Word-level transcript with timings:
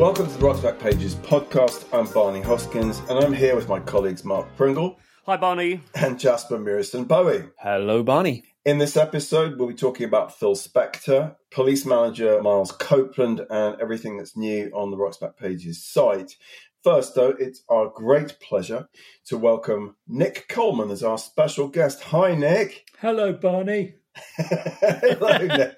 Welcome 0.00 0.28
to 0.28 0.38
the 0.38 0.46
Rocks 0.46 0.60
Back 0.60 0.78
Pages 0.78 1.14
podcast. 1.16 1.84
I'm 1.92 2.10
Barney 2.14 2.40
Hoskyns, 2.40 3.06
and 3.10 3.22
I'm 3.22 3.34
here 3.34 3.54
with 3.54 3.68
my 3.68 3.80
colleagues 3.80 4.24
Mark 4.24 4.48
Pringle 4.56 4.98
Hi, 5.26 5.36
Barney. 5.36 5.82
and 5.94 6.18
Jasper 6.18 6.56
Muriston 6.56 7.06
Bowie. 7.06 7.44
Hello, 7.58 8.02
Barney. 8.02 8.44
In 8.64 8.78
this 8.78 8.96
episode, 8.96 9.58
we'll 9.58 9.68
be 9.68 9.74
talking 9.74 10.06
about 10.06 10.34
Phil 10.38 10.54
Spector, 10.54 11.36
police 11.50 11.84
manager 11.84 12.40
Miles 12.40 12.72
Copeland, 12.72 13.44
and 13.50 13.78
everything 13.78 14.16
that's 14.16 14.38
new 14.38 14.70
on 14.74 14.90
the 14.90 14.96
Rocks 14.96 15.18
Back 15.18 15.36
Pages 15.36 15.84
site. 15.84 16.34
First, 16.82 17.14
though, 17.14 17.34
it's 17.38 17.62
our 17.68 17.90
great 17.90 18.40
pleasure 18.40 18.88
to 19.26 19.36
welcome 19.36 19.96
Nick 20.08 20.48
Coleman 20.48 20.90
as 20.90 21.02
our 21.02 21.18
special 21.18 21.68
guest. 21.68 22.00
Hi, 22.04 22.34
Nick. 22.34 22.88
Hello, 23.00 23.34
Barney. 23.34 23.96
Hello, 24.38 25.46
Nick. 25.46 25.76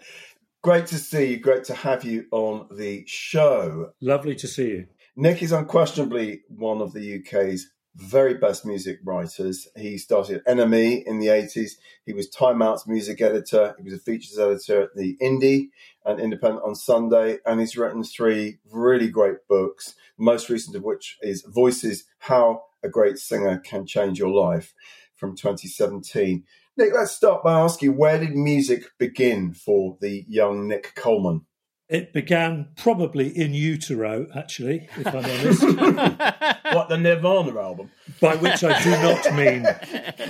Great 0.62 0.86
to 0.86 0.96
see 0.96 1.32
you. 1.32 1.36
Great 1.38 1.64
to 1.64 1.74
have 1.74 2.04
you 2.04 2.26
on 2.30 2.68
the 2.70 3.02
show. 3.08 3.90
Lovely 4.00 4.36
to 4.36 4.46
see 4.46 4.68
you. 4.68 4.86
Nick 5.16 5.42
is 5.42 5.50
unquestionably 5.50 6.42
one 6.48 6.80
of 6.80 6.92
the 6.92 7.18
UK's 7.18 7.72
very 7.96 8.34
best 8.34 8.64
music 8.64 9.00
writers. 9.04 9.66
He 9.76 9.98
started 9.98 10.40
NME 10.46 11.02
in 11.04 11.18
the 11.18 11.26
80s. 11.26 11.72
He 12.06 12.12
was 12.12 12.30
Time 12.30 12.62
Out's 12.62 12.86
music 12.86 13.20
editor. 13.20 13.74
He 13.76 13.82
was 13.82 13.92
a 13.92 13.98
features 13.98 14.38
editor 14.38 14.82
at 14.82 14.94
the 14.94 15.16
Indie 15.20 15.70
and 16.04 16.20
Independent 16.20 16.62
on 16.64 16.76
Sunday. 16.76 17.38
And 17.44 17.58
he's 17.58 17.76
written 17.76 18.04
three 18.04 18.58
really 18.70 19.08
great 19.08 19.48
books, 19.48 19.96
the 20.16 20.24
most 20.24 20.48
recent 20.48 20.76
of 20.76 20.84
which 20.84 21.18
is 21.22 21.42
Voices 21.42 22.04
How 22.18 22.62
a 22.84 22.88
Great 22.88 23.18
Singer 23.18 23.58
Can 23.58 23.84
Change 23.84 24.20
Your 24.20 24.30
Life 24.30 24.74
from 25.16 25.34
2017. 25.36 26.44
Nick, 26.74 26.94
let's 26.94 27.12
start 27.12 27.44
by 27.44 27.60
asking 27.60 27.98
where 27.98 28.18
did 28.18 28.34
music 28.34 28.84
begin 28.98 29.52
for 29.52 29.98
the 30.00 30.24
young 30.26 30.68
Nick 30.68 30.94
Coleman? 30.94 31.42
It 31.90 32.14
began 32.14 32.68
probably 32.78 33.28
in 33.28 33.52
utero, 33.52 34.26
actually, 34.34 34.88
if 34.96 35.06
I'm 35.06 35.16
honest. 35.16 36.48
What, 36.72 36.88
the 36.88 36.96
Nirvana 36.96 37.60
album? 37.60 37.90
By 38.18 38.36
which 38.36 38.64
I 38.64 38.82
do 38.82 38.90
not 38.92 39.34
mean 39.34 39.66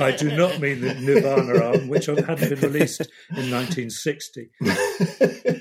I 0.00 0.10
do 0.10 0.36
not 0.36 0.58
mean 0.58 0.80
the 0.80 0.94
Nirvana 0.94 1.64
album, 1.64 1.86
which 1.86 2.06
hadn't 2.06 2.26
been 2.26 2.58
released 2.58 3.02
in 3.30 3.48
1960. 3.48 4.50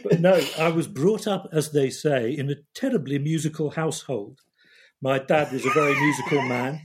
But 0.04 0.20
no, 0.20 0.42
I 0.58 0.70
was 0.70 0.88
brought 0.88 1.28
up, 1.28 1.48
as 1.52 1.72
they 1.72 1.92
say, 1.92 2.32
in 2.32 2.50
a 2.50 2.56
terribly 2.74 3.20
musical 3.20 3.70
household. 3.70 4.40
My 5.04 5.20
dad 5.20 5.52
was 5.52 5.64
a 5.64 5.70
very 5.70 5.94
musical 6.00 6.42
man. 6.42 6.82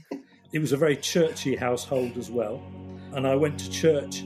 It 0.53 0.59
was 0.59 0.73
a 0.73 0.77
very 0.77 0.95
churchy 0.95 1.55
household 1.55 2.17
as 2.17 2.29
well. 2.29 2.61
And 3.17 3.25
I 3.25 3.33
went 3.33 3.57
to 3.61 3.71
church 3.71 4.25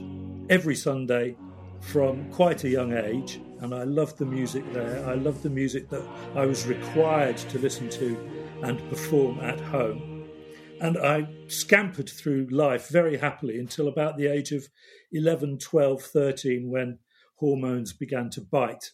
every 0.50 0.76
Sunday 0.76 1.34
from 1.80 2.30
quite 2.30 2.64
a 2.64 2.68
young 2.68 2.92
age. 2.92 3.40
And 3.60 3.74
I 3.74 3.84
loved 3.84 4.18
the 4.18 4.26
music 4.26 4.70
there. 4.74 5.02
I 5.08 5.14
loved 5.14 5.42
the 5.42 5.48
music 5.48 5.88
that 5.88 6.06
I 6.36 6.44
was 6.44 6.66
required 6.66 7.38
to 7.38 7.58
listen 7.58 7.88
to 7.88 8.18
and 8.62 8.86
perform 8.90 9.40
at 9.40 9.58
home. 9.58 10.28
And 10.82 10.98
I 10.98 11.26
scampered 11.48 12.10
through 12.10 12.48
life 12.50 12.88
very 12.88 13.16
happily 13.16 13.58
until 13.58 13.88
about 13.88 14.18
the 14.18 14.26
age 14.26 14.52
of 14.52 14.68
11, 15.10 15.56
12, 15.56 16.02
13, 16.02 16.70
when 16.70 16.98
hormones 17.36 17.94
began 17.94 18.28
to 18.28 18.42
bite. 18.42 18.90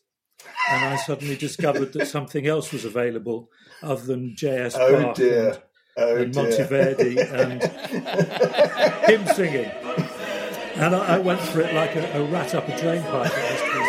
And 0.70 0.84
I 0.84 0.94
suddenly 0.94 1.36
discovered 1.36 1.92
that 1.94 2.06
something 2.06 2.46
else 2.46 2.72
was 2.72 2.84
available 2.84 3.50
other 3.82 4.06
than 4.06 4.36
J.S. 4.36 4.76
Oh 4.78 5.02
Bach 5.02 5.16
dear. 5.16 5.60
And, 5.98 6.08
Oh 6.08 6.16
and 6.16 6.32
dear. 6.32 6.44
Monteverdi 6.44 7.32
and 7.32 7.62
him 9.10 9.27
singing. 9.34 9.70
And 10.77 10.94
I, 10.94 11.16
I 11.16 11.18
went 11.18 11.41
for 11.41 11.60
it 11.60 11.74
like 11.74 11.96
a, 11.96 12.20
a 12.20 12.24
rat 12.24 12.54
up 12.54 12.68
a 12.68 12.80
drain 12.80 13.02
pipe. 13.02 13.27
It 13.27 13.32
has 13.32 13.60
to 13.60 13.66
be 13.66 13.84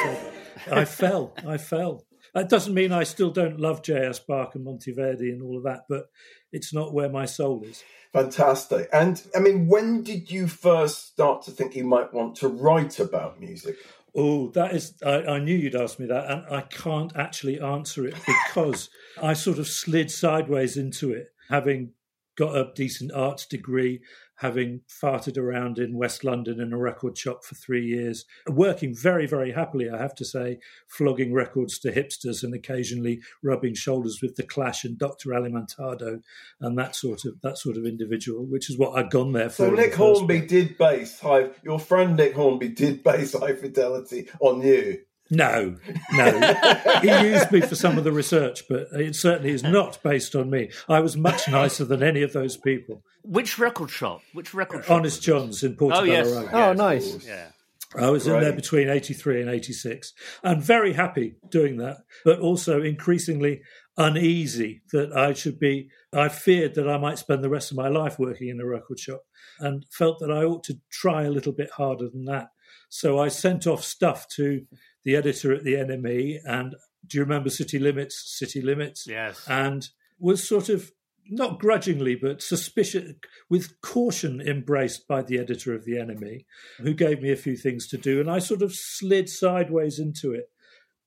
said. 0.66 0.78
I 0.78 0.86
fell. 0.86 1.34
I 1.46 1.58
fell. 1.58 2.04
That 2.34 2.50
doesn't 2.50 2.74
mean 2.74 2.92
I 2.92 3.04
still 3.04 3.32
don't 3.32 3.60
love 3.60 3.82
J.S. 3.84 4.20
Bach 4.20 4.54
and 4.56 4.66
Monteverdi 4.66 5.32
and 5.32 5.42
all 5.42 5.58
of 5.58 5.64
that, 5.64 5.86
but 5.90 6.10
it's 6.52 6.74
not 6.74 6.94
where 6.94 7.10
my 7.10 7.26
soul 7.26 7.64
is. 7.64 7.84
Fantastic. 8.14 8.88
And 8.94 9.22
I 9.36 9.40
mean, 9.40 9.68
when 9.68 10.04
did 10.04 10.32
you 10.32 10.48
first 10.48 11.08
start 11.08 11.44
to 11.44 11.52
think 11.52 11.76
you 11.76 11.84
might 11.86 12.14
want 12.14 12.36
to 12.38 12.48
write 12.48 13.00
about 13.00 13.40
music? 13.40 13.76
Oh, 14.16 14.50
that 14.50 14.74
is, 14.74 14.96
I, 15.06 15.24
I 15.24 15.40
knew 15.40 15.56
you'd 15.56 15.76
ask 15.76 16.00
me 16.00 16.08
that, 16.08 16.30
and 16.30 16.44
I 16.50 16.62
can't 16.62 17.16
actually 17.16 17.60
answer 17.60 18.08
it 18.08 18.16
because 18.26 18.90
I 19.22 19.34
sort 19.34 19.60
of 19.60 19.68
slid 19.68 20.10
sideways 20.10 20.78
into 20.78 21.12
it, 21.14 21.28
having 21.50 21.92
got 22.40 22.56
a 22.56 22.72
decent 22.74 23.12
arts 23.12 23.46
degree, 23.46 24.00
having 24.36 24.80
farted 24.88 25.38
around 25.38 25.78
in 25.78 25.98
West 25.98 26.24
London 26.24 26.62
in 26.62 26.72
a 26.72 26.78
record 26.78 27.18
shop 27.18 27.44
for 27.44 27.56
three 27.56 27.86
years, 27.86 28.24
working 28.48 28.96
very, 28.96 29.28
very 29.28 29.52
happily, 29.52 29.90
I 29.90 29.98
have 29.98 30.16
to 30.16 30.24
say, 30.24 30.60
flogging 30.88 31.34
records 31.34 31.78
to 31.80 31.92
hipsters 31.92 32.42
and 32.42 32.54
occasionally 32.54 33.20
rubbing 33.44 33.74
shoulders 33.74 34.22
with 34.22 34.38
the 34.38 34.44
Clash 34.44 34.86
and 34.86 34.98
Dr. 34.98 35.32
Alimantado 35.32 36.22
and 36.62 36.78
that 36.78 36.96
sort 36.96 37.26
of 37.26 37.42
that 37.42 37.58
sort 37.58 37.76
of 37.76 37.86
individual, 37.86 38.46
which 38.46 38.70
is 38.70 38.78
what 38.78 38.98
I'd 38.98 39.12
gone 39.12 39.34
there 39.34 39.50
for. 39.50 39.68
So 39.68 39.72
Nick 39.72 39.96
Hornby 39.96 40.40
did 40.40 40.78
base 40.78 41.20
high. 41.20 41.50
Your 41.62 41.80
friend 41.80 42.16
Nick 42.16 42.36
Hornby 42.36 42.70
did 42.70 43.04
base 43.04 43.38
high 43.38 43.54
fidelity 43.54 44.30
on 44.40 44.62
you. 44.62 45.00
No, 45.32 45.78
no. 46.14 46.54
he 47.02 47.28
used 47.30 47.52
me 47.52 47.62
for 47.62 47.76
some 47.76 47.98
of 47.98 48.04
the 48.04 48.12
research, 48.12 48.64
but 48.68 48.88
it 48.94 49.16
certainly 49.16 49.52
is 49.52 49.64
not 49.64 50.02
based 50.04 50.36
on 50.36 50.50
me. 50.50 50.72
I 50.88 51.02
was 51.02 51.16
much 51.16 51.48
nicer 51.48 51.86
than 51.86 52.02
any 52.02 52.24
of 52.24 52.34
those 52.34 52.58
people. 52.58 53.04
Which 53.24 53.60
record 53.60 53.92
shop? 53.92 54.22
Which 54.34 54.54
record 54.54 54.86
shop? 54.86 54.92
Honest 54.92 55.22
John's 55.22 55.64
in 55.64 55.76
Portobello 55.76 56.10
Oh, 56.10 56.12
yes. 56.12 56.32
Road. 56.32 56.50
Oh, 56.52 56.74
nice. 56.74 57.26
Yeah. 57.26 57.50
I 57.96 58.10
was 58.12 58.28
in 58.28 58.40
there 58.40 58.54
between 58.54 58.88
83 58.88 59.42
and 59.42 59.50
86 59.50 60.14
and 60.44 60.62
very 60.62 60.94
happy 60.94 61.36
doing 61.50 61.78
that, 61.78 61.98
but 62.24 62.40
also 62.40 62.84
increasingly 62.84 63.62
uneasy 63.98 64.82
that 64.92 65.12
I 65.12 65.34
should 65.34 65.60
be. 65.60 65.90
I 66.14 66.30
feared 66.30 66.76
that 66.76 66.88
I 66.88 66.98
might 66.98 67.18
spend 67.18 67.44
the 67.44 67.50
rest 67.50 67.72
of 67.72 67.78
my 67.78 67.88
life 67.88 68.20
working 68.20 68.50
in 68.50 68.62
a 68.62 68.66
record 68.66 69.00
shop 69.00 69.24
and 69.60 69.86
felt 69.92 70.20
that 70.20 70.32
I 70.32 70.44
ought 70.44 70.64
to 70.66 70.80
try 70.92 71.24
a 71.24 71.32
little 71.32 71.52
bit 71.52 71.72
harder 71.72 72.10
than 72.10 72.26
that. 72.26 72.50
So 72.90 73.20
I 73.20 73.28
sent 73.28 73.66
off 73.66 73.84
stuff 73.84 74.28
to 74.36 74.66
the 75.04 75.16
editor 75.16 75.54
at 75.54 75.64
the 75.64 75.74
NME 75.74 76.40
and 76.46 76.76
do 77.08 77.18
you 77.18 77.24
remember 77.24 77.50
City 77.50 77.80
Limits? 77.80 78.38
City 78.38 78.62
Limits? 78.62 79.08
Yes. 79.08 79.46
and 79.48 79.88
was 80.20 80.48
sort 80.48 80.70
of 80.70 80.92
not 81.30 81.60
grudgingly 81.60 82.16
but 82.16 82.42
suspicious 82.42 83.14
with 83.50 83.80
caution 83.82 84.42
embraced 84.42 85.08
by 85.08 85.22
the 85.22 85.40
editor 85.40 85.74
of 85.74 85.86
the 85.86 85.94
NME 85.94 86.46
who 86.80 86.94
gave 86.94 87.22
me 87.22 87.32
a 87.32 87.36
few 87.38 87.56
things 87.56 87.88
to 87.88 87.98
do 87.98 88.20
and 88.20 88.30
i 88.32 88.40
sort 88.40 88.62
of 88.64 88.74
slid 88.74 89.30
sideways 89.30 90.00
into 90.00 90.34
it 90.34 90.50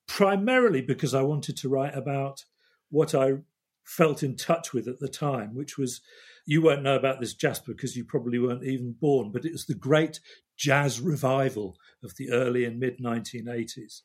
primarily 0.07 0.81
because 0.81 1.13
i 1.13 1.23
wanted 1.23 1.57
to 1.57 1.69
write 1.69 1.97
about 1.97 2.45
what 2.91 3.15
i 3.15 3.33
felt 3.85 4.23
in 4.23 4.37
touch 4.37 4.73
with 4.73 4.87
at 4.87 5.01
the 5.01 5.09
time 5.09 5.55
which 5.57 5.77
was 5.77 6.01
you 6.47 6.63
won't 6.63 6.83
know 6.83 6.97
about 6.97 7.21
this 7.21 7.35
jasper 7.35 7.73
because 7.73 7.97
you 7.97 8.05
probably 8.05 8.39
weren't 8.39 8.65
even 8.65 8.93
born 8.93 9.31
but 9.31 9.45
it 9.45 9.53
was 9.53 9.67
the 9.67 9.75
great 9.75 10.21
jazz 10.57 11.01
revival 11.01 11.77
of 12.03 12.17
the 12.17 12.31
early 12.31 12.65
and 12.65 12.79
mid 12.79 12.99
1980s 12.99 14.03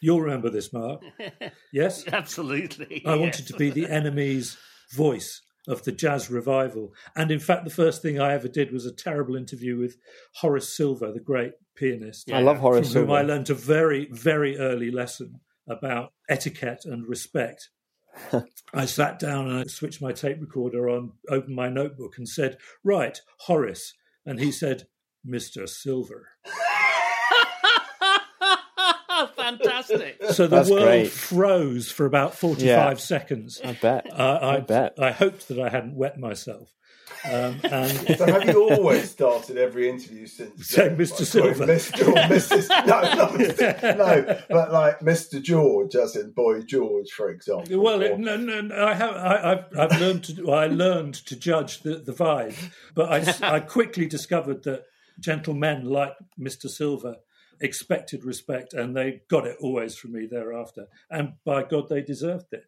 you'll 0.00 0.20
remember 0.20 0.50
this 0.50 0.72
mark 0.72 1.02
yes 1.72 2.06
Absolutely. 2.06 3.02
I 3.06 3.16
wanted 3.16 3.46
to 3.48 3.54
be 3.54 3.70
the 3.70 3.84
NME's 3.86 4.56
voice 4.92 5.42
of 5.66 5.84
the 5.84 5.92
jazz 5.92 6.30
revival. 6.30 6.94
And 7.14 7.30
in 7.30 7.38
fact, 7.40 7.64
the 7.64 7.70
first 7.70 8.00
thing 8.02 8.18
I 8.18 8.32
ever 8.32 8.48
did 8.48 8.72
was 8.72 8.86
a 8.86 8.92
terrible 8.92 9.36
interview 9.36 9.76
with 9.78 9.96
Horace 10.36 10.74
Silver, 10.74 11.12
the 11.12 11.20
great 11.20 11.52
pianist, 11.76 12.30
I 12.32 12.40
love 12.40 12.58
Horace 12.58 12.92
from 12.92 12.94
Horace 12.94 13.08
whom 13.08 13.10
I 13.10 13.20
Silver. 13.20 13.32
learned 13.32 13.50
a 13.50 13.54
very, 13.54 14.08
very 14.10 14.58
early 14.58 14.90
lesson 14.90 15.40
about 15.68 16.12
etiquette 16.28 16.84
and 16.84 17.06
respect. 17.06 17.68
I 18.74 18.84
sat 18.86 19.18
down 19.18 19.48
and 19.48 19.58
I 19.60 19.64
switched 19.64 20.02
my 20.02 20.12
tape 20.12 20.38
recorder 20.40 20.88
on, 20.90 21.12
opened 21.28 21.56
my 21.56 21.68
notebook, 21.68 22.14
and 22.18 22.28
said, 22.28 22.58
Right, 22.84 23.18
Horace. 23.40 23.94
And 24.26 24.38
he 24.40 24.52
said, 24.52 24.86
Mr. 25.26 25.68
Silver. 25.68 26.28
Fantastic. 29.36 30.22
So 30.32 30.46
the 30.46 30.56
That's 30.56 30.70
world 30.70 30.84
great. 30.84 31.10
froze 31.10 31.90
for 31.90 32.06
about 32.06 32.34
45 32.34 32.64
Yeah. 32.66 32.94
seconds. 32.94 33.60
I 33.64 33.72
bet. 33.72 34.06
Uh, 34.12 34.38
I, 34.42 34.56
I 34.56 34.60
bet. 34.60 34.94
I 35.00 35.10
hoped 35.12 35.48
that 35.48 35.58
I 35.58 35.68
hadn't 35.70 35.96
wet 35.96 36.18
myself. 36.18 36.74
Um, 37.24 37.60
and 37.64 37.90
So 38.18 38.26
have 38.26 38.44
you 38.46 38.70
always 38.70 39.10
started 39.10 39.56
every 39.58 39.88
interview 39.88 40.26
since? 40.26 40.68
Say 40.70 40.88
then 40.88 40.98
Mr. 40.98 41.24
Silver. 41.24 41.66
Mr. 41.66 42.08
or 42.08 42.14
Mrs. 42.14 42.68
No, 42.86 43.00
not 43.02 43.32
Mr. 43.32 43.96
no, 43.96 44.40
but 44.48 44.72
like 44.72 45.00
Mr. 45.00 45.42
George, 45.42 45.94
as 45.96 46.16
in 46.16 46.30
Boy 46.30 46.62
George, 46.62 47.10
for 47.10 47.30
example. 47.30 47.80
well, 47.80 48.02
Or- 48.02 48.18
no, 48.18 48.36
no, 48.36 48.60
no, 48.60 48.84
I 48.84 48.94
have. 48.94 49.10
I, 49.14 49.52
I've, 49.52 49.78
I've 49.92 50.00
learned 50.00 50.24
to. 50.24 50.50
I 50.50 50.66
learned 50.66 51.14
to 51.26 51.36
judge 51.36 51.80
the, 51.82 51.96
the 51.96 52.12
vibe, 52.12 52.54
but 52.94 53.42
I, 53.42 53.56
I 53.56 53.60
quickly 53.60 54.06
discovered 54.06 54.62
that 54.64 54.84
gentlemen 55.20 55.84
like 55.84 56.12
Mister 56.36 56.68
Silver 56.68 57.16
expected 57.60 58.24
respect, 58.24 58.72
and 58.74 58.96
they 58.96 59.22
got 59.28 59.46
it 59.46 59.56
always 59.60 59.96
from 59.96 60.12
me 60.12 60.26
thereafter. 60.30 60.86
And 61.10 61.32
by 61.44 61.64
God, 61.64 61.88
they 61.88 62.00
deserved 62.02 62.46
it. 62.52 62.64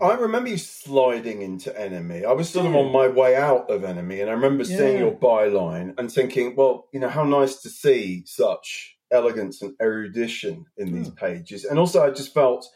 I 0.00 0.14
remember 0.14 0.48
you 0.50 0.56
sliding 0.58 1.42
into 1.42 1.70
NME. 1.70 2.24
I 2.24 2.32
was 2.32 2.48
sort 2.50 2.66
of 2.66 2.74
on 2.74 2.90
my 2.92 3.06
way 3.08 3.36
out 3.36 3.70
of 3.70 3.82
NME, 3.82 4.20
and 4.20 4.28
I 4.30 4.32
remember 4.34 4.64
seeing 4.64 4.94
Yeah. 4.94 5.04
your 5.04 5.12
byline 5.16 5.94
and 5.98 6.10
thinking, 6.12 6.56
well, 6.56 6.88
you 6.92 6.98
know, 7.00 7.08
how 7.08 7.22
nice 7.24 7.62
to 7.62 7.68
see 7.68 8.24
such 8.26 8.96
elegance 9.12 9.62
and 9.62 9.74
erudition 9.80 10.66
in 10.76 10.92
these 10.92 11.10
pages. 11.10 11.64
And 11.64 11.78
also, 11.78 12.02
I 12.04 12.10
just 12.10 12.34
felt, 12.34 12.68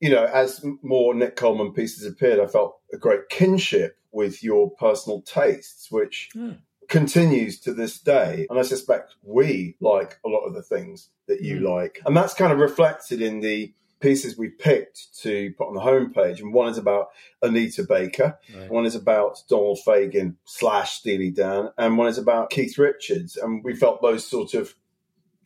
you 0.00 0.10
know, 0.10 0.24
as 0.24 0.62
more 0.82 1.14
Nick 1.14 1.36
Coleman 1.36 1.72
pieces 1.72 2.04
appeared, 2.06 2.40
I 2.40 2.46
felt 2.46 2.78
a 2.92 2.98
great 2.98 3.30
kinship 3.30 3.96
with 4.10 4.42
your 4.42 4.70
personal 4.72 5.22
tastes, 5.22 5.90
which 5.90 6.28
Hmm. 6.34 6.52
continues 6.88 7.58
to 7.60 7.72
this 7.72 7.98
day. 7.98 8.46
And 8.50 8.58
I 8.58 8.62
suspect 8.62 9.14
we 9.22 9.76
like 9.80 10.18
a 10.26 10.28
lot 10.28 10.40
of 10.44 10.52
the 10.52 10.62
things 10.62 11.08
that 11.26 11.40
you 11.40 11.60
Mm. 11.60 11.62
like. 11.74 12.02
And 12.04 12.14
that's 12.14 12.34
kind 12.34 12.52
of 12.52 12.58
reflected 12.58 13.22
in 13.22 13.40
the 13.40 13.72
pieces 14.02 14.36
we 14.36 14.48
picked 14.48 15.18
to 15.22 15.52
put 15.56 15.68
on 15.68 15.74
the 15.74 15.80
homepage. 15.80 16.40
And 16.40 16.52
one 16.52 16.68
is 16.68 16.76
about 16.76 17.08
Anita 17.40 17.84
Baker, 17.84 18.38
Right. 18.54 18.70
one 18.70 18.84
is 18.84 18.94
about 18.94 19.42
Donald 19.48 19.78
Fagen 19.86 20.34
slash 20.44 20.98
Steely 20.98 21.30
Dan, 21.30 21.70
and 21.78 21.96
one 21.96 22.08
is 22.08 22.18
about 22.18 22.50
Keith 22.50 22.76
Richards. 22.76 23.36
And 23.36 23.62
we 23.64 23.74
felt 23.74 24.02
those 24.02 24.26
sort 24.26 24.52
of, 24.54 24.74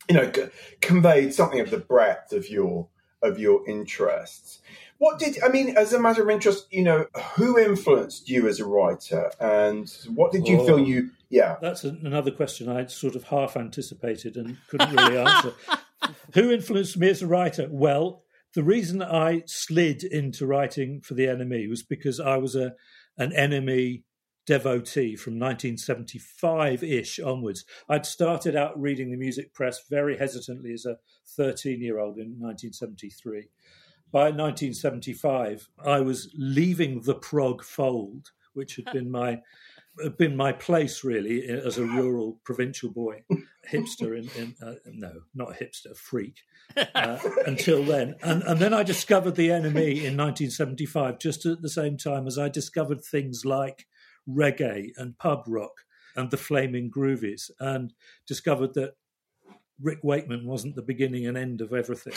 you 0.09 0.15
know, 0.15 0.31
c- 0.33 0.47
conveyed 0.81 1.33
something 1.33 1.59
of 1.61 1.69
the 1.69 1.77
breadth 1.79 2.33
of 2.33 2.49
your 2.49 2.89
of 3.23 3.39
your 3.39 3.67
interests. 3.67 4.59
What 4.99 5.17
did 5.19 5.41
I 5.43 5.49
mean? 5.49 5.75
As 5.75 5.91
a 5.93 5.99
matter 5.99 6.21
of 6.21 6.29
interest, 6.29 6.67
you 6.71 6.83
know, 6.83 7.07
who 7.35 7.57
influenced 7.57 8.29
you 8.29 8.47
as 8.47 8.59
a 8.59 8.65
writer, 8.65 9.31
and 9.39 9.89
what 10.13 10.31
did 10.31 10.47
you 10.47 10.59
Oh. 10.61 10.65
feel 10.67 10.79
you? 10.79 11.09
Yeah, 11.29 11.57
That's 11.61 11.83
an- 11.83 12.01
another 12.05 12.31
question 12.31 12.69
I 12.69 12.85
sort 12.85 13.15
of 13.15 13.23
half 13.25 13.57
anticipated 13.57 14.37
and 14.37 14.57
couldn't 14.69 14.95
really 14.95 15.17
answer. 15.17 15.53
Who 16.35 16.51
influenced 16.51 16.95
me 16.97 17.09
as 17.09 17.21
a 17.21 17.27
writer? 17.27 17.67
Well, 17.69 18.23
the 18.57 18.63
reason 18.63 19.03
I 19.03 19.43
slid 19.45 20.03
into 20.03 20.47
writing 20.47 21.01
for 21.01 21.13
the 21.13 21.25
NME 21.25 21.69
was 21.69 21.83
because 21.83 22.19
I 22.19 22.37
was 22.37 22.55
a 22.55 22.73
an 23.15 23.29
NME 23.29 24.01
devotee 24.47 25.15
from 25.15 25.37
1975 25.37 26.83
ish 26.83 27.19
onwards. 27.19 27.65
I'd 27.87 28.07
started 28.07 28.55
out 28.55 28.81
reading 28.81 29.11
the 29.11 29.17
music 29.17 29.53
press 29.53 29.81
very 29.87 30.17
hesitantly 30.17 30.73
as 30.73 30.87
a 30.87 30.97
13 31.35 31.83
year 31.83 31.99
old 31.99 32.17
in 32.17 32.39
1973. 32.39 33.47
By 34.11 34.31
1975, 34.31 35.69
I 35.85 35.99
was 35.99 36.33
leaving 36.35 37.01
the 37.01 37.13
prog 37.13 37.63
fold, 37.63 38.31
which 38.53 38.77
had 38.77 38.85
been 38.91 39.11
my 39.11 39.39
been 40.17 40.35
my 40.35 40.51
place 40.51 41.03
really 41.03 41.47
as 41.47 41.77
a 41.77 41.85
rural 41.85 42.39
provincial 42.43 42.89
boy, 42.89 43.23
hipster 43.69 44.17
in, 44.17 44.29
in 44.41 44.55
uh, 44.65 44.75
no, 44.85 45.11
not 45.33 45.55
hipster, 45.55 45.95
freak. 45.95 46.41
Uh, 46.75 47.17
until 47.45 47.83
then, 47.83 48.15
and 48.21 48.43
and 48.43 48.59
then 48.59 48.73
I 48.73 48.83
discovered 48.83 49.35
the 49.35 49.49
NME 49.49 50.03
in 50.03 50.17
1975, 50.17 51.19
just 51.19 51.45
at 51.45 51.61
the 51.61 51.69
same 51.69 51.97
time 51.97 52.27
as 52.27 52.37
I 52.37 52.49
discovered 52.49 53.03
things 53.03 53.45
like 53.45 53.87
reggae 54.27 54.91
and 54.97 55.17
pub 55.17 55.43
rock 55.47 55.85
and 56.15 56.31
the 56.31 56.37
flaming 56.37 56.91
groovies, 56.91 57.49
and 57.59 57.93
discovered 58.25 58.73
that 58.75 58.93
Rick 59.81 59.99
Wakeman 60.03 60.45
wasn't 60.45 60.75
the 60.75 60.81
beginning 60.81 61.27
and 61.27 61.37
end 61.37 61.61
of 61.61 61.71
everything. 61.71 62.13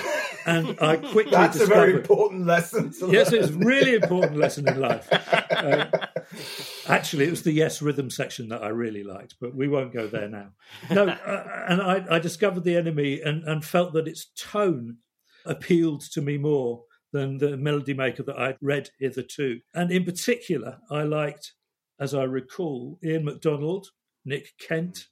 And 0.46 0.78
I 0.80 0.96
quickly 1.12 1.32
that's 1.32 1.56
a 1.56 1.60
discovered 1.60 1.78
very 1.78 1.94
important 1.94 2.46
lesson. 2.46 2.92
Yes, 3.08 3.32
learn. 3.32 3.42
it's 3.42 3.50
a 3.50 3.56
really 3.56 3.94
important 3.94 4.36
lesson 4.36 4.68
in 4.68 4.80
life. 4.80 5.08
Uh, 5.50 5.90
actually, 6.88 7.26
it 7.26 7.30
was 7.30 7.42
the 7.42 7.52
yes 7.52 7.82
rhythm 7.82 8.10
section 8.10 8.48
that 8.48 8.62
I 8.62 8.68
really 8.68 9.02
liked, 9.02 9.36
but 9.40 9.54
we 9.54 9.68
won't 9.68 9.92
go 9.92 10.06
there 10.06 10.28
now. 10.28 10.50
No, 10.90 11.08
uh, 11.08 11.64
and 11.68 11.82
I, 11.82 12.04
I 12.10 12.18
discovered 12.18 12.64
the 12.64 12.74
NME 12.74 13.26
and, 13.26 13.44
and 13.44 13.64
felt 13.64 13.92
that 13.94 14.08
its 14.08 14.26
tone 14.36 14.98
appealed 15.44 16.02
to 16.12 16.20
me 16.20 16.38
more 16.38 16.84
than 17.12 17.38
the 17.38 17.56
melody 17.56 17.94
maker 17.94 18.22
that 18.22 18.38
I'd 18.38 18.56
read 18.60 18.90
hitherto. 18.98 19.60
And 19.74 19.90
in 19.90 20.04
particular, 20.04 20.78
I 20.90 21.02
liked, 21.02 21.52
as 21.98 22.14
I 22.14 22.22
recall, 22.22 22.98
Ian 23.04 23.24
MacDonald, 23.24 23.88
Nick 24.24 24.56
Kent, 24.58 25.08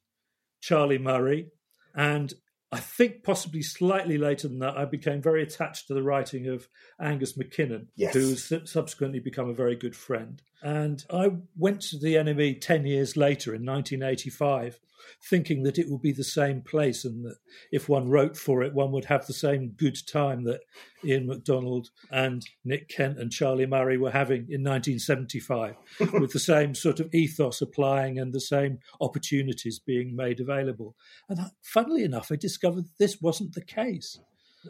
Charlie 0.61 0.99
Murray, 0.99 1.49
and 1.95 2.33
I 2.71 2.81
think 2.81 3.23
possibly 3.23 3.63
slightly 3.63 4.19
later 4.19 4.47
than 4.47 4.59
that, 4.59 4.77
I 4.77 4.85
became 4.85 5.23
very 5.23 5.43
attached 5.43 5.87
to 5.87 5.95
the 5.95 6.03
writing 6.03 6.49
of 6.49 6.69
Angus 7.01 7.37
MacKinnon, 7.37 7.89
Yes. 7.97 8.13
who's 8.15 8.53
subsequently 8.71 9.21
become 9.21 9.49
a 9.49 9.55
very 9.55 9.75
good 9.75 9.97
friend. 9.97 10.43
And 10.63 11.05
I 11.11 11.31
went 11.57 11.83
to 11.83 11.99
the 11.99 12.15
NME 12.15 12.61
10 12.61 12.87
years 12.87 13.17
later 13.17 13.55
in 13.55 13.65
1985, 13.65 14.81
thinking 15.23 15.63
that 15.63 15.79
it 15.79 15.89
would 15.89 16.03
be 16.03 16.13
the 16.13 16.25
same 16.25 16.61
place 16.63 17.05
and 17.05 17.25
that 17.25 17.37
if 17.73 17.89
one 17.89 18.09
wrote 18.09 18.37
for 18.37 18.63
it, 18.63 18.75
one 18.75 18.93
would 18.93 19.07
have 19.07 19.27
the 19.27 19.33
same 19.33 19.71
good 19.77 19.97
time 20.07 20.45
that 20.45 20.61
Ian 21.05 21.27
MacDonald 21.27 21.91
and 22.11 22.45
Nick 22.65 22.89
Kent 22.89 23.19
and 23.19 23.31
Charlie 23.31 23.67
Murray 23.67 23.97
were 23.97 24.11
having 24.11 24.43
in 24.51 24.65
1975, 24.65 25.77
with 26.13 26.33
the 26.33 26.39
same 26.39 26.75
sort 26.75 27.01
of 27.01 27.15
ethos 27.15 27.63
applying 27.63 28.19
and 28.19 28.33
the 28.33 28.41
same 28.41 28.79
opportunities 29.01 29.79
being 29.79 30.17
made 30.17 30.41
available. 30.41 30.97
And 31.29 31.41
I, 31.41 31.47
funnily 31.63 32.03
enough, 32.05 32.33
I 32.33 32.37
discovered 32.37 32.87
this 32.99 33.21
wasn't 33.21 33.55
the 33.55 33.65
case 33.65 34.19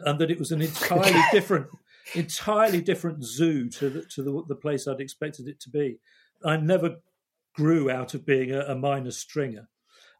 and 0.05 0.19
that 0.19 0.31
it 0.31 0.39
was 0.39 0.51
an 0.51 0.61
entirely 0.61 1.21
different 1.31 1.67
entirely 2.15 2.81
different 2.81 3.23
zoo 3.23 3.69
to 3.69 3.89
the, 3.89 4.01
to 4.05 4.23
the, 4.23 4.43
the 4.47 4.55
place 4.55 4.87
I'd 4.87 5.01
expected 5.01 5.47
it 5.47 5.59
to 5.61 5.69
be. 5.69 5.99
I 6.43 6.57
never 6.57 6.97
grew 7.53 7.89
out 7.89 8.13
of 8.13 8.25
being 8.25 8.51
a, 8.51 8.61
a 8.61 8.75
minor 8.75 9.11
stringer 9.11 9.67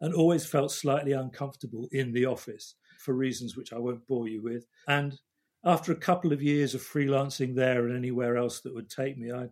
and 0.01 0.13
always 0.13 0.45
felt 0.45 0.71
slightly 0.71 1.13
uncomfortable 1.13 1.87
in 1.91 2.11
the 2.11 2.25
office 2.25 2.75
for 2.99 3.13
reasons 3.13 3.55
which 3.55 3.73
I 3.73 3.77
won't 3.77 4.05
bore 4.07 4.27
you 4.27 4.41
with. 4.41 4.65
And 4.87 5.17
after 5.63 5.91
a 5.91 5.97
couple 5.97 6.31
of 6.31 6.41
years 6.41 6.73
of 6.73 6.81
freelancing 6.81 7.53
there 7.55 7.87
and 7.87 7.95
anywhere 7.95 8.37
else 8.37 8.61
that 8.61 8.73
would 8.73 8.89
take 8.89 9.17
me, 9.17 9.31
I 9.31 9.49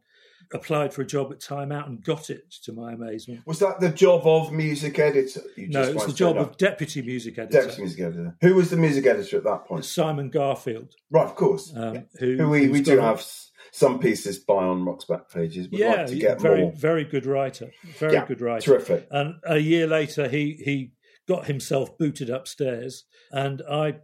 applied 0.54 0.94
for 0.94 1.02
a 1.02 1.06
job 1.06 1.32
at 1.32 1.40
Time 1.42 1.72
Out 1.72 1.88
and 1.88 2.04
got 2.04 2.30
it 2.30 2.50
to 2.64 2.72
my 2.72 2.94
amazement. 2.94 3.42
Was 3.46 3.60
that 3.60 3.80
the 3.80 3.90
job 3.90 4.22
of 4.26 4.52
music 4.52 4.98
editor? 5.00 5.42
You 5.56 5.68
No, 5.70 5.82
it 5.84 5.96
was 5.96 6.06
the 6.06 6.14
job 6.14 6.38
of 6.38 6.58
deputy 6.58 7.02
music 7.02 7.38
editor. 7.38 7.60
deputy 7.62 7.82
music 7.82 8.00
editor. 8.02 8.38
Who 8.42 8.56
was 8.56 8.70
the 8.70 8.78
music 8.78 9.06
editor 9.06 9.38
at 9.38 9.44
that 9.44 9.66
point? 9.66 9.86
Simon 9.86 10.30
Garfield, 10.30 10.94
Right, 11.12 11.26
of 11.26 11.36
course. 11.36 11.74
um, 11.76 11.96
Yeah. 11.96 12.02
who, 12.20 12.38
Who 12.38 12.50
we, 12.50 12.68
we 12.70 12.82
do 12.82 12.98
have 13.00 13.26
some 13.72 14.00
pieces 14.00 14.40
by 14.40 14.64
on 14.64 14.86
Rock's 14.86 15.06
back 15.06 15.30
pages. 15.30 15.70
We'd 15.70 15.80
yeah, 15.82 15.96
like 15.96 16.08
to 16.08 16.16
get 16.16 16.40
very 16.42 16.62
more. 16.62 16.72
very 16.72 17.04
good 17.04 17.26
writer, 17.26 17.72
very 18.00 18.14
Yeah, 18.14 18.26
good 18.26 18.40
writer. 18.42 18.62
Terrific. 18.72 19.08
And 19.12 19.36
a 19.44 19.58
year 19.58 19.86
later, 19.88 20.30
he 20.30 20.54
he 20.64 20.92
got 21.28 21.48
himself 21.48 21.98
booted 21.98 22.30
upstairs, 22.30 23.04
and 23.32 23.62
I 23.70 23.96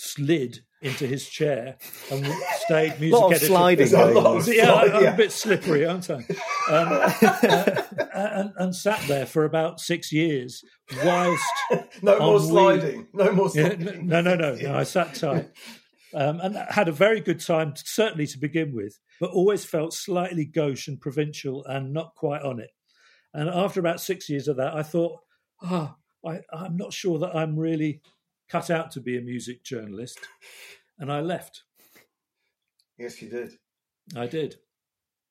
slid 0.00 0.60
into 0.82 1.06
his 1.06 1.28
chair 1.28 1.76
and 2.10 2.26
stayed 2.60 2.98
music 2.98 3.12
lot 3.12 3.26
of 3.26 3.32
editor. 3.32 3.46
sliding 3.46 3.94
a 3.94 4.06
lot 4.06 4.36
of 4.36 4.48
Yeah, 4.54 4.72
I'm 4.72 5.06
a 5.06 5.16
bit 5.16 5.30
slippery, 5.30 5.84
aren't 5.84 6.08
I? 6.08 6.14
Um, 6.14 6.22
uh, 6.70 7.82
and, 8.14 8.52
and 8.56 8.74
sat 8.74 9.00
there 9.06 9.26
for 9.26 9.44
about 9.44 9.78
six 9.78 10.10
years, 10.10 10.62
whilst 11.04 11.44
No 12.02 12.18
more 12.18 12.40
sliding. 12.40 13.08
No 13.12 13.30
more 13.32 13.50
yeah, 13.54 13.68
sliding. 13.68 14.06
no, 14.06 14.22
no, 14.22 14.34
no, 14.34 14.54
no. 14.54 14.74
I 14.74 14.84
sat 14.84 15.14
tight. 15.14 15.50
Um, 16.12 16.40
and 16.40 16.56
had 16.56 16.88
a 16.88 16.92
very 16.92 17.20
good 17.20 17.38
time, 17.38 17.74
certainly 17.76 18.26
to 18.28 18.38
begin 18.38 18.74
with, 18.74 18.98
but 19.20 19.30
always 19.30 19.64
felt 19.64 19.92
slightly 19.92 20.44
gauche 20.44 20.88
and 20.88 21.00
provincial 21.00 21.64
and 21.66 21.92
not 21.92 22.16
quite 22.16 22.42
on 22.42 22.58
it. 22.58 22.70
And 23.32 23.48
after 23.48 23.78
about 23.78 24.00
six 24.00 24.28
years 24.28 24.48
of 24.48 24.56
that, 24.56 24.74
I 24.74 24.82
thought, 24.82 25.20
ah, 25.62 25.94
I, 26.26 26.40
I'm 26.52 26.76
not 26.76 26.92
sure 26.92 27.20
that 27.20 27.36
I'm 27.36 27.56
really 27.56 28.00
cut 28.50 28.70
out 28.70 28.90
to 28.92 29.00
be 29.00 29.16
a 29.16 29.20
music 29.20 29.62
journalist. 29.64 30.18
And 30.98 31.10
I 31.10 31.20
left. 31.20 31.62
Yes, 32.98 33.22
you 33.22 33.30
did. 33.30 33.52
I 34.16 34.26
did. 34.26 34.56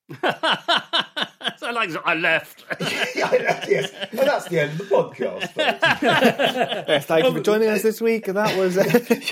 so 0.10 0.16
I 0.24 1.70
like 1.72 1.90
I 2.04 2.14
left. 2.14 2.64
yes, 2.80 3.92
and 4.10 4.18
that's 4.18 4.48
the 4.48 4.58
end 4.60 4.72
of 4.72 4.78
the 4.78 4.84
podcast. 4.84 5.50
Yes, 6.88 7.06
thank 7.06 7.24
you 7.24 7.32
for 7.32 7.40
joining 7.40 7.68
us 7.68 7.82
this 7.82 8.00
week. 8.00 8.26
And 8.26 8.36
that 8.36 8.56
was 8.58 8.74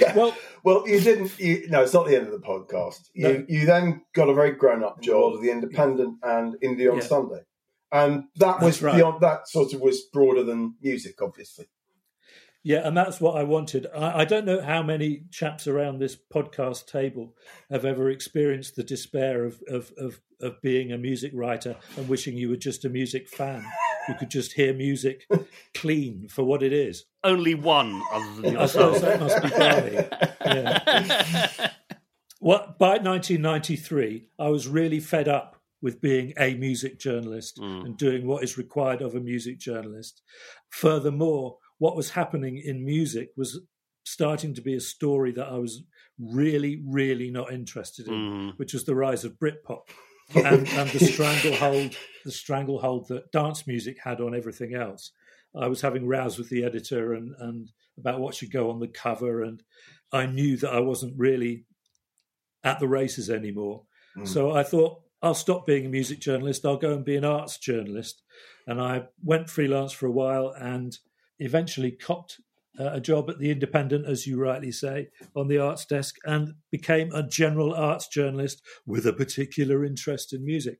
yeah. 0.01 0.15
Well, 0.17 0.37
Well, 0.63 0.85
you 0.87 1.01
didn't. 1.01 1.37
You, 1.41 1.67
no, 1.69 1.83
it's 1.83 1.93
not 1.95 2.07
the 2.07 2.17
end 2.17 2.27
of 2.27 2.33
the 2.33 2.47
podcast. 2.47 3.09
You, 3.15 3.29
No. 3.29 3.45
you 3.49 3.67
then 3.67 4.03
got 4.15 4.29
a 4.29 4.35
very 4.35 4.53
grown-up 4.53 5.01
job 5.03 5.35
of 5.35 5.43
the 5.43 5.51
Independent 5.51 6.19
and 6.23 6.55
Indie 6.63 6.89
on 6.91 6.99
Yeah. 6.99 7.03
Sunday, 7.03 7.41
and 7.91 8.25
that 8.37 8.61
was 8.61 8.81
right. 8.83 8.95
beyond. 8.95 9.21
That 9.23 9.49
sort 9.49 9.73
of 9.73 9.81
was 9.81 10.03
broader 10.13 10.45
than 10.45 10.75
music, 10.81 11.21
obviously. 11.21 11.67
Yeah, 12.65 12.87
and 12.87 12.97
that's 12.97 13.21
what 13.21 13.37
I 13.37 13.45
wanted. 13.45 13.87
I, 13.95 14.21
I 14.21 14.25
don't 14.25 14.45
know 14.45 14.61
how 14.61 14.83
many 14.83 15.23
chaps 15.31 15.67
around 15.67 15.99
this 15.99 16.17
podcast 16.17 16.87
table 16.87 17.35
have 17.71 17.85
ever 17.85 18.11
experienced 18.11 18.77
the 18.77 18.83
despair 18.83 19.45
of, 19.45 19.61
of, 19.69 19.93
of, 19.97 20.21
of 20.41 20.61
being 20.61 20.93
a 20.93 20.99
music 20.99 21.33
writer 21.35 21.77
and 21.97 22.09
wishing 22.09 22.37
you 22.37 22.49
were 22.49 22.57
just 22.57 22.85
a 22.85 22.89
music 22.89 23.29
fan 23.29 23.65
who 24.07 24.15
could 24.15 24.31
just 24.31 24.53
hear 24.53 24.75
music 24.75 25.27
clean 25.75 26.29
for 26.29 26.43
what 26.43 26.63
it 26.63 26.73
is. 26.73 27.05
Only 27.23 27.55
one 27.55 28.03
other 28.13 28.43
than 28.43 28.57
I 28.57 28.67
suppose 28.67 29.03
yourself. 29.03 29.19
that 29.19 29.21
must 29.21 29.43
be 29.43 29.49
Barney. 29.51 30.09
Yeah. 30.45 31.71
Well, 32.41 32.77
by 32.79 32.99
1993, 32.99 34.29
I 34.39 34.49
was 34.49 34.69
really 34.69 35.01
fed 35.01 35.27
up 35.27 35.57
with 35.83 36.01
being 36.01 36.33
a 36.39 36.55
music 36.55 36.99
journalist 36.99 37.59
mm. 37.59 37.85
and 37.85 37.97
doing 37.97 38.27
what 38.27 38.45
is 38.45 38.57
required 38.57 39.03
of 39.03 39.15
a 39.15 39.21
music 39.21 39.59
journalist. 39.59 40.23
Furthermore, 40.71 41.59
what 41.79 41.97
was 41.97 42.11
happening 42.11 42.59
in 42.59 42.85
music 42.85 43.31
was 43.37 43.61
starting 44.05 44.55
to 44.55 44.63
be 44.63 44.75
a 44.75 44.81
story 44.81 45.33
that 45.33 45.47
I 45.49 45.59
was 45.59 45.83
really, 46.19 46.83
really 46.87 47.31
not 47.31 47.53
interested 47.53 48.09
in, 48.09 48.15
Mm. 48.15 48.59
which 48.59 48.73
was 48.73 48.85
the 48.85 48.95
rise 48.95 49.25
of 49.25 49.39
Britpop 49.39 49.83
and, 50.35 50.67
and 50.69 50.91
the 50.91 50.99
stranglehold, 50.99 51.97
the 52.25 52.33
stranglehold 52.33 53.09
that 53.09 53.31
dance 53.33 53.67
music 53.67 53.99
had 54.03 54.21
on 54.21 54.35
everything 54.35 54.75
else. 54.75 55.13
I 55.55 55.69
was 55.69 55.81
having 55.81 56.07
rows 56.07 56.39
with 56.39 56.49
the 56.51 56.65
editor 56.65 57.15
and, 57.15 57.35
and 57.39 57.71
about 57.97 58.21
what 58.21 58.35
should 58.35 58.53
go 58.53 58.71
on 58.71 58.81
the 58.81 58.89
cover, 58.89 59.43
and 59.43 59.63
I 60.13 60.27
knew 60.27 60.57
that 60.59 60.73
I 60.73 60.81
wasn't 60.81 61.19
really 61.19 61.65
at 62.65 62.79
the 62.81 62.89
races 62.89 63.31
anymore. 63.31 63.85
Mm. 64.17 64.27
So 64.27 64.53
I 64.53 64.63
thought, 64.63 65.01
I'll 65.21 65.35
stop 65.35 65.67
being 65.67 65.87
a 65.87 65.89
music 65.89 66.21
journalist. 66.21 66.65
I'll 66.65 66.77
go 66.77 66.93
and 66.93 67.05
be 67.05 67.17
an 67.17 67.25
arts 67.25 67.59
journalist. 67.59 68.23
And 68.67 68.81
I 68.81 69.05
went 69.25 69.51
freelance 69.51 69.93
for 69.93 70.07
a 70.07 70.13
while 70.13 70.55
and 70.57 70.97
eventually 71.39 71.91
copped 71.91 72.41
uh, 72.79 72.91
a 72.93 73.01
job 73.01 73.29
at 73.29 73.39
the 73.39 73.51
Independent, 73.51 74.07
as 74.07 74.27
you 74.27 74.41
rightly 74.41 74.71
say, 74.71 75.09
on 75.35 75.49
the 75.49 75.59
arts 75.59 75.85
desk, 75.85 76.17
and 76.25 76.55
became 76.71 77.11
a 77.13 77.27
general 77.27 77.75
arts 77.75 78.09
journalist 78.09 78.63
with 78.87 79.07
a 79.07 79.13
particular 79.13 79.85
interest 79.85 80.33
in 80.33 80.45
music. 80.45 80.79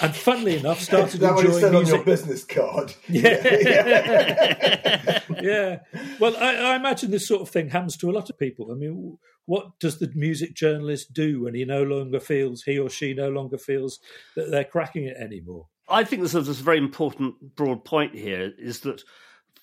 And 0.00 0.14
funnily 0.14 0.58
enough, 0.58 0.80
started 0.80 1.06
Is 1.14 1.20
that 1.20 1.34
what 1.34 1.44
it 1.44 1.46
enjoying 1.46 1.60
said 1.60 1.74
on 1.74 1.82
music. 1.82 1.96
your 1.96 2.04
business 2.04 2.44
card? 2.44 2.94
Yeah. 3.08 5.20
yeah. 5.42 5.78
Well, 6.20 6.36
I, 6.36 6.56
I 6.56 6.76
imagine 6.76 7.10
this 7.10 7.26
sort 7.26 7.42
of 7.42 7.48
thing 7.48 7.70
happens 7.70 7.96
to 7.98 8.10
a 8.10 8.12
lot 8.12 8.30
of 8.30 8.38
people. 8.38 8.70
I 8.70 8.74
mean, 8.74 9.18
what 9.46 9.78
does 9.80 9.98
the 9.98 10.10
music 10.14 10.54
journalist 10.54 11.12
do 11.12 11.42
when 11.42 11.54
he 11.54 11.64
no 11.64 11.82
longer 11.82 12.20
feels, 12.20 12.62
he 12.62 12.78
or 12.78 12.88
she 12.88 13.14
no 13.14 13.28
longer 13.28 13.58
feels 13.58 13.98
that 14.36 14.50
they're 14.50 14.64
cracking 14.64 15.04
it 15.04 15.16
anymore? 15.16 15.66
I 15.88 16.04
think 16.04 16.22
there's 16.22 16.34
a, 16.34 16.40
there's 16.40 16.60
a 16.60 16.64
very 16.64 16.78
important 16.78 17.56
broad 17.56 17.84
point 17.84 18.14
here 18.14 18.52
is 18.58 18.80
that, 18.80 19.02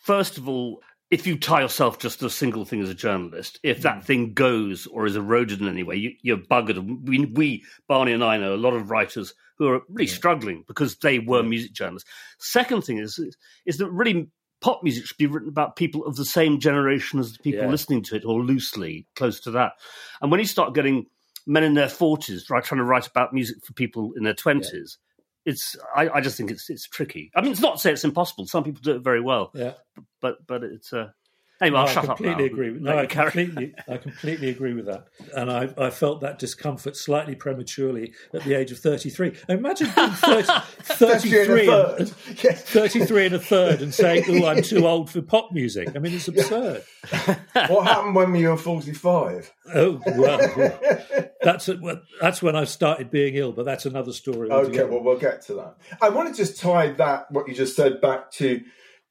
first 0.01 0.37
of 0.37 0.49
all, 0.49 0.81
if 1.09 1.27
you 1.27 1.37
tie 1.37 1.61
yourself 1.61 1.99
just 1.99 2.19
to 2.19 2.25
a 2.25 2.29
single 2.29 2.63
thing 2.63 2.81
as 2.81 2.89
a 2.89 2.95
journalist, 2.95 3.59
if 3.63 3.81
that 3.81 3.99
mm. 3.99 4.03
thing 4.03 4.33
goes 4.33 4.87
or 4.87 5.05
is 5.05 5.17
eroded 5.17 5.59
in 5.59 5.67
any 5.67 5.83
way, 5.83 5.95
you, 5.97 6.11
you're 6.21 6.37
buggered. 6.37 7.05
We, 7.05 7.25
we, 7.25 7.65
Barney 7.87 8.13
and 8.13 8.23
I 8.23 8.37
know 8.37 8.55
a 8.55 8.55
lot 8.55 8.73
of 8.73 8.89
writers 8.89 9.33
who 9.57 9.67
are 9.67 9.81
really 9.89 10.07
struggling 10.07 10.63
because 10.67 10.95
they 10.97 11.19
were 11.19 11.43
music 11.43 11.73
journalists. 11.73 12.09
Second 12.39 12.83
thing 12.83 12.97
is, 12.97 13.19
is 13.65 13.77
that 13.77 13.91
really 13.91 14.29
pop 14.61 14.83
music 14.83 15.05
should 15.05 15.17
be 15.17 15.27
written 15.27 15.49
about 15.49 15.75
people 15.75 16.05
of 16.05 16.15
the 16.15 16.25
same 16.25 16.59
generation 16.59 17.19
as 17.19 17.33
the 17.33 17.39
people 17.39 17.65
Yeah. 17.65 17.69
listening 17.69 18.03
to 18.03 18.15
it 18.15 18.23
or 18.23 18.41
loosely 18.41 19.05
close 19.15 19.39
to 19.41 19.51
that. 19.51 19.73
And 20.21 20.31
when 20.31 20.39
you 20.39 20.45
start 20.45 20.73
getting 20.73 21.07
men 21.45 21.63
in 21.63 21.73
their 21.73 21.87
40s 21.87 22.49
right, 22.49 22.63
trying 22.63 22.79
to 22.79 22.85
write 22.85 23.07
about 23.07 23.33
music 23.33 23.57
for 23.65 23.73
people 23.73 24.13
in 24.15 24.23
their 24.23 24.33
20s, 24.33 24.97
it's 25.45 25.75
I, 25.95 26.09
I 26.09 26.21
just 26.21 26.37
think 26.37 26.51
it's 26.51 26.69
it's 26.69 26.87
tricky. 26.87 27.31
I 27.35 27.41
mean, 27.41 27.51
it's 27.51 27.61
not 27.61 27.75
to 27.75 27.79
say 27.79 27.91
it's 27.91 28.03
impossible. 28.03 28.45
Some 28.47 28.63
people 28.63 28.81
do 28.83 28.95
it 28.95 29.03
very 29.03 29.21
well, 29.21 29.51
Yeah. 29.55 29.73
but 30.21 30.45
but 30.47 30.63
it's 30.63 30.93
uh, 30.93 31.09
anyway. 31.61 31.79
I'll 31.79 31.87
I 31.87 31.91
shut 31.91 31.97
up 31.97 32.09
now. 32.09 32.15
completely 32.15 32.45
agree. 32.45 32.71
With, 32.71 32.81
no, 32.81 32.97
I 32.97 33.05
completely, 33.05 33.73
I 33.87 33.97
completely 33.97 34.49
agree 34.49 34.73
with 34.73 34.85
that. 34.87 35.07
And 35.35 35.51
I, 35.51 35.69
I 35.77 35.89
felt 35.89 36.21
that 36.21 36.39
discomfort 36.39 36.95
slightly 36.95 37.35
prematurely 37.35 38.13
at 38.33 38.43
the 38.43 38.53
age 38.55 38.71
of 38.71 38.79
33. 38.79 39.33
Imagine 39.49 39.89
being 39.95 40.09
30, 40.11 40.51
Especially 40.89 41.29
in 41.31 41.35
a 41.35 41.45
33, 41.45 41.65
third. 41.65 41.99
and, 41.99 42.13
Yes. 42.43 42.63
33 42.63 43.25
and 43.27 43.35
a 43.35 43.39
third 43.39 43.81
and 43.81 43.93
saying, 43.93 44.23
oh, 44.27 44.45
I'm 44.47 44.63
too 44.63 44.87
old 44.87 45.09
for 45.09 45.21
pop 45.21 45.51
music. 45.51 45.89
I 45.95 45.99
mean, 45.99 46.13
it's 46.13 46.27
absurd. 46.27 46.83
what 47.67 47.87
happened 47.87 48.15
when 48.15 48.35
you 48.35 48.49
were 48.49 48.57
45? 48.57 49.51
Oh, 49.73 50.01
well, 50.05 50.37
that's, 51.41 51.67
well, 51.67 52.01
that's 52.19 52.41
when 52.41 52.55
I 52.55 52.63
started 52.65 53.11
being 53.11 53.35
ill, 53.35 53.51
but 53.51 53.65
that's 53.65 53.85
another 53.85 54.13
story. 54.13 54.49
Okay, 54.49 54.83
well, 54.83 55.01
we'll 55.03 55.17
get 55.19 55.41
to 55.43 55.53
that. 55.55 55.75
I 56.01 56.09
want 56.09 56.29
to 56.29 56.35
just 56.35 56.59
tie 56.59 56.89
that, 56.93 57.31
what 57.31 57.47
you 57.47 57.53
just 57.53 57.75
said, 57.75 58.01
back 58.01 58.31
to 58.33 58.61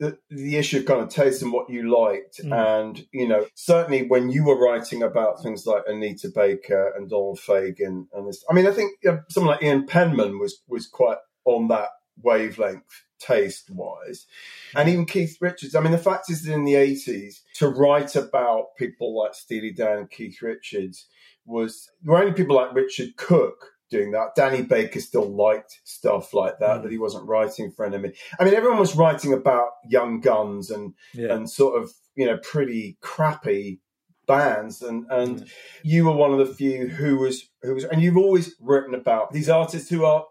the, 0.01 0.19
the 0.31 0.57
issue 0.57 0.79
of 0.79 0.87
kind 0.87 1.03
of 1.03 1.11
taste 1.11 1.43
and 1.43 1.53
what 1.53 1.69
you 1.69 1.95
liked. 1.95 2.41
Mm. 2.43 2.81
And, 2.81 3.07
you 3.13 3.29
know, 3.29 3.47
certainly 3.55 4.09
when 4.09 4.31
you 4.31 4.45
were 4.45 4.59
writing 4.59 5.03
about 5.03 5.43
things 5.43 5.67
like 5.67 5.83
Anita 5.87 6.31
Baker 6.35 6.93
and 6.97 7.09
Donald 7.09 7.39
Fagen 7.39 8.07
and 8.15 8.27
this, 8.27 8.43
I 8.51 8.55
mean, 8.55 8.67
I 8.67 8.73
think 8.73 8.95
you 9.03 9.13
know, 9.13 9.21
someone 9.29 9.55
like 9.55 9.63
Ian 9.63 9.87
Penman 9.87 10.41
was, 10.41 10.63
was 10.67 10.89
quite 10.89 11.19
on 11.45 11.69
that 11.69 11.91
wavelength 12.23 13.05
taste 13.21 13.71
wise. 13.71 14.27
And 14.75 14.89
even 14.89 15.05
Keith 15.05 15.37
Richards. 15.39 15.75
I 15.75 15.81
mean, 15.81 15.93
the 15.93 15.99
fact 15.99 16.31
is 16.31 16.45
that 16.45 16.55
in 16.55 16.65
the 16.65 16.75
80s, 16.75 17.41
to 17.57 17.69
write 17.69 18.17
about 18.17 18.77
people 18.79 19.17
like 19.17 19.35
Steely 19.35 19.71
Dan 19.71 19.99
and 19.99 20.11
Keith 20.11 20.41
Richards 20.41 21.07
was, 21.45 21.91
there 22.03 22.15
were 22.15 22.23
only 22.23 22.33
people 22.33 22.57
like 22.57 22.75
Richard 22.75 23.17
Cook 23.19 23.67
doing 23.91 24.13
that. 24.13 24.35
Danny 24.37 24.63
Baker 24.63 25.01
still 25.01 25.29
liked 25.29 25.81
stuff 25.85 26.33
like 26.33 26.59
that, 26.61 26.79
Mm. 26.79 26.83
that 26.85 26.93
he 26.93 26.99
wasn't 26.99 27.29
writing 27.29 27.71
for 27.73 27.85
NME. 27.87 28.15
I 28.39 28.45
mean, 28.45 28.55
everyone 28.55 28.79
was 28.79 28.97
writing 28.97 29.33
about 29.33 29.69
young 29.89 30.21
guns 30.21 30.71
and, 30.71 30.95
yeah. 31.13 31.35
and 31.35 31.51
sort 31.51 31.83
of, 31.83 31.91
you 32.15 32.27
know, 32.27 32.39
pretty 32.39 32.97
crappy 33.01 33.81
bands 34.27 34.81
and 34.81 35.07
and 35.11 35.39
Mm. 35.41 35.49
you 35.83 36.05
were 36.05 36.13
one 36.13 36.31
of 36.33 36.39
the 36.39 36.55
few 36.55 36.87
who 36.87 37.17
was 37.19 37.49
who 37.63 37.75
was 37.75 37.83
and 37.85 38.01
you've 38.01 38.17
always 38.17 38.55
written 38.61 38.95
about 38.95 39.33
these 39.33 39.49
artists 39.49 39.91
who 39.91 40.05
are 40.05 40.25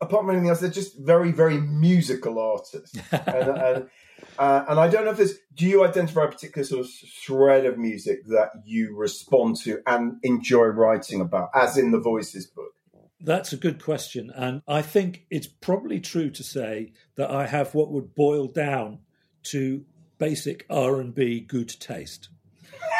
apart 0.00 0.22
from 0.22 0.30
anything 0.30 0.48
else 0.48 0.60
they're 0.60 0.70
just 0.70 0.98
very 0.98 1.30
very 1.30 1.60
musical 1.60 2.38
artists 2.38 2.96
and, 3.12 3.48
and, 3.48 3.90
uh, 4.38 4.64
and 4.66 4.80
I 4.80 4.88
don't 4.88 5.04
know 5.04 5.10
if 5.10 5.18
there's 5.18 5.34
do 5.52 5.66
you 5.66 5.84
identify 5.84 6.24
a 6.24 6.28
particular 6.28 6.64
sort 6.64 6.86
of 6.86 6.90
thread 7.26 7.66
of 7.66 7.76
music 7.76 8.24
that 8.28 8.50
you 8.64 8.96
respond 8.96 9.56
to 9.64 9.82
and 9.86 10.14
enjoy 10.22 10.66
writing 10.68 11.20
about 11.20 11.50
as 11.54 11.76
in 11.76 11.90
the 11.90 12.00
voices 12.00 12.46
book 12.46 12.72
That's 13.20 13.52
a 13.52 13.56
good 13.56 13.82
question, 13.82 14.30
and 14.34 14.60
I 14.66 14.82
think 14.82 15.24
it's 15.30 15.46
probably 15.46 16.00
true 16.00 16.30
to 16.30 16.42
say 16.42 16.92
that 17.16 17.30
I 17.30 17.46
have 17.46 17.74
what 17.74 17.90
would 17.90 18.14
boil 18.14 18.48
down 18.48 18.98
to 19.44 19.84
basic 20.18 20.66
R 20.68 21.00
and 21.00 21.14
B 21.14 21.40
good 21.40 21.68
taste. 21.68 22.28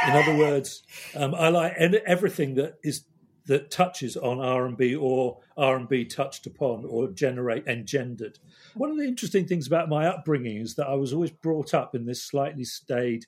In 0.07 0.15
other 0.15 0.37
words, 0.37 0.83
um, 1.15 1.35
I 1.35 1.49
like 1.49 1.75
everything 1.77 2.55
that 2.55 2.75
is 2.83 3.05
that 3.47 3.71
touches 3.71 4.17
on 4.17 4.41
R 4.41 4.65
and 4.65 4.77
B 4.77 4.95
or 4.95 5.39
R 5.57 5.77
and 5.77 5.89
B 5.89 6.05
touched 6.05 6.47
upon 6.47 6.85
or 6.87 7.09
generate 7.09 7.67
engendered. 7.67 8.39
One 8.75 8.91
of 8.91 8.97
the 8.97 9.05
interesting 9.05 9.47
things 9.47 9.67
about 9.67 9.89
my 9.89 10.07
upbringing 10.07 10.59
is 10.59 10.77
that 10.77 10.89
I 10.89 10.95
was 10.95 11.13
always 11.13 11.31
brought 11.31 11.75
up 11.75 11.95
in 11.95 12.07
this 12.07 12.23
slightly 12.23 12.65
staid, 12.65 13.27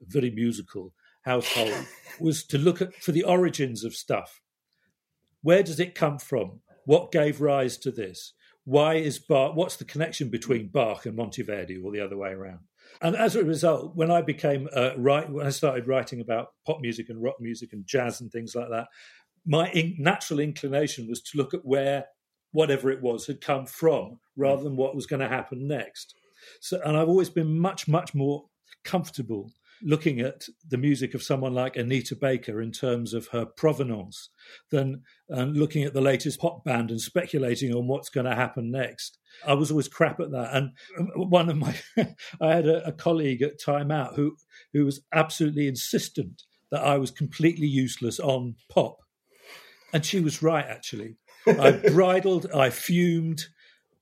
very 0.00 0.30
musical 0.30 0.92
household. 1.22 1.86
was 2.20 2.44
to 2.44 2.58
look 2.58 2.82
at 2.82 2.94
for 2.94 3.12
the 3.12 3.24
origins 3.24 3.84
of 3.84 3.94
stuff 3.94 4.42
where 5.44 5.62
does 5.62 5.78
it 5.78 5.94
come 5.94 6.18
from? 6.18 6.60
What 6.86 7.12
gave 7.12 7.40
rise 7.40 7.76
to 7.78 7.90
this? 7.90 8.32
Why 8.64 8.94
is 8.94 9.18
Bach? 9.18 9.54
What's 9.54 9.76
the 9.76 9.84
connection 9.84 10.30
between 10.30 10.68
Bach 10.68 11.04
and 11.04 11.16
Monteverdi, 11.16 11.84
or 11.84 11.92
the 11.92 12.00
other 12.00 12.16
way 12.16 12.30
around? 12.30 12.60
And 13.02 13.14
as 13.14 13.36
a 13.36 13.44
result, 13.44 13.94
when 13.94 14.10
I 14.10 14.22
became 14.22 14.68
uh, 14.74 14.92
right, 14.96 15.30
when 15.30 15.46
I 15.46 15.50
started 15.50 15.86
writing 15.86 16.20
about 16.20 16.48
pop 16.66 16.80
music 16.80 17.10
and 17.10 17.22
rock 17.22 17.36
music 17.40 17.74
and 17.74 17.86
jazz 17.86 18.22
and 18.22 18.32
things 18.32 18.54
like 18.54 18.70
that, 18.70 18.88
my 19.44 19.70
in- 19.72 19.96
natural 19.98 20.40
inclination 20.40 21.08
was 21.08 21.20
to 21.20 21.36
look 21.36 21.52
at 21.52 21.64
where 21.64 22.06
whatever 22.52 22.90
it 22.90 23.02
was 23.02 23.26
had 23.26 23.42
come 23.42 23.66
from, 23.66 24.20
rather 24.36 24.62
than 24.62 24.76
what 24.76 24.94
was 24.94 25.06
going 25.06 25.20
to 25.20 25.28
happen 25.28 25.68
next. 25.68 26.14
So, 26.60 26.80
and 26.82 26.96
I've 26.96 27.08
always 27.08 27.30
been 27.30 27.58
much, 27.58 27.86
much 27.86 28.14
more 28.14 28.46
comfortable 28.82 29.52
looking 29.84 30.18
at 30.20 30.46
the 30.66 30.78
music 30.78 31.12
of 31.14 31.22
someone 31.22 31.52
like 31.52 31.76
Anita 31.76 32.16
Baker 32.16 32.62
in 32.62 32.72
terms 32.72 33.12
of 33.12 33.28
her 33.28 33.44
provenance 33.44 34.30
than 34.70 35.02
um, 35.30 35.52
looking 35.52 35.84
at 35.84 35.92
the 35.92 36.00
latest 36.00 36.40
pop 36.40 36.64
band 36.64 36.90
and 36.90 37.00
speculating 37.00 37.74
on 37.74 37.86
what's 37.86 38.08
going 38.08 38.24
to 38.24 38.34
happen 38.34 38.70
next. 38.70 39.18
I 39.46 39.52
was 39.52 39.70
always 39.70 39.88
crap 39.88 40.20
at 40.20 40.30
that. 40.30 40.54
And 40.54 40.70
um, 40.98 41.28
one 41.28 41.50
of 41.50 41.58
my, 41.58 41.76
I 42.40 42.54
had 42.54 42.66
a, 42.66 42.88
a 42.88 42.92
colleague 42.92 43.42
at 43.42 43.60
Time 43.60 43.90
Out 43.90 44.14
who, 44.14 44.36
who 44.72 44.86
was 44.86 45.02
absolutely 45.12 45.68
insistent 45.68 46.44
that 46.70 46.82
I 46.82 46.96
was 46.96 47.10
completely 47.10 47.66
useless 47.66 48.18
on 48.18 48.56
pop. 48.70 48.96
And 49.92 50.04
she 50.04 50.18
was 50.18 50.42
right, 50.42 50.64
actually. 50.66 51.16
I 51.46 51.70
bridled, 51.90 52.50
I 52.52 52.70
fumed, 52.70 53.44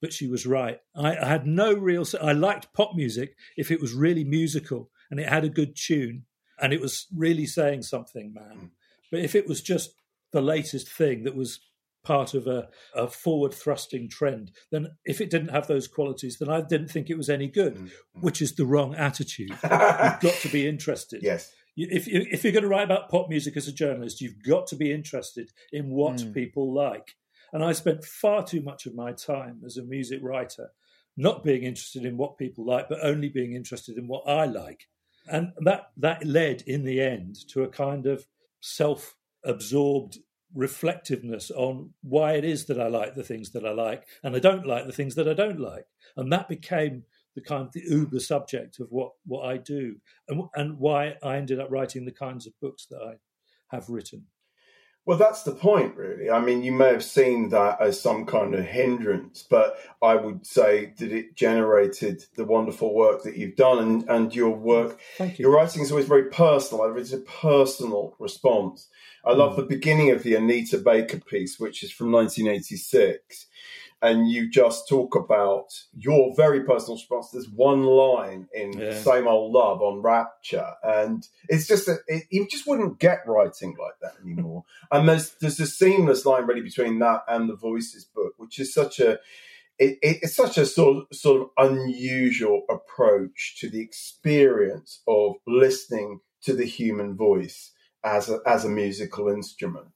but 0.00 0.12
she 0.12 0.28
was 0.28 0.46
right. 0.46 0.78
I, 0.94 1.16
I 1.16 1.26
had 1.26 1.44
no 1.44 1.74
real. 1.74 2.06
I 2.22 2.32
liked 2.32 2.72
pop 2.72 2.92
music 2.94 3.34
if 3.56 3.72
it 3.72 3.80
was 3.80 3.92
really 3.92 4.22
musical 4.22 4.90
and 5.12 5.20
it 5.20 5.28
had 5.28 5.44
a 5.44 5.50
good 5.50 5.76
tune 5.76 6.24
and 6.58 6.72
it 6.72 6.80
was 6.80 7.06
really 7.14 7.44
saying 7.44 7.82
something, 7.82 8.32
man. 8.32 8.56
Mm. 8.56 8.70
But 9.10 9.20
if 9.20 9.34
it 9.34 9.46
was 9.46 9.60
just 9.60 9.94
the 10.32 10.40
latest 10.40 10.88
thing 10.88 11.24
that 11.24 11.36
was 11.36 11.60
part 12.02 12.32
of 12.32 12.46
a, 12.46 12.68
a 12.94 13.06
forward 13.06 13.52
thrusting 13.52 14.08
trend, 14.08 14.52
then 14.70 14.88
if 15.04 15.20
it 15.20 15.28
didn't 15.28 15.50
have 15.50 15.66
those 15.66 15.86
qualities, 15.86 16.38
then 16.38 16.48
I 16.48 16.62
didn't 16.62 16.88
think 16.88 17.10
it 17.10 17.18
was 17.18 17.28
any 17.28 17.46
good, 17.46 17.76
mm. 17.76 17.82
Mm. 17.82 17.90
which 18.22 18.40
is 18.40 18.54
the 18.54 18.64
wrong 18.64 18.94
attitude. 18.94 19.50
You've 19.50 19.60
got 19.60 20.20
to 20.40 20.48
be 20.50 20.66
interested. 20.66 21.22
yes 21.22 21.52
If, 21.76 22.08
if 22.08 22.42
you're 22.42 22.52
going 22.54 22.62
to 22.62 22.68
write 22.68 22.84
about 22.84 23.10
pop 23.10 23.28
music 23.28 23.56
as 23.58 23.68
a 23.68 23.72
journalist, 23.72 24.22
you've 24.22 24.42
got 24.42 24.66
to 24.68 24.76
be 24.76 24.90
interested 24.90 25.50
in 25.72 25.90
what 25.90 26.32
people 26.32 26.72
like. 26.72 27.16
And 27.52 27.62
I 27.62 27.72
spent 27.72 28.04
far 28.04 28.44
too 28.44 28.62
much 28.62 28.86
of 28.86 28.94
my 28.94 29.12
time 29.12 29.60
as 29.66 29.76
a 29.76 29.82
music 29.82 30.20
writer 30.22 30.70
not 31.16 31.44
being 31.44 31.64
interested 31.64 32.06
in 32.06 32.16
what 32.16 32.38
people 32.38 32.64
like, 32.64 32.88
but 32.88 32.98
only 33.02 33.28
being 33.28 33.54
interested 33.54 33.98
in 33.98 34.08
what 34.08 34.26
I 34.26 34.46
like. 34.46 34.88
And 35.28 35.52
that, 35.58 35.90
that 35.96 36.26
led 36.26 36.62
in 36.66 36.84
the 36.84 37.00
end 37.00 37.36
to 37.50 37.62
a 37.62 37.68
kind 37.68 38.06
of 38.06 38.26
self 38.60 39.16
absorbed 39.44 40.18
reflectiveness 40.54 41.50
on 41.50 41.90
why 42.02 42.34
it 42.34 42.44
is 42.44 42.66
that 42.66 42.80
I 42.80 42.88
like 42.88 43.14
the 43.14 43.22
things 43.22 43.52
that 43.52 43.64
I 43.64 43.72
like 43.72 44.04
and 44.22 44.36
I 44.36 44.38
don't 44.38 44.66
like 44.66 44.86
the 44.86 44.92
things 44.92 45.14
that 45.14 45.28
I 45.28 45.34
don't 45.34 45.60
like. 45.60 45.86
And 46.16 46.32
that 46.32 46.48
became 46.48 47.04
the 47.34 47.40
kind 47.40 47.66
of 47.66 47.72
the 47.72 47.82
uber 47.86 48.20
subject 48.20 48.78
of 48.78 48.88
what, 48.90 49.12
what 49.24 49.46
I 49.46 49.56
do 49.56 49.96
and, 50.28 50.42
and 50.54 50.78
why 50.78 51.16
I 51.22 51.36
ended 51.36 51.60
up 51.60 51.70
writing 51.70 52.04
the 52.04 52.12
kinds 52.12 52.46
of 52.46 52.52
books 52.60 52.86
that 52.90 53.00
I 53.00 53.14
have 53.74 53.88
written. 53.88 54.26
Well, 55.04 55.18
that's 55.18 55.42
the 55.42 55.52
point, 55.52 55.96
really. 55.96 56.30
I 56.30 56.40
mean, 56.40 56.62
you 56.62 56.70
may 56.70 56.88
have 56.88 57.02
seen 57.02 57.48
that 57.48 57.80
as 57.80 58.00
some 58.00 58.24
kind 58.24 58.54
of 58.54 58.64
hindrance, 58.64 59.44
but 59.48 59.76
I 60.00 60.14
would 60.14 60.46
say 60.46 60.92
that 60.98 61.10
it 61.10 61.34
generated 61.34 62.24
the 62.36 62.44
wonderful 62.44 62.94
work 62.94 63.24
that 63.24 63.36
you've 63.36 63.56
done, 63.56 63.78
and, 63.78 64.08
and 64.08 64.34
your 64.34 64.50
work, 64.50 65.00
Thank 65.18 65.40
you. 65.40 65.44
your 65.44 65.56
writing 65.56 65.82
is 65.82 65.90
always 65.90 66.06
very 66.06 66.30
personal. 66.30 66.96
It's 66.96 67.12
a 67.12 67.18
personal 67.18 68.14
response. 68.20 68.88
I 69.24 69.32
love 69.32 69.54
hmm. 69.54 69.62
the 69.62 69.66
beginning 69.66 70.10
of 70.10 70.22
the 70.22 70.36
Anita 70.36 70.78
Baker 70.78 71.18
piece, 71.18 71.58
which 71.58 71.82
is 71.82 71.90
from 71.90 72.12
1986. 72.12 73.46
And 74.02 74.28
you 74.28 74.50
just 74.50 74.88
talk 74.88 75.14
about 75.14 75.68
your 75.96 76.34
very 76.34 76.64
personal 76.64 76.96
response. 76.96 77.30
There's 77.30 77.48
one 77.48 77.84
line 77.84 78.48
in 78.52 78.76
Yeah. 78.76 79.00
Same 79.00 79.28
Old 79.28 79.52
Love 79.52 79.80
on 79.80 80.02
Rapture. 80.02 80.72
And 80.82 81.26
it's 81.48 81.68
just 81.68 81.86
that 81.86 82.00
it, 82.08 82.24
you 82.30 82.48
just 82.48 82.66
wouldn't 82.66 82.98
get 82.98 83.26
writing 83.26 83.76
like 83.78 83.94
that 84.02 84.14
anymore. 84.20 84.64
and 84.90 85.08
there's, 85.08 85.30
there's 85.40 85.60
a 85.60 85.66
seamless 85.66 86.26
line 86.26 86.46
really 86.46 86.62
between 86.62 86.98
that 86.98 87.22
and 87.28 87.48
the 87.48 87.54
Voices 87.54 88.04
book, 88.04 88.34
which 88.38 88.58
is 88.58 88.74
such 88.74 88.98
a, 88.98 89.12
it, 89.78 89.98
it, 90.02 90.18
it's 90.22 90.34
such 90.34 90.58
a 90.58 90.66
sort 90.66 91.06
of, 91.10 91.16
sort 91.16 91.42
of 91.42 91.70
unusual 91.70 92.62
approach 92.68 93.56
to 93.60 93.70
the 93.70 93.80
experience 93.80 95.00
of 95.06 95.36
listening 95.46 96.20
to 96.42 96.54
the 96.54 96.66
human 96.66 97.16
voice 97.16 97.70
as 98.04 98.28
a, 98.28 98.40
as 98.46 98.64
a 98.64 98.68
musical 98.68 99.28
instrument. 99.28 99.92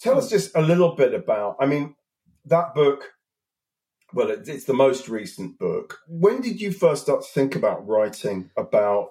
Tell 0.00 0.18
us 0.18 0.28
hmm. 0.28 0.36
just 0.36 0.56
a 0.56 0.62
little 0.62 0.94
bit 0.94 1.14
about. 1.14 1.56
I 1.60 1.66
mean, 1.66 1.94
that 2.48 2.74
book. 2.74 3.12
Well, 4.14 4.30
it's 4.30 4.64
the 4.64 4.74
most 4.74 5.08
recent 5.08 5.58
book. 5.58 5.98
When 6.08 6.40
did 6.40 6.60
you 6.60 6.72
first 6.72 7.02
start 7.02 7.20
to 7.20 7.28
think 7.28 7.54
about 7.54 7.86
writing 7.86 8.50
about 8.56 9.10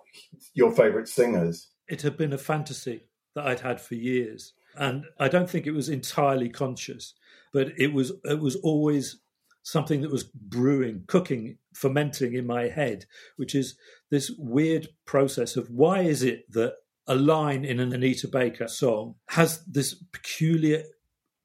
your 0.56 0.72
favourite 0.72 1.08
singers? 1.08 1.70
it 1.88 2.02
had 2.02 2.18
been 2.18 2.34
a 2.34 2.38
fantasy 2.38 3.04
that 3.36 3.46
I'd 3.46 3.62
had 3.62 3.80
for 3.80 3.96
years, 3.96 4.54
and 4.76 5.06
I 5.20 5.28
don't 5.28 5.50
think 5.50 5.66
it 5.66 5.72
was 5.72 5.90
entirely 5.90 6.50
conscious, 6.50 7.14
but 7.54 7.72
it 7.78 7.94
was 7.94 8.12
it 8.26 8.40
was 8.40 8.56
always 8.58 9.20
something 9.64 10.02
that 10.02 10.12
was 10.12 10.24
brewing, 10.24 11.04
cooking, 11.08 11.58
fermenting 11.74 12.34
in 12.34 12.46
my 12.46 12.68
head, 12.68 13.06
which 13.36 13.54
is 13.54 13.76
this 14.10 14.32
weird 14.38 14.88
process 15.06 15.58
of 15.58 15.70
why 15.70 16.02
is 16.02 16.24
it 16.24 16.50
that 16.52 16.76
a 17.06 17.16
line 17.16 17.66
in 17.66 17.80
an 17.80 17.94
Anita 17.94 18.28
Baker 18.28 18.68
song 18.68 19.16
has 19.30 19.64
this 19.66 19.94
peculiar 19.94 20.84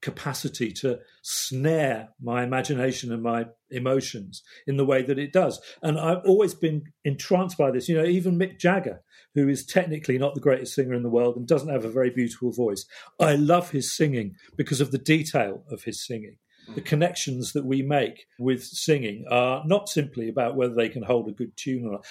capacity 0.03 0.71
to 0.71 0.99
snare 1.21 2.09
my 2.21 2.43
imagination 2.43 3.11
and 3.11 3.23
my 3.23 3.45
emotions 3.71 4.43
in 4.67 4.75
the 4.77 4.85
way 4.85 5.01
that 5.01 5.17
it 5.17 5.31
does. 5.31 5.59
And 5.81 5.97
I've 5.97 6.25
always 6.25 6.53
been 6.53 6.83
entranced 7.05 7.57
by 7.57 7.71
this. 7.71 7.87
You 7.87 7.97
know, 7.97 8.05
even 8.05 8.37
Mick 8.37 8.59
Jagger, 8.59 9.01
who 9.33 9.47
is 9.47 9.65
technically 9.65 10.17
not 10.17 10.35
the 10.35 10.41
greatest 10.41 10.75
singer 10.75 10.93
in 10.93 11.03
the 11.03 11.09
world 11.09 11.37
and 11.37 11.47
doesn't 11.47 11.69
have 11.69 11.85
a 11.85 11.89
very 11.89 12.09
beautiful 12.09 12.51
voice, 12.51 12.85
I 13.19 13.35
love 13.35 13.71
his 13.71 13.95
singing 13.95 14.35
because 14.57 14.81
of 14.81 14.91
the 14.91 14.97
detail 14.97 15.63
of 15.71 15.83
his 15.83 16.05
singing. 16.05 16.37
The 16.75 16.81
mm. 16.81 16.85
connections 16.85 17.53
that 17.53 17.65
we 17.65 17.81
make 17.81 18.25
with 18.37 18.63
singing 18.63 19.25
are 19.31 19.63
not 19.65 19.89
simply 19.89 20.27
about 20.27 20.55
whether 20.55 20.75
they 20.75 20.89
can 20.89 21.03
hold 21.03 21.29
a 21.29 21.33
good 21.33 21.55
tune 21.55 21.85
or 21.85 21.93
not. 21.93 22.05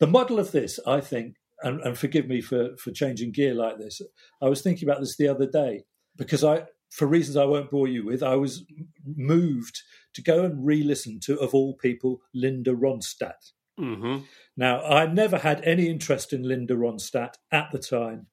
The 0.00 0.06
model 0.08 0.38
of 0.38 0.52
this, 0.52 0.78
I 0.86 1.00
think, 1.00 1.36
and, 1.62 1.80
and 1.80 1.96
forgive 1.96 2.26
me 2.26 2.40
for, 2.40 2.76
for 2.76 2.90
changing 2.90 3.32
gear 3.32 3.54
like 3.54 3.78
this, 3.78 4.02
I 4.42 4.48
was 4.48 4.62
thinking 4.62 4.88
about 4.88 5.00
this 5.00 5.16
the 5.16 5.28
other 5.28 5.46
day 5.46 5.84
because 6.16 6.44
I, 6.44 6.64
for 6.90 7.06
reasons 7.06 7.36
I 7.36 7.44
won't 7.44 7.70
bore 7.70 7.88
you 7.88 8.04
with, 8.04 8.22
I 8.22 8.36
was 8.36 8.64
moved 9.04 9.82
to 10.14 10.22
go 10.22 10.44
and 10.44 10.64
re-listen 10.64 11.20
to, 11.20 11.38
of 11.38 11.54
all 11.54 11.74
people, 11.74 12.22
Linda 12.34 12.72
Ronstadt. 12.72 13.52
hmm 13.78 14.18
Now, 14.56 14.82
I 14.82 15.06
never 15.06 15.38
had 15.38 15.62
any 15.64 15.88
interest 15.88 16.32
in 16.32 16.42
Linda 16.42 16.74
Ronstadt 16.74 17.34
at 17.52 17.68
the 17.72 17.78
time, 17.78 18.26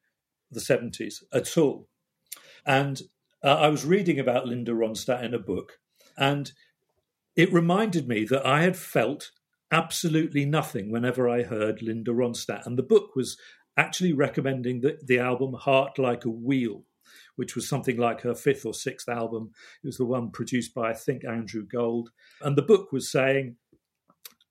the 0.51 0.59
70s, 0.59 1.23
at 1.33 1.57
all. 1.57 1.89
And 2.65 3.01
uh, 3.43 3.55
I 3.55 3.67
was 3.67 3.85
reading 3.85 4.19
about 4.19 4.47
Linda 4.47 4.71
Ronstadt 4.71 5.23
in 5.23 5.33
a 5.33 5.39
book, 5.39 5.79
and 6.17 6.51
it 7.35 7.51
reminded 7.51 8.07
me 8.07 8.25
that 8.25 8.45
I 8.45 8.61
had 8.61 8.77
felt 8.77 9.31
absolutely 9.71 10.45
nothing 10.45 10.91
whenever 10.91 11.27
I 11.27 11.43
heard 11.43 11.81
Linda 11.81 12.11
Ronstadt. 12.11 12.65
And 12.65 12.77
the 12.77 12.83
book 12.83 13.15
was 13.15 13.37
actually 13.75 14.13
recommending 14.13 14.81
the, 14.81 14.99
the 15.03 15.19
album 15.19 15.53
Heart 15.53 15.97
Like 15.97 16.25
a 16.25 16.29
Wheel, 16.29 16.85
which 17.35 17.55
was 17.55 17.67
something 17.67 17.97
like 17.97 18.21
her 18.21 18.35
fifth 18.35 18.65
or 18.65 18.73
sixth 18.73 19.09
album. 19.09 19.51
It 19.83 19.87
was 19.87 19.97
the 19.97 20.05
one 20.05 20.31
produced 20.31 20.73
by, 20.73 20.91
I 20.91 20.93
think, 20.93 21.23
Andrew 21.25 21.65
Gold. 21.65 22.09
And 22.41 22.57
the 22.57 22.61
book 22.61 22.91
was 22.91 23.11
saying, 23.11 23.57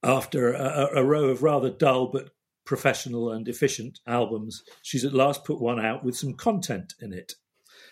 after 0.03 0.53
a, 0.53 0.89
a 0.97 1.05
row 1.05 1.27
of 1.27 1.43
rather 1.43 1.71
dull 1.71 2.09
but 2.09 2.31
professional 2.65 3.31
and 3.31 3.49
efficient 3.49 4.01
albums, 4.07 4.63
she's 4.83 5.05
at 5.05 5.15
last 5.15 5.45
put 5.45 5.61
one 5.61 5.85
out 5.85 6.05
with 6.05 6.17
some 6.17 6.35
content 6.35 6.95
in 7.01 7.13
it. 7.13 7.35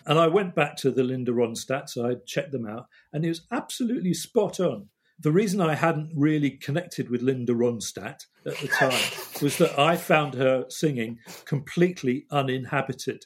And 0.05 0.17
I 0.17 0.27
went 0.27 0.55
back 0.55 0.77
to 0.77 0.91
the 0.91 1.03
Linda 1.03 1.31
Ronstadt, 1.31 1.89
so 1.89 2.09
I 2.09 2.15
checked 2.25 2.51
them 2.51 2.65
out, 2.65 2.87
and 3.13 3.23
it 3.23 3.29
was 3.29 3.45
absolutely 3.51 4.13
spot 4.13 4.59
on. 4.59 4.89
The 5.19 5.31
reason 5.31 5.61
I 5.61 5.75
hadn't 5.75 6.11
really 6.15 6.51
connected 6.51 7.09
with 7.09 7.21
Linda 7.21 7.53
Ronstadt 7.53 8.25
at 8.45 8.57
the 8.57 8.67
time 8.67 8.99
was 9.41 9.57
that 9.59 9.77
I 9.77 9.95
found 9.95 10.33
her 10.33 10.65
singing 10.69 11.19
completely 11.45 12.25
uninhabited. 12.31 13.25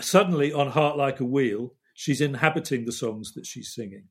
Suddenly, 0.00 0.52
on 0.52 0.70
Heart 0.70 0.96
Like 0.96 1.20
a 1.20 1.24
Wheel, 1.24 1.74
she's 1.94 2.20
inhabiting 2.20 2.84
the 2.84 2.92
songs 2.92 3.32
that 3.34 3.46
she's 3.46 3.72
singing. 3.72 4.08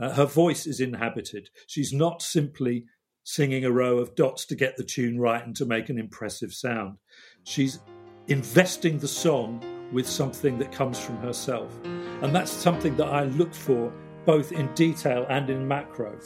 Uh, 0.00 0.14
her 0.14 0.24
voice 0.24 0.66
is 0.66 0.80
inhabited. 0.80 1.50
She's 1.66 1.92
not 1.92 2.22
simply 2.22 2.86
singing 3.22 3.64
a 3.64 3.70
row 3.70 3.98
of 3.98 4.14
dots 4.14 4.46
to 4.46 4.54
get 4.54 4.76
the 4.76 4.84
tune 4.84 5.18
right 5.20 5.44
and 5.44 5.54
to 5.56 5.66
make 5.66 5.90
an 5.90 5.98
impressive 5.98 6.52
sound. 6.52 6.96
She's 7.44 7.80
investing 8.28 8.98
the 8.98 9.08
song 9.08 9.62
with 9.92 10.08
something 10.08 10.58
that 10.58 10.72
comes 10.72 10.98
from 10.98 11.16
herself. 11.18 11.78
And 11.84 12.34
that's 12.34 12.50
something 12.50 12.96
that 12.96 13.08
I 13.08 13.24
look 13.24 13.54
for 13.54 13.92
both 14.24 14.52
in 14.52 14.72
detail 14.74 15.26
and 15.28 15.50
in 15.50 15.66
macro. 15.66 16.18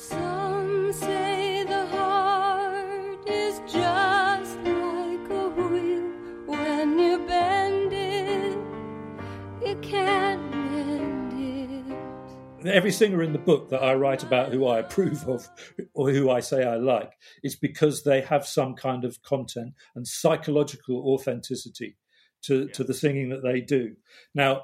Every 12.74 12.90
singer 12.90 13.22
in 13.22 13.32
the 13.32 13.38
book 13.38 13.70
that 13.70 13.82
I 13.82 13.94
write 13.94 14.24
about 14.24 14.52
who 14.52 14.66
I 14.66 14.78
approve 14.80 15.28
of 15.28 15.48
or 15.94 16.10
who 16.10 16.30
I 16.30 16.40
say 16.40 16.64
I 16.64 16.76
like 16.76 17.12
is 17.44 17.54
because 17.54 18.02
they 18.02 18.20
have 18.22 18.46
some 18.46 18.74
kind 18.74 19.04
of 19.04 19.22
content 19.22 19.74
and 19.94 20.06
psychological 20.06 21.14
authenticity 21.14 21.96
to, 22.42 22.68
to 22.70 22.82
the 22.82 22.92
singing 22.92 23.28
that 23.30 23.44
they 23.44 23.60
do. 23.60 23.94
Now, 24.34 24.62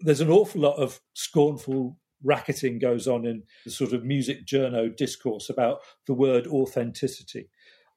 there's 0.00 0.20
an 0.20 0.30
awful 0.30 0.62
lot 0.62 0.76
of 0.76 1.00
scornful 1.14 1.96
racketing 2.24 2.80
goes 2.80 3.06
on 3.06 3.24
in 3.24 3.44
the 3.64 3.70
sort 3.70 3.92
of 3.92 4.04
music 4.04 4.44
journo 4.46 4.94
discourse 4.94 5.48
about 5.48 5.80
the 6.06 6.14
word 6.14 6.48
authenticity. 6.48 7.48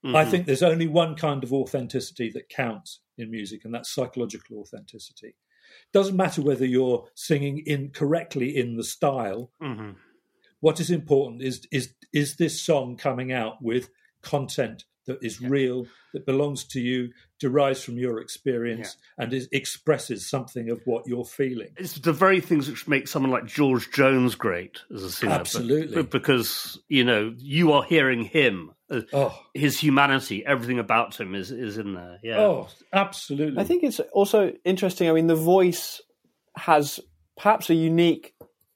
I 0.04 0.06
mm-hmm. 0.06 0.30
think 0.30 0.46
there's 0.46 0.62
only 0.62 0.86
one 0.86 1.16
kind 1.16 1.42
of 1.42 1.52
authenticity 1.52 2.30
that 2.30 2.48
counts 2.48 3.00
in 3.16 3.32
music, 3.32 3.64
and 3.64 3.74
that's 3.74 3.92
psychological 3.92 4.60
authenticity. 4.60 5.34
Doesn't 5.92 6.16
matter 6.16 6.42
whether 6.42 6.66
you're 6.66 7.08
singing 7.14 7.62
in 7.66 7.90
correctly 7.90 8.56
in 8.56 8.76
the 8.76 8.84
style. 8.84 9.50
hmm 9.60 9.90
What 10.60 10.80
is 10.80 10.90
important 10.90 11.42
is 11.42 11.66
is 11.70 11.94
is 12.12 12.36
this 12.36 12.60
song 12.60 12.96
coming 12.96 13.32
out 13.32 13.62
with 13.62 13.90
content 14.22 14.84
that 15.06 15.18
is 15.22 15.40
real, 15.40 15.86
that 16.12 16.26
belongs 16.26 16.64
to 16.64 16.80
you, 16.80 17.10
derives 17.40 17.82
from 17.82 17.98
your 17.98 18.20
experience, 18.20 18.96
and 19.16 19.32
is, 19.32 19.48
expresses 19.52 20.28
something 20.28 20.70
of 20.70 20.80
what 20.84 21.06
you're 21.06 21.24
feeling. 21.24 21.70
It's 21.76 21.94
the 21.94 22.12
very 22.12 22.40
things 22.40 22.68
which 22.68 22.86
make 22.86 23.08
someone 23.08 23.32
like 23.32 23.46
George 23.46 23.90
Jones 23.90 24.34
great 24.34 24.80
as 24.94 25.02
a 25.02 25.10
singer. 25.10 25.32
Absolutely. 25.32 26.02
Be- 26.02 26.08
because, 26.08 26.78
you 26.88 27.04
know, 27.04 27.34
you 27.38 27.72
are 27.72 27.82
hearing 27.82 28.24
him. 28.24 28.72
Uh, 28.90 29.00
Oh, 29.12 29.38
His 29.54 29.78
humanity, 29.78 30.44
everything 30.46 30.78
about 30.78 31.18
him 31.20 31.34
is, 31.34 31.50
is 31.50 31.78
in 31.78 31.94
there. 31.94 32.18
Yeah. 32.22 32.38
oh, 32.38 32.68
absolutely. 32.92 33.60
I 33.60 33.64
think 33.64 33.84
it's 33.84 34.00
also 34.12 34.52
interesting. 34.64 35.08
I 35.08 35.12
mean, 35.12 35.26
the 35.26 35.34
voice 35.34 36.00
has 36.56 37.00
perhaps 37.36 37.70
a 37.70 37.74
unique 37.74 38.34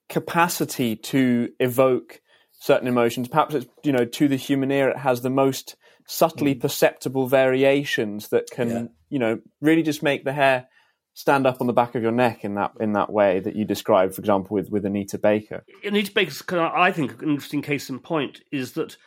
capacity 0.09 0.95
to 0.95 1.49
evoke 1.59 2.21
certain 2.59 2.87
emotions. 2.87 3.27
Perhaps 3.27 3.55
it's, 3.55 3.65
you 3.83 3.91
know, 3.91 4.05
to 4.05 4.27
the 4.27 4.35
human 4.35 4.71
ear, 4.71 4.89
it 4.89 4.97
has 4.97 5.21
the 5.21 5.29
most 5.29 5.75
subtly 6.07 6.53
perceptible 6.53 7.27
variations 7.27 8.29
that 8.29 8.49
can, 8.51 8.69
Yeah. 8.69 8.83
you 9.09 9.19
know, 9.19 9.39
really 9.61 9.83
just 9.83 10.03
make 10.03 10.23
the 10.23 10.33
hair 10.33 10.67
stand 11.15 11.45
up 11.45 11.61
on 11.61 11.67
the 11.67 11.73
back 11.73 11.95
of 11.95 12.01
your 12.01 12.11
neck 12.11 12.43
in 12.43 12.55
that 12.55 12.71
in 12.79 12.93
that 12.93 13.11
way 13.11 13.39
that 13.39 13.55
you 13.55 13.65
described, 13.65 14.15
for 14.15 14.21
example, 14.21 14.53
with 14.55 14.69
with 14.69 14.85
Anita 14.85 15.17
Baker. 15.17 15.63
Anita 15.83 16.11
Baker's, 16.11 16.41
kind 16.41 16.61
of, 16.61 16.71
I 16.73 16.91
think, 16.91 17.21
an 17.21 17.29
interesting 17.29 17.61
case 17.61 17.89
in 17.89 17.99
point 17.99 18.41
is 18.51 18.73
that 18.73 18.97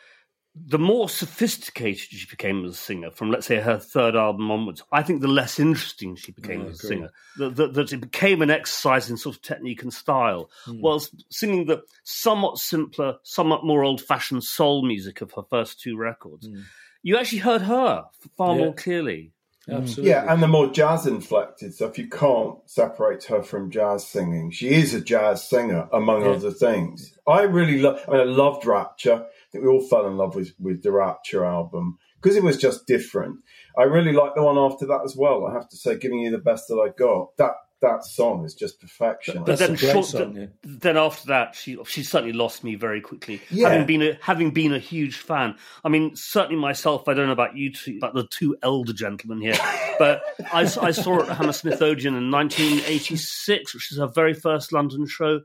the 0.65 0.79
more 0.79 1.09
sophisticated 1.09 1.99
she 1.99 2.25
became 2.29 2.65
as 2.65 2.71
a 2.71 2.75
singer, 2.75 3.11
from 3.11 3.31
let's 3.31 3.45
say 3.47 3.59
her 3.59 3.77
third 3.77 4.15
album 4.15 4.49
onwards, 4.51 4.83
I 4.91 5.03
think 5.03 5.21
the 5.21 5.27
less 5.27 5.59
interesting 5.59 6.15
she 6.15 6.31
became 6.31 6.61
mm, 6.61 6.65
I 6.65 6.69
as 6.69 6.83
a 6.83 6.87
singer. 6.87 7.09
That, 7.37 7.55
that, 7.57 7.73
that 7.73 7.93
it 7.93 7.97
became 8.01 8.41
an 8.41 8.49
exercise 8.49 9.09
in 9.09 9.17
sort 9.17 9.35
of 9.35 9.41
technique 9.41 9.83
and 9.83 9.93
style, 9.93 10.49
Hmm. 10.65 10.81
whilst 10.81 11.25
singing 11.31 11.65
the 11.65 11.83
somewhat 12.03 12.57
simpler, 12.57 13.17
somewhat 13.23 13.65
more 13.65 13.83
old-fashioned 13.83 14.43
soul 14.43 14.85
music 14.85 15.21
of 15.21 15.31
her 15.33 15.43
first 15.49 15.79
two 15.81 15.97
records. 15.97 16.47
Mm. 16.47 16.63
You 17.03 17.17
actually 17.17 17.39
heard 17.39 17.61
her 17.61 18.05
far. 18.37 18.55
Yeah. 18.55 18.61
more 18.63 18.73
clearly. 18.73 19.31
Mm. 19.69 19.77
Absolutely. 19.79 20.09
Yeah, 20.11 20.31
and 20.31 20.41
the 20.41 20.47
more 20.47 20.71
jazz 20.71 21.05
inflected 21.05 21.73
stuff, 21.73 21.97
you 21.97 22.07
can't 22.07 22.55
separate 22.65 23.25
her 23.25 23.43
from 23.43 23.69
jazz 23.69 24.07
singing. 24.07 24.49
She 24.51 24.69
is 24.69 24.93
a 24.93 25.01
jazz 25.01 25.47
singer, 25.47 25.89
among 25.91 26.21
Yeah. 26.21 26.31
other 26.31 26.51
things. 26.51 27.17
I 27.27 27.41
really 27.41 27.79
love. 27.79 27.99
I 28.07 28.11
mean, 28.11 28.19
I 28.21 28.23
loved 28.23 28.65
Rapture. 28.65 29.25
I 29.47 29.51
think 29.51 29.63
we 29.63 29.69
all 29.69 29.87
fell 29.87 30.07
in 30.07 30.17
love 30.17 30.35
with 30.35 30.53
with 30.59 30.83
the 30.83 30.91
Rapture 30.91 31.45
album 31.45 31.97
because 32.21 32.35
it 32.35 32.43
was 32.43 32.57
just 32.57 32.85
different. 32.87 33.37
I 33.77 33.83
really 33.83 34.11
like 34.11 34.35
the 34.35 34.43
one 34.43 34.57
after 34.57 34.85
that 34.87 35.01
as 35.05 35.15
well. 35.15 35.45
I 35.45 35.53
have 35.53 35.69
to 35.69 35.77
say, 35.77 35.97
giving 35.97 36.19
you 36.19 36.31
the 36.31 36.37
best 36.37 36.67
that 36.67 36.75
I 36.75 36.89
got. 36.97 37.37
That 37.37 37.53
that 37.81 38.03
song 38.03 38.43
is 38.43 38.55
just 38.55 38.81
perfection. 38.81 39.43
That's 39.43 39.59
then 39.59 39.75
short- 39.75 40.05
song, 40.05 40.35
yeah. 40.35 40.45
then 40.63 40.97
after 40.97 41.27
that, 41.27 41.55
she 41.55 41.77
she 41.85 42.01
certainly 42.03 42.33
lost 42.33 42.63
me 42.63 42.75
very 42.75 43.01
quickly. 43.01 43.39
Yeah. 43.49 43.69
Having 43.69 43.85
been 43.85 44.01
a 44.01 44.17
having 44.19 44.51
been 44.51 44.73
a 44.73 44.79
huge 44.79 45.17
fan. 45.17 45.55
I 45.83 45.89
mean, 45.89 46.15
certainly 46.15 46.59
myself. 46.59 47.07
I 47.07 47.13
don't 47.13 47.27
know 47.27 47.33
about 47.33 47.55
you 47.55 47.71
two, 47.71 47.97
about 47.97 48.15
the 48.15 48.27
two 48.27 48.57
elder 48.63 48.93
gentlemen 48.93 49.41
here, 49.41 49.57
but 49.99 50.23
I 50.51 50.65
saw 50.65 51.15
her 51.15 51.31
at 51.31 51.37
Hammersmith 51.37 51.81
Odeon 51.81 52.15
in 52.15 52.31
1986, 52.31 53.73
which 53.73 53.91
is 53.91 53.99
her 53.99 54.07
very 54.07 54.33
first 54.33 54.73
London 54.73 55.05
show, 55.05 55.41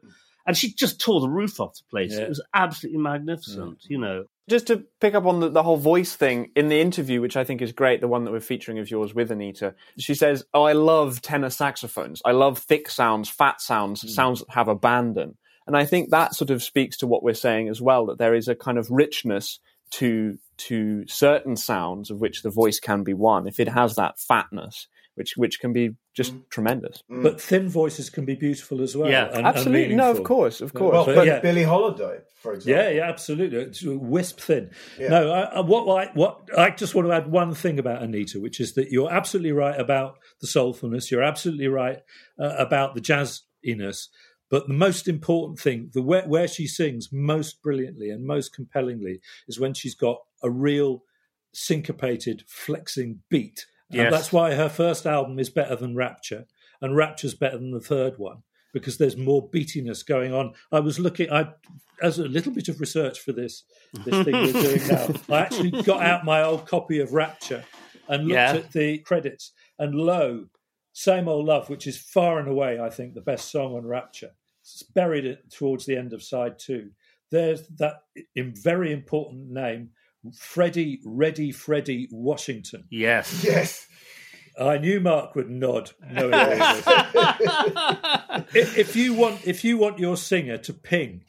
and 0.47 0.57
she 0.57 0.73
just 0.73 1.01
tore 1.01 1.21
the 1.21 1.29
roof 1.29 1.61
off 1.61 1.77
the 1.77 1.85
place. 1.91 2.13
Yeah. 2.13 2.25
It 2.25 2.29
was 2.29 2.43
absolutely 2.55 3.01
magnificent. 3.01 3.79
You 3.89 3.99
know, 3.99 4.25
Just 4.49 4.67
to 4.69 4.85
pick 5.01 5.15
up 5.15 5.27
on 5.27 5.41
the, 5.41 5.49
the 5.49 5.63
whole 5.63 5.77
voice 5.77 6.15
thing 6.17 6.51
in 6.57 6.69
the 6.69 6.81
interview, 6.81 7.21
which 7.21 7.37
I 7.37 7.45
think 7.45 7.63
is 7.63 7.73
great, 7.73 8.01
the 8.01 8.09
one 8.09 8.25
that 8.25 8.33
we're 8.33 8.41
featuring 8.41 8.79
of 8.79 8.91
yours 8.91 9.15
with 9.15 9.31
Anita, 9.31 9.75
she 9.99 10.15
says, 10.15 10.45
Oh, 10.53 10.65
I 10.65 10.73
love 10.73 11.23
tenor 11.23 11.51
saxophones. 11.51 12.23
I 12.25 12.33
love 12.33 12.59
thick 12.59 12.89
sounds, 12.89 13.29
fat 13.29 13.61
sounds, 13.61 14.03
hmm. 14.03 14.09
sounds 14.09 14.41
that 14.41 14.51
have 14.51 14.69
abandon. 14.69 15.37
And 15.67 15.77
I 15.77 15.85
think 15.85 16.11
that 16.11 16.35
sort 16.35 16.51
of 16.51 16.63
speaks 16.63 16.97
to 16.99 17.07
what 17.07 17.23
we're 17.23 17.35
saying 17.35 17.69
as 17.69 17.81
well, 17.81 18.07
that 18.07 18.19
there 18.19 18.35
is 18.35 18.49
a 18.49 18.55
kind 18.55 18.79
of 18.79 18.91
richness 18.91 19.61
to 19.93 20.39
to 20.57 21.07
certain 21.07 21.57
sounds 21.57 22.11
of 22.11 22.21
which 22.21 22.43
the 22.43 22.51
voice 22.51 22.81
can 22.81 23.03
be 23.03 23.15
one, 23.15 23.47
if 23.47 23.61
it 23.61 23.69
has 23.69 23.95
that 23.97 24.19
fatness, 24.19 24.87
which 25.15 25.37
which 25.37 25.61
can 25.61 25.73
be 25.73 25.91
just 26.15 26.33
tremendous. 26.51 27.03
But 27.09 27.41
thin 27.41 27.69
voices 27.69 28.09
can 28.11 28.25
be 28.25 28.35
beautiful 28.35 28.81
as 28.83 28.97
well. 28.97 29.11
Yeah. 29.11 29.27
and- 29.29 29.37
and 29.39 29.47
Absolutely. 29.47 29.95
No, 29.95 30.11
of 30.11 30.25
course, 30.25 30.61
of 30.61 30.73
course. 30.75 30.93
well, 30.93 31.05
but 31.07 31.15
but 31.17 31.27
yeah. 31.27 31.41
Billie 31.41 31.63
Holiday, 31.65 32.19
for 32.41 32.55
example. 32.55 32.83
Yeah, 32.83 32.91
yeah, 32.91 33.09
absolutely. 33.09 33.59
It's 33.59 33.83
wisp 33.85 34.41
thin. 34.41 34.71
Yeah. 34.99 35.09
No, 35.09 35.31
I, 35.33 35.41
I, 35.43 35.61
what 35.61 35.85
I 36.09 36.11
what 36.15 36.41
I 36.57 36.71
just 36.71 36.95
want 36.95 37.09
to 37.09 37.13
add 37.15 37.31
one 37.31 37.55
thing 37.55 37.79
about 37.79 38.03
Anita, 38.03 38.41
which 38.41 38.61
is 38.61 38.75
that 38.75 38.91
you're 38.91 39.13
absolutely 39.13 39.53
right 39.53 39.79
about 39.79 40.17
the 40.41 40.47
soulfulness. 40.47 41.11
You're 41.11 41.23
absolutely 41.23 41.69
right 41.69 42.01
uh, 42.39 42.55
about 42.59 42.95
the 42.95 43.01
jazziness. 43.01 44.09
But 44.51 44.69
the 44.69 44.75
most 44.75 45.09
important 45.09 45.59
thing, 45.59 45.91
the 45.95 46.03
where, 46.03 46.29
where 46.29 46.47
she 46.47 46.67
sings 46.67 47.09
most 47.11 47.63
brilliantly 47.63 48.11
and 48.11 48.27
most 48.27 48.55
compellingly, 48.55 49.21
is 49.49 49.59
when 49.59 49.73
she's 49.73 49.95
got 49.95 50.19
a 50.43 50.51
real 50.51 51.05
syncopated, 51.55 52.45
flexing 52.47 53.21
beat. 53.31 53.67
And 53.93 54.13
that's 54.13 54.33
why 54.33 54.55
her 54.55 54.69
first 54.69 55.07
album 55.07 55.39
is 55.39 55.51
better 55.51 55.77
than 55.77 55.95
Rapture, 55.95 56.47
and 56.81 56.97
Rapture's 56.97 57.35
better 57.35 57.59
than 57.59 57.71
the 57.71 57.81
third 57.81 58.19
one 58.19 58.43
because 58.73 58.97
there's 58.97 59.17
more 59.17 59.47
beatiness 59.51 60.05
going 60.07 60.33
on. 60.33 60.55
I 60.71 60.81
was 60.81 60.99
looking, 60.99 61.31
I 61.31 61.53
as 62.03 62.19
a 62.19 62.25
little 62.27 62.53
bit 62.53 62.69
of 62.69 62.81
research 62.81 63.21
for 63.21 63.33
this 63.33 63.65
this 64.05 64.25
thing 64.25 64.33
we're 64.35 64.53
doing 64.53 64.87
now. 64.89 65.09
I 65.29 65.41
actually 65.41 65.71
got 65.83 66.03
out 66.03 66.25
my 66.25 66.43
old 66.43 66.67
copy 66.67 66.99
of 67.01 67.13
Rapture 67.13 67.65
and 68.09 68.23
looked 68.25 68.33
Yeah. 68.35 68.53
at 68.55 68.73
the 68.73 68.99
credits, 68.99 69.53
and 69.79 69.95
lo, 69.95 70.47
"Same 70.95 71.29
Old 71.29 71.47
Love," 71.47 71.69
which 71.69 71.87
is 71.87 71.99
far 71.99 72.39
and 72.39 72.49
away, 72.49 72.81
I 72.81 72.89
think, 72.91 73.15
the 73.15 73.21
best 73.21 73.51
song 73.53 73.75
on 73.75 73.85
Rapture. 73.87 74.31
It's 74.63 74.83
buried 74.83 75.27
it 75.27 75.51
towards 75.51 75.85
the 75.87 75.97
end 75.97 76.13
of 76.13 76.23
side 76.23 76.59
two. 76.59 76.91
There's 77.31 77.67
that 77.79 78.03
in 78.35 78.55
very 78.55 78.93
important 78.93 79.51
name, 79.51 79.91
Freddie 80.39 81.01
Reddy 81.05 81.53
Freddie 81.53 82.09
Washington. 82.11 82.85
yes. 82.91 83.45
Yes. 83.45 83.87
I 84.61 84.77
knew 84.77 85.01
Mark 85.01 85.35
would 85.35 85.49
nod. 85.49 85.93
knowing 86.11 86.35
all 86.35 86.51
if, 88.55 88.77
if 88.77 88.95
you 88.95 89.15
want, 89.15 89.47
if 89.47 89.65
you 89.65 89.79
want 89.79 89.99
your 89.99 90.19
singer 90.19 90.59
to 90.59 90.75
ping, 90.75 91.25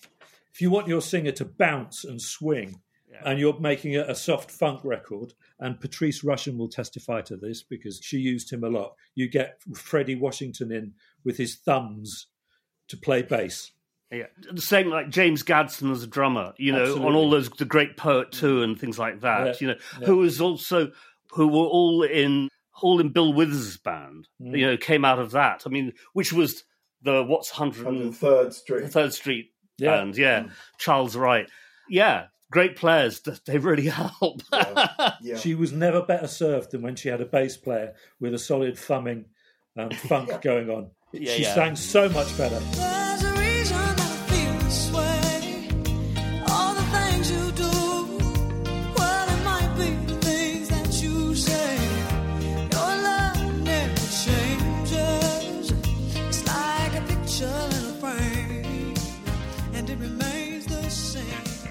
if 0.53 0.60
you 0.60 0.69
want 0.69 0.89
your 0.89 1.01
singer 1.01 1.32
to 1.32 1.45
bounce 1.45 2.03
and 2.03 2.21
swing, 2.21 2.82
and 3.25 3.39
you're 3.39 3.60
making 3.60 3.95
a, 3.95 4.01
a 4.03 4.15
soft 4.15 4.51
funk 4.51 4.82
record, 4.84 5.34
and 5.60 5.79
Patrice 5.79 6.23
Rushen 6.23 6.58
will 6.58 6.67
testify 6.67 7.21
to 7.21 7.38
this 7.38 7.63
because 7.63 7.99
she 8.03 8.17
used 8.17 8.51
him 8.51 8.63
a 8.63 8.69
lot. 8.69 8.95
You 9.15 9.29
get 9.29 9.62
Freddie 9.75 10.15
Washington 10.15 10.71
in 10.71 10.93
with 11.23 11.38
his 11.38 11.56
thumbs 11.56 12.27
to 12.89 12.97
play 12.97 13.21
bass. 13.21 13.71
Yeah, 14.13 14.28
the 14.52 14.62
same 14.62 14.89
like 14.89 15.10
James 15.10 15.43
Gadson 15.43 15.91
as 15.91 16.04
a 16.04 16.08
drummer, 16.08 16.54
you 16.58 16.71
know, 16.71 16.95
on 17.06 17.15
all 17.15 17.30
those 17.30 17.49
the 17.49 17.65
Great 17.65 17.97
Poet 17.97 18.32
Two 18.32 18.62
and 18.62 18.80
things 18.80 18.99
like 18.99 19.21
that. 19.21 19.45
Yeah, 19.47 19.54
You 19.60 19.67
know, 19.67 19.76
yeah. 19.99 20.06
who 20.08 20.17
was 20.17 20.39
also 20.39 20.91
who 21.32 21.47
were 21.47 21.65
all 21.65 22.04
in 22.04 22.49
all 22.82 22.99
in 22.99 23.10
Bill 23.10 23.34
Withers' 23.34 23.78
band. 23.78 24.28
Mm. 24.41 24.58
You 24.60 24.65
know, 24.67 24.78
came 24.78 25.04
out 25.06 25.19
of 25.19 25.32
that. 25.32 25.63
I 25.65 25.69
mean, 25.69 25.93
which 26.13 26.32
was 26.32 26.63
the 27.02 27.23
what's 27.23 27.52
103rd 27.52 28.54
Street. 28.54 28.89
Third 28.91 29.13
Street 29.13 29.52
Yeah. 29.78 29.97
band. 29.97 30.17
Yeah, 30.17 30.47
Charles 30.78 31.15
Wright. 31.15 31.49
Yeah, 31.89 32.28
great 32.52 32.76
players. 32.76 33.19
th- 33.19 33.43
They 33.45 33.58
really 33.58 33.88
help. 33.88 34.41
Yeah. 35.21 35.38
She 35.38 35.56
was 35.56 35.71
never 35.71 36.02
better 36.02 36.28
served 36.28 36.71
than 36.71 36.82
when 36.82 36.95
she 36.95 37.10
had 37.10 37.19
a 37.21 37.26
bass 37.26 37.58
player 37.58 37.93
with 38.19 38.34
a 38.34 38.39
solid 38.39 38.78
thumbing 38.78 39.26
um, 39.76 39.89
funk 40.08 40.41
going 40.41 40.69
on. 40.69 40.91
Yeah, 41.12 41.34
she 41.34 41.43
yeah. 41.43 41.56
sang 41.56 41.76
so 41.76 42.10
much 42.10 42.36
better. 42.38 42.60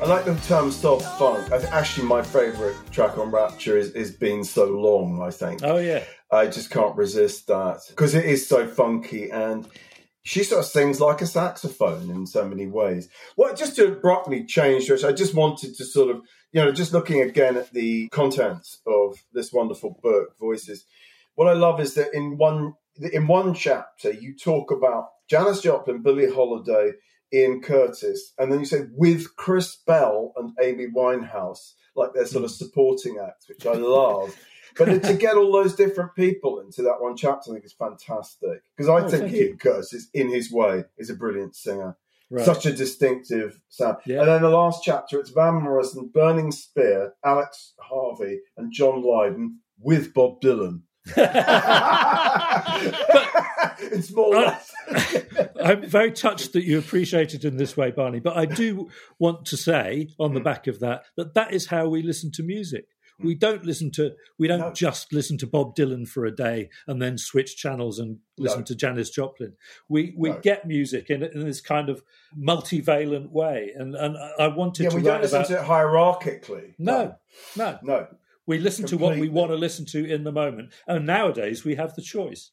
I 0.03 0.07
like 0.07 0.25
the 0.25 0.35
term 0.49 0.73
soft 0.73 1.17
funk. 1.17 1.49
Actually, 1.71 2.09
my 2.09 2.23
favourite 2.23 2.75
track 2.91 3.19
on 3.19 3.31
Rapture 3.31 3.79
is, 3.79 3.93
is 3.93 4.11
Been 4.11 4.43
So 4.43 4.65
Long, 4.65 5.23
I 5.23 5.31
think. 5.31 5.61
Oh 5.63 5.77
yeah, 5.77 6.03
I 6.29 6.49
just 6.49 6.71
can't 6.71 6.97
resist 6.97 7.47
that 7.47 7.83
because 7.89 8.17
it 8.17 8.25
is 8.25 8.45
so 8.45 8.67
funky 8.67 9.31
and 9.31 9.65
she 10.25 10.43
sort 10.43 10.59
of 10.59 10.65
sings 10.65 11.01
like 11.01 11.21
a 11.21 11.27
saxophone 11.27 12.11
in 12.11 12.27
so 12.27 12.45
many 12.49 12.67
ways. 12.67 13.09
Well, 13.37 13.55
just 13.55 13.77
to 13.77 13.93
abruptly 13.93 14.45
change, 14.45 14.91
I 14.91 15.13
just 15.13 15.35
wanted 15.35 15.77
to 15.77 15.85
sort 15.85 16.11
of, 16.11 16.23
you 16.51 16.61
know, 16.61 16.73
just 16.73 16.93
looking 16.93 17.21
again 17.23 17.57
at 17.57 17.73
the 17.73 18.09
contents 18.09 18.81
of 18.85 19.15
this 19.33 19.53
wonderful 19.53 20.01
book, 20.03 20.37
Voices. 20.41 20.85
What 21.37 21.47
I 21.47 21.53
love 21.53 21.79
is 21.79 21.95
that 21.95 22.13
in 22.13 22.39
one 22.39 22.75
in 23.13 23.29
one 23.29 23.55
chapter 23.55 24.11
you 24.11 24.37
talk 24.37 24.73
about 24.73 25.11
Janis 25.29 25.61
Joplin, 25.61 26.03
Billie 26.03 26.29
Holiday, 26.29 26.95
Ian 27.33 27.61
Curtis, 27.61 28.33
and 28.39 28.51
then 28.53 28.61
you 28.61 28.67
say 28.67 28.87
with 28.93 29.37
Chris 29.37 29.77
Bell 29.87 30.33
and 30.37 30.53
Amy 30.61 30.87
Winehouse, 30.87 31.75
like 31.97 32.13
their 32.15 32.27
sort 32.27 32.45
of 32.45 32.51
hmm. 32.51 32.55
supporting 32.57 33.19
acts, 33.19 33.49
which 33.49 33.67
I 33.67 33.73
love. 33.75 34.35
But 34.77 35.03
to 35.03 35.15
get 35.15 35.37
all 35.37 35.53
those 35.53 35.75
different 35.75 36.15
people 36.15 36.61
into 36.61 36.83
that 36.83 37.01
one 37.01 37.17
chapter, 37.17 37.51
I 37.51 37.55
think 37.55 37.65
is 37.67 37.75
fantastic. 37.75 38.63
Because 38.75 38.89
I 38.89 39.05
Oh, 39.05 39.09
think 39.09 39.33
Ian. 39.33 39.59
Curtis, 39.59 40.09
in 40.15 40.31
his 40.31 40.51
way, 40.51 40.85
is 40.97 41.11
a 41.11 41.15
brilliant 41.15 41.55
singer. 41.55 41.97
right. 42.31 42.47
Such 42.47 42.65
a 42.65 42.73
distinctive 42.73 43.61
sound. 43.69 43.99
Yeah. 44.07 44.21
And 44.21 44.29
then 44.29 44.41
the 44.41 44.49
last 44.49 44.83
chapter, 44.83 45.21
it's 45.21 45.29
Van 45.29 45.63
Morrison, 45.63 46.11
Burning 46.15 46.51
Spear, 46.53 47.13
Alex 47.23 47.75
Harvey, 47.79 48.41
and 48.57 48.73
John 48.73 49.03
Lydon 49.03 49.59
with 49.79 50.15
Bob 50.15 50.41
Dylan. 50.41 50.83
It's 53.81 54.13
more. 54.13 54.37
I- 54.37 54.59
I'm 55.63 55.89
very 55.89 56.11
touched 56.13 56.53
that 56.55 56.65
you 56.65 56.79
appreciate 56.79 57.35
it 57.35 57.45
in 57.45 57.57
this 57.57 57.77
way, 57.77 57.91
Barney. 57.91 58.21
But 58.21 58.37
I 58.37 58.47
do 58.47 58.89
want 59.19 59.47
to 59.47 59.57
say, 59.57 60.09
on 60.19 60.35
the 60.35 60.41
Mm. 60.41 60.45
back 60.45 60.67
of 60.67 60.81
that, 60.81 61.05
that 61.17 61.35
that 61.35 61.53
is 61.55 61.67
how 61.67 61.89
we 61.89 62.03
listen 62.03 62.31
to 62.33 62.43
music. 62.43 62.87
We 63.21 63.35
don't 63.37 63.65
listen 63.65 63.91
to 63.93 64.13
we 64.39 64.49
don't 64.49 64.59
No. 64.61 64.73
just 64.73 65.13
listen 65.13 65.39
to 65.39 65.47
Bob 65.47 65.77
Dylan 65.77 66.09
for 66.09 66.25
a 66.27 66.35
day 66.35 66.71
and 66.89 67.01
then 67.01 67.17
switch 67.19 67.57
channels 67.57 68.01
and 68.01 68.19
listen 68.37 68.61
No. 68.61 68.65
to 68.65 68.75
Janis 68.75 69.11
Joplin. 69.11 69.53
We 69.89 70.13
we 70.19 70.31
No. 70.31 70.41
get 70.41 70.67
music 70.67 71.09
in, 71.11 71.23
in 71.23 71.45
this 71.45 71.61
kind 71.61 71.89
of 71.89 72.03
multivalent 72.37 73.31
way, 73.31 73.71
and 73.77 73.95
and 73.95 74.17
I 74.39 74.49
wanted 74.49 74.85
yeah, 74.85 74.89
to 74.91 74.97
we 74.97 75.03
don't 75.03 75.23
listen 75.23 75.37
about 75.37 75.49
to 75.49 75.59
it 75.61 75.65
hierarchically. 75.67 76.75
no, 76.79 77.15
no. 77.57 77.79
No. 77.83 78.09
We 78.53 78.59
listen 78.59 78.87
to 78.89 78.99
what 78.99 79.17
we 79.17 79.31
want 79.31 79.51
to 79.51 79.57
listen 79.57 79.87
to 79.87 80.05
in 80.05 80.25
the 80.25 80.33
moment, 80.33 80.73
and 80.87 81.07
nowadays 81.07 81.65
we 81.65 81.75
have 81.77 81.95
the 81.95 82.03
choice. 82.03 82.51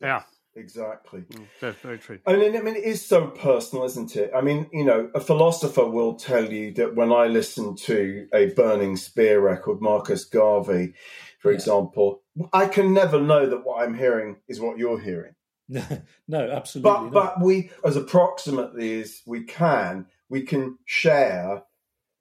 yeah, 0.00 0.22
Exactly. 0.56 1.20
Mm, 1.20 1.46
very, 1.60 1.72
very 1.74 1.98
true. 1.98 2.18
I 2.26 2.34
mean, 2.34 2.56
I 2.56 2.60
mean, 2.62 2.74
it 2.74 2.82
is 2.82 3.06
so 3.06 3.28
personal, 3.28 3.84
isn't 3.84 4.16
it? 4.16 4.32
I 4.34 4.40
mean, 4.40 4.68
you 4.72 4.84
know, 4.84 5.08
a 5.14 5.20
philosopher 5.20 5.86
will 5.88 6.14
tell 6.16 6.52
you 6.52 6.74
that 6.74 6.96
when 6.96 7.12
I 7.12 7.26
listen 7.28 7.76
to 7.76 8.26
a 8.34 8.46
Burning 8.46 8.96
Spear 8.96 9.40
record, 9.40 9.80
Marcus 9.80 10.24
Garvey, 10.24 10.94
for 11.38 11.52
Yeah. 11.52 11.58
example, 11.58 12.22
I 12.52 12.66
can 12.66 12.92
never 12.92 13.20
know 13.20 13.46
that 13.48 13.64
what 13.64 13.80
I'm 13.82 13.94
hearing 13.96 14.38
is 14.48 14.60
what 14.60 14.78
you're 14.78 14.98
hearing. 15.00 15.34
No, 15.68 15.84
no, 16.26 16.50
absolutely 16.50 16.90
But 16.90 17.02
not. 17.04 17.12
but 17.12 17.44
we, 17.44 17.70
as 17.84 17.94
approximately 17.94 19.00
as 19.02 19.22
we 19.24 19.44
can, 19.44 20.06
we 20.28 20.42
can 20.42 20.78
share 20.84 21.62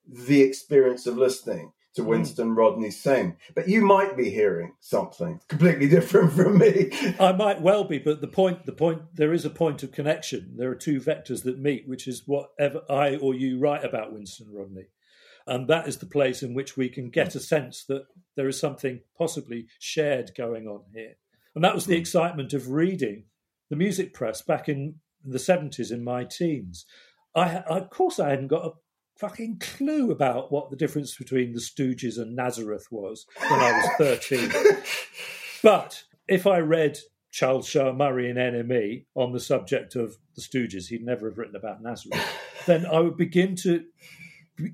the 0.07 0.41
experience 0.43 1.07
of 1.07 1.17
listening. 1.17 1.71
To 1.95 2.03
hmm. 2.03 2.09
Winston 2.09 2.55
Rodney 2.55 2.91
sing. 2.91 3.37
But 3.55 3.67
you 3.67 3.81
might 3.81 4.15
be 4.15 4.29
hearing 4.29 4.73
something 4.79 5.39
completely 5.47 5.87
different 5.89 6.33
from 6.33 6.57
me. 6.57 6.91
I 7.19 7.31
might 7.31 7.61
well 7.61 7.83
be, 7.83 7.99
but 7.99 8.21
the 8.21 8.27
point, 8.27 8.65
the 8.65 8.71
point, 8.71 9.01
there 9.13 9.33
is 9.33 9.45
a 9.45 9.49
point 9.49 9.83
of 9.83 9.91
connection. 9.91 10.55
There 10.57 10.69
are 10.69 10.75
two 10.75 10.99
vectors 10.99 11.43
that 11.43 11.59
meet, 11.59 11.87
which 11.87 12.07
is 12.07 12.23
whatever 12.25 12.81
I 12.89 13.15
or 13.15 13.33
you 13.33 13.59
write 13.59 13.83
about 13.83 14.13
Winston 14.13 14.47
Rodney. 14.51 14.87
And 15.47 15.67
that 15.67 15.87
is 15.87 15.97
the 15.97 16.05
place 16.05 16.43
in 16.43 16.53
which 16.53 16.77
we 16.77 16.89
can 16.89 17.09
get 17.09 17.33
a 17.33 17.39
sense 17.39 17.83
that 17.85 18.05
there 18.35 18.47
is 18.47 18.59
something 18.59 19.01
possibly 19.17 19.67
shared 19.79 20.31
going 20.37 20.67
on 20.67 20.83
here. 20.93 21.15
And 21.55 21.63
that 21.63 21.73
was 21.73 21.85
the 21.85 21.95
hmm. 21.95 22.01
excitement 22.01 22.53
of 22.53 22.69
reading 22.69 23.25
the 23.69 23.75
music 23.75 24.13
press 24.13 24.41
back 24.41 24.67
in 24.67 24.95
the 25.23 25.37
70s 25.37 25.91
in 25.91 26.03
my 26.03 26.23
teens. 26.23 26.85
I, 27.35 27.57
of 27.57 27.89
course, 27.89 28.19
I 28.19 28.29
hadn't 28.29 28.47
got 28.47 28.65
a 28.65 28.71
fucking 29.19 29.59
clue 29.59 30.11
about 30.11 30.51
what 30.51 30.69
the 30.69 30.77
difference 30.77 31.15
between 31.15 31.51
the 31.53 31.59
Stooges 31.59 32.17
and 32.17 32.35
Nazareth 32.35 32.87
was 32.89 33.25
when 33.49 33.59
I 33.59 33.71
was 33.73 33.89
13. 33.97 34.49
but 35.63 36.03
if 36.27 36.47
I 36.47 36.59
read 36.59 36.97
Charles 37.31 37.67
Shaar 37.67 37.91
Murray 37.93 38.29
in 38.29 38.37
NME 38.37 39.05
on 39.15 39.33
the 39.33 39.39
subject 39.41 39.95
of 39.95 40.17
the 40.35 40.41
Stooges, 40.41 40.87
he'd 40.87 41.03
never 41.03 41.27
have 41.29 41.37
written 41.37 41.57
about 41.57 41.83
Nazareth, 41.83 42.25
then 42.65 42.85
I 42.85 43.01
would 43.01 43.17
begin 43.17 43.55
to 43.57 43.83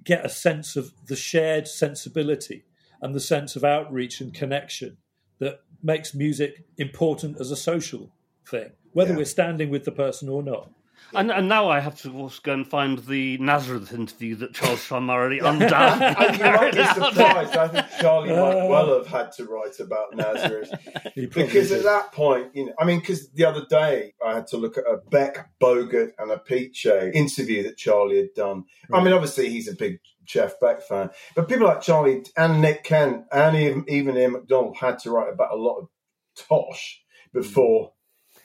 get 0.03 0.25
a 0.25 0.29
sense 0.29 0.75
of 0.75 0.93
the 1.07 1.15
shared 1.15 1.67
sensibility 1.67 2.65
and 3.01 3.13
the 3.15 3.19
sense 3.19 3.55
of 3.55 3.63
outreach 3.63 4.21
and 4.21 4.33
connection 4.33 4.97
that 5.39 5.61
makes 5.81 6.13
music 6.13 6.65
important 6.77 7.39
as 7.39 7.51
a 7.51 7.55
social 7.55 8.11
thing, 8.47 8.71
whether 8.93 9.11
Yeah. 9.11 9.17
we're 9.17 9.25
standing 9.25 9.69
with 9.69 9.85
the 9.85 9.91
person 9.91 10.29
or 10.29 10.41
not. 10.43 10.69
And, 11.13 11.31
and 11.31 11.47
now 11.47 11.69
I 11.69 11.79
have 11.79 11.99
to 12.01 12.29
go 12.43 12.53
and 12.53 12.67
find 12.67 12.99
the 12.99 13.37
Nazareth 13.37 13.93
interview 13.93 14.35
that 14.35 14.53
Charles 14.53 14.83
Shaar 14.83 15.01
Murray 15.01 15.39
undoubtedly 15.39 16.25
And 16.25 16.37
you 16.37 16.43
might 16.43 16.73
be 16.73 16.85
surprised. 16.85 17.55
I 17.55 17.67
think 17.67 17.85
Charlie 17.99 18.29
might 18.29 18.65
uh, 18.65 18.67
well 18.67 18.97
have 18.97 19.07
had 19.07 19.31
to 19.33 19.45
write 19.45 19.79
about 19.79 20.15
Nazareth. 20.15 20.71
Because 21.15 21.69
did. 21.69 21.79
at 21.79 21.83
that 21.83 22.11
point, 22.11 22.51
you 22.53 22.65
know, 22.65 22.73
I 22.77 22.85
mean, 22.85 22.99
because 22.99 23.29
the 23.31 23.45
other 23.45 23.65
day 23.69 24.13
I 24.25 24.35
had 24.35 24.47
to 24.47 24.57
look 24.57 24.77
at 24.77 24.83
a 24.83 24.97
Beck, 25.09 25.49
Bogert, 25.61 26.11
and 26.17 26.31
Appice 26.31 27.13
interview 27.13 27.63
that 27.63 27.77
Charlie 27.77 28.17
had 28.17 28.33
done. 28.35 28.65
I 28.91 29.01
mean, 29.01 29.13
obviously 29.13 29.49
he's 29.49 29.67
a 29.67 29.75
big 29.75 29.99
Jeff 30.25 30.59
Beck 30.59 30.81
fan, 30.81 31.09
but 31.35 31.47
people 31.47 31.67
like 31.67 31.81
Charlie 31.81 32.25
and 32.35 32.61
Nick 32.61 32.83
Kent 32.83 33.25
and 33.31 33.55
even, 33.55 33.85
even 33.87 34.17
Ian 34.17 34.33
MacDonald 34.33 34.77
had 34.77 34.99
to 34.99 35.11
write 35.11 35.31
about 35.31 35.53
a 35.53 35.55
lot 35.55 35.77
of 35.77 35.87
Tosh 36.35 37.01
before 37.33 37.91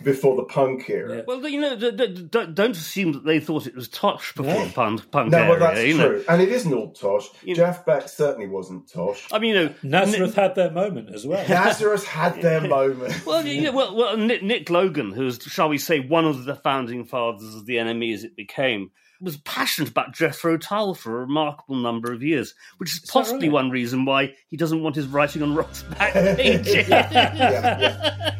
before 0.03 0.37
the 0.37 0.45
punk 0.45 0.89
era. 0.89 1.17
Yeah. 1.17 1.23
Well, 1.27 1.47
you 1.49 1.61
know, 1.61 1.77
d- 1.77 1.91
d- 1.93 2.27
don't, 2.31 2.55
don't 2.55 2.77
assume 2.77 3.13
that 3.13 3.25
they 3.25 3.41
thought 3.41 3.67
it 3.67 3.75
was 3.75 3.89
Tosh 3.89 4.33
before 4.35 4.55
No. 4.55 4.65
the 4.67 4.73
punk, 4.73 5.11
punk 5.11 5.31
No, 5.31 5.39
area. 5.39 5.51
well, 5.51 5.59
that's 5.59 5.83
you 5.85 5.97
know. 5.97 6.09
true, 6.09 6.25
and 6.29 6.41
it 6.43 6.49
isn't 6.49 6.73
all 6.73 6.93
Tosh. 6.93 7.29
You- 7.43 7.55
Jeff 7.55 7.85
Beck 7.85 8.09
certainly 8.09 8.49
wasn't 8.49 8.91
Tosh. 8.91 9.29
I 9.33 9.39
mean, 9.39 9.55
you 9.55 9.65
know, 9.67 9.75
Nazareth 9.83 10.35
had 10.35 10.55
their 10.55 10.71
moment 10.71 11.15
as 11.15 11.27
well. 11.27 11.47
Nazareth 11.49 12.07
had 12.07 12.41
their 12.43 12.61
moment. 12.69 13.27
Well, 13.27 13.47
yeah, 13.47 13.71
well, 13.71 13.95
well 13.95 14.17
Nick, 14.17 14.43
Nick 14.43 14.71
Logan, 14.71 15.13
who 15.13 15.25
was, 15.25 15.39
shall 15.43 15.69
we 15.69 15.79
say, 15.79 16.01
one 16.01 16.25
of 16.25 16.45
the 16.45 16.55
founding 16.57 17.05
fathers 17.05 17.55
of 17.55 17.67
the 17.67 17.77
NME 17.77 18.15
as 18.15 18.25
it 18.25 18.37
became, 18.37 18.91
was 19.23 19.37
passionate 19.39 19.91
about 19.91 20.15
Jethro 20.15 20.57
Tull 20.57 20.95
for 20.95 21.19
a 21.19 21.21
remarkable 21.27 21.77
number 21.77 22.11
of 22.11 22.23
years, 22.23 22.55
which 22.79 22.95
is 22.95 23.01
that 23.03 23.11
possibly 23.13 23.49
right? 23.49 23.53
one 23.53 23.71
reason 23.71 24.07
why 24.07 24.33
he 24.49 24.57
doesn't 24.57 24.83
want 24.83 24.97
his 24.97 25.07
writing 25.07 25.43
on 25.43 25.55
Rock's 25.55 25.83
back 25.83 26.15
page. 26.37 26.67
yeah, 26.89 27.09
yeah. 27.13 28.35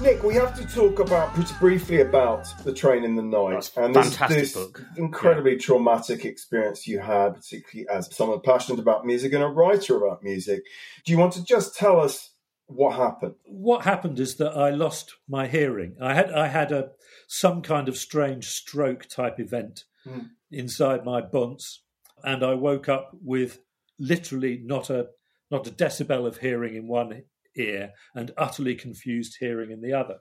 Nick, 0.00 0.22
we 0.22 0.32
have 0.34 0.56
to 0.58 0.66
talk 0.66 0.98
about 0.98 1.34
pretty 1.34 1.52
briefly 1.60 2.00
about 2.00 2.46
the 2.64 2.72
train 2.72 3.04
in 3.04 3.16
the 3.16 3.22
night 3.22 3.52
That's 3.52 3.76
and 3.76 3.94
this, 3.94 4.16
fantastic 4.16 4.38
this 4.38 4.54
book. 4.54 4.82
incredibly 4.96 5.56
traumatic 5.58 6.24
experience 6.24 6.86
you 6.86 7.00
had, 7.00 7.34
particularly 7.34 7.86
as 7.90 8.14
someone 8.16 8.40
passionate 8.40 8.78
about 8.80 9.04
music 9.04 9.34
and 9.34 9.42
a 9.42 9.46
writer 9.46 9.98
about 9.98 10.22
music. 10.22 10.62
Do 11.04 11.12
you 11.12 11.18
want 11.18 11.34
to 11.34 11.44
just 11.44 11.76
tell 11.76 12.00
us 12.00 12.30
what 12.66 12.96
happened? 12.96 13.34
what 13.44 13.84
happened 13.84 14.18
is 14.20 14.36
that 14.36 14.56
I 14.56 14.70
lost 14.70 15.16
my 15.28 15.46
hearing. 15.46 15.96
I 16.00 16.14
had 16.14 16.30
I 16.32 16.46
had 16.46 16.72
a 16.72 16.92
some 17.26 17.60
kind 17.60 17.86
of 17.88 17.96
strange 17.98 18.46
stroke 18.48 19.06
type 19.06 19.38
event 19.38 19.84
Hmm. 20.04 20.20
inside 20.50 21.04
my 21.04 21.20
bunts, 21.20 21.82
and 22.24 22.42
I 22.42 22.54
woke 22.54 22.88
up 22.88 23.10
with 23.22 23.60
literally 23.98 24.62
not 24.64 24.88
a 24.88 25.08
not 25.50 25.66
a 25.66 25.70
decibel 25.70 26.26
of 26.26 26.38
hearing 26.38 26.74
in 26.74 26.86
one 26.88 27.24
ear 27.56 27.90
and 28.14 28.32
utterly 28.36 28.74
confused 28.74 29.36
hearing 29.40 29.70
in 29.70 29.80
the 29.80 29.92
other. 29.92 30.16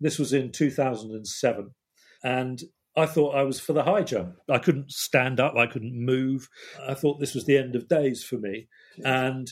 This 0.00 0.18
was 0.18 0.32
in 0.32 0.52
2007, 0.52 1.70
and 2.24 2.62
I 2.96 3.06
thought 3.06 3.34
I 3.34 3.42
was 3.42 3.58
for 3.58 3.72
the 3.72 3.84
high 3.84 4.02
jump. 4.02 4.36
I 4.50 4.58
couldn't 4.58 4.90
stand 4.90 5.40
up. 5.40 5.56
I 5.56 5.66
couldn't 5.66 5.94
move. 5.94 6.48
I 6.86 6.94
thought 6.94 7.20
this 7.20 7.34
was 7.34 7.46
the 7.46 7.56
end 7.56 7.74
of 7.74 7.88
days 7.88 8.22
for 8.22 8.36
me, 8.36 8.68
and 9.04 9.50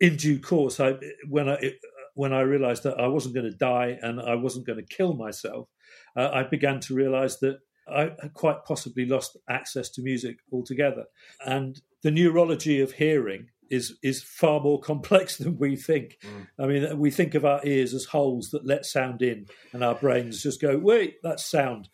in 0.00 0.16
due 0.16 0.38
course, 0.38 0.80
I 0.80 0.94
when 1.28 1.48
I 1.48 1.72
when 2.14 2.32
I 2.32 2.40
realised 2.40 2.82
that 2.84 2.98
I 2.98 3.06
wasn't 3.06 3.34
going 3.34 3.50
to 3.50 3.56
die 3.56 3.98
and 4.02 4.20
I 4.20 4.34
wasn't 4.34 4.66
going 4.66 4.78
to 4.78 4.96
kill 4.96 5.14
myself, 5.14 5.68
uh, 6.16 6.30
I 6.32 6.42
began 6.42 6.80
to 6.80 6.94
realise 6.94 7.36
that 7.38 7.58
I 7.88 8.12
had 8.20 8.34
quite 8.34 8.64
possibly 8.64 9.06
lost 9.06 9.36
access 9.48 9.90
to 9.90 10.02
music 10.02 10.36
altogether. 10.52 11.04
And 11.44 11.80
the 12.02 12.10
neurology 12.10 12.80
of 12.80 12.92
hearing 12.92 13.48
is 13.70 13.98
is 14.02 14.22
far 14.22 14.60
more 14.60 14.80
complex 14.90 15.38
than 15.38 15.58
we 15.58 15.76
think. 15.76 16.18
Mm. 16.22 16.46
I 16.58 16.66
mean, 16.66 16.98
we 16.98 17.10
think 17.10 17.34
of 17.34 17.44
our 17.44 17.60
ears 17.64 17.94
as 17.94 18.04
holes 18.06 18.50
that 18.50 18.66
let 18.66 18.84
sound 18.84 19.22
in, 19.22 19.46
and 19.72 19.84
our 19.84 19.94
brains 19.94 20.42
just 20.42 20.60
go, 20.60 20.78
"Wait, 20.78 21.16
that's 21.22 21.44
sound." 21.44 21.88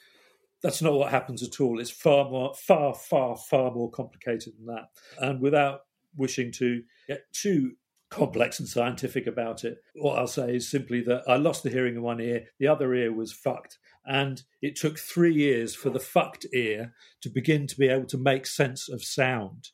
That's 0.62 0.80
not 0.80 0.94
what 0.94 1.10
happens 1.10 1.42
at 1.42 1.60
all. 1.60 1.78
It's 1.78 1.90
far 1.90 2.30
more, 2.30 2.54
far, 2.54 2.94
far, 2.94 3.36
far 3.36 3.70
more 3.72 3.90
complicated 3.90 4.54
than 4.56 4.74
that. 4.74 4.86
And 5.20 5.40
without 5.40 5.82
wishing 6.16 6.50
to 6.52 6.82
get 7.06 7.20
too 7.32 7.72
complex 8.10 8.60
and 8.60 8.68
scientific 8.68 9.26
about 9.26 9.64
it. 9.64 9.78
What 9.94 10.18
I'll 10.18 10.26
say 10.26 10.56
is 10.56 10.70
simply 10.70 11.00
that 11.02 11.22
I 11.26 11.36
lost 11.36 11.62
the 11.62 11.70
hearing 11.70 11.96
in 11.96 12.02
one 12.02 12.20
ear, 12.20 12.46
the 12.58 12.68
other 12.68 12.94
ear 12.94 13.12
was 13.12 13.32
fucked. 13.32 13.78
And 14.04 14.42
it 14.62 14.76
took 14.76 14.98
three 14.98 15.34
years 15.34 15.74
for 15.74 15.90
the 15.90 16.00
fucked 16.00 16.46
ear 16.54 16.94
to 17.22 17.28
begin 17.28 17.66
to 17.66 17.76
be 17.76 17.88
able 17.88 18.06
to 18.06 18.18
make 18.18 18.46
sense 18.46 18.88
of 18.88 19.02
sound. 19.02 19.70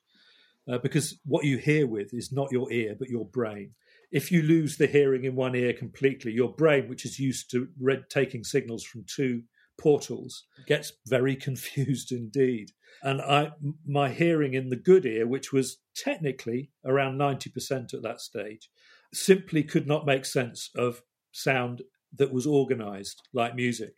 Uh, 0.70 0.78
because 0.78 1.18
what 1.24 1.44
you 1.44 1.58
hear 1.58 1.86
with 1.86 2.14
is 2.14 2.32
not 2.32 2.52
your 2.52 2.70
ear, 2.72 2.94
but 2.98 3.08
your 3.08 3.26
brain. 3.26 3.72
If 4.12 4.30
you 4.30 4.42
lose 4.42 4.76
the 4.76 4.86
hearing 4.86 5.24
in 5.24 5.34
one 5.34 5.56
ear 5.56 5.72
completely, 5.72 6.32
your 6.32 6.52
brain, 6.52 6.88
which 6.88 7.04
is 7.04 7.18
used 7.18 7.50
to 7.50 7.68
read, 7.80 8.04
taking 8.08 8.44
signals 8.44 8.84
from 8.84 9.04
two 9.06 9.42
portals, 9.78 10.44
gets 10.66 10.92
very 11.06 11.34
confused 11.48 12.12
indeed. 12.12 12.72
And 13.02 13.20
I, 13.20 13.52
my 13.86 14.10
hearing 14.10 14.54
in 14.54 14.68
the 14.68 14.76
good 14.76 15.06
ear, 15.06 15.26
which 15.26 15.52
was 15.52 15.78
technically 15.96 16.70
around 16.84 17.18
90% 17.18 17.94
at 17.94 18.02
that 18.02 18.20
stage, 18.20 18.68
simply 19.12 19.62
could 19.62 19.86
not 19.86 20.06
make 20.06 20.24
sense 20.24 20.70
of 20.76 21.02
sound 21.32 21.82
that 22.14 22.32
was 22.32 22.46
organized 22.46 23.22
like 23.32 23.54
music. 23.54 23.94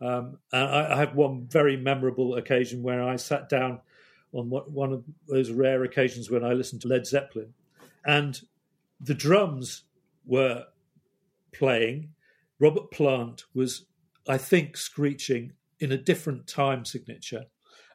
Um, 0.00 0.38
and 0.52 0.64
I, 0.64 0.94
I 0.94 0.96
had 0.96 1.14
one 1.14 1.46
very 1.48 1.76
memorable 1.76 2.34
occasion 2.34 2.82
where 2.82 3.02
I 3.02 3.16
sat 3.16 3.48
down 3.48 3.80
on 4.32 4.48
one 4.48 4.92
of 4.92 5.04
those 5.28 5.50
rare 5.50 5.84
occasions 5.84 6.30
when 6.30 6.44
I 6.44 6.52
listened 6.52 6.82
to 6.82 6.88
Led 6.88 7.06
Zeppelin, 7.06 7.52
and 8.04 8.40
the 9.00 9.14
drums 9.14 9.84
were 10.24 10.64
playing. 11.52 12.10
Robert 12.58 12.90
Plant 12.90 13.44
was, 13.54 13.86
I 14.28 14.38
think, 14.38 14.76
screeching 14.76 15.52
in 15.80 15.92
a 15.92 15.98
different 15.98 16.46
time 16.46 16.84
signature. 16.84 17.46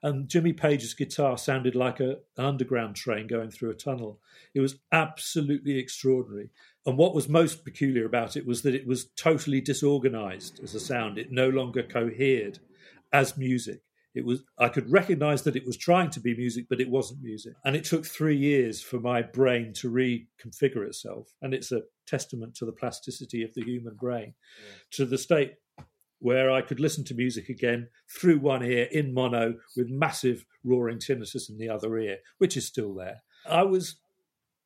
And 0.04 0.30
Jimmy 0.30 0.54
Page's 0.54 0.94
guitar 0.94 1.38
sounded 1.38 1.74
like 1.74 2.00
a, 2.00 2.18
an 2.38 2.46
underground 2.46 2.96
train 2.96 3.26
going 3.26 3.50
through 3.50 3.72
a 3.72 3.76
tunnel. 3.76 4.20
It 4.54 4.60
was 4.60 4.76
absolutely 4.92 5.80
extraordinary. 5.80 6.52
And 6.86 6.98
what 6.98 7.16
was 7.16 7.28
most 7.28 7.66
peculiar 7.66 8.06
about 8.06 8.38
it 8.38 8.46
was 8.46 8.62
that 8.62 8.76
it 8.76 8.86
was 8.86 9.06
totally 9.16 9.60
disorganized 9.60 10.60
as 10.64 10.76
a 10.76 10.80
sound. 10.80 11.18
It 11.18 11.32
no 11.32 11.50
longer 11.50 11.82
cohered 11.82 12.60
as 13.12 13.38
music. 13.38 13.82
It 14.18 14.26
was 14.26 14.44
I 14.58 14.70
could 14.70 14.92
recognize 14.92 15.44
that 15.44 15.56
it 15.56 15.66
was 15.66 15.78
trying 15.78 16.10
to 16.12 16.20
be 16.20 16.36
music, 16.36 16.66
but 16.70 16.82
it 16.82 16.90
wasn't 16.90 17.22
music. 17.22 17.54
And 17.64 17.76
it 17.76 17.84
took 17.84 18.06
three 18.06 18.36
years 18.36 18.82
for 18.82 19.00
my 19.00 19.22
brain 19.22 19.74
to 19.76 19.92
reconfigure 19.92 20.86
itself. 20.86 21.34
And 21.42 21.54
it's 21.54 21.72
a 21.72 21.84
testament 22.06 22.56
to 22.56 22.66
the 22.66 22.72
plasticity 22.72 23.44
of 23.44 23.54
the 23.54 23.64
human 23.64 23.96
brain, 23.96 24.34
to 24.92 25.06
the 25.06 25.18
state 25.18 25.54
where 26.20 26.50
I 26.50 26.62
could 26.62 26.80
listen 26.80 27.04
to 27.06 27.14
music 27.14 27.48
again 27.48 27.90
through 28.10 28.40
one 28.40 28.64
ear 28.64 28.88
in 28.92 29.14
mono 29.14 29.56
with 29.76 29.88
massive 29.90 30.46
roaring 30.64 30.98
tinnitus 30.98 31.50
in 31.50 31.58
the 31.58 31.70
other 31.70 31.98
ear, 32.00 32.18
which 32.40 32.58
is 32.58 32.66
still 32.66 32.96
there. 32.96 33.22
I 33.48 33.64
was 33.64 33.98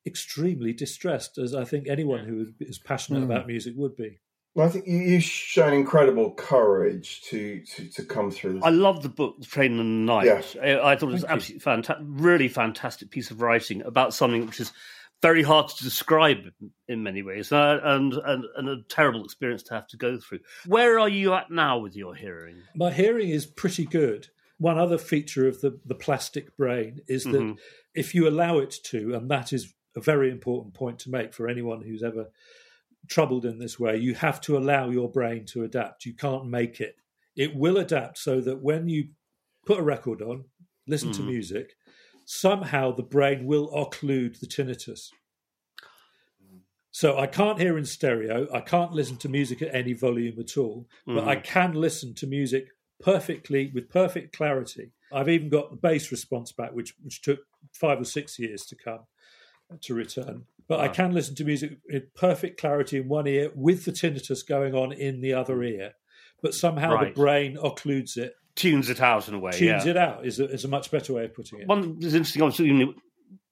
extremely 0.06 0.72
distressed, 0.72 1.38
as 1.38 1.54
I 1.54 1.64
think 1.64 1.88
anyone 1.88 2.24
who 2.24 2.46
is 2.60 2.78
passionate 2.78 3.20
hmm. 3.20 3.30
about 3.30 3.46
music 3.46 3.74
would 3.76 3.96
be. 3.96 4.20
Well, 4.54 4.66
I 4.66 4.70
think 4.70 4.86
you, 4.86 4.98
you've 4.98 5.22
shown 5.22 5.72
incredible 5.72 6.34
courage 6.34 7.22
to, 7.22 7.62
to, 7.64 7.88
to 7.88 8.04
come 8.04 8.30
through 8.30 8.54
this. 8.54 8.62
I 8.64 8.68
love 8.70 9.02
the 9.02 9.08
book, 9.08 9.40
The 9.40 9.46
Train 9.46 9.72
in 9.72 9.78
the 9.78 10.12
Night. 10.12 10.26
Yeah. 10.26 10.42
I, 10.62 10.92
I 10.92 10.96
thought 10.96 11.08
it 11.08 11.12
was 11.12 11.22
Thank 11.22 11.32
absolutely 11.32 11.60
fantastic, 11.60 12.06
really 12.08 12.48
fantastic 12.48 13.10
piece 13.10 13.30
of 13.30 13.40
writing 13.40 13.82
about 13.82 14.12
something 14.12 14.44
which 14.46 14.60
is 14.60 14.72
very 15.22 15.42
hard 15.42 15.68
to 15.68 15.84
describe 15.84 16.38
in 16.88 17.02
many 17.02 17.22
ways, 17.22 17.52
uh, 17.52 17.78
and, 17.82 18.12
and 18.12 18.44
and 18.56 18.68
a 18.68 18.82
terrible 18.88 19.24
experience 19.24 19.62
to 19.62 19.74
have 19.74 19.86
to 19.86 19.96
go 19.96 20.18
through. 20.18 20.40
Where 20.66 20.98
are 20.98 21.08
you 21.08 21.32
at 21.32 21.50
now 21.50 21.78
with 21.78 21.94
your 21.96 22.14
hearing? 22.14 22.56
My 22.74 22.90
hearing 22.90 23.28
is 23.30 23.46
pretty 23.46 23.86
good. 23.86 24.28
One 24.58 24.78
other 24.78 24.98
feature 24.98 25.46
of 25.48 25.60
the, 25.60 25.78
the 25.86 25.94
plastic 25.94 26.56
brain 26.56 27.00
is 27.06 27.24
that 27.24 27.40
Mhm. 27.40 27.58
if 27.94 28.14
you 28.14 28.28
allow 28.28 28.58
it 28.58 28.74
to, 28.86 29.14
and 29.14 29.30
that 29.30 29.52
is 29.52 29.72
a 29.96 30.00
very 30.00 30.30
important 30.30 30.74
point 30.74 30.98
to 31.00 31.10
make 31.10 31.32
for 31.32 31.48
anyone 31.48 31.82
who's 31.82 32.02
ever 32.02 32.26
troubled 33.08 33.44
in 33.44 33.58
this 33.58 33.78
way, 33.78 33.96
you 33.96 34.14
have 34.14 34.40
to 34.42 34.56
allow 34.56 34.90
your 34.90 35.10
brain 35.10 35.44
to 35.46 35.64
adapt. 35.64 36.06
You 36.06 36.14
can't 36.14 36.46
make 36.46 36.80
it. 36.80 36.96
It 37.36 37.54
will 37.54 37.78
adapt 37.78 38.18
so 38.18 38.40
that 38.40 38.62
when 38.62 38.88
you 38.88 39.08
put 39.66 39.78
a 39.78 39.82
record 39.82 40.22
on, 40.22 40.44
listen 40.86 41.12
to 41.12 41.22
Mhm. 41.22 41.26
music, 41.26 41.76
somehow 42.24 42.92
the 42.92 43.02
brain 43.02 43.46
will 43.46 43.68
occlude 43.72 44.38
the 44.40 44.46
tinnitus. 44.46 45.10
So 46.90 47.18
I 47.18 47.26
can't 47.26 47.58
hear 47.58 47.78
in 47.78 47.86
stereo. 47.86 48.46
I 48.52 48.60
can't 48.60 48.92
listen 48.92 49.16
to 49.18 49.28
music 49.28 49.62
at 49.62 49.74
any 49.74 49.94
volume 49.94 50.38
at 50.38 50.58
all, 50.58 50.86
but 51.06 51.24
I 51.26 51.36
can 51.36 51.72
listen 51.72 52.14
to 52.16 52.26
music 52.26 52.68
perfectly 53.00 53.70
with 53.74 53.88
perfect 53.88 54.36
clarity. 54.36 54.92
I've 55.10 55.28
even 55.28 55.48
got 55.48 55.70
the 55.70 55.76
bass 55.76 56.10
response 56.12 56.52
back, 56.52 56.72
which 56.72 56.94
which 57.02 57.22
took 57.22 57.40
five 57.72 58.00
or 58.00 58.04
six 58.04 58.38
years 58.38 58.66
to 58.66 58.76
come 58.76 59.06
to 59.80 59.94
return. 59.94 60.46
But 60.72 60.80
I 60.80 60.88
can 60.88 61.12
listen 61.12 61.34
to 61.34 61.44
music 61.44 61.76
in 61.90 62.04
perfect 62.14 62.58
clarity 62.58 62.96
in 62.96 63.06
one 63.06 63.26
ear 63.26 63.50
with 63.54 63.84
the 63.84 63.92
tinnitus 63.92 64.46
going 64.46 64.74
on 64.74 64.90
in 64.90 65.20
the 65.20 65.34
other 65.34 65.62
ear. 65.62 65.92
But 66.40 66.54
somehow 66.54 66.94
Right. 66.94 67.14
the 67.14 67.20
brain 67.20 67.58
occludes 67.58 68.16
it, 68.16 68.32
Tunes 68.56 68.88
it 68.88 68.98
out 68.98 69.28
in 69.28 69.34
a 69.34 69.38
way. 69.38 69.50
tunes 69.50 69.84
yeah. 69.84 69.90
it 69.90 69.96
out. 69.98 70.24
Is 70.26 70.40
a, 70.40 70.48
is 70.48 70.64
a 70.64 70.68
much 70.68 70.90
better 70.90 71.12
way 71.12 71.26
of 71.26 71.34
putting 71.34 71.60
it. 71.60 71.68
One 71.68 71.98
was 71.98 72.14
interesting. 72.14 72.40
Obviously, 72.40 72.94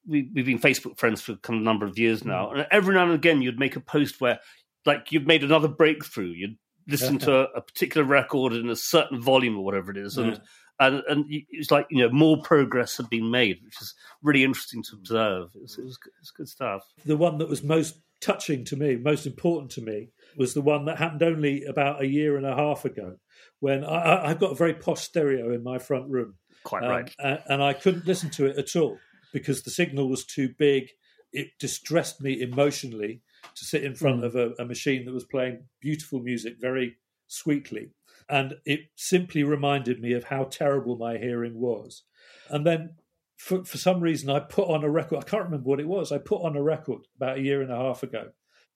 we, 0.06 0.30
we've 0.34 0.46
been 0.46 0.58
Facebook 0.58 0.98
friends 0.98 1.20
for 1.20 1.36
a 1.46 1.52
number 1.52 1.84
of 1.84 1.98
years 1.98 2.24
now, 2.24 2.46
mm. 2.46 2.56
and 2.56 2.66
every 2.70 2.94
now 2.94 3.02
and 3.02 3.12
again, 3.12 3.42
you'd 3.42 3.58
make 3.58 3.76
a 3.76 3.80
post 3.80 4.18
where, 4.22 4.40
like, 4.86 5.12
you'd 5.12 5.26
made 5.26 5.44
another 5.44 5.68
breakthrough. 5.68 6.32
You'd 6.34 6.56
listen 6.88 7.18
to 7.18 7.40
a, 7.40 7.42
a 7.56 7.60
particular 7.60 8.06
record 8.06 8.54
in 8.54 8.70
a 8.70 8.76
certain 8.76 9.20
volume 9.20 9.58
or 9.58 9.64
whatever 9.64 9.90
it 9.90 9.98
is, 9.98 10.16
and 10.16 10.32
Yeah. 10.32 10.38
And 10.80 11.02
and 11.08 11.24
you- 11.28 11.44
it's 11.50 11.70
like 11.70 11.86
you 11.90 11.98
know 11.98 12.08
more 12.10 12.40
progress 12.42 12.96
had 12.96 13.08
been 13.10 13.30
made, 13.30 13.58
which 13.64 13.80
is 13.80 13.94
really 14.22 14.42
interesting 14.42 14.82
to 14.84 14.96
observe. 14.96 15.50
It 15.54 15.62
was, 15.62 15.78
it 15.78 15.84
was, 15.84 15.96
good- 15.96 16.10
it 16.10 16.20
was 16.20 16.30
good 16.32 16.48
stuff. 16.48 16.82
the 17.06 17.16
one 17.16 17.38
that 17.38 17.48
was 17.48 17.62
most 17.62 18.00
touching 18.20 18.64
to 18.66 18.76
me, 18.76 18.96
most 18.96 19.26
important 19.26 19.70
to 19.72 19.80
me, 19.80 20.08
was 20.36 20.52
the 20.54 20.60
one 20.60 20.84
that 20.86 20.98
happened 20.98 21.22
only 21.22 21.64
about 21.64 22.02
a 22.02 22.06
year 22.06 22.36
and 22.36 22.44
a 22.44 22.54
half 22.54 22.84
ago, 22.84 23.16
when 23.60 23.82
I, 23.84 23.88
I, 23.96 24.30
I've 24.30 24.40
got 24.40 24.52
a 24.52 24.56
very 24.56 24.74
posh 24.74 25.00
stereo 25.02 25.52
in 25.54 25.62
my 25.62 25.78
front 25.78 26.10
room, 26.10 26.34
Quite 26.64 26.82
um, 26.84 26.90
right. 26.90 27.14
a- 27.18 27.42
and 27.52 27.62
I 27.62 27.72
couldn't 27.72 28.06
listen 28.06 28.28
to 28.32 28.46
it 28.46 28.58
at 28.58 28.76
all 28.76 28.98
because 29.32 29.62
the 29.62 29.70
signal 29.70 30.08
was 30.10 30.24
too 30.26 30.50
big. 30.58 30.90
It 31.32 31.48
distressed 31.58 32.20
me 32.20 32.42
emotionally 32.42 33.22
to 33.54 33.64
sit 33.64 33.84
in 33.84 33.94
front 33.94 34.22
of 34.24 34.36
a, 34.36 34.50
a 34.58 34.64
machine 34.66 35.06
that 35.06 35.14
was 35.14 35.24
playing 35.24 35.62
beautiful 35.80 36.20
music 36.20 36.56
very 36.60 36.96
sweetly. 37.28 37.90
And 38.30 38.54
it 38.64 38.80
simply 38.96 39.42
reminded 39.42 40.00
me 40.00 40.12
of 40.12 40.24
how 40.24 40.44
terrible 40.44 40.96
my 40.96 41.18
hearing 41.18 41.58
was. 41.58 42.04
And 42.48 42.64
then 42.66 42.94
for, 43.36 43.64
for 43.64 43.76
some 43.78 44.00
reason, 44.00 44.30
I 44.30 44.38
put 44.40 44.68
on 44.68 44.84
a 44.84 44.90
record. 44.90 45.18
I 45.18 45.22
can't 45.28 45.44
remember 45.44 45.68
what 45.68 45.80
it 45.80 45.88
was. 45.88 46.12
I 46.12 46.18
put 46.18 46.42
on 46.42 46.56
a 46.56 46.62
record 46.62 47.02
about 47.16 47.38
a 47.38 47.42
year 47.42 47.60
and 47.62 47.72
a 47.72 47.76
half 47.76 48.02
ago. 48.02 48.30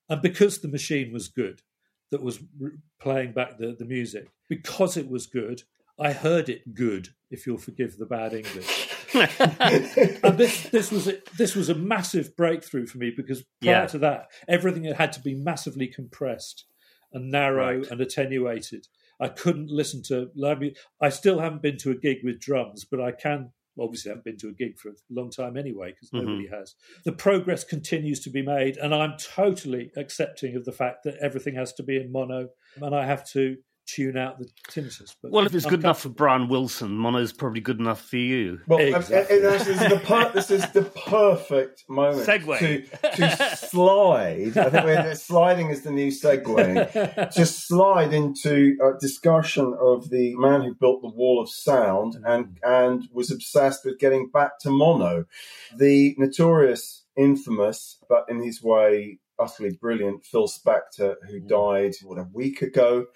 And 0.09 0.21
because 0.21 0.59
the 0.61 0.69
machine 0.69 1.13
was 1.13 1.29
good, 1.29 1.63
that 2.11 2.23
was 2.23 2.41
playing 3.01 3.33
back 3.33 3.59
the, 3.59 3.75
the 3.79 3.85
music, 3.85 4.29
because 4.49 4.97
it 4.97 5.09
was 5.09 5.27
good, 5.27 5.63
I 5.99 6.13
heard 6.13 6.49
it 6.49 6.75
good, 6.75 7.09
if 7.31 7.47
you'll 7.47 7.59
forgive 7.59 7.97
the 7.97 8.07
bad 8.07 8.33
English. 8.35 8.91
and 9.15 10.37
this 10.39 10.65
this 10.71 10.91
was 10.91 11.07
a, 11.09 11.19
this 11.39 11.55
was 11.55 11.69
a 11.69 11.75
massive 11.75 12.37
breakthrough 12.37 12.87
for 12.87 12.99
me 12.99 13.13
because 13.17 13.43
prior 13.63 13.83
Yeah. 13.83 13.87
to 13.87 13.99
that, 13.99 14.27
everything 14.49 14.85
had 14.85 14.97
had 14.97 15.13
to 15.13 15.21
be 15.21 15.35
massively 15.35 15.87
compressed 15.87 16.65
and 17.13 17.31
narrow 17.31 17.79
Right. 17.79 17.91
and 17.91 18.01
attenuated. 18.01 18.89
I 19.21 19.29
couldn't 19.29 19.71
listen 19.71 20.03
to 20.05 20.31
live 20.35 20.61
music. 20.61 20.79
I 21.01 21.09
still 21.09 21.39
haven't 21.41 21.63
been 21.63 21.77
to 21.79 21.91
a 21.91 21.97
gig 21.97 22.19
with 22.25 22.41
drums, 22.41 22.85
but 22.85 23.01
I 23.01 23.13
can. 23.13 23.53
Obviously, 23.79 24.11
I 24.11 24.13
haven't 24.13 24.25
been 24.25 24.37
to 24.39 24.49
a 24.49 24.53
gig 24.53 24.79
for 24.79 24.91
a 24.91 24.95
long 25.11 25.31
time 25.31 25.57
anyway 25.57 25.91
because 25.93 26.11
Mhm. 26.11 26.27
nobody 26.27 26.47
has. 26.49 26.75
The 27.05 27.13
progress 27.13 27.65
continues 27.65 28.21
to 28.21 28.31
be 28.31 28.43
made, 28.43 28.77
and 28.77 28.95
I'm 28.95 29.17
totally 29.19 29.91
accepting 29.97 30.55
of 30.55 30.65
the 30.65 30.73
fact 30.73 31.03
that 31.05 31.17
everything 31.21 31.55
has 31.57 31.73
to 31.75 31.83
be 31.83 31.97
in 31.97 32.13
mono, 32.13 32.51
and 32.77 32.95
I 32.95 33.05
have 33.07 33.29
to 33.31 33.57
tune 33.87 34.17
out 34.17 34.39
the 34.39 34.49
tinnitus. 34.69 35.15
But 35.21 35.31
Well, 35.31 35.47
if 35.47 35.55
it's 35.55 35.67
good 35.67 35.81
enough 35.81 36.01
for. 36.01 36.09
Brian 36.09 36.49
Wilson, 36.49 36.93
mono's 36.93 37.33
probably 37.33 37.61
good 37.61 37.79
enough 37.81 38.01
for 38.01 38.17
you. 38.17 38.61
Well, 38.67 38.79
Exactly. 38.79 39.17
and- 39.17 39.45
and 39.45 39.55
this, 39.55 39.67
is 39.67 39.79
the 39.79 40.01
per- 40.05 40.33
this 40.33 40.51
is 40.51 40.71
the 40.73 40.83
perfect 40.83 41.85
moment 41.89 42.27
Segue. 42.27 42.59
to 42.59 43.17
to 43.17 43.57
slide. 43.57 44.57
I 44.57 44.71
think 44.71 44.85
we're, 44.85 45.15
sliding 45.15 45.71
is 45.71 45.83
the 45.83 45.91
new 45.91 46.09
segue. 46.09 47.31
to 47.35 47.47
slide 47.47 48.13
into 48.13 48.77
a 48.83 48.99
discussion 48.99 49.75
of 49.81 50.11
the 50.11 50.35
man 50.37 50.63
who 50.63 50.75
built 50.75 51.03
the 51.03 51.09
wall 51.09 51.41
of 51.41 51.51
sound 51.51 52.15
and 52.25 52.47
mm-hmm. 52.47 52.73
and 52.73 53.09
was 53.13 53.31
obsessed 53.31 53.85
with 53.85 53.99
getting 53.99 54.31
back 54.31 54.59
to 54.61 54.71
mono, 54.71 55.25
the 55.77 56.15
notorious, 56.19 57.05
infamous, 57.17 57.99
but 58.09 58.25
in 58.29 58.43
his 58.43 58.63
way 58.63 59.19
utterly 59.39 59.73
brilliant 59.73 60.25
Phil 60.25 60.49
Spector, 60.49 61.17
who 61.29 61.41
mm. 61.41 61.49
died 61.49 61.95
what 62.03 62.19
a 62.19 62.29
week 62.33 62.63
ago. 62.63 63.07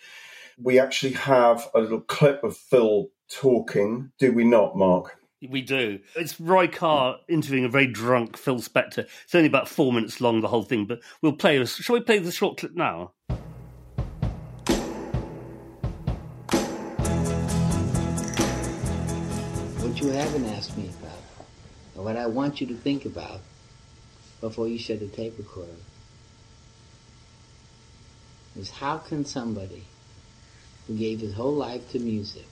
We 0.60 0.80
actually 0.80 1.12
have 1.12 1.68
a 1.72 1.78
little 1.78 2.00
clip 2.00 2.42
of 2.42 2.56
Phil 2.56 3.10
talking, 3.30 4.10
do 4.18 4.32
we 4.32 4.42
not, 4.42 4.76
Mark? 4.76 5.16
We 5.48 5.62
do. 5.62 6.00
It's 6.16 6.40
Roy 6.40 6.66
Carr 6.66 7.18
interviewing 7.28 7.64
a 7.64 7.68
very 7.68 7.86
drunk 7.86 8.36
Phil 8.36 8.56
Spector. 8.56 9.06
It's 9.22 9.36
only 9.36 9.46
about 9.46 9.68
four 9.68 9.92
minutes 9.92 10.20
long, 10.20 10.40
the 10.40 10.48
whole 10.48 10.64
thing, 10.64 10.84
but 10.84 10.98
we'll 11.22 11.34
play. 11.34 11.64
Shall 11.64 11.94
we 11.94 12.00
play 12.00 12.18
the 12.18 12.32
short 12.32 12.58
clip 12.58 12.74
now? 12.74 13.12
What 19.76 20.00
you 20.00 20.08
haven't 20.08 20.46
asked 20.46 20.76
me 20.76 20.90
about, 21.00 21.22
or 21.96 22.02
what 22.04 22.16
I 22.16 22.26
want 22.26 22.60
you 22.60 22.66
to 22.66 22.74
think 22.74 23.04
about 23.04 23.42
before 24.40 24.66
you 24.66 24.76
shut 24.76 24.98
the 24.98 25.06
tape 25.06 25.38
recorder, 25.38 25.70
is 28.58 28.70
how 28.70 28.98
can 28.98 29.24
somebody 29.24 29.84
who 30.88 30.96
gave 30.96 31.20
his 31.20 31.34
whole 31.34 31.54
life 31.54 31.88
to 31.92 31.98
music, 32.00 32.46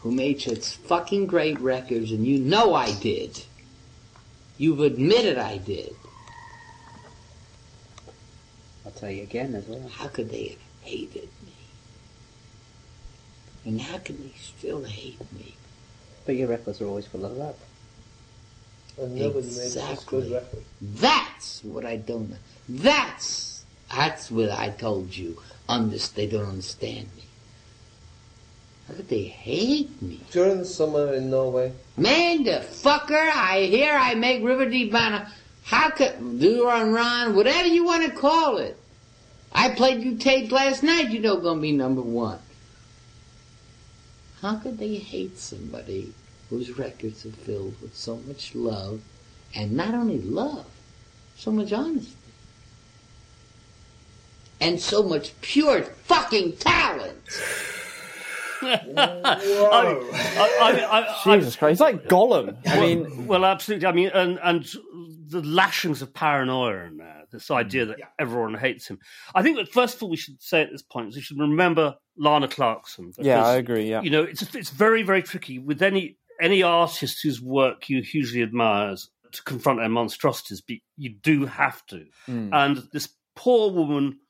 who 0.00 0.10
made 0.10 0.40
such 0.40 0.64
fucking 0.76 1.26
great 1.26 1.60
records, 1.60 2.10
and 2.10 2.26
you 2.26 2.38
know 2.38 2.74
I 2.74 2.92
did, 2.94 3.44
you've 4.56 4.80
admitted 4.80 5.38
I 5.38 5.58
did, 5.58 5.94
I'll 8.88 8.92
tell 8.92 9.10
you 9.10 9.22
again 9.22 9.54
as 9.54 9.66
well. 9.66 9.86
how 9.92 10.08
could 10.08 10.30
they 10.30 10.48
have 10.48 10.58
hated 10.80 11.28
me? 11.44 11.52
And 13.66 13.80
how 13.82 13.98
can 13.98 14.16
they 14.22 14.32
still 14.38 14.82
hate 14.82 15.20
me? 15.32 15.54
But 16.24 16.36
your 16.36 16.48
records 16.48 16.80
are 16.80 16.86
always 16.86 17.06
full 17.06 17.26
of 17.26 17.32
love. 17.32 17.56
And 18.98 19.14
nobody 19.14 19.46
made 19.46 19.56
this 19.56 19.76
Exactly. 19.76 20.30
good. 20.30 20.42
That's 20.80 21.62
what 21.64 21.84
I 21.84 21.96
don't 21.96 22.30
know. 22.30 22.36
That's 22.68 23.64
that's 23.94 24.30
what 24.30 24.50
I 24.50 24.70
told 24.70 25.14
you. 25.14 25.38
Underst- 25.68 26.14
they 26.14 26.26
don't 26.26 26.48
understand 26.48 27.08
me. 27.16 27.24
How 28.86 28.94
could 28.94 29.08
they 29.08 29.24
hate 29.24 30.00
me? 30.00 30.20
During 30.30 30.58
the 30.58 30.64
summer 30.64 31.12
in 31.12 31.30
Norway, 31.30 31.72
Man, 31.96 32.44
the 32.44 32.64
fucker! 32.70 33.30
I 33.34 33.62
hear 33.62 33.92
I 33.92 34.14
make 34.14 34.42
River 34.42 34.68
Deep 34.68 34.92
Banner. 34.92 35.28
How 35.64 35.90
could 35.90 36.40
do 36.40 36.64
run 36.66 36.92
run, 36.92 37.36
whatever 37.36 37.68
you 37.68 37.84
want 37.84 38.04
to 38.06 38.18
call 38.18 38.56
it? 38.56 38.78
I 39.52 39.70
played 39.70 40.02
you 40.02 40.16
tape 40.16 40.50
last 40.50 40.82
night. 40.82 41.10
You 41.10 41.20
know, 41.20 41.36
gonna 41.36 41.60
be 41.60 41.72
number 41.72 42.00
one. 42.00 42.38
How 44.40 44.56
could 44.56 44.78
they 44.78 44.94
hate 44.94 45.38
somebody 45.38 46.14
whose 46.48 46.78
records 46.78 47.26
are 47.26 47.30
filled 47.30 47.74
with 47.82 47.94
so 47.94 48.16
much 48.26 48.54
love, 48.54 49.00
and 49.54 49.72
not 49.72 49.92
only 49.92 50.20
love, 50.20 50.66
so 51.36 51.50
much 51.50 51.72
honesty, 51.72 52.14
and 54.60 54.80
so 54.80 55.02
much 55.02 55.38
pure 55.40 55.82
fucking 55.82 56.56
talent? 56.56 57.18
Whoa. 58.60 58.80
I, 59.72 60.58
I, 60.60 60.70
I, 60.72 61.00
I, 61.00 61.20
Jesus 61.24 61.56
Christ, 61.56 61.74
he's 61.74 61.80
like 61.80 62.08
Gollum. 62.08 62.56
I 62.66 62.78
well, 62.78 62.80
mean, 62.80 63.26
well, 63.26 63.44
absolutely. 63.44 63.86
I 63.86 63.92
mean, 63.92 64.08
and 64.08 64.38
and 64.42 64.68
the 65.28 65.42
lashings 65.42 66.02
of 66.02 66.12
paranoia 66.12 66.84
in 66.86 66.96
there. 66.96 67.14
This 67.30 67.50
idea 67.50 67.84
that 67.84 67.98
everyone 68.18 68.54
hates 68.54 68.88
him. 68.88 68.98
I 69.34 69.42
think 69.42 69.58
that 69.58 69.68
first 69.68 69.96
of 69.96 70.02
all, 70.02 70.08
we 70.08 70.16
should 70.16 70.40
say 70.40 70.62
at 70.62 70.70
this 70.72 70.82
point, 70.82 71.14
we 71.14 71.20
should 71.20 71.38
remember 71.38 71.96
Lana 72.16 72.48
Clarkson. 72.48 73.12
yeah, 73.18 73.44
I 73.44 73.56
agree. 73.56 73.90
Yeah, 73.90 74.00
You 74.00 74.08
know, 74.10 74.22
it's 74.22 74.42
it's 74.54 74.70
very 74.70 75.02
very 75.02 75.22
tricky 75.22 75.58
with 75.58 75.82
any 75.82 76.16
any 76.40 76.62
artist 76.62 77.22
whose 77.22 77.40
work 77.40 77.90
you 77.90 78.02
hugely 78.02 78.42
admire 78.42 78.96
to 79.32 79.42
confront 79.42 79.78
their 79.78 79.90
monstrosities. 79.90 80.62
But 80.62 80.78
you 80.96 81.10
do 81.10 81.44
have 81.44 81.84
to. 81.86 82.06
Mm. 82.28 82.48
And 82.52 82.88
this 82.92 83.10
poor 83.36 83.72
woman 83.72 84.20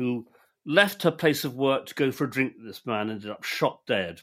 who 0.00 0.26
left 0.64 1.02
her 1.02 1.10
place 1.10 1.44
of 1.44 1.54
work 1.54 1.84
to 1.86 1.94
go 1.94 2.10
for 2.10 2.24
a 2.24 2.30
drink 2.30 2.54
with 2.56 2.66
this 2.66 2.86
man 2.86 3.10
ended 3.10 3.30
up 3.30 3.44
shot 3.44 3.80
dead 3.86 4.22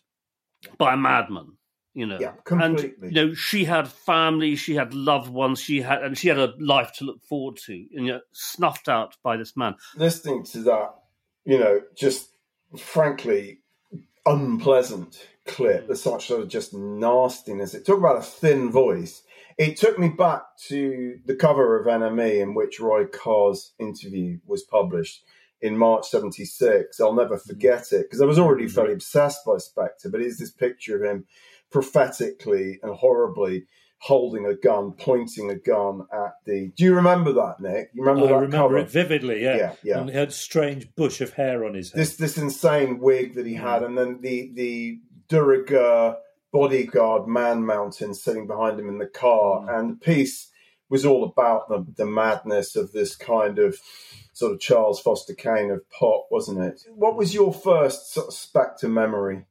by 0.80 0.96
a 0.96 0.98
madman. 0.98 1.54
You 1.94 2.08
know, 2.08 2.18
Yeah, 2.20 2.34
and 2.50 2.80
you 2.80 3.12
know 3.12 3.34
she 3.34 3.66
had 3.66 3.88
family, 3.88 4.56
she 4.56 4.76
had 4.76 4.94
loved 4.94 5.30
ones, 5.30 5.60
she 5.60 5.82
had 5.82 6.04
and 6.04 6.18
she 6.18 6.28
had 6.28 6.38
a 6.38 6.54
life 6.60 6.94
to 6.98 7.06
look 7.06 7.24
forward 7.24 7.58
to, 7.66 7.74
and 7.74 8.06
you 8.06 8.14
know, 8.14 8.20
snuffed 8.32 8.90
out 8.90 9.18
by 9.24 9.38
this 9.38 9.56
man. 9.56 9.76
listening 9.96 10.44
to 10.46 10.60
that, 10.64 10.96
you 11.46 11.58
know, 11.58 11.82
just 11.96 12.30
frankly 12.78 13.62
unpleasant 14.26 15.28
clip. 15.46 15.88
There's 15.88 16.02
such 16.02 16.28
sort 16.28 16.42
of 16.42 16.50
just 16.50 16.74
nastiness. 16.74 17.74
It 17.74 17.86
talk 17.86 17.98
about 17.98 18.18
a 18.18 18.22
thin 18.22 18.72
voice. 18.72 19.24
It 19.58 19.78
took 19.78 19.98
me 19.98 20.10
back 20.10 20.44
to 20.68 21.20
the 21.26 21.36
cover 21.36 21.80
of 21.80 21.88
NME 21.88 22.42
in 22.42 22.54
which 22.54 22.80
Roy 22.80 23.06
Carr's 23.06 23.74
interview 23.80 24.40
was 24.46 24.62
published 24.62 25.24
in 25.62 25.78
March 25.78 26.08
76. 26.08 27.00
I'll 27.00 27.14
never 27.14 27.36
mm-hmm. 27.36 27.50
forget 27.50 27.92
it 27.92 28.04
because 28.04 28.22
I 28.22 28.26
was 28.26 28.40
already 28.40 28.66
mm-hmm. 28.66 28.76
fairly 28.76 28.94
obsessed 28.94 29.46
by 29.46 29.54
Spector, 29.54 30.12
but 30.12 30.22
it's 30.22 30.40
this 30.40 30.52
picture 30.52 30.98
of 30.98 31.10
him 31.10 31.26
prophetically 31.72 32.80
and 32.82 32.96
horribly 32.96 33.66
holding 34.00 34.46
a 34.46 34.54
gun, 34.54 34.92
pointing 34.92 35.50
a 35.50 35.56
gun 35.56 36.02
at 36.14 36.34
the. 36.46 36.72
Do 36.76 36.84
you 36.84 36.96
remember 36.96 37.34
that, 37.34 37.60
Nick? 37.60 37.90
You 37.94 38.04
remember 38.04 38.26
I 38.26 38.28
that 38.30 38.46
remember 38.46 38.58
cover? 38.58 38.78
it 38.78 38.90
vividly, 38.90 39.44
yeah. 39.44 39.58
Yeah, 39.58 39.74
yeah. 39.84 40.00
And 40.00 40.10
he 40.10 40.16
had 40.16 40.30
a 40.30 40.32
strange 40.32 40.94
bush 40.96 41.22
of 41.22 41.34
hair 41.34 41.66
on 41.66 41.74
his 41.74 41.92
head. 41.92 42.02
this 42.02 42.16
this 42.16 42.38
insane 42.38 43.00
wig 43.00 43.36
that 43.36 43.46
he 43.46 43.56
mm-hmm. 43.56 43.66
had, 43.66 43.84
and 43.84 43.98
then 43.98 44.20
the 44.22 44.52
the 44.54 45.00
Duriger 45.30 46.18
bodyguard 46.54 47.28
Man 47.28 47.66
Mountain 47.66 48.14
sitting 48.14 48.48
behind 48.48 48.80
him 48.80 48.88
in 48.88 49.00
the 49.00 49.08
car, 49.08 49.70
and 49.76 49.92
the 49.92 49.96
piece 49.96 50.52
was 50.90 51.06
all 51.06 51.24
about 51.24 51.70
the 51.70 51.86
the 51.96 52.06
madness 52.06 52.76
of 52.76 52.92
this 52.92 53.16
kind 53.16 53.60
of 53.60 53.80
sort 54.34 54.54
of 54.54 54.60
Charles 54.60 55.00
Foster 55.00 55.34
Kane 55.34 55.72
of 55.72 55.82
pop, 55.90 56.28
wasn't 56.30 56.64
it? 56.64 56.82
What 56.94 57.18
was 57.18 57.34
your 57.34 57.52
first 57.52 58.14
sort 58.14 58.28
of 58.28 58.34
Spector 58.34 58.90
memory, 58.90 59.46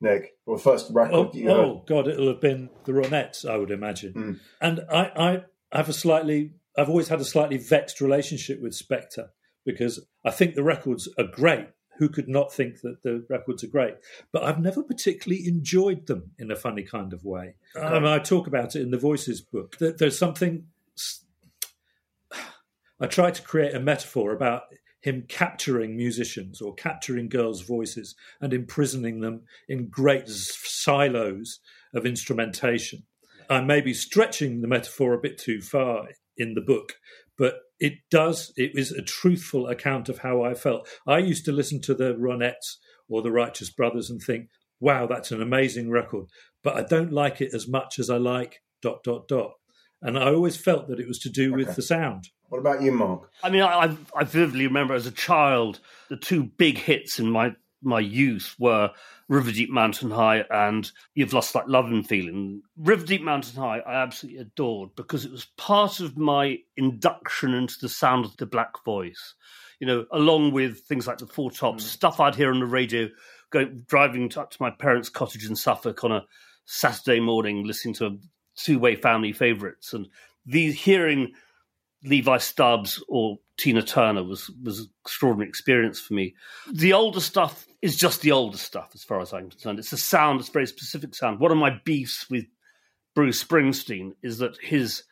Nick, 0.00 0.36
or 0.46 0.58
first 0.58 0.90
record 0.92 1.30
Oh, 1.34 1.48
oh 1.48 1.82
God, 1.86 2.08
it'll 2.08 2.26
have 2.26 2.40
been 2.40 2.68
the 2.84 2.92
Ronettes, 2.92 3.48
I 3.48 3.56
would 3.56 3.70
imagine. 3.70 4.12
Mm. 4.12 4.40
And 4.60 4.80
I, 4.90 5.44
I 5.72 5.76
have 5.76 5.88
a 5.88 5.92
slightly, 5.92 6.54
I've 6.76 6.88
always 6.88 7.08
had 7.08 7.20
a 7.20 7.24
slightly 7.24 7.56
vexed 7.56 8.00
relationship 8.00 8.60
with 8.60 8.72
Spector 8.72 9.28
because 9.64 10.04
I 10.24 10.32
think 10.32 10.54
the 10.54 10.64
records 10.64 11.08
are 11.18 11.24
great. 11.24 11.68
Who 11.98 12.08
could 12.08 12.28
not 12.28 12.52
think 12.52 12.80
that 12.80 13.02
the 13.04 13.24
records 13.28 13.62
are 13.62 13.68
great? 13.68 13.94
But 14.32 14.42
I've 14.42 14.58
never 14.58 14.82
particularly 14.82 15.46
enjoyed 15.46 16.06
them 16.06 16.32
in 16.36 16.50
a 16.50 16.56
funny 16.56 16.82
kind 16.82 17.12
of 17.12 17.24
way. 17.24 17.54
I, 17.80 18.00
mean, 18.00 18.06
I 18.06 18.18
talk 18.18 18.48
about 18.48 18.74
it 18.74 18.82
in 18.82 18.90
the 18.90 18.98
Voices 18.98 19.40
book. 19.40 19.76
That 19.78 19.98
there's 19.98 20.18
something. 20.18 20.66
I 23.00 23.06
try 23.06 23.30
to 23.30 23.42
create 23.42 23.74
a 23.74 23.80
metaphor 23.80 24.32
about 24.32 24.62
him 25.00 25.24
capturing 25.28 25.96
musicians 25.96 26.60
or 26.60 26.74
capturing 26.74 27.28
girls' 27.28 27.62
voices 27.62 28.14
and 28.40 28.52
imprisoning 28.52 29.20
them 29.20 29.42
in 29.68 29.88
great 29.88 30.28
silos 30.28 31.58
of 31.92 32.06
instrumentation. 32.06 33.02
I 33.50 33.60
may 33.60 33.80
be 33.80 33.92
stretching 33.92 34.60
the 34.60 34.68
metaphor 34.68 35.12
a 35.12 35.20
bit 35.20 35.36
too 35.38 35.60
far 35.60 36.08
in 36.36 36.54
the 36.54 36.60
book, 36.60 36.94
but 37.36 37.56
it 37.80 37.94
does, 38.10 38.52
it 38.56 38.70
is 38.74 38.92
a 38.92 39.02
truthful 39.02 39.66
account 39.66 40.08
of 40.08 40.18
how 40.18 40.42
I 40.42 40.54
felt. 40.54 40.88
I 41.06 41.18
used 41.18 41.44
to 41.46 41.52
listen 41.52 41.80
to 41.82 41.94
the 41.94 42.14
Ronettes 42.14 42.76
or 43.08 43.22
the 43.22 43.32
Righteous 43.32 43.70
Brothers 43.70 44.08
and 44.08 44.22
think, 44.22 44.48
wow, 44.78 45.06
that's 45.06 45.32
an 45.32 45.42
amazing 45.42 45.90
record, 45.90 46.26
but 46.62 46.76
I 46.76 46.84
don't 46.84 47.12
like 47.12 47.40
it 47.40 47.52
as 47.52 47.66
much 47.66 47.98
as 47.98 48.08
I 48.08 48.18
like 48.18 48.62
dot, 48.80 49.02
dot, 49.02 49.26
dot. 49.26 49.52
And 50.02 50.18
I 50.18 50.32
always 50.32 50.56
felt 50.56 50.88
that 50.88 51.00
it 51.00 51.06
was 51.06 51.20
to 51.20 51.30
do 51.30 51.52
with 51.52 51.76
the 51.76 51.82
sound. 51.82 52.28
What 52.48 52.58
about 52.58 52.82
you, 52.82 52.92
Mark? 52.92 53.30
I 53.42 53.50
mean, 53.50 53.62
I, 53.62 53.86
I- 53.86 53.96
I 54.16 54.24
vividly 54.24 54.66
remember 54.66 54.94
as 54.94 55.06
a 55.06 55.12
child 55.12 55.80
the 56.10 56.16
two 56.16 56.44
big 56.44 56.76
hits 56.76 57.18
in 57.18 57.30
my 57.30 57.54
my 57.84 57.98
youth 57.98 58.54
were 58.58 58.90
River 59.28 59.50
Deep 59.50 59.70
Mountain 59.70 60.10
High 60.10 60.44
and 60.50 60.90
You've 61.14 61.32
Lost 61.32 61.52
That 61.54 61.68
Love 61.68 61.86
and 61.86 62.06
Feeling. 62.06 62.62
River 62.76 63.04
Deep 63.04 63.22
Mountain 63.22 63.60
High 63.60 63.78
I 63.78 64.02
absolutely 64.02 64.40
adored 64.40 64.90
because 64.94 65.24
it 65.24 65.32
was 65.32 65.46
part 65.56 66.00
of 66.00 66.16
my 66.16 66.58
induction 66.76 67.54
into 67.54 67.76
the 67.80 67.88
sound 67.88 68.24
of 68.24 68.36
the 68.36 68.46
black 68.46 68.84
voice. 68.84 69.34
You 69.80 69.86
know, 69.88 70.06
along 70.12 70.52
with 70.52 70.80
things 70.80 71.08
like 71.08 71.18
the 71.18 71.26
Four 71.26 71.50
Tops, 71.50 71.84
mm. 71.84 71.88
stuff 71.88 72.20
I'd 72.20 72.36
hear 72.36 72.52
on 72.52 72.60
the 72.60 72.66
radio, 72.66 73.08
going, 73.50 73.84
driving 73.88 74.28
to, 74.30 74.46
to 74.48 74.56
my 74.60 74.70
parents' 74.70 75.08
cottage 75.08 75.44
in 75.44 75.56
Suffolk 75.56 76.04
on 76.04 76.12
a 76.12 76.24
Saturday 76.66 77.18
morning, 77.18 77.64
listening 77.64 77.94
to 77.94 78.20
two 78.56 78.78
way 78.78 78.96
family 78.96 79.32
favourites, 79.32 79.92
and 79.92 80.08
these 80.44 80.80
hearing 80.80 81.32
Levi 82.04 82.38
Stubbs 82.38 83.02
or 83.08 83.38
Tina 83.56 83.82
Turner 83.82 84.24
was 84.24 84.50
was 84.62 84.80
an 84.80 84.86
extraordinary 85.04 85.48
experience 85.48 86.00
for 86.00 86.14
me. 86.14 86.34
The 86.72 86.92
older 86.92 87.20
stuff 87.20 87.66
is 87.80 87.96
just 87.96 88.22
the 88.22 88.32
older 88.32 88.58
stuff, 88.58 88.90
as 88.94 89.04
far 89.04 89.20
as 89.20 89.32
I'm 89.32 89.50
concerned. 89.50 89.78
It's 89.78 89.92
a 89.92 89.96
sound, 89.96 90.40
it's 90.40 90.48
a 90.48 90.52
very 90.52 90.66
specific 90.66 91.14
sound. 91.14 91.40
One 91.40 91.52
of 91.52 91.58
my 91.58 91.78
beefs 91.84 92.28
with 92.30 92.46
Bruce 93.14 93.42
Springsteen 93.42 94.12
is 94.22 94.38
that 94.38 94.56
his 94.60 95.04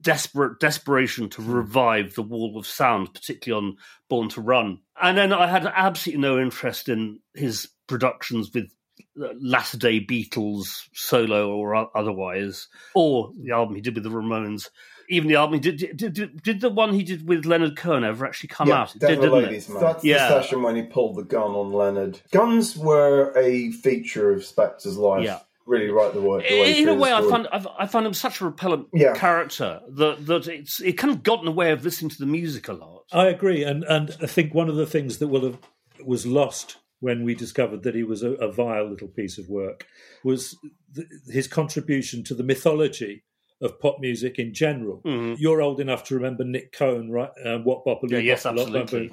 desperate 0.00 0.60
desperation 0.60 1.28
to 1.28 1.42
revive 1.42 2.14
the 2.14 2.22
wall 2.22 2.56
of 2.56 2.66
sound, 2.66 3.12
particularly 3.12 3.68
on 3.68 3.76
Born 4.08 4.28
to 4.30 4.40
Run, 4.40 4.80
and 5.00 5.18
then 5.18 5.32
I 5.32 5.46
had 5.46 5.66
absolutely 5.66 6.22
no 6.22 6.40
interest 6.40 6.88
in 6.88 7.20
his 7.34 7.68
productions 7.86 8.50
with 8.54 8.72
latter 9.16 9.78
day 9.78 10.00
Beatles 10.00 10.88
solo 10.92 11.54
or 11.54 11.74
otherwise, 11.96 12.68
or 12.94 13.32
the 13.38 13.52
album 13.52 13.74
he 13.74 13.80
did 13.80 13.94
with 13.94 14.04
the 14.04 14.10
Ramones. 14.10 14.68
Even 15.10 15.28
the 15.28 15.36
album 15.36 15.54
he 15.54 15.60
did, 15.60 15.96
did, 15.96 16.14
did, 16.14 16.42
did 16.42 16.60
the 16.62 16.70
one 16.70 16.94
he 16.94 17.02
did 17.02 17.28
with 17.28 17.44
Leonard 17.44 17.76
Cohen 17.76 18.04
ever 18.04 18.24
actually 18.24 18.48
come 18.48 18.68
yeah, 18.68 18.80
out? 18.80 18.94
It 18.96 19.00
did, 19.00 19.20
didn't 19.20 19.32
Ladies 19.32 19.68
it? 19.68 19.72
Man. 19.74 19.82
That's 19.82 20.02
Yeah. 20.02 20.28
the 20.28 20.40
session 20.40 20.62
when 20.62 20.76
he 20.76 20.82
pulled 20.82 21.16
the 21.16 21.24
gun 21.24 21.50
on 21.50 21.72
Leonard. 21.72 22.20
Guns 22.32 22.76
were 22.76 23.32
a 23.36 23.70
feature 23.70 24.32
of 24.32 24.40
Spector's 24.40 24.96
life. 24.96 25.24
Yeah. 25.24 25.40
Really 25.66 25.90
right 25.90 26.12
the 26.12 26.20
way. 26.20 26.46
The 26.48 26.60
way 26.60 26.78
In 26.82 26.88
a 26.88 26.94
way, 26.94 27.12
I 27.12 27.22
find 27.22 27.48
I've, 27.50 27.66
I 27.78 27.86
found 27.86 28.06
him 28.06 28.12
such 28.12 28.40
a 28.40 28.44
repellent 28.44 28.88
Yeah. 28.92 29.14
character 29.14 29.80
that 29.88 30.26
that 30.26 30.46
it's 30.46 30.80
it 30.80 30.94
kind 30.94 31.10
of 31.10 31.22
got 31.22 31.38
in 31.38 31.46
the 31.46 31.52
way 31.52 31.70
of 31.70 31.84
listening 31.84 32.10
to 32.10 32.18
the 32.18 32.26
music 32.26 32.68
a 32.68 32.74
lot. 32.74 33.04
I 33.12 33.26
agree, 33.26 33.62
and 33.64 33.82
and 33.84 34.14
I 34.22 34.26
think 34.26 34.52
one 34.52 34.68
of 34.68 34.76
the 34.76 34.86
things 34.86 35.18
that 35.18 35.28
will 35.28 35.42
have 35.44 35.58
was 36.04 36.26
lost 36.26 36.76
when 37.00 37.24
we 37.24 37.34
discovered 37.34 37.82
that 37.82 37.94
he 37.94 38.02
was 38.02 38.22
a, 38.22 38.32
a 38.34 38.50
vile 38.50 38.88
little 38.88 39.08
piece 39.08 39.36
of 39.38 39.48
work 39.48 39.86
was 40.22 40.56
th- 40.94 41.06
his 41.28 41.46
contribution 41.48 42.24
to 42.24 42.34
the 42.34 42.42
mythology 42.44 43.24
of 43.60 43.78
pop 43.80 43.96
music 44.00 44.38
in 44.38 44.52
general. 44.52 45.00
Mhm. 45.04 45.36
You're 45.38 45.62
old 45.62 45.80
enough 45.80 46.04
to 46.04 46.14
remember 46.14 46.44
Nik 46.44 46.72
Cohn, 46.72 47.10
right? 47.10 47.30
Uh, 47.44 47.58
what 47.58 47.84
Bop 47.84 48.00
Yeah, 48.08 48.18
yes, 48.18 48.44
absolutely. 48.46 49.12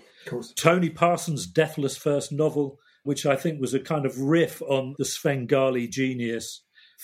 Tony 0.56 0.90
Parsons' 0.90 1.46
Deathless 1.48 1.98
first 1.98 2.32
novel, 2.32 2.80
which 3.04 3.26
I 3.26 3.36
think 3.36 3.60
was 3.62 3.74
a 3.74 3.80
kind 3.80 4.06
of 4.06 4.20
riff 4.20 4.62
on 4.64 4.96
the 4.98 5.06
Svengali 5.06 5.88
genius 5.88 6.64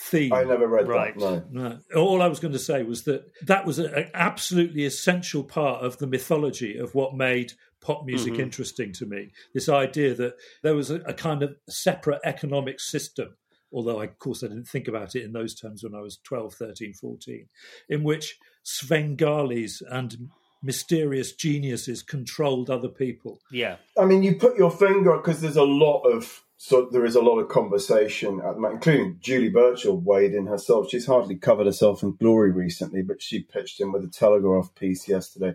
theme. 0.09 0.31
I 0.33 0.43
never 0.43 0.67
read 0.67 0.87
Right. 0.87 1.17
that. 1.17 1.51
No. 1.51 1.79
No. 1.93 1.99
All 1.99 2.21
I 2.21 2.27
was 2.27 2.39
going 2.39 2.51
to 2.53 2.59
say 2.59 2.83
was 2.83 3.03
that 3.03 3.23
that 3.45 3.65
was 3.65 3.79
an 3.79 4.09
absolutely 4.13 4.85
essential 4.85 5.43
part 5.43 5.83
of 5.83 5.97
the 5.97 6.05
mythology 6.07 6.77
of 6.77 6.93
what 6.93 7.15
made 7.15 7.53
pop 7.87 8.05
music 8.05 8.33
Mhm. 8.33 8.39
interesting 8.39 8.91
to 8.91 9.05
me. 9.05 9.31
This 9.53 9.69
idea 9.69 10.13
that 10.15 10.35
there 10.61 10.75
was 10.75 10.91
a, 10.91 10.95
a 11.05 11.13
kind 11.13 11.41
of 11.41 11.55
separate 11.69 12.19
economic 12.25 12.81
system, 12.81 13.37
although 13.71 14.01
I, 14.01 14.05
of 14.05 14.19
course 14.19 14.43
I 14.43 14.47
didn't 14.47 14.67
think 14.67 14.89
about 14.89 15.15
it 15.15 15.23
in 15.23 15.31
those 15.31 15.55
terms 15.55 15.83
when 15.83 15.95
I 15.95 16.01
was 16.01 16.17
12, 16.17 16.53
13, 16.53 16.93
14, 16.93 17.47
in 17.87 18.03
which 18.03 18.37
Svengalis 18.65 19.81
and 19.89 20.29
mysterious 20.61 21.31
geniuses 21.33 22.01
controlled 22.03 22.69
other 22.69 22.89
people. 22.89 23.39
Yeah, 23.51 23.77
I 23.97 24.03
mean, 24.03 24.21
you 24.21 24.35
put 24.35 24.57
your 24.57 24.71
finger 24.71 25.15
because 25.15 25.39
there's 25.39 25.55
a 25.55 25.63
lot 25.63 26.01
of 26.01 26.43
so 26.59 26.89
there 26.91 27.05
is 27.05 27.15
a 27.15 27.21
lot 27.21 27.37
of 27.37 27.49
conversation, 27.49 28.41
at 28.43 28.55
the 28.55 28.59
moment, 28.59 28.83
including 28.83 29.17
Julie 29.21 29.49
Burchill 29.49 29.95
weighed 29.97 30.33
in 30.33 30.47
herself. 30.47 30.89
She's 30.89 31.05
hardly 31.05 31.35
covered 31.35 31.67
herself 31.67 32.01
in 32.01 32.15
glory 32.15 32.51
recently, 32.51 33.03
but 33.03 33.21
she 33.21 33.43
pitched 33.43 33.79
in 33.79 33.91
with 33.91 34.03
a 34.03 34.09
Telegraph 34.09 34.73
piece 34.73 35.07
yesterday. 35.07 35.53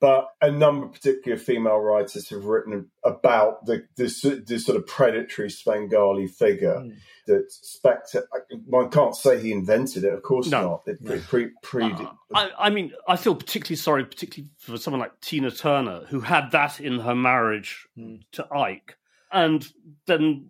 But 0.00 0.28
a 0.40 0.50
number 0.50 0.86
of 0.86 0.92
particular 0.92 1.36
female 1.36 1.78
writers 1.78 2.30
have 2.30 2.46
written 2.46 2.90
about 3.04 3.66
the 3.66 3.86
this, 3.96 4.22
this 4.22 4.64
sort 4.64 4.78
of 4.78 4.86
predatory 4.86 5.50
Svengali 5.50 6.26
figure 6.26 6.80
hmm. 6.80 6.92
that 7.26 7.50
Spector. 7.50 8.22
One 8.64 8.88
can't 8.88 9.14
say 9.14 9.38
he 9.38 9.52
invented 9.52 10.04
it, 10.04 10.14
of 10.14 10.22
course 10.22 10.48
No. 10.48 10.62
not. 10.62 10.82
It 10.86 11.04
pre, 11.04 11.18
pre, 11.18 11.50
pre, 11.62 11.84
uh, 11.84 12.12
I, 12.34 12.50
I 12.58 12.70
mean, 12.70 12.92
I 13.06 13.16
feel 13.16 13.34
particularly 13.34 13.76
sorry, 13.76 14.06
particularly 14.06 14.50
for 14.56 14.78
someone 14.78 15.00
like 15.00 15.20
Tina 15.20 15.50
Turner, 15.50 16.06
who 16.08 16.20
had 16.20 16.50
that 16.52 16.80
in 16.80 17.00
her 17.00 17.14
marriage 17.14 17.86
hmm. 17.94 18.16
to 18.32 18.46
Ike, 18.54 18.96
and 19.30 19.70
then 20.06 20.48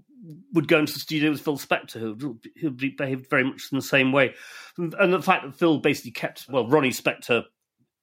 would 0.52 0.68
go 0.68 0.78
into 0.78 0.92
the 0.92 1.00
studio 1.00 1.30
with 1.32 1.40
Phil 1.40 1.58
Spector, 1.58 1.98
who 1.98 2.38
who 2.60 2.70
behaved 2.70 3.28
very 3.28 3.42
much 3.42 3.68
in 3.72 3.78
the 3.78 3.82
same 3.82 4.12
way, 4.12 4.34
and, 4.78 4.94
and 4.94 5.12
the 5.12 5.20
fact 5.20 5.44
that 5.44 5.56
Phil 5.56 5.78
basically 5.78 6.12
kept 6.12 6.46
well 6.48 6.68
Ronnie 6.68 6.90
Spector 6.90 7.46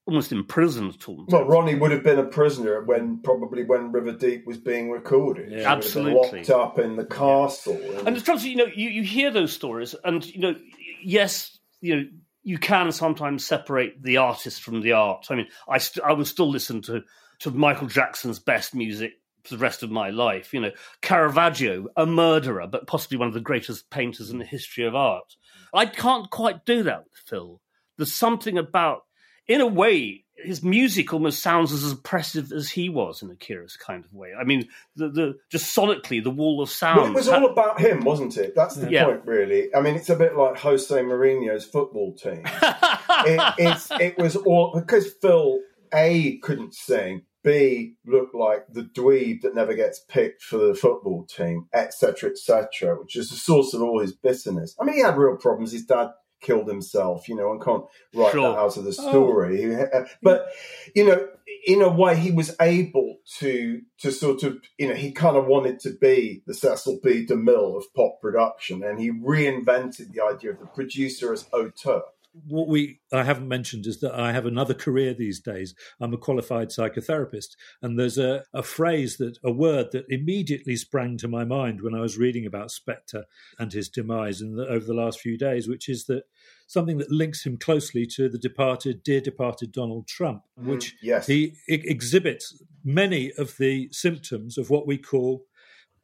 almost 0.07 0.31
imprisoned 0.31 0.93
at 0.93 1.07
all. 1.07 1.25
Well, 1.27 1.45
Ronnie 1.45 1.75
would 1.75 1.91
have 1.91 2.03
been 2.03 2.19
a 2.19 2.23
prisoner 2.25 2.81
when 2.83 3.19
probably 3.19 3.63
when 3.63 3.91
River 3.91 4.13
Deep 4.13 4.47
was 4.47 4.57
being 4.57 4.89
recorded. 4.89 5.49
He 5.49 5.55
would 5.55 5.63
have 5.65 5.69
been 5.69 5.77
Absolutely. 5.77 6.39
locked 6.39 6.49
up 6.49 6.79
in 6.79 6.95
the 6.95 7.05
castle. 7.05 7.79
And, 7.97 8.07
And 8.07 8.15
the 8.15 8.21
trouble 8.21 8.39
is, 8.39 8.45
you 8.45 8.55
know, 8.55 8.67
you, 8.73 8.89
you 8.89 9.03
hear 9.03 9.31
those 9.31 9.53
stories, 9.53 9.95
and 10.03 10.25
you 10.25 10.39
know, 10.39 10.55
yes, 11.03 11.59
you 11.81 11.95
know, 11.95 12.05
you 12.43 12.57
can 12.57 12.91
sometimes 12.91 13.45
separate 13.45 14.01
the 14.01 14.17
artist 14.17 14.61
from 14.61 14.81
the 14.81 14.93
art. 14.93 15.27
I 15.29 15.35
mean, 15.35 15.47
I 15.67 15.77
st- 15.79 16.05
I 16.05 16.13
would 16.13 16.27
still 16.27 16.49
listen 16.49 16.81
to 16.83 17.03
to 17.39 17.51
Michael 17.51 17.87
Jackson's 17.87 18.39
best 18.39 18.73
music 18.73 19.13
for 19.43 19.55
the 19.55 19.61
rest 19.61 19.83
of 19.83 19.91
my 19.91 20.09
life. 20.09 20.53
You 20.53 20.61
know, 20.61 20.71
Caravaggio, 21.01 21.87
a 21.97 22.05
murderer, 22.05 22.67
but 22.67 22.87
possibly 22.87 23.17
one 23.17 23.27
of 23.27 23.33
the 23.33 23.41
greatest 23.41 23.89
painters 23.89 24.29
in 24.29 24.37
the 24.37 24.45
history 24.45 24.85
of 24.85 24.95
art. 24.95 25.35
I 25.73 25.85
can't 25.85 26.29
quite 26.29 26.65
do 26.65 26.83
that 26.83 27.03
with 27.03 27.19
Phil. 27.25 27.61
There's 27.97 28.13
something 28.13 28.57
about, 28.57 29.01
in 29.47 29.61
a 29.61 29.67
way, 29.67 30.23
his 30.35 30.61
music 30.63 31.13
almost 31.13 31.41
sounds 31.41 31.71
as 31.71 31.91
oppressive 31.91 32.51
as 32.51 32.69
he 32.69 32.89
was 32.89 33.21
in 33.23 33.31
a 33.31 33.35
curious 33.35 33.75
kind 33.75 34.05
of 34.05 34.13
way. 34.13 34.33
I 34.39 34.43
mean, 34.43 34.67
the, 34.95 35.09
the 35.09 35.37
just 35.51 35.75
sonically, 35.75 36.23
the 36.23 36.29
wall 36.29 36.61
of 36.61 36.69
sound. 36.69 36.97
Well, 36.99 37.07
it 37.11 37.15
was 37.15 37.27
all 37.27 37.49
about 37.49 37.79
him, 37.81 38.03
wasn't 38.03 38.37
it? 38.37 38.53
That's 38.55 38.75
the 38.75 38.91
Yeah. 38.91 39.05
point, 39.05 39.25
really. 39.25 39.73
I 39.73 39.81
mean, 39.81 39.95
it's 39.95 40.09
a 40.09 40.15
bit 40.15 40.35
like 40.35 40.57
Jose 40.59 40.93
Mourinho's 40.95 41.65
football 41.65 42.13
team. 42.13 42.43
it, 42.45 43.53
it's, 43.57 43.89
it 43.99 44.17
was 44.17 44.35
all 44.35 44.73
because 44.75 45.11
Phil 45.21 45.59
A 45.93 46.37
couldn't 46.39 46.75
sing, 46.75 47.23
B 47.43 47.95
looked 48.05 48.35
like 48.35 48.65
the 48.71 48.83
dweeb 48.83 49.41
that 49.41 49.55
never 49.55 49.73
gets 49.73 49.99
picked 50.01 50.43
for 50.43 50.57
the 50.57 50.75
football 50.75 51.25
team, 51.25 51.67
etc., 51.73 52.29
etc., 52.29 52.95
which 52.99 53.15
is 53.15 53.29
the 53.29 53.37
source 53.37 53.73
of 53.73 53.81
all 53.81 54.01
his 54.01 54.13
bitterness. 54.13 54.75
I 54.79 54.83
mean, 54.83 54.95
he 54.95 55.01
had 55.01 55.17
real 55.17 55.37
problems. 55.37 55.71
His 55.71 55.85
dad 55.85 56.09
killed 56.41 56.67
himself, 56.67 57.27
you 57.27 57.35
know, 57.35 57.51
and 57.51 57.63
can't 57.63 57.83
write 58.13 58.31
Sure. 58.31 58.41
that 58.53 58.57
out 58.59 58.77
of 58.77 58.83
the 58.83 58.93
story. 58.93 59.75
Uh, 59.75 60.05
But 60.21 60.47
you 60.95 61.05
know, 61.05 61.27
in 61.65 61.81
a 61.81 61.89
way, 61.89 62.15
he 62.15 62.31
was 62.31 62.55
able 62.61 63.17
to 63.39 63.81
to 63.99 64.11
sort 64.11 64.43
of, 64.43 64.57
you 64.77 64.87
know, 64.87 64.93
he 64.95 65.11
kind 65.11 65.35
of 65.37 65.45
wanted 65.45 65.79
to 65.81 65.91
be 65.99 66.43
the 66.45 66.53
Cecil 66.53 66.99
B. 67.03 67.25
DeMille 67.25 67.77
of 67.77 67.93
pop 67.95 68.21
production, 68.21 68.83
and 68.83 68.99
he 68.99 69.11
reinvented 69.11 70.11
the 70.13 70.23
idea 70.23 70.51
of 70.51 70.59
the 70.59 70.65
producer 70.67 71.33
as 71.33 71.45
auteur. 71.53 72.01
What 72.45 72.67
we 72.67 72.99
I 73.11 73.23
haven't 73.23 73.47
mentioned 73.47 73.85
is 73.85 73.99
that 74.01 74.13
I 74.13 74.31
have 74.31 74.45
another 74.45 74.73
career 74.73 75.13
these 75.13 75.39
days. 75.39 75.73
I'm 75.99 76.13
a 76.13 76.17
qualified 76.17 76.69
psychotherapist, 76.69 77.55
and 77.81 77.97
there's 77.97 78.17
a, 78.17 78.43
a 78.53 78.63
phrase 78.63 79.17
that 79.17 79.37
a 79.43 79.51
word 79.51 79.91
that 79.91 80.05
immediately 80.09 80.75
sprang 80.75 81.17
to 81.17 81.27
my 81.27 81.45
mind 81.45 81.81
when 81.81 81.95
I 81.95 82.01
was 82.01 82.17
reading 82.17 82.45
about 82.45 82.69
Spector 82.69 83.23
and 83.57 83.71
his 83.71 83.89
demise 83.89 84.41
in 84.41 84.55
the, 84.55 84.67
over 84.67 84.85
the 84.85 84.93
last 84.93 85.19
few 85.19 85.37
days, 85.37 85.67
which 85.67 85.89
is 85.89 86.05
that 86.05 86.23
something 86.67 86.97
that 86.97 87.11
links 87.11 87.45
him 87.45 87.57
closely 87.57 88.05
to 88.05 88.29
the 88.29 88.37
departed, 88.37 89.03
dear 89.03 89.21
departed 89.21 89.71
Donald 89.71 90.07
Trump, 90.07 90.43
which 90.57 90.95
yes. 91.01 91.27
he 91.27 91.55
exhibits 91.67 92.61
many 92.83 93.31
of 93.37 93.57
the 93.57 93.89
symptoms 93.91 94.57
of 94.57 94.69
what 94.69 94.85
we 94.85 94.97
call 94.97 95.45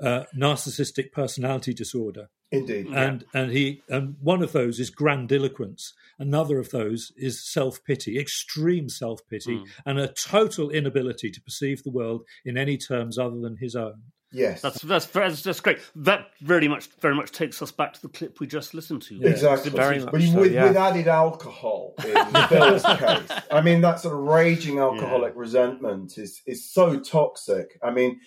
uh, 0.02 0.24
narcissistic 0.36 1.12
personality 1.12 1.74
disorder 1.74 2.30
Indeed. 2.54 2.88
and 2.93 3.26
and 3.34 3.51
he 3.51 3.82
and 3.89 4.16
one 4.22 4.41
of 4.43 4.51
those 4.51 4.80
is 4.80 4.89
grandiloquence 4.89 5.93
another 6.20 6.60
of 6.60 6.70
those 6.70 7.12
is 7.18 7.43
self-pity 7.43 8.20
extreme 8.20 8.88
self-pity 8.89 9.58
Hmm. 9.58 9.64
and 9.86 9.99
a 9.99 10.08
total 10.08 10.70
inability 10.70 11.32
to 11.32 11.41
perceive 11.41 11.84
the 11.84 11.91
world 11.91 12.24
in 12.45 12.58
any 12.58 12.78
terms 12.78 13.18
other 13.18 13.39
than 13.39 13.58
his 13.58 13.76
own 13.76 14.04
yes. 14.32 14.62
That's, 14.62 14.82
that's 14.82 15.06
that's 15.08 15.43
that's 15.43 15.60
great. 15.60 15.78
That 15.95 16.32
very 16.41 16.68
much 16.68 16.88
very 16.99 17.16
much 17.16 17.32
takes 17.32 17.62
us 17.62 17.72
back 17.72 17.93
to 17.93 18.01
the 18.01 18.10
clip 18.10 18.39
we 18.39 18.47
just 18.47 18.74
listened 18.74 19.04
to. 19.04 19.22
Exactly. 19.22 19.70
Very 19.70 19.99
much 19.99 20.12
but 20.12 20.22
so, 20.22 20.39
with, 20.39 20.51
yeah. 20.54 20.64
with 20.68 20.78
added 20.78 21.08
alcohol 21.08 21.93
in 21.99 22.47
Phil's 22.49 22.84
case. 22.97 23.32
I 23.51 23.62
mean, 23.62 23.82
that 23.82 23.99
sort 23.99 24.16
of 24.16 24.22
raging 24.22 24.80
alcoholic 24.80 25.34
resentment 25.36 26.18
is, 26.18 26.41
is 26.47 26.68
so 26.72 26.99
toxic. 26.99 27.78
I 27.84 27.91
mean, 27.91 28.20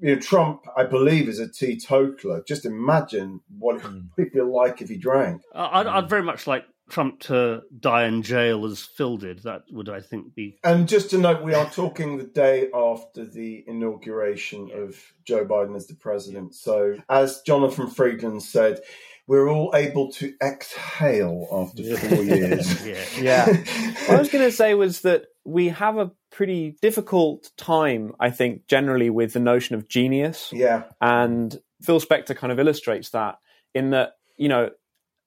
you 0.00 0.14
know, 0.14 0.20
Trump, 0.20 0.66
I 0.76 0.84
believe, 0.84 1.28
is 1.28 1.38
a 1.38 1.48
teetotaler. 1.48 2.42
Just 2.46 2.64
imagine 2.64 3.40
what 3.58 3.76
it 3.76 3.82
hmm. 3.82 4.00
would 4.16 4.32
be 4.32 4.40
like 4.40 4.80
if 4.80 4.88
he 4.88 4.96
drank. 4.96 5.42
I'd, 5.54 5.86
I'd 5.86 6.08
very 6.08 6.22
much 6.22 6.46
like 6.46 6.64
Trump 6.90 7.20
to 7.20 7.62
die 7.78 8.06
in 8.06 8.22
jail 8.22 8.66
as 8.66 8.82
Phil 8.82 9.16
did. 9.16 9.40
That 9.40 9.62
would, 9.70 9.88
I 9.88 10.00
think, 10.00 10.34
be 10.34 10.58
And 10.64 10.88
just 10.88 11.10
to 11.10 11.18
note, 11.18 11.42
we 11.42 11.54
are 11.54 11.70
talking 11.70 12.18
the 12.18 12.24
day 12.24 12.68
after 12.74 13.24
the 13.24 13.64
inauguration 13.66 14.70
of 14.74 15.00
Joe 15.24 15.46
Biden 15.46 15.76
as 15.76 15.86
the 15.86 15.94
president. 15.94 16.54
So, 16.54 16.96
as 17.08 17.42
Jonathan 17.42 17.88
Freedland 17.88 18.42
said, 18.42 18.80
we're 19.26 19.48
all 19.48 19.72
able 19.74 20.10
to 20.12 20.34
exhale 20.42 21.46
after 21.52 21.96
four 21.96 22.22
years. 22.22 22.86
yeah. 22.86 23.04
Yeah. 23.20 23.46
what 24.06 24.10
I 24.10 24.18
was 24.18 24.28
going 24.28 24.44
to 24.44 24.52
say 24.52 24.74
was 24.74 25.02
that 25.02 25.26
we 25.44 25.68
have 25.68 25.98
a 25.98 26.10
pretty 26.40 26.74
difficult 26.80 27.50
time, 27.58 28.14
I 28.18 28.30
think, 28.30 28.66
generally 28.66 29.10
with 29.10 29.34
the 29.34 29.40
notion 29.40 29.74
of 29.76 29.86
genius. 29.88 30.48
yeah. 30.54 30.84
And 30.98 31.54
Phil 31.82 32.00
Spector 32.00 32.34
kind 32.34 32.50
of 32.50 32.58
illustrates 32.58 33.10
that 33.10 33.36
in 33.74 33.90
that, 33.90 34.12
you 34.38 34.48
know, 34.48 34.70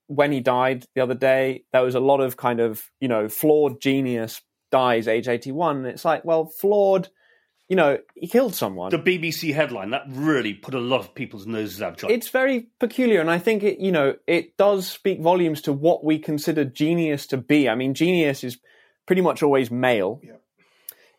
when 0.07 0.31
he 0.31 0.39
died 0.39 0.87
the 0.95 1.01
other 1.01 1.13
day, 1.13 1.65
there 1.71 1.83
was 1.83 1.93
a 1.93 1.99
lot 1.99 2.19
of 2.19 2.35
kind 2.35 2.59
of, 2.59 2.83
you 2.99 3.07
know, 3.07 3.29
flawed 3.29 3.79
genius 3.79 4.41
dies 4.71 5.07
age 5.07 5.27
81. 5.27 5.77
And 5.77 5.85
it's 5.85 6.03
like, 6.03 6.25
well, 6.25 6.45
flawed, 6.47 7.09
you 7.69 7.75
know, 7.75 7.99
he 8.15 8.25
killed 8.25 8.55
someone. 8.55 8.89
The 8.89 8.97
BBC 8.97 9.53
headline 9.53 9.91
that 9.91 10.05
really 10.09 10.55
put 10.55 10.73
a 10.73 10.79
lot 10.79 10.99
of 11.01 11.13
people's 11.13 11.45
noses 11.45 11.79
out 11.83 11.91
of 11.91 11.97
joint. 11.99 12.13
it's 12.13 12.29
very 12.29 12.69
peculiar 12.79 13.21
and 13.21 13.29
i 13.29 13.37
think 13.37 13.61
it 13.61 13.79
you 13.79 13.91
know 13.91 14.15
it 14.25 14.57
does 14.57 14.87
speak 14.87 15.21
volumes 15.21 15.61
to 15.61 15.71
what 15.73 16.03
we 16.03 16.17
consider 16.17 16.65
genius 16.65 17.27
to 17.27 17.37
be 17.37 17.69
i 17.69 17.75
mean 17.75 17.93
genius 17.93 18.43
is 18.43 18.57
pretty 19.05 19.21
much 19.21 19.43
always 19.43 19.69
male 19.71 20.19
Yeah. 20.23 20.33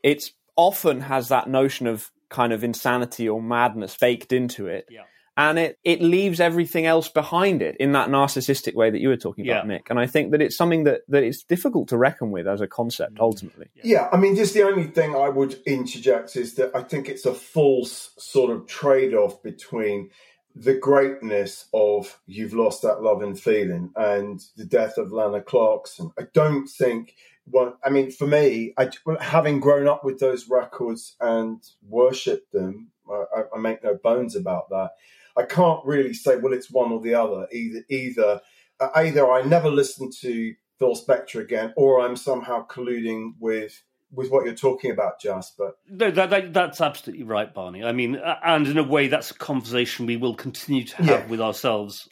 It's 0.04 0.30
often 0.54 1.00
has 1.00 1.28
that 1.30 1.48
notion 1.48 1.88
of 1.88 2.10
kind 2.28 2.52
of 2.52 2.62
insanity 2.62 3.28
or 3.28 3.42
madness 3.42 3.96
baked 3.96 4.32
into 4.32 4.68
it 4.68 4.86
Yeah. 4.88 5.02
and 5.36 5.58
it 5.58 5.78
it 5.82 6.00
leaves 6.00 6.38
everything 6.40 6.86
else 6.86 7.08
behind 7.08 7.62
it 7.62 7.76
in 7.78 7.92
that 7.92 8.08
narcissistic 8.08 8.74
way 8.74 8.90
that 8.90 9.00
you 9.00 9.08
were 9.08 9.16
talking 9.16 9.48
about 9.48 9.64
Yeah. 9.64 9.72
nick 9.74 9.90
and 9.90 9.98
i 9.98 10.06
think 10.06 10.30
that 10.32 10.40
it's 10.42 10.56
something 10.56 10.84
that 10.84 11.00
that 11.08 11.24
it's 11.24 11.42
difficult 11.42 11.88
to 11.88 11.96
reckon 11.96 12.30
with 12.30 12.46
as 12.46 12.60
a 12.60 12.68
concept 12.68 13.14
mm. 13.14 13.20
ultimately 13.20 13.66
Yeah, 13.82 14.08
I 14.12 14.16
mean, 14.16 14.36
just 14.36 14.54
the 14.54 14.62
only 14.62 14.84
thing 14.84 15.14
I 15.16 15.28
would 15.28 15.54
interject 15.66 16.36
is 16.36 16.54
that 16.54 16.70
I 16.74 16.82
think 16.82 17.08
it's 17.08 17.26
a 17.26 17.34
false 17.34 18.10
sort 18.18 18.50
of 18.54 18.66
trade 18.66 19.14
off 19.14 19.42
between 19.42 20.10
the 20.56 20.74
greatness 20.74 21.66
of 21.74 22.20
You've 22.26 22.54
Lost 22.54 22.82
That 22.82 23.02
Love 23.02 23.22
and 23.22 23.38
Feeling 23.38 23.90
and 23.96 24.40
the 24.56 24.64
death 24.64 24.98
of 24.98 25.12
Lana 25.12 25.42
Clarkson. 25.42 26.12
I 26.16 26.24
don't 26.32 26.68
think, 26.68 27.16
well, 27.50 27.78
I 27.84 27.90
mean, 27.90 28.10
for 28.10 28.26
me, 28.26 28.72
I, 28.78 28.88
having 29.20 29.60
grown 29.60 29.86
up 29.86 30.04
with 30.04 30.18
those 30.18 30.48
records 30.48 31.16
and 31.20 31.62
worshipped 31.88 32.52
them, 32.52 32.88
I, 33.10 33.44
I- 33.54 33.58
make 33.58 33.82
no 33.84 33.94
bones 33.94 34.34
about 34.36 34.70
that. 34.70 34.90
I 35.36 35.42
can't 35.42 35.84
really 35.84 36.14
say, 36.14 36.36
well, 36.36 36.52
it's 36.52 36.70
one 36.70 36.92
or 36.92 37.00
the 37.00 37.14
other. 37.14 37.46
Either, 37.52 37.80
either, 37.88 38.40
uh, 38.80 38.88
either 38.94 39.30
I 39.30 39.42
never 39.42 39.68
listen 39.68 40.10
to 40.20 40.54
Phil 40.78 40.94
Spector 40.94 41.40
again, 41.40 41.72
or 41.76 42.00
I'm 42.00 42.16
somehow 42.16 42.66
colluding 42.66 43.34
with 43.40 43.82
with 44.12 44.30
what 44.30 44.44
you're 44.44 44.54
talking 44.54 44.92
about, 44.92 45.20
Jasper. 45.20 45.72
No, 45.88 46.08
that, 46.12 46.30
that, 46.30 46.52
that's 46.52 46.80
absolutely 46.80 47.24
right, 47.24 47.52
Barney. 47.52 47.82
I 47.82 47.90
mean, 47.90 48.14
uh, 48.14 48.36
and 48.44 48.64
in 48.68 48.78
a 48.78 48.82
way, 48.84 49.08
that's 49.08 49.32
a 49.32 49.34
conversation 49.34 50.06
we 50.06 50.16
will 50.16 50.36
continue 50.36 50.84
to 50.84 50.96
have 50.98 51.06
Yeah. 51.06 51.26
with 51.26 51.40
ourselves, 51.40 52.08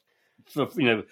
for 0.46 0.68
you 0.76 0.84
know, 0.86 1.02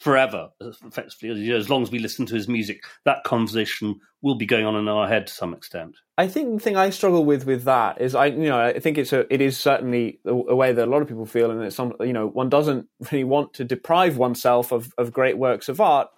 forever. 0.00 0.48
Effectively, 0.60 1.52
as 1.52 1.70
long 1.70 1.82
as 1.82 1.90
we 1.90 1.98
listen 1.98 2.26
to 2.26 2.34
his 2.34 2.48
music, 2.48 2.82
that 3.04 3.22
conversation 3.24 4.00
will 4.22 4.34
be 4.34 4.46
going 4.46 4.66
on 4.66 4.74
in 4.76 4.88
our 4.88 5.06
head 5.06 5.26
to 5.26 5.32
some 5.32 5.54
extent. 5.54 5.96
I 6.18 6.26
think 6.26 6.54
the 6.54 6.60
thing 6.60 6.76
I 6.76 6.90
struggle 6.90 7.24
with 7.24 7.46
with 7.46 7.64
that 7.64 8.00
is 8.00 8.14
I 8.14 8.26
you 8.26 8.48
know 8.48 8.60
I 8.60 8.78
think 8.78 8.98
it's 8.98 9.12
a 9.12 9.32
it 9.32 9.40
is 9.40 9.56
certainly 9.58 10.20
a, 10.26 10.30
a 10.32 10.54
way 10.54 10.72
that 10.72 10.88
a 10.88 10.90
lot 10.90 11.02
of 11.02 11.08
people 11.08 11.26
feel 11.26 11.50
and 11.50 11.62
it's 11.62 11.76
some 11.76 11.94
you 12.00 12.12
know 12.12 12.26
one 12.26 12.48
doesn't 12.48 12.88
really 13.10 13.24
want 13.24 13.54
to 13.54 13.64
deprive 13.64 14.16
oneself 14.16 14.72
of 14.72 14.92
of 14.98 15.12
great 15.12 15.38
works 15.38 15.68
of 15.68 15.80
art 15.80 16.08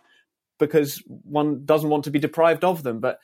because 0.58 1.02
one 1.06 1.64
doesn't 1.64 1.90
want 1.90 2.04
to 2.04 2.10
be 2.10 2.18
deprived 2.18 2.64
of 2.64 2.82
them 2.82 3.00
but 3.00 3.18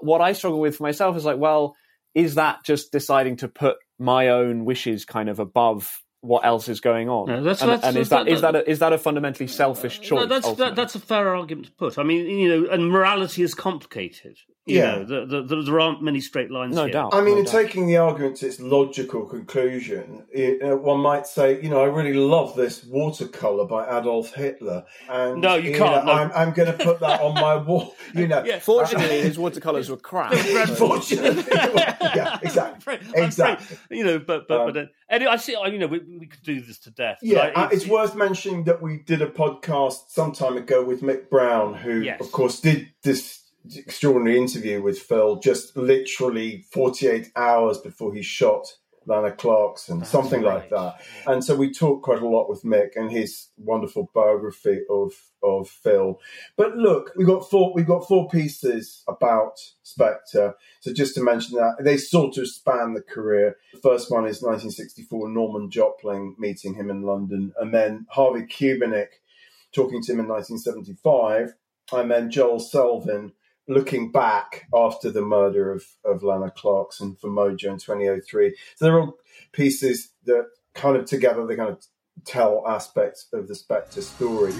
what 0.00 0.20
I 0.20 0.32
struggle 0.32 0.60
with 0.60 0.76
for 0.76 0.84
myself 0.84 1.16
is 1.16 1.24
like 1.24 1.38
well 1.38 1.76
is 2.14 2.34
that 2.34 2.64
just 2.64 2.92
deciding 2.92 3.36
to 3.36 3.48
put 3.48 3.76
my 3.98 4.28
own 4.28 4.64
wishes 4.64 5.04
kind 5.04 5.28
of 5.28 5.38
above 5.38 6.02
what 6.22 6.44
else 6.46 6.68
is 6.68 6.80
going 6.80 7.08
on 7.08 7.26
No, 7.26 7.42
that's- 7.42 7.60
and, 7.60 7.70
that's- 7.70 7.84
and 7.88 7.96
is 7.98 8.08
that- 8.08 8.24
that 8.26 8.32
is 8.32 8.40
that- 8.40 8.52
that 8.52 8.64
a, 8.66 8.70
is 8.70 8.78
that 8.78 8.92
a 8.92 8.98
fundamentally 8.98 9.46
selfish 9.48 10.00
choice 10.00 10.20
No, 10.20 10.26
that's 10.26 10.50
that, 10.54 10.74
that's 10.76 10.94
a 10.94 11.00
fair 11.00 11.34
argument 11.36 11.66
to 11.66 11.72
put. 11.72 11.98
I 11.98 12.02
mean, 12.04 12.26
you 12.26 12.48
know, 12.48 12.70
and 12.70 12.90
morality 12.90 13.42
is 13.42 13.54
complicated. 13.54 14.38
You 14.64 14.78
Yeah. 14.78 14.94
know, 14.98 15.04
the, 15.04 15.26
the, 15.26 15.42
the, 15.56 15.62
there 15.62 15.80
aren't 15.80 16.02
many 16.02 16.20
straight 16.20 16.50
lines. 16.50 16.76
no 16.76 16.84
here. 16.84 16.92
doubt 16.92 17.14
I 17.14 17.20
mean, 17.20 17.34
no 17.34 17.38
in 17.40 17.44
doubt. 17.46 17.52
taking 17.52 17.88
the 17.88 17.96
argument 17.96 18.36
to 18.36 18.46
its 18.46 18.60
logical 18.60 19.26
conclusion, 19.26 20.24
it, 20.30 20.62
uh, 20.62 20.76
one 20.76 21.00
might 21.00 21.26
say, 21.26 21.60
you 21.60 21.68
know, 21.68 21.80
I 21.82 21.86
really 21.86 22.12
love 22.14 22.54
this 22.54 22.84
watercolor 22.84 23.66
by 23.66 23.84
Adolf 23.98 24.34
Hitler, 24.34 24.84
and 25.10 25.40
No, 25.40 25.56
you 25.56 25.72
can't, 25.76 26.06
know, 26.06 26.12
no. 26.12 26.18
I'm, 26.18 26.30
I'm 26.32 26.52
going 26.52 26.70
to 26.76 26.84
put 26.84 27.00
that 27.00 27.20
on 27.20 27.34
my 27.34 27.56
wall. 27.56 27.96
You 28.14 28.28
know, 28.28 28.44
Yeah. 28.44 28.58
fortunately 28.60 29.22
his 29.22 29.38
watercolors 29.38 29.88
were 29.90 29.96
crap 29.96 30.32
Unfortunately, 30.76 31.44
yeah, 31.52 32.38
exactly, 32.42 32.60
I'm 32.60 32.76
afraid- 32.76 33.00
exactly. 33.14 33.78
You 33.90 34.04
know, 34.04 34.18
but 34.18 34.46
but 34.48 34.60
Um, 34.60 34.72
but 34.72 34.76
uh, 34.76 34.86
anyway, 35.08 35.32
I 35.32 35.36
see. 35.36 35.52
You 35.52 35.78
know, 35.78 35.86
we, 35.86 35.98
we 36.00 36.26
could 36.26 36.42
do 36.42 36.60
this 36.60 36.78
to 36.80 36.90
death. 36.90 37.18
but 37.20 37.28
Yeah, 37.28 37.50
I- 37.56 37.64
uh, 37.64 37.68
it's 37.72 37.86
worth 37.86 38.14
mentioning 38.14 38.64
that 38.64 38.82
we 38.82 38.98
did 38.98 39.22
a 39.22 39.26
podcast 39.26 40.04
some 40.10 40.32
time 40.32 40.56
ago 40.56 40.84
with 40.84 41.00
Mick 41.02 41.30
Brown, 41.30 41.74
who, 41.74 42.00
Yes. 42.02 42.20
of 42.20 42.30
course, 42.32 42.60
did 42.60 42.88
this 43.02 43.41
extraordinary 43.76 44.38
interview 44.38 44.82
with 44.82 44.98
Phil 44.98 45.36
just 45.36 45.76
literally 45.76 46.64
48 46.72 47.30
hours 47.36 47.78
before 47.78 48.14
he 48.14 48.22
shot 48.22 48.66
Lana 49.06 49.32
Clarkson, 49.32 50.04
something 50.04 50.42
like 50.42 50.70
that. 50.70 51.00
And 51.26 51.44
so 51.44 51.56
we 51.56 51.72
talked 51.72 52.04
quite 52.04 52.22
a 52.22 52.28
lot 52.28 52.48
with 52.48 52.62
Mick 52.62 52.90
and 52.96 53.10
his 53.10 53.48
wonderful 53.56 54.10
biography 54.14 54.80
of 54.90 55.12
of 55.42 55.68
Phil. 55.68 56.20
But 56.56 56.76
look, 56.76 57.12
we 57.16 57.24
got 57.24 57.48
four 57.50 57.72
we 57.74 57.82
got 57.82 58.06
four 58.06 58.28
pieces 58.28 59.02
about 59.08 59.58
Spector. 59.84 60.54
So 60.80 60.92
just 60.92 61.14
to 61.16 61.22
mention 61.22 61.56
that 61.56 61.82
they 61.82 61.96
sort 61.96 62.38
of 62.38 62.48
span 62.48 62.94
the 62.94 63.02
career. 63.02 63.56
The 63.74 63.80
first 63.80 64.10
one 64.10 64.26
is 64.26 64.42
1964, 64.42 65.28
Norman 65.28 65.70
Jopling 65.70 66.34
meeting 66.38 66.74
him 66.74 66.90
in 66.90 67.02
London, 67.02 67.52
and 67.58 67.74
then 67.74 68.06
Harvey 68.10 68.42
Kubernik 68.42 69.18
talking 69.74 70.02
to 70.02 70.12
him 70.12 70.20
in 70.20 70.28
1975, 70.28 71.54
and 71.92 72.10
then 72.10 72.30
Joel 72.30 72.60
Selvin 72.60 73.32
looking 73.72 74.12
back 74.12 74.66
after 74.74 75.10
the 75.10 75.22
murder 75.22 75.72
of, 75.72 75.84
of 76.04 76.22
Lana 76.22 76.50
Clarkson 76.50 77.16
for 77.16 77.28
Mojo 77.28 77.70
in 77.70 77.78
2003. 77.78 78.56
So 78.76 78.84
they're 78.84 79.00
all 79.00 79.18
pieces 79.52 80.10
that 80.24 80.46
kind 80.74 80.96
of 80.96 81.04
together 81.06 81.46
they 81.46 81.56
kind 81.56 81.70
of 81.70 81.84
tell 82.24 82.64
aspects 82.66 83.26
of 83.32 83.48
the 83.48 83.54
Spector 83.54 84.02
story. 84.02 84.52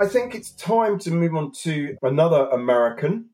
I 0.00 0.06
think 0.06 0.36
it's 0.36 0.52
time 0.52 1.00
to 1.00 1.10
move 1.10 1.34
on 1.34 1.50
to 1.62 1.96
another 2.02 2.46
American. 2.52 3.30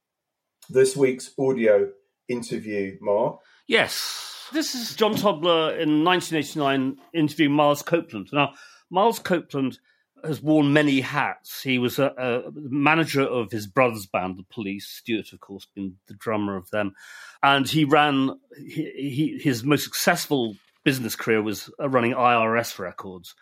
This 0.71 0.97
week's 0.97 1.31
audio 1.39 1.91
interview, 2.27 2.97
Mark. 3.03 3.41
Yes. 3.67 4.49
This 4.51 4.75
is 4.75 4.97
John 4.97 5.15
Tobler 5.15 5.79
in 5.79 6.05
1989 6.05 6.97
interviewing 7.13 7.53
Miles 7.53 7.83
Copeland. 7.83 8.31
Now, 8.33 8.55
Miles 8.89 9.19
Copeland 9.19 9.79
has 10.25 10.41
worn 10.41 10.73
many 10.73 11.03
hats. 11.03 11.63
He 11.63 11.79
was 11.79 11.99
a, 11.99 12.15
a 12.17 12.51
manager 12.55 13.23
of 13.23 13.51
his 13.51 13.67
brother's 13.67 14.07
band, 14.07 14.39
The 14.39 14.45
Police. 14.45 14.87
Stewart, 14.87 15.35
of 15.35 15.41
course, 15.41 15.67
being 15.75 15.97
the 16.09 16.15
drummer 16.15 16.57
of 16.57 16.71
them. 16.71 16.95
And 17.43 17.69
he 17.69 17.85
ran, 17.85 18.41
he, 18.57 18.91
he, 18.97 19.39
his 19.43 19.65
most 19.65 19.85
successful 19.85 20.57
business 20.85 21.17
career 21.17 21.43
was 21.43 21.71
uh, 21.81 21.89
running 21.89 22.13
IRS 22.13 22.79
records. 22.79 23.35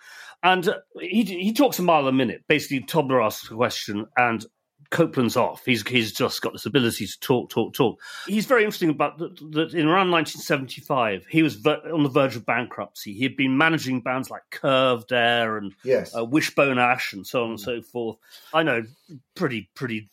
And 0.42 0.68
uh, 0.68 0.78
he, 1.00 1.22
he 1.24 1.52
talks 1.52 1.78
a 1.78 1.82
mile 1.82 2.08
a 2.08 2.12
minute. 2.12 2.44
Basically, 2.48 2.80
Tobler 2.80 3.24
asks 3.24 3.50
a 3.50 3.54
question 3.54 4.06
and 4.16 4.44
Copeland's 4.90 5.36
off. 5.38 5.64
He's 5.64 5.86
he's 5.88 6.12
just 6.12 6.42
got 6.42 6.52
this 6.52 6.66
ability 6.66 7.06
to 7.06 7.20
talk, 7.20 7.48
talk, 7.48 7.72
talk. 7.72 7.98
He's 8.26 8.44
very 8.44 8.62
interesting 8.62 8.90
about 8.90 9.16
that. 9.18 9.36
that 9.52 9.72
in 9.72 9.86
around 9.86 10.10
1975, 10.10 11.24
he 11.30 11.42
was 11.42 11.54
ver- 11.54 11.80
on 11.92 12.02
the 12.02 12.10
verge 12.10 12.36
of 12.36 12.44
bankruptcy. 12.44 13.14
He 13.14 13.22
had 13.22 13.34
been 13.36 13.56
managing 13.56 14.02
bands 14.02 14.28
like 14.30 14.42
Curved 14.50 15.10
Air 15.12 15.56
and 15.56 15.72
Yes. 15.82 16.14
uh, 16.14 16.24
Wishbone 16.24 16.78
Ash 16.78 17.14
and 17.14 17.26
so 17.26 17.44
on 17.44 17.50
and 17.50 17.60
so 17.60 17.80
forth. 17.80 18.18
I 18.52 18.62
know, 18.64 18.82
pretty 19.34 19.70
pretty 19.74 20.10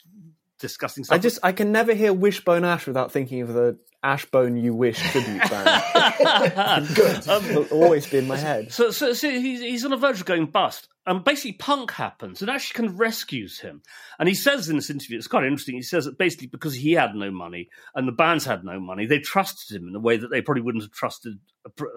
disgusting 0.60 1.04
stuff. 1.04 1.16
I 1.16 1.20
just 1.20 1.40
I 1.44 1.52
can 1.52 1.72
never 1.72 1.94
hear 1.94 2.14
Wishbone 2.14 2.66
Ash 2.66 2.86
without 2.86 3.12
thinking 3.12 3.42
of 3.42 3.54
the 3.54 3.78
Ashbone 4.04 4.62
You 4.62 4.74
Wish 4.74 5.00
tribute 5.12 5.50
band. 5.50 6.88
It'll 6.98 7.66
always 7.66 8.08
be 8.08 8.20
in 8.20 8.28
my 8.28 8.38
head. 8.38 8.72
So, 8.72 8.92
so, 8.92 9.14
so 9.14 9.30
he's, 9.30 9.60
he's 9.60 9.84
on 9.84 9.92
the 9.92 9.98
verge 9.98 10.22
of 10.22 10.26
going 10.26 10.46
bust. 10.46 10.88
And 11.06 11.24
basically, 11.24 11.54
punk 11.54 11.92
happens 11.92 12.42
and 12.42 12.50
actually 12.52 12.78
kind 12.78 12.90
of 12.90 13.00
rescues 13.00 13.60
him. 13.60 13.82
And 14.20 14.30
he 14.30 14.36
says 14.36 14.70
in 14.70 14.76
this 14.76 14.90
interview, 14.90 15.18
it's 15.18 15.28
quite 15.28 15.44
interesting. 15.44 15.76
He 15.76 15.82
says 15.82 16.06
that 16.06 16.18
basically 16.18 16.48
because 16.48 16.76
he 16.76 16.94
had 16.94 17.16
no 17.16 17.32
money 17.32 17.70
and 17.96 18.08
the 18.08 18.14
bands 18.14 18.46
had 18.46 18.64
no 18.64 18.80
money, 18.80 19.06
they 19.06 19.20
trusted 19.20 19.76
him 19.76 19.88
in 19.88 19.96
a 19.96 20.00
way 20.00 20.18
that 20.18 20.30
they 20.30 20.42
probably 20.42 20.62
wouldn't 20.62 20.84
have 20.84 20.92
trusted 20.92 21.40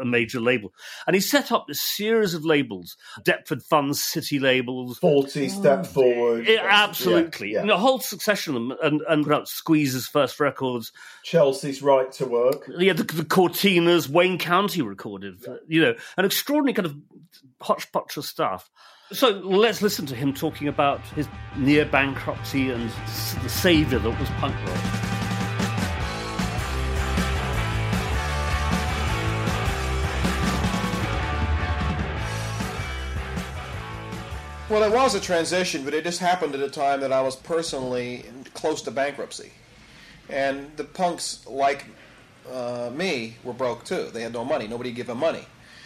a, 0.00 0.04
major 0.04 0.40
label. 0.40 0.72
And 1.06 1.14
he 1.14 1.20
set 1.20 1.52
up 1.52 1.66
this 1.66 1.80
series 1.80 2.34
of 2.34 2.44
labels 2.44 2.96
Deptford 3.22 3.62
Fun 3.62 3.94
City 3.94 4.38
labels. 4.38 4.98
40 4.98 5.48
step 5.48 5.86
forward. 5.86 6.46
Yeah, 6.46 6.66
absolutely. 6.68 7.50
Yeah, 7.50 7.54
yeah. 7.54 7.60
And 7.62 7.70
a 7.70 7.78
whole 7.78 8.00
succession 8.00 8.56
of 8.56 8.68
them. 8.68 8.78
And, 8.82 9.02
and 9.08 9.24
put 9.24 9.32
out 9.32 9.48
Squeeze's 9.48 10.06
first 10.06 10.40
records. 10.40 10.92
Chelsea's 11.24 11.82
right 11.82 12.10
to 12.12 12.26
work. 12.26 12.70
Yeah, 12.78 12.92
the, 12.92 13.04
the 13.04 13.24
Cortinas, 13.24 14.08
Wayne 14.08 14.38
County 14.38 14.82
recorded, 14.82 15.44
you 15.66 15.82
know, 15.82 15.94
an 16.16 16.24
extraordinary 16.24 16.74
kind 16.74 16.86
of 16.86 16.96
hodgepodge 17.60 18.16
of 18.16 18.24
stuff. 18.24 18.70
So 19.12 19.28
let's 19.28 19.82
listen 19.82 20.06
to 20.06 20.14
him 20.14 20.32
talking 20.32 20.68
about 20.68 21.00
his 21.08 21.28
near 21.56 21.84
bankruptcy 21.84 22.70
and 22.70 22.90
the 23.42 23.48
saviour 23.48 24.00
that 24.00 24.18
was 24.18 24.28
punk 24.30 24.56
rock. 24.66 25.11
Was 34.93 35.14
a 35.14 35.20
transition, 35.20 35.84
but 35.84 35.95
it 35.95 36.05
just 36.05 36.20
happened 36.20 36.55
at 36.55 36.61
a 36.61 36.70
time 36.70 37.01
that 37.01 37.12
I 37.12 37.20
was 37.20 37.36
personally 37.36 38.24
close 38.55 38.82
to 38.82 38.90
bankruptcy. 38.90 39.53
And 40.28 40.70
the 40.76 40.84
punks, 40.84 41.47
like 41.47 41.86
uh, 42.51 42.90
me, 42.95 43.36
were 43.45 43.53
broke 43.53 43.84
too. 43.84 44.11
They 44.12 44.22
had 44.22 44.32
no 44.32 44.45
money. 44.45 44.66
Nobody 44.66 44.93
gave 44.93 45.07
them 45.07 45.18
money. 45.18 45.45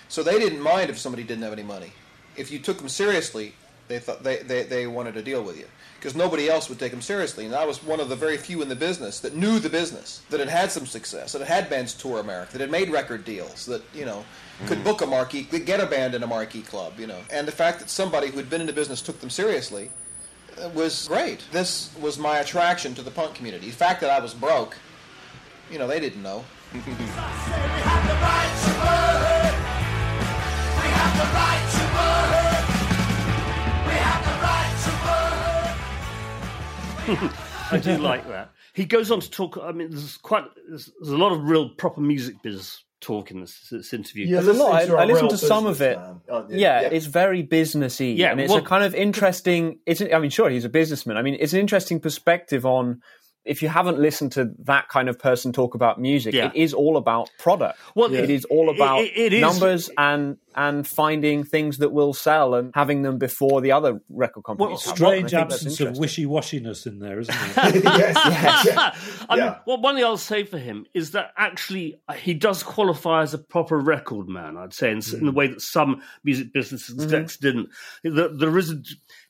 So 0.08 0.22
they 0.22 0.38
didn't 0.38 0.60
mind 0.60 0.90
if 0.90 0.98
somebody 0.98 1.24
didn't 1.24 1.42
have 1.42 1.52
any 1.52 1.62
money. 1.62 1.92
If 2.36 2.50
you 2.50 2.58
took 2.58 2.78
them 2.78 2.88
seriously, 2.88 3.54
they 3.88 3.98
thought 3.98 4.22
they, 4.22 4.38
they, 4.38 4.64
they 4.64 4.86
wanted 4.86 5.14
to 5.14 5.22
deal 5.22 5.42
with 5.42 5.58
you 5.58 5.66
because 5.98 6.14
nobody 6.14 6.48
else 6.48 6.68
would 6.68 6.78
take 6.78 6.90
them 6.90 7.02
seriously. 7.02 7.46
And 7.46 7.54
I 7.54 7.64
was 7.64 7.82
one 7.82 8.00
of 8.00 8.08
the 8.08 8.16
very 8.16 8.36
few 8.36 8.62
in 8.62 8.68
the 8.68 8.76
business 8.76 9.20
that 9.20 9.34
knew 9.34 9.58
the 9.58 9.70
business, 9.70 10.22
that 10.30 10.40
had 10.40 10.48
had 10.48 10.70
some 10.70 10.86
success, 10.86 11.32
that 11.32 11.46
had 11.46 11.70
bands 11.70 11.94
tour 11.94 12.20
America, 12.20 12.52
that 12.52 12.60
had 12.60 12.70
made 12.70 12.90
record 12.90 13.24
deals, 13.24 13.66
that 13.66 13.82
you 13.94 14.04
know 14.04 14.24
could 14.66 14.82
book 14.82 15.02
a 15.02 15.06
marquee, 15.06 15.44
could 15.44 15.66
get 15.66 15.80
a 15.80 15.86
band 15.86 16.14
in 16.14 16.22
a 16.22 16.26
marquee 16.26 16.62
club, 16.62 16.94
you 16.98 17.06
know. 17.06 17.20
And 17.30 17.46
the 17.46 17.52
fact 17.52 17.78
that 17.80 17.90
somebody 17.90 18.28
who 18.28 18.38
had 18.38 18.48
been 18.48 18.60
in 18.60 18.66
the 18.66 18.72
business 18.72 19.02
took 19.02 19.20
them 19.20 19.30
seriously 19.30 19.90
uh, 20.62 20.68
was 20.70 21.08
great. 21.08 21.44
This 21.52 21.94
was 22.00 22.18
my 22.18 22.38
attraction 22.38 22.94
to 22.94 23.02
the 23.02 23.10
punk 23.10 23.34
community. 23.34 23.66
The 23.66 23.76
fact 23.76 24.00
that 24.00 24.10
I 24.10 24.20
was 24.20 24.34
broke, 24.34 24.76
you 25.70 25.78
know, 25.78 25.86
they 25.86 26.00
didn't 26.00 26.22
know. 26.22 26.44
I 37.70 37.78
do 37.82 37.98
like 37.98 38.26
that. 38.28 38.50
He 38.74 38.84
goes 38.84 39.10
on 39.10 39.20
to 39.20 39.30
talk. 39.30 39.58
I 39.62 39.72
mean, 39.72 39.90
there's 39.90 40.16
quite 40.18 40.44
there's, 40.68 40.90
there's 41.00 41.12
a 41.12 41.16
lot 41.16 41.32
of 41.32 41.42
real 41.44 41.70
proper 41.70 42.00
music 42.00 42.36
biz 42.42 42.78
talk 43.00 43.30
in 43.30 43.40
this, 43.40 43.68
this 43.70 43.92
interview. 43.92 44.26
You're 44.26 44.42
There's 44.42 44.56
a 44.58 44.62
lot. 44.62 44.74
I, 44.74 44.80
listening 44.84 44.96
to 44.98 45.06
listened 45.12 45.30
to 45.30 45.38
some 45.38 45.66
of 45.66 45.80
it. 45.82 45.96
businessman, 45.98 46.20
aren't? 46.30 46.50
Yeah, 46.50 46.80
Yeah. 46.82 46.88
it's 46.92 47.06
very 47.06 47.42
businessy, 47.46 48.16
Yeah, 48.16 48.32
and 48.32 48.40
it's 48.40 48.50
well- 48.50 48.60
a 48.62 48.66
kind 48.66 48.84
of 48.84 48.94
interesting. 48.94 49.78
It's 49.86 50.00
I 50.02 50.18
mean, 50.18 50.30
sure, 50.30 50.48
he's 50.50 50.64
a 50.64 50.68
businessman. 50.70 51.16
I 51.16 51.22
mean, 51.22 51.36
it's 51.38 51.52
an 51.52 51.60
interesting 51.60 52.00
perspective 52.00 52.64
on. 52.66 53.00
If 53.44 53.62
you 53.62 53.68
haven't 53.68 54.00
listened 54.00 54.32
to 54.32 54.50
that 54.64 54.88
kind 54.88 55.08
of 55.08 55.20
person 55.20 55.52
talk 55.52 55.76
about 55.76 56.00
music, 56.00 56.34
Yeah. 56.34 56.46
it 56.46 56.56
is 56.56 56.74
all 56.74 56.96
about 56.96 57.30
product. 57.38 57.78
Well, 57.94 58.12
it 58.12 58.28
is 58.28 58.44
all 58.46 58.70
it- 58.70 58.74
about 58.76 59.02
it- 59.04 59.12
it 59.16 59.32
is- 59.34 59.40
numbers 59.40 59.88
and 59.96 60.38
and 60.56 60.86
finding 60.86 61.44
things 61.44 61.78
that 61.78 61.92
will 61.92 62.14
sell 62.14 62.54
and 62.54 62.72
having 62.74 63.02
them 63.02 63.18
before 63.18 63.60
the 63.60 63.72
other 63.72 64.00
record 64.08 64.42
companies. 64.44 64.84
have 64.84 64.96
them. 64.96 65.06
I 65.06 65.08
Strange 65.10 65.30
think 65.30 65.48
that's 65.50 65.54
absence 65.66 65.80
of 65.80 65.98
wishy 65.98 66.24
washiness 66.26 66.86
in 66.86 66.98
there, 66.98 67.20
isn't 67.20 67.34
it? 67.34 67.56
yes, 67.84 68.16
yes. 68.64 69.06
I 69.28 69.36
mean, 69.36 69.44
Yeah. 69.44 69.58
well, 69.66 69.80
one 69.80 69.96
thing 69.96 70.04
I'll 70.04 70.16
say 70.16 70.44
for 70.44 70.58
him 70.58 70.86
is 70.94 71.10
that 71.10 71.32
actually 71.36 72.00
uh, 72.08 72.14
he 72.14 72.32
does 72.34 72.62
qualify 72.62 73.22
as 73.22 73.34
a 73.34 73.38
proper 73.38 73.78
record 73.78 74.28
man. 74.28 74.56
I'd 74.56 74.72
say 74.72 74.90
in, 74.90 74.98
s 74.98 75.12
in 75.12 75.26
the 75.26 75.32
way 75.32 75.46
that 75.48 75.60
some 75.60 76.02
music 76.24 76.52
business 76.52 76.90
execs 76.90 77.36
didn't. 77.36 77.68
There, 78.02 78.28
there 78.28 78.56
is, 78.56 78.70
a, 78.70 78.76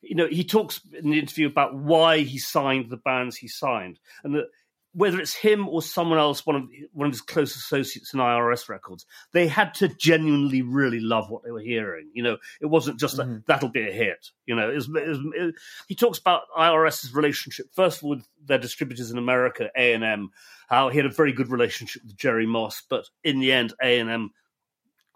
you 0.02 0.14
know, 0.14 0.28
he 0.28 0.44
talks 0.44 0.80
in 0.96 1.10
the 1.10 1.18
interview 1.18 1.48
about 1.48 1.74
why 1.76 2.18
he 2.18 2.38
signed 2.38 2.88
the 2.88 2.96
bands 2.98 3.36
he 3.36 3.48
signed, 3.48 3.98
and 4.22 4.34
that 4.36 4.46
whether 4.96 5.20
it's 5.20 5.34
him 5.34 5.68
or 5.68 5.82
someone 5.82 6.18
else, 6.18 6.46
one 6.46 6.56
of 6.56 6.62
one 6.92 7.06
of 7.06 7.12
his 7.12 7.20
close 7.20 7.54
associates 7.54 8.14
in 8.14 8.20
IRS 8.20 8.66
records, 8.68 9.04
they 9.32 9.46
had 9.46 9.74
to 9.74 9.88
genuinely 9.88 10.62
really 10.62 11.00
love 11.00 11.28
what 11.28 11.44
they 11.44 11.50
were 11.50 11.60
hearing. 11.60 12.08
You 12.14 12.22
know, 12.22 12.36
it 12.62 12.66
wasn't 12.66 12.98
just 12.98 13.18
a, 13.18 13.42
that'll 13.46 13.68
be 13.68 13.86
a 13.86 13.92
hit. 13.92 14.30
You 14.46 14.56
know, 14.56 14.70
it 14.70 14.74
was, 14.74 14.86
it 14.88 15.06
was, 15.08 15.18
it- 15.34 15.54
he 15.86 15.94
talks 15.94 16.18
about 16.18 16.42
IRS's 16.56 17.14
relationship 17.14 17.66
first 17.74 17.98
of 17.98 18.04
all 18.04 18.10
with 18.10 18.26
their 18.44 18.58
distributors 18.58 19.10
in 19.10 19.18
America, 19.18 19.68
A 19.76 19.92
and 19.92 20.02
M, 20.02 20.30
how 20.68 20.88
he 20.88 20.96
had 20.96 21.04
a 21.06 21.10
very 21.10 21.32
good 21.32 21.50
relationship 21.50 22.02
with 22.02 22.16
Jerry 22.16 22.46
Moss, 22.46 22.82
but 22.88 23.04
in 23.22 23.38
the 23.40 23.52
end, 23.52 23.74
A 23.82 23.98
and 24.00 24.08
M 24.10 24.30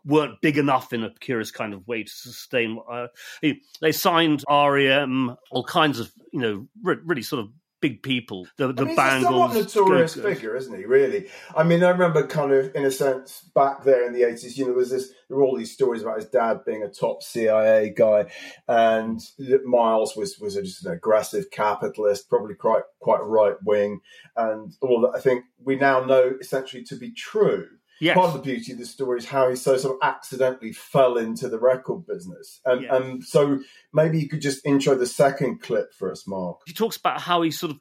weren't 0.04 0.40
big 0.40 0.56
enough 0.58 0.92
in 0.92 1.04
a 1.04 1.12
curious 1.20 1.50
kind 1.50 1.74
of 1.74 1.86
way 1.86 2.02
to 2.02 2.10
sustain. 2.10 2.78
Uh, 2.90 3.06
he- 3.40 3.62
they 3.80 3.92
signed 3.92 4.44
REM, 4.48 5.36
all 5.50 5.64
kinds 5.64 6.00
of 6.00 6.10
you 6.32 6.40
know 6.40 6.68
re- 6.82 6.96
really 7.04 7.22
sort 7.22 7.40
of 7.40 7.50
big 7.80 8.02
people. 8.02 8.46
The 8.56 8.72
the 8.72 8.82
I 8.82 8.86
mean, 8.86 8.96
he's 8.96 8.98
a 8.98 9.20
somewhat 9.22 9.54
notorious 9.54 10.14
Go-Go's. 10.14 10.34
figure, 10.34 10.56
isn't 10.56 10.76
he? 10.76 10.84
Really. 10.84 11.28
I 11.56 11.62
mean, 11.62 11.82
I 11.82 11.90
remember 11.90 12.26
kind 12.26 12.52
of, 12.52 12.74
in 12.74 12.84
a 12.84 12.90
sense, 12.90 13.48
back 13.54 13.84
there 13.84 14.06
in 14.06 14.12
the 14.12 14.22
eighties. 14.22 14.56
You 14.56 14.64
know, 14.64 14.70
there 14.70 14.78
was 14.78 14.90
this. 14.90 15.12
There 15.28 15.36
were 15.36 15.44
all 15.44 15.56
these 15.56 15.72
stories 15.72 16.02
about 16.02 16.16
his 16.16 16.28
dad 16.28 16.64
being 16.64 16.82
a 16.82 16.88
top 16.88 17.22
CIA 17.22 17.90
guy, 17.96 18.26
and 18.68 19.20
Miles 19.64 20.16
was 20.16 20.38
was 20.38 20.54
just 20.54 20.84
an 20.84 20.92
aggressive 20.92 21.50
capitalist, 21.50 22.28
probably 22.28 22.54
quite 22.54 22.82
quite 23.00 23.22
right 23.22 23.56
wing, 23.64 24.00
and 24.36 24.72
all 24.80 25.00
that. 25.02 25.12
I 25.16 25.20
think 25.20 25.44
we 25.62 25.76
now 25.76 26.04
know 26.04 26.34
essentially 26.40 26.84
to 26.84 26.96
be 26.96 27.12
true. 27.12 27.68
Yes. 28.00 28.14
Part 28.16 28.28
of 28.28 28.32
the 28.32 28.38
beauty 28.40 28.72
of 28.72 28.78
the 28.78 28.86
story 28.86 29.18
is 29.18 29.26
how 29.26 29.50
he 29.50 29.56
so 29.56 29.76
sort 29.76 29.96
of 29.96 30.08
accidentally 30.08 30.72
fell 30.72 31.18
into 31.18 31.48
the 31.50 31.58
record 31.58 32.06
business, 32.06 32.60
and 32.64 32.82
Yeah. 32.82 32.96
and 32.96 33.22
so 33.22 33.60
maybe 33.92 34.18
you 34.18 34.26
could 34.28 34.40
just 34.40 34.64
intro 34.64 34.94
the 34.94 35.06
second 35.06 35.60
clip 35.60 35.92
for 35.92 36.10
us, 36.10 36.26
Mark. 36.26 36.60
he 36.66 36.72
talks 36.72 36.96
about 36.96 37.20
how 37.20 37.42
he 37.42 37.50
sort 37.50 37.72
of 37.72 37.78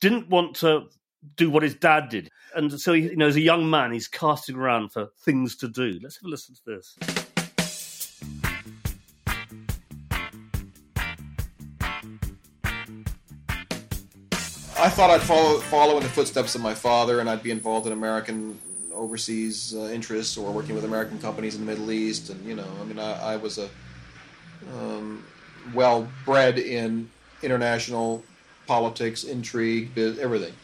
didn't 0.00 0.28
want 0.30 0.56
to 0.56 0.88
do 1.36 1.50
what 1.50 1.62
his 1.62 1.74
dad 1.74 2.08
did, 2.08 2.30
and 2.54 2.80
so 2.80 2.94
he, 2.94 3.02
you 3.02 3.16
know, 3.16 3.26
as 3.28 3.36
a 3.36 3.40
young 3.42 3.68
man, 3.68 3.92
he's 3.92 4.08
casting 4.08 4.56
around 4.56 4.90
for 4.90 5.08
things 5.22 5.54
to 5.56 5.68
do. 5.68 5.98
Let's 6.02 6.16
have 6.16 6.24
a 6.26 6.28
listen 6.30 6.54
to 6.54 6.62
this. 6.66 6.96
I 14.78 14.88
thought 14.88 15.10
I'd 15.10 15.20
follow 15.22 15.58
follow 15.60 15.96
in 15.98 16.02
the 16.02 16.08
footsteps 16.08 16.54
of 16.54 16.60
my 16.60 16.74
father, 16.74 17.20
and 17.20 17.30
I'd 17.30 17.42
be 17.42 17.50
involved 17.50 17.86
in 17.86 17.92
American 17.92 18.58
overseas 18.92 19.74
uh, 19.74 19.90
interests 19.92 20.36
or 20.36 20.52
working 20.52 20.74
with 20.74 20.84
American 20.84 21.18
companies 21.18 21.54
in 21.54 21.64
the 21.64 21.66
Middle 21.66 21.90
East. 21.90 22.30
And 22.30 22.44
you 22.44 22.54
know, 22.54 22.68
I 22.80 22.84
mean, 22.84 22.98
I, 22.98 23.34
I 23.34 23.36
was 23.36 23.58
a 23.58 23.68
um, 24.74 25.24
well 25.74 26.08
bred 26.24 26.58
in 26.58 27.10
international 27.42 28.22
politics, 28.66 29.24
intrigue, 29.24 29.94
biz, 29.94 30.18
everything. 30.18 30.54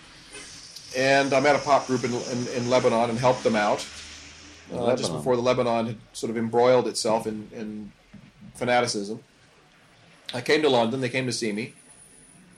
And 0.96 1.34
I 1.34 1.40
met 1.40 1.54
a 1.54 1.58
pop 1.58 1.86
group 1.86 2.04
in, 2.04 2.12
in, 2.12 2.48
in 2.56 2.70
Lebanon 2.70 3.10
and 3.10 3.18
helped 3.18 3.44
them 3.44 3.56
out 3.56 3.86
uh, 4.72 4.96
just 4.96 5.12
before 5.12 5.36
the 5.36 5.42
Lebanon 5.42 5.86
had 5.86 5.96
sort 6.12 6.30
of 6.30 6.38
embroiled 6.38 6.88
itself 6.88 7.26
in, 7.26 7.48
in 7.52 7.92
fanaticism. 8.54 9.22
I 10.32 10.40
came 10.40 10.62
to 10.62 10.68
London. 10.68 11.00
They 11.00 11.08
came 11.08 11.26
to 11.26 11.32
see 11.32 11.52
me 11.52 11.74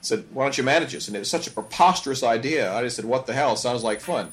said, 0.01 0.25
"Why 0.33 0.45
don't 0.45 0.57
you 0.57 0.65
manage 0.65 0.95
us?" 0.95 1.09
And 1.09 1.17
it 1.17 1.21
was 1.21 1.31
such 1.31 1.47
a 1.47 1.51
preposterous 1.51 2.23
idea. 2.23 2.73
I 2.73 2.83
just 2.83 2.97
said, 2.97 3.05
"What 3.05 3.27
the 3.27 3.33
hell? 3.33 3.57
Sounds 3.57 3.83
like 3.83 4.01
fun." 4.01 4.33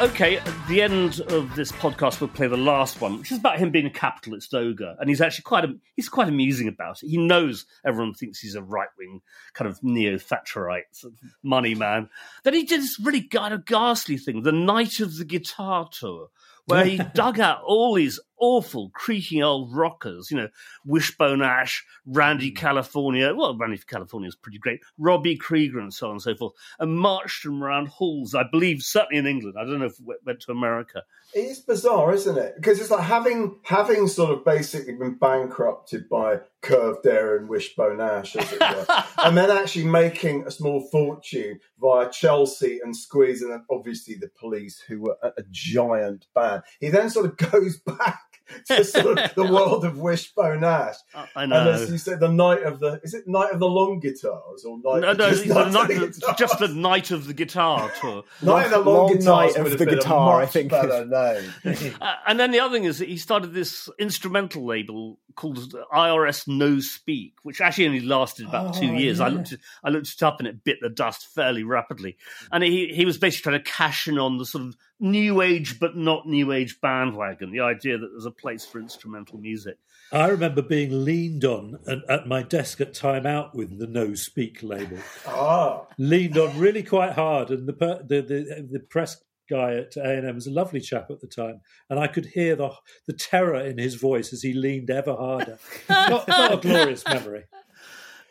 Okay, 0.00 0.38
at 0.38 0.68
the 0.68 0.80
end 0.80 1.20
of 1.28 1.54
this 1.54 1.70
podcast, 1.72 2.22
we'll 2.22 2.28
play 2.28 2.46
the 2.46 2.56
last 2.56 3.02
one, 3.02 3.18
which 3.18 3.30
is 3.30 3.36
about 3.36 3.58
him 3.58 3.70
being 3.70 3.84
a 3.84 3.90
capitalist 3.90 4.54
ogre, 4.54 4.96
and 4.98 5.10
he's 5.10 5.20
actually 5.20 5.42
quite 5.42 5.66
he's 5.94 6.08
quite 6.08 6.26
amusing 6.26 6.68
about 6.68 7.02
it. 7.02 7.08
He 7.10 7.18
knows 7.18 7.66
everyone 7.84 8.14
thinks 8.14 8.40
he's 8.40 8.54
a 8.54 8.62
right 8.62 8.88
wing 8.98 9.20
kind 9.52 9.70
of 9.70 9.82
neo 9.82 10.14
Thatcherite 10.14 10.84
sort 10.92 11.12
of 11.12 11.18
money 11.42 11.74
man. 11.74 12.08
Then 12.44 12.54
he 12.54 12.64
did 12.64 12.80
this 12.80 12.98
really 12.98 13.20
kind 13.20 13.52
of 13.52 13.66
ghastly 13.66 14.16
thing, 14.16 14.42
the 14.42 14.52
Night 14.52 15.00
of 15.00 15.18
the 15.18 15.24
Guitar 15.26 15.90
Tour, 15.92 16.28
where 16.66 16.84
he 16.84 16.98
dug 17.14 17.40
out 17.40 17.62
all 17.64 17.94
these 17.94 18.20
awful 18.40 18.90
creaking 18.94 19.42
old 19.42 19.74
rockers, 19.74 20.30
you 20.30 20.36
know, 20.36 20.48
Wishbone 20.84 21.42
Ash, 21.42 21.84
Randy 22.06 22.48
hmm. 22.48 22.56
California. 22.56 23.32
Well, 23.34 23.56
Randy 23.56 23.78
California 23.86 24.28
is 24.28 24.34
pretty 24.34 24.58
great. 24.58 24.80
Robbie 24.98 25.36
Krieger 25.36 25.78
and 25.78 25.92
so 25.92 26.06
on 26.06 26.12
and 26.12 26.22
so 26.22 26.34
forth, 26.34 26.54
and 26.78 26.98
marched 26.98 27.44
them 27.44 27.62
around 27.62 27.88
halls. 27.88 28.34
I 28.34 28.44
believe 28.50 28.82
certainly 28.82 29.18
in 29.18 29.26
England. 29.26 29.56
I 29.58 29.64
don't 29.64 29.78
know 29.78 29.86
if 29.86 30.00
it 30.00 30.18
went 30.24 30.40
to 30.40 30.52
America. 30.52 31.02
It 31.34 31.40
is 31.40 31.60
bizarre, 31.60 32.12
isn't 32.12 32.38
it? 32.38 32.54
Because 32.56 32.80
it's 32.80 32.90
like 32.90 33.04
having 33.04 33.60
having 33.64 34.08
sort 34.08 34.30
of 34.30 34.44
basically 34.44 34.94
been 34.94 35.14
bankrupted 35.14 36.08
by 36.08 36.40
Curved 36.62 37.06
Air 37.06 37.36
and 37.36 37.48
Wishbone 37.48 38.00
Ash, 38.00 38.36
as 38.36 38.52
it 38.52 38.60
were, 38.60 38.86
and 39.18 39.36
then 39.36 39.50
actually 39.50 39.84
making 39.84 40.44
a 40.46 40.50
small 40.50 40.88
fortune 40.90 41.60
via 41.80 42.10
Chelsea 42.10 42.80
and 42.82 42.96
Squeeze, 42.96 43.42
and 43.42 43.52
then 43.52 43.64
obviously 43.70 44.14
the 44.14 44.30
Police, 44.38 44.80
who 44.80 45.02
were 45.02 45.16
a, 45.22 45.28
a 45.28 45.42
giant 45.50 46.26
band. 46.34 46.49
He 46.80 46.88
then 46.90 47.10
sort 47.10 47.26
of 47.26 47.36
goes 47.50 47.78
back 47.80 48.20
to 48.66 48.82
sort 48.84 49.16
of 49.18 49.34
the 49.36 49.44
world 49.44 49.84
of 49.84 49.98
Wishbone 49.98 50.64
Ash. 50.64 50.96
I- 51.14 51.26
I 51.36 51.42
And 51.44 51.52
as 51.52 51.88
you 51.90 51.98
said, 51.98 52.18
the 52.18 52.28
night 52.32 52.62
of 52.64 52.80
the 52.80 53.00
is 53.04 53.14
it 53.14 53.28
night 53.28 53.52
of 53.52 53.60
the 53.60 53.68
long 53.68 54.00
guitars 54.00 54.64
or 54.66 54.76
night? 54.78 55.00
No, 55.02 55.12
no, 55.12 55.30
just 55.30 55.44
it's 55.44 55.54
the 55.54 55.68
night 55.68 55.90
of 55.90 56.00
the 56.00 56.06
guitars? 56.08 56.34
just 56.38 56.58
the 56.58 56.68
night 56.68 57.10
of 57.12 57.26
the 57.28 57.34
guitar 57.34 57.90
tour. 58.00 58.24
Night 58.42 58.64
of 58.66 58.70
the 58.72 58.78
long, 58.90 59.10
Long 59.14 59.18
Night 59.24 59.56
of 59.56 59.78
the 59.78 59.86
Guitar, 59.86 60.38
I 60.38 60.44
much 60.44 60.52
think. 60.52 60.70
better 60.72 61.04
name. 61.06 61.94
Uh, 62.00 62.14
and 62.26 62.40
then 62.40 62.50
the 62.50 62.58
other 62.60 62.74
thing 62.74 62.84
is 62.84 62.98
that 62.98 63.08
he 63.08 63.16
started 63.18 63.52
this 63.54 63.88
instrumental 63.98 64.66
label 64.66 65.18
called 65.36 65.74
IRS 65.92 66.48
No 66.48 66.80
Speak, 66.80 67.34
which 67.44 67.60
actually 67.60 67.86
only 67.86 68.00
lasted 68.00 68.46
about 68.48 68.74
Oh, 68.76 68.80
two 68.80 68.94
years. 68.94 69.20
I 69.20 69.28
looked 69.28 69.52
it, 69.52 69.60
I 69.84 69.90
looked 69.90 70.08
it 70.12 70.22
up 70.24 70.40
and 70.40 70.48
it 70.48 70.64
bit 70.64 70.78
the 70.82 70.88
dust 70.88 71.26
fairly 71.28 71.62
rapidly. 71.62 72.16
And 72.50 72.64
he, 72.64 72.88
he 72.92 73.04
was 73.04 73.16
basically 73.16 73.52
trying 73.52 73.62
to 73.64 73.70
cash 73.70 74.08
in 74.08 74.18
on 74.18 74.38
the 74.38 74.44
sort 74.46 74.64
of 74.64 74.76
new 75.00 75.40
age 75.40 75.80
but 75.80 75.96
not 75.96 76.26
new 76.26 76.52
age 76.52 76.80
bandwagon, 76.80 77.50
the 77.50 77.60
idea 77.60 77.98
that 77.98 78.08
there's 78.12 78.26
a 78.26 78.30
place 78.30 78.64
for 78.64 78.78
instrumental 78.78 79.38
music. 79.38 79.78
I 80.12 80.28
remember 80.28 80.62
being 80.62 81.04
leaned 81.04 81.44
on 81.44 81.78
and 81.86 82.02
at 82.08 82.26
my 82.26 82.42
desk 82.42 82.80
at 82.80 82.94
Time 82.94 83.26
Out 83.26 83.54
with 83.54 83.78
the 83.78 83.86
No 83.86 84.14
Speak 84.14 84.62
label. 84.62 84.98
Ah. 85.26 85.86
leaned 85.98 86.36
on 86.36 86.58
really 86.58 86.82
quite 86.82 87.12
hard, 87.12 87.50
and 87.50 87.66
the 87.66 87.72
per- 87.72 88.02
the, 88.02 88.20
the 88.20 88.68
the 88.70 88.80
press 88.80 89.22
guy 89.48 89.74
at 89.74 89.96
A 89.96 90.16
and 90.18 90.26
M 90.26 90.34
was 90.36 90.46
a 90.46 90.52
lovely 90.52 90.80
chap 90.80 91.10
at 91.10 91.20
the 91.20 91.26
time, 91.26 91.60
and 91.88 91.98
I 91.98 92.06
could 92.06 92.26
hear 92.26 92.56
the 92.56 92.70
the 93.06 93.12
terror 93.12 93.60
in 93.60 93.78
his 93.78 93.94
voice 93.96 94.32
as 94.32 94.42
he 94.42 94.52
leaned 94.52 94.90
ever 94.90 95.14
harder. 95.14 95.58
not, 95.88 96.26
not 96.28 96.54
a 96.54 96.56
glorious 96.56 97.04
memory. 97.06 97.44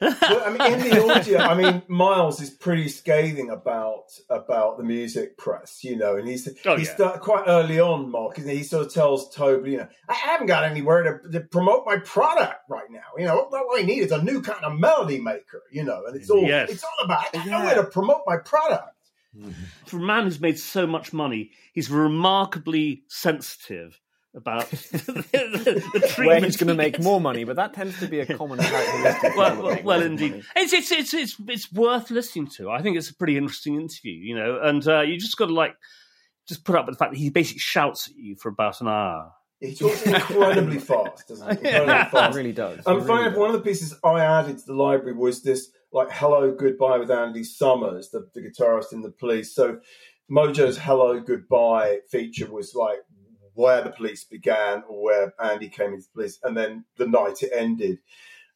Well, 0.02 0.44
I 0.46 0.50
mean, 0.50 0.74
in 0.74 0.90
the 0.90 1.04
audio, 1.14 1.38
I 1.40 1.54
mean, 1.56 1.82
Miles 1.88 2.42
is 2.42 2.50
pretty 2.50 2.88
scathing 2.88 3.50
about 3.50 4.06
about 4.30 4.78
the 4.78 4.84
music 4.84 5.38
press, 5.38 5.84
you 5.84 5.96
know, 5.98 6.16
and 6.16 6.28
he's 6.28 6.48
Oh, 6.66 6.78
he's 6.78 6.88
yeah. 6.88 6.96
start, 6.96 7.22
quite 7.22 7.44
early 7.48 7.80
on, 7.80 8.10
Mark, 8.12 8.38
isn't 8.40 8.50
he? 8.50 8.58
He 8.58 8.64
sort 8.64 8.86
of 8.88 8.94
tells 8.94 9.34
Tobler, 9.36 9.70
you 9.70 9.78
know, 9.78 9.88
I 10.08 10.14
haven't 10.14 10.48
got 10.48 10.64
anywhere 10.64 11.20
to, 11.24 11.30
to 11.32 11.40
promote 11.42 11.86
my 11.86 11.98
product 11.98 12.62
right 12.70 12.90
now. 12.90 13.00
You 13.18 13.26
know, 13.26 13.48
what 13.50 13.80
I 13.82 13.86
need 13.86 14.00
is 14.00 14.12
a 14.12 14.24
new 14.24 14.42
kind 14.42 14.64
of 14.64 14.80
melody 14.80 15.20
maker, 15.20 15.64
you 15.72 15.84
know, 15.84 16.06
and 16.06 16.16
it's 16.16 16.30
all 16.30 16.44
Yes. 16.48 16.70
it's 16.70 16.84
all 16.84 17.06
about. 17.06 17.26
I 17.34 17.38
got 17.38 17.48
nowhere 17.48 17.76
to 17.76 17.84
promote 17.84 18.22
my 18.26 18.38
product. 18.38 18.96
For 19.86 19.98
a 19.98 20.02
man 20.02 20.24
who's 20.24 20.40
made 20.42 20.58
so 20.58 20.88
much 20.88 21.14
money, 21.14 21.52
he's 21.74 21.90
remarkably 21.92 23.04
sensitive 23.08 24.00
about 24.36 24.70
the, 24.72 24.78
the, 25.34 25.84
the 25.94 26.00
treatment. 26.08 26.28
where 26.28 26.42
he's 26.42 26.58
going 26.58 26.68
to 26.68 26.76
make 26.76 27.02
more 27.02 27.20
money, 27.20 27.44
but 27.44 27.56
that 27.56 27.74
tends 27.74 28.00
to 28.00 28.08
be 28.08 28.20
a 28.20 28.26
common 28.38 28.60
characteristic. 28.60 29.36
well, 29.36 29.62
well, 29.64 29.80
well, 29.84 30.02
indeed, 30.02 30.44
it's, 30.56 30.74
it's 30.74 30.92
it's 30.92 31.14
it's 31.14 31.36
it's 31.48 31.72
worth 31.74 32.12
listening 32.12 32.48
to. 32.58 32.70
I 32.70 32.82
think 32.82 32.98
it's 32.98 33.10
a 33.10 33.16
pretty 33.16 33.38
interesting 33.38 33.76
interview, 33.76 34.14
you 34.14 34.36
know, 34.36 34.60
and 34.62 34.88
uh, 34.88 35.02
you 35.02 35.18
just 35.20 35.38
got 35.38 35.48
to 35.48 35.54
like 35.54 35.76
just 36.48 36.64
put 36.66 36.76
up 36.76 36.86
with 36.86 36.96
the 36.96 37.00
fact 37.00 37.14
that 37.14 37.18
he 37.20 37.30
basically 37.30 37.60
shouts 37.60 38.08
at 38.10 38.16
you 38.16 38.36
for 38.36 38.50
about 38.50 38.82
an 38.82 38.88
hour. 38.88 39.32
He 39.60 39.76
talks 39.76 40.04
incredibly 40.04 40.80
fast, 40.80 41.28
doesn't 41.28 41.48
he? 41.60 41.68
Incredibly 41.68 41.94
It 41.96 42.10
fast. 42.12 42.38
really 42.38 42.54
does. 42.54 42.80
And 42.86 43.02
It 43.02 43.06
funny 43.06 43.24
really 43.26 43.38
one 43.38 43.50
of 43.50 43.56
the 43.58 43.62
pieces 43.70 43.94
I 44.06 44.22
added 44.22 44.58
to 44.58 44.66
the 44.68 44.74
library 44.74 45.18
was 45.18 45.44
this 45.44 45.70
like 45.92 46.10
"Hello 46.12 46.52
Goodbye" 46.56 46.98
with 47.00 47.12
Andy 47.12 47.44
Summers, 47.44 48.10
the, 48.12 48.30
the 48.34 48.42
guitarist 48.42 48.94
in 48.94 49.02
the 49.02 49.12
Police. 49.12 49.54
So 49.54 49.80
Mojo's 50.32 50.78
"Hello 50.78 51.20
Goodbye" 51.20 51.98
feature 52.10 52.50
was 52.50 52.74
like 52.74 53.00
where 53.60 53.82
the 53.82 53.90
Police 53.90 54.24
began, 54.24 54.84
or 54.88 55.04
where 55.04 55.34
Andy 55.38 55.68
came 55.68 55.94
into 55.94 56.06
the 56.06 56.14
Police, 56.14 56.40
and 56.44 56.56
then 56.56 56.86
the 56.98 57.06
night 57.06 57.44
it 57.44 57.52
ended. 57.54 58.00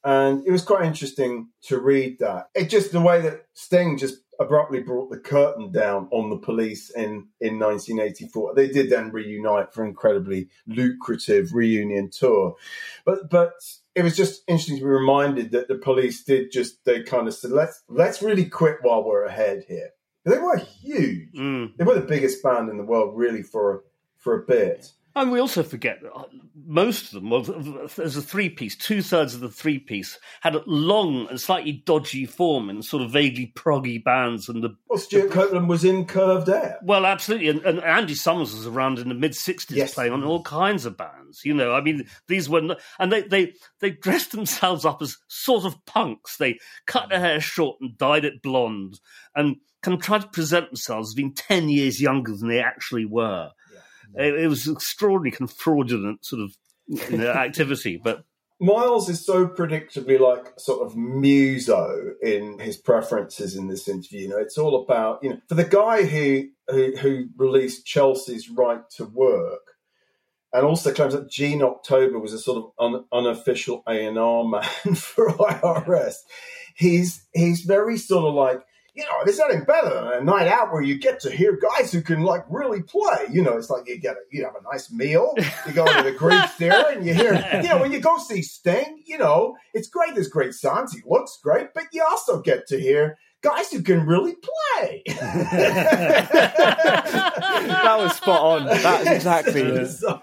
And 0.05 0.45
it 0.47 0.51
was 0.51 0.63
quite 0.63 0.85
interesting 0.85 1.49
to 1.63 1.79
read 1.79 2.19
that. 2.19 2.47
It 2.55 2.69
just 2.69 2.93
the 2.93 3.01
way 3.01 3.19
that 3.21 3.45
Sting 3.53 3.97
just 3.97 4.19
abruptly 4.39 4.79
brought 4.81 5.11
the 5.11 5.19
curtain 5.19 5.73
down 5.73 6.07
on 6.11 6.29
the 6.29 6.37
police 6.37 6.89
in, 6.89 7.27
in 7.41 7.59
1984. 7.59 8.55
They 8.55 8.69
did 8.69 8.89
then 8.89 9.11
reunite 9.11 9.73
for 9.73 9.83
an 9.83 9.89
incredibly 9.89 10.47
lucrative 10.67 11.53
reunion 11.53 12.09
tour. 12.09 12.55
But 13.03 13.29
but 13.29 13.53
it 13.95 14.03
was 14.03 14.15
just 14.15 14.43
interesting 14.47 14.77
to 14.77 14.83
be 14.83 14.89
reminded 14.89 15.51
that 15.51 15.67
the 15.67 15.75
police 15.75 16.23
did 16.23 16.51
just 16.51 16.83
they 16.85 17.03
kind 17.03 17.27
of 17.27 17.33
said 17.33 17.51
let's 17.51 17.83
let's 17.89 18.21
really 18.21 18.45
quit 18.45 18.77
while 18.81 19.03
we're 19.03 19.25
ahead 19.25 19.65
here. 19.67 19.89
They 20.25 20.37
were 20.37 20.57
huge. 20.57 21.33
Mm. 21.33 21.75
They 21.75 21.83
were 21.83 21.95
the 21.95 22.01
biggest 22.01 22.41
band 22.41 22.69
in 22.69 22.77
the 22.77 22.85
world 22.85 23.17
really 23.17 23.43
for 23.43 23.83
for 24.23 24.33
a 24.41 24.45
bit. 24.45 24.91
And 25.15 25.31
we 25.31 25.39
also 25.39 25.61
forget 25.61 26.01
that 26.01 26.11
uh, 26.11 26.23
most 26.65 27.13
of 27.13 27.21
them, 27.21 27.29
well, 27.29 27.87
as 28.03 28.17
a 28.17 28.21
three 28.21 28.49
piece, 28.49 28.75
two 28.75 29.03
thirds 29.03 29.35
of 29.35 29.41
the 29.41 29.49
three 29.49 29.77
piece 29.77 30.17
had 30.41 30.55
a 30.55 30.63
long 30.65 31.27
and 31.29 31.39
slightly 31.39 31.71
dodgy 31.85 32.25
form 32.25 32.67
in 32.67 32.81
sort 32.81 33.03
of 33.03 33.11
vaguely 33.11 33.53
proggy 33.55 34.03
bands. 34.03 34.49
And 34.49 34.63
the 34.63 34.75
Well, 34.89 34.97
Stewart 34.97 35.29
Copeland 35.29 35.69
was 35.69 35.83
in 35.85 36.05
Curved 36.05 36.49
Air. 36.49 36.79
well, 36.81 37.05
absolutely, 37.05 37.49
and, 37.49 37.61
and 37.61 37.79
Andy 37.83 38.15
Summers 38.15 38.55
was 38.55 38.65
around 38.65 38.97
in 38.97 39.07
the 39.07 39.13
mid 39.13 39.33
'60s 39.33 39.75
Yes. 39.75 39.93
playing 39.93 40.13
on 40.13 40.23
all 40.23 40.41
kinds 40.41 40.83
of 40.87 40.97
bands. 40.97 41.41
You 41.45 41.53
know, 41.53 41.73
I 41.73 41.81
mean, 41.81 42.07
these 42.27 42.49
were, 42.49 42.61
not, 42.61 42.79
and 42.97 43.11
they 43.11 43.21
they 43.21 43.53
they 43.81 43.91
dressed 43.91 44.31
themselves 44.31 44.83
up 44.83 44.99
as 45.03 45.17
sort 45.27 45.63
of 45.63 45.75
punks. 45.85 46.37
They 46.37 46.57
cut 46.87 47.09
their 47.09 47.19
hair 47.19 47.39
short 47.39 47.77
and 47.81 47.95
dyed 47.99 48.25
it 48.25 48.41
blonde, 48.41 48.99
and 49.35 49.57
kind 49.83 49.95
of 49.95 50.01
tried 50.03 50.21
to 50.21 50.27
present 50.29 50.69
themselves 50.69 51.09
as 51.09 51.13
being 51.13 51.35
ten 51.35 51.69
years 51.69 52.01
younger 52.01 52.35
than 52.35 52.49
they 52.49 52.61
actually 52.61 53.05
were. 53.05 53.51
It, 54.15 54.35
it 54.35 54.47
was 54.47 54.67
extraordinary, 54.67 55.31
kind 55.31 55.49
of 55.49 55.55
fraudulent 55.55 56.25
sort 56.25 56.41
of 56.41 56.55
you 56.87 57.17
know, 57.17 57.31
activity, 57.31 57.99
but. 58.01 58.23
Miles 58.59 59.09
is 59.09 59.25
so 59.25 59.45
predictably 59.47 60.17
like 60.17 60.57
sort 60.57 60.85
of 60.85 60.95
muso 60.95 62.13
in 62.21 62.59
his 62.59 62.77
preferences 62.77 63.57
in 63.57 63.67
this 63.67 63.89
interview. 63.89 64.21
You 64.21 64.29
know, 64.29 64.37
it's 64.37 64.57
all 64.57 64.83
about 64.83 65.21
you 65.21 65.31
know 65.31 65.37
for 65.49 65.55
the 65.55 65.65
guy 65.65 66.03
who 66.03 66.49
who, 66.69 66.95
who 66.95 67.25
released 67.35 67.85
Chelsea's 67.85 68.49
Right 68.49 68.89
to 68.91 69.05
Work, 69.05 69.73
and 70.53 70.65
also 70.65 70.93
claims 70.93 71.13
that 71.13 71.29
Gene 71.29 71.61
October 71.61 72.19
was 72.19 72.31
a 72.31 72.39
sort 72.39 72.63
of 72.63 72.71
un, 72.79 73.05
unofficial 73.11 73.83
A 73.87 74.05
and 74.05 74.17
R 74.17 74.45
man 74.45 74.63
for 74.95 75.29
IRS. 75.29 76.15
He's 76.75 77.25
he's 77.33 77.61
very 77.61 77.97
sort 77.97 78.25
of 78.25 78.33
like. 78.33 78.61
You 78.95 79.03
know, 79.05 79.23
there's 79.25 79.39
nothing 79.39 79.63
better 79.63 79.89
than 79.91 80.07
a 80.07 80.21
night 80.23 80.47
out 80.47 80.71
where 80.71 80.83
you 80.83 80.99
get 80.99 81.19
to 81.21 81.31
hear 81.31 81.57
guys 81.57 81.91
who 81.91 82.01
can 82.03 82.21
like 82.21 82.45
really 82.47 82.83
play. 82.83 83.25
You 83.31 83.41
know, 83.41 83.57
it's 83.57 83.69
like 83.71 83.87
you 83.87 83.97
get 83.99 84.15
a, 84.15 84.19
you 84.31 84.43
have 84.45 84.53
a 84.55 84.61
nice 84.71 84.91
meal, 84.91 85.33
you 85.65 85.73
go 85.73 85.83
to 85.85 86.03
the 86.03 86.11
Greek 86.11 86.43
theater, 86.57 86.85
and 86.91 87.03
you 87.05 87.13
hear. 87.15 87.33
You 87.63 87.69
know, 87.69 87.79
when 87.79 87.91
you 87.91 87.99
go 87.99 88.17
see 88.19 88.43
Sting, 88.43 89.01
you 89.05 89.17
know, 89.17 89.55
it's 89.73 89.87
great. 89.87 90.13
There's 90.13 90.27
great 90.27 90.53
songs, 90.53 90.93
He 90.93 91.01
looks 91.07 91.39
great, 91.41 91.73
but 91.73 91.85
you 91.91 92.05
also 92.07 92.39
get 92.41 92.67
to 92.67 92.79
hear 92.79 93.17
guys 93.41 93.71
who 93.71 93.81
can 93.81 94.05
really 94.05 94.35
play. 94.35 95.03
that 96.93 97.95
was 97.97 98.15
spot 98.15 98.41
on. 98.41 98.65
That's 98.67 99.09
exactly 99.09 99.61
it. 99.61 99.87
So- 99.89 100.21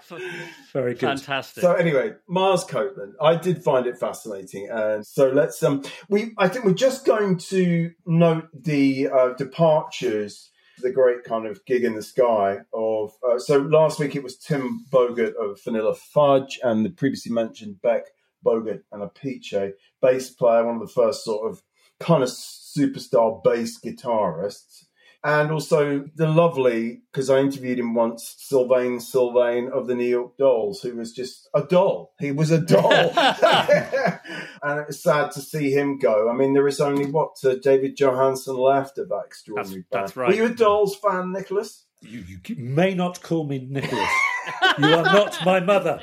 Very 0.73 0.93
good. 0.93 1.01
Fantastic. 1.01 1.61
So 1.61 1.73
anyway, 1.73 2.13
Miles 2.27 2.63
Copeland, 2.63 3.15
I 3.21 3.35
did 3.35 3.63
find 3.63 3.85
it 3.87 3.99
fascinating, 3.99 4.69
and 4.71 5.05
so 5.05 5.29
let's 5.29 5.61
um, 5.63 5.83
we 6.07 6.33
I 6.37 6.47
think 6.47 6.65
we're 6.65 6.73
just 6.73 7.05
going 7.05 7.37
to 7.49 7.91
note 8.05 8.47
the 8.53 9.09
uh, 9.09 9.33
departures, 9.33 10.49
the 10.79 10.91
great 10.91 11.23
kind 11.25 11.45
of 11.45 11.65
gig 11.65 11.83
in 11.83 11.95
the 11.95 12.03
sky 12.03 12.59
of. 12.73 13.11
Uh, 13.27 13.37
so 13.37 13.57
last 13.57 13.99
week 13.99 14.15
it 14.15 14.23
was 14.23 14.37
Tim 14.37 14.85
Bogert 14.89 15.33
of 15.35 15.61
Vanilla 15.63 15.93
Fudge, 15.93 16.59
and 16.63 16.85
the 16.85 16.89
previously 16.89 17.33
mentioned 17.33 17.81
Beck 17.81 18.03
Bogert 18.45 18.83
and 18.93 19.03
Appice, 19.03 19.73
bass 20.01 20.29
player, 20.29 20.65
one 20.65 20.75
of 20.75 20.81
the 20.81 20.93
first 20.93 21.25
sort 21.25 21.51
of 21.51 21.61
kind 21.99 22.23
of 22.23 22.29
superstar 22.29 23.43
bass 23.43 23.79
guitarists. 23.79 24.85
And 25.23 25.51
also 25.51 26.05
the 26.15 26.27
lovely, 26.27 27.03
because 27.11 27.29
I 27.29 27.39
interviewed 27.39 27.77
him 27.77 27.93
once, 27.93 28.35
Sylvain 28.39 28.99
Sylvain 28.99 29.69
of 29.71 29.85
the 29.85 29.93
New 29.93 30.07
York 30.07 30.35
Dolls, 30.37 30.81
who 30.81 30.95
was 30.95 31.13
just 31.13 31.47
a 31.53 31.61
doll. 31.61 32.13
He 32.19 32.31
was 32.31 32.49
a 32.49 32.59
doll. 32.59 32.91
and 32.91 34.79
it 34.79 34.87
was 34.87 35.03
sad 35.03 35.31
to 35.31 35.41
see 35.41 35.71
him 35.71 35.99
go. 35.99 36.27
I 36.27 36.33
mean, 36.33 36.53
there 36.53 36.67
is 36.67 36.81
only, 36.81 37.05
what, 37.05 37.35
uh, 37.45 37.55
David 37.61 37.95
Johansen 37.97 38.57
left 38.57 38.97
of 38.97 39.09
that 39.09 39.23
extraordinary 39.27 39.85
That's- 39.91 40.09
that's 40.09 40.17
right. 40.17 40.29
Were 40.29 40.35
you 40.35 40.45
a 40.45 40.55
Dolls 40.55 40.95
fan, 40.95 41.31
Nicholas? 41.31 41.85
You, 42.01 42.23
you 42.47 42.55
may 42.55 42.95
not 42.95 43.21
call 43.21 43.43
me 43.45 43.67
Nicholas. 43.69 44.09
you 44.79 44.85
are 44.85 45.03
not 45.03 45.37
my 45.45 45.59
mother. 45.59 46.01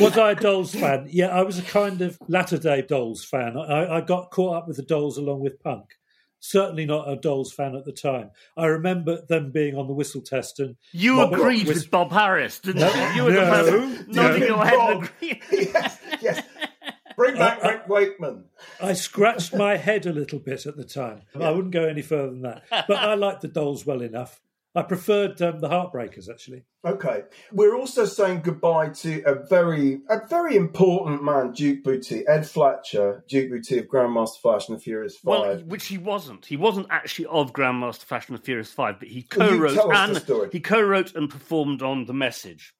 was 0.00 0.18
I 0.18 0.32
a 0.32 0.34
Dolls 0.34 0.74
fan? 0.74 1.06
Yeah, 1.08 1.28
I 1.28 1.42
was 1.42 1.60
a 1.60 1.62
kind 1.62 2.00
of 2.00 2.18
latter 2.26 2.58
day 2.58 2.82
Dolls 2.82 3.24
fan. 3.24 3.56
I, 3.56 3.98
I 3.98 4.00
got 4.00 4.32
caught 4.32 4.56
up 4.56 4.66
with 4.66 4.78
the 4.78 4.82
Dolls 4.82 5.16
along 5.16 5.40
with 5.40 5.62
punk. 5.62 5.84
Certainly 6.40 6.86
not 6.86 7.08
a 7.10 7.16
Dolls 7.16 7.52
fan 7.52 7.74
at 7.74 7.84
the 7.84 7.92
time. 7.92 8.30
I 8.56 8.66
remember 8.66 9.22
them 9.28 9.50
being 9.50 9.76
on 9.76 9.86
the 9.88 9.92
whistle 9.92 10.20
test 10.20 10.60
and 10.60 10.76
You 10.92 11.16
Bob- 11.16 11.32
agreed 11.34 11.66
Whis- 11.66 11.78
with 11.78 11.90
Bob 11.90 12.12
Harris, 12.12 12.60
didn't 12.60 12.80
No, 12.82 12.92
you? 12.94 13.14
You 13.16 13.24
were 13.24 13.32
the 13.32 13.40
no, 13.40 13.50
person 13.50 14.06
nodding 14.08 14.40
no. 14.40 14.46
your 14.46 14.64
head 14.64 14.76
Bob. 14.76 15.02
agreeing. 15.04 15.40
yes, 15.52 15.98
yes. 16.20 16.42
Bring 17.16 17.34
back 17.36 17.62
Rick 17.64 17.88
Wakeman. 17.88 18.44
I 18.80 18.92
scratched 18.92 19.52
my 19.52 19.76
head 19.76 20.06
a 20.06 20.12
little 20.12 20.38
bit 20.38 20.66
at 20.66 20.76
the 20.76 20.84
time. 20.84 21.22
I 21.34 21.50
wouldn't 21.50 21.72
go 21.74 21.84
any 21.84 22.02
further 22.02 22.30
than 22.30 22.42
that. 22.42 22.62
But 22.70 22.92
I 22.98 23.14
liked 23.14 23.40
the 23.40 23.48
Dolls 23.48 23.84
well 23.84 24.02
enough. 24.02 24.40
I 24.74 24.82
preferred 24.82 25.40
um, 25.42 25.60
the 25.60 25.68
Heartbreakers 25.68 26.28
actually. 26.30 26.64
Okay. 26.84 27.22
We're 27.52 27.76
also 27.76 28.04
saying 28.04 28.42
goodbye 28.42 28.90
to 28.90 29.22
a 29.24 29.46
very 29.48 30.00
a 30.08 30.26
very 30.28 30.56
important 30.56 31.24
man, 31.24 31.52
Duke 31.52 31.82
Bootee, 31.82 32.24
Ed 32.28 32.46
Fletcher, 32.46 33.24
Duke 33.28 33.50
Bootee 33.50 33.78
of 33.78 33.86
Grandmaster 33.86 34.40
Flash 34.40 34.68
and 34.68 34.76
the 34.76 34.80
Furious 34.80 35.16
Five. 35.16 35.24
Well, 35.24 35.58
which 35.66 35.86
he 35.86 35.98
wasn't. 35.98 36.46
He 36.46 36.56
wasn't 36.56 36.86
actually 36.90 37.26
of 37.26 37.52
Grandmaster 37.52 38.04
Flash 38.04 38.28
and 38.28 38.38
the 38.38 38.42
Furious 38.42 38.72
Five, 38.72 38.98
but 38.98 39.08
he 39.08 39.22
co-wrote 39.22 39.74
tell 39.74 39.92
and 39.92 40.52
he 40.52 40.60
co-wrote 40.60 41.14
and 41.14 41.28
performed 41.30 41.82
on 41.82 42.04
the 42.04 42.14
message. 42.14 42.74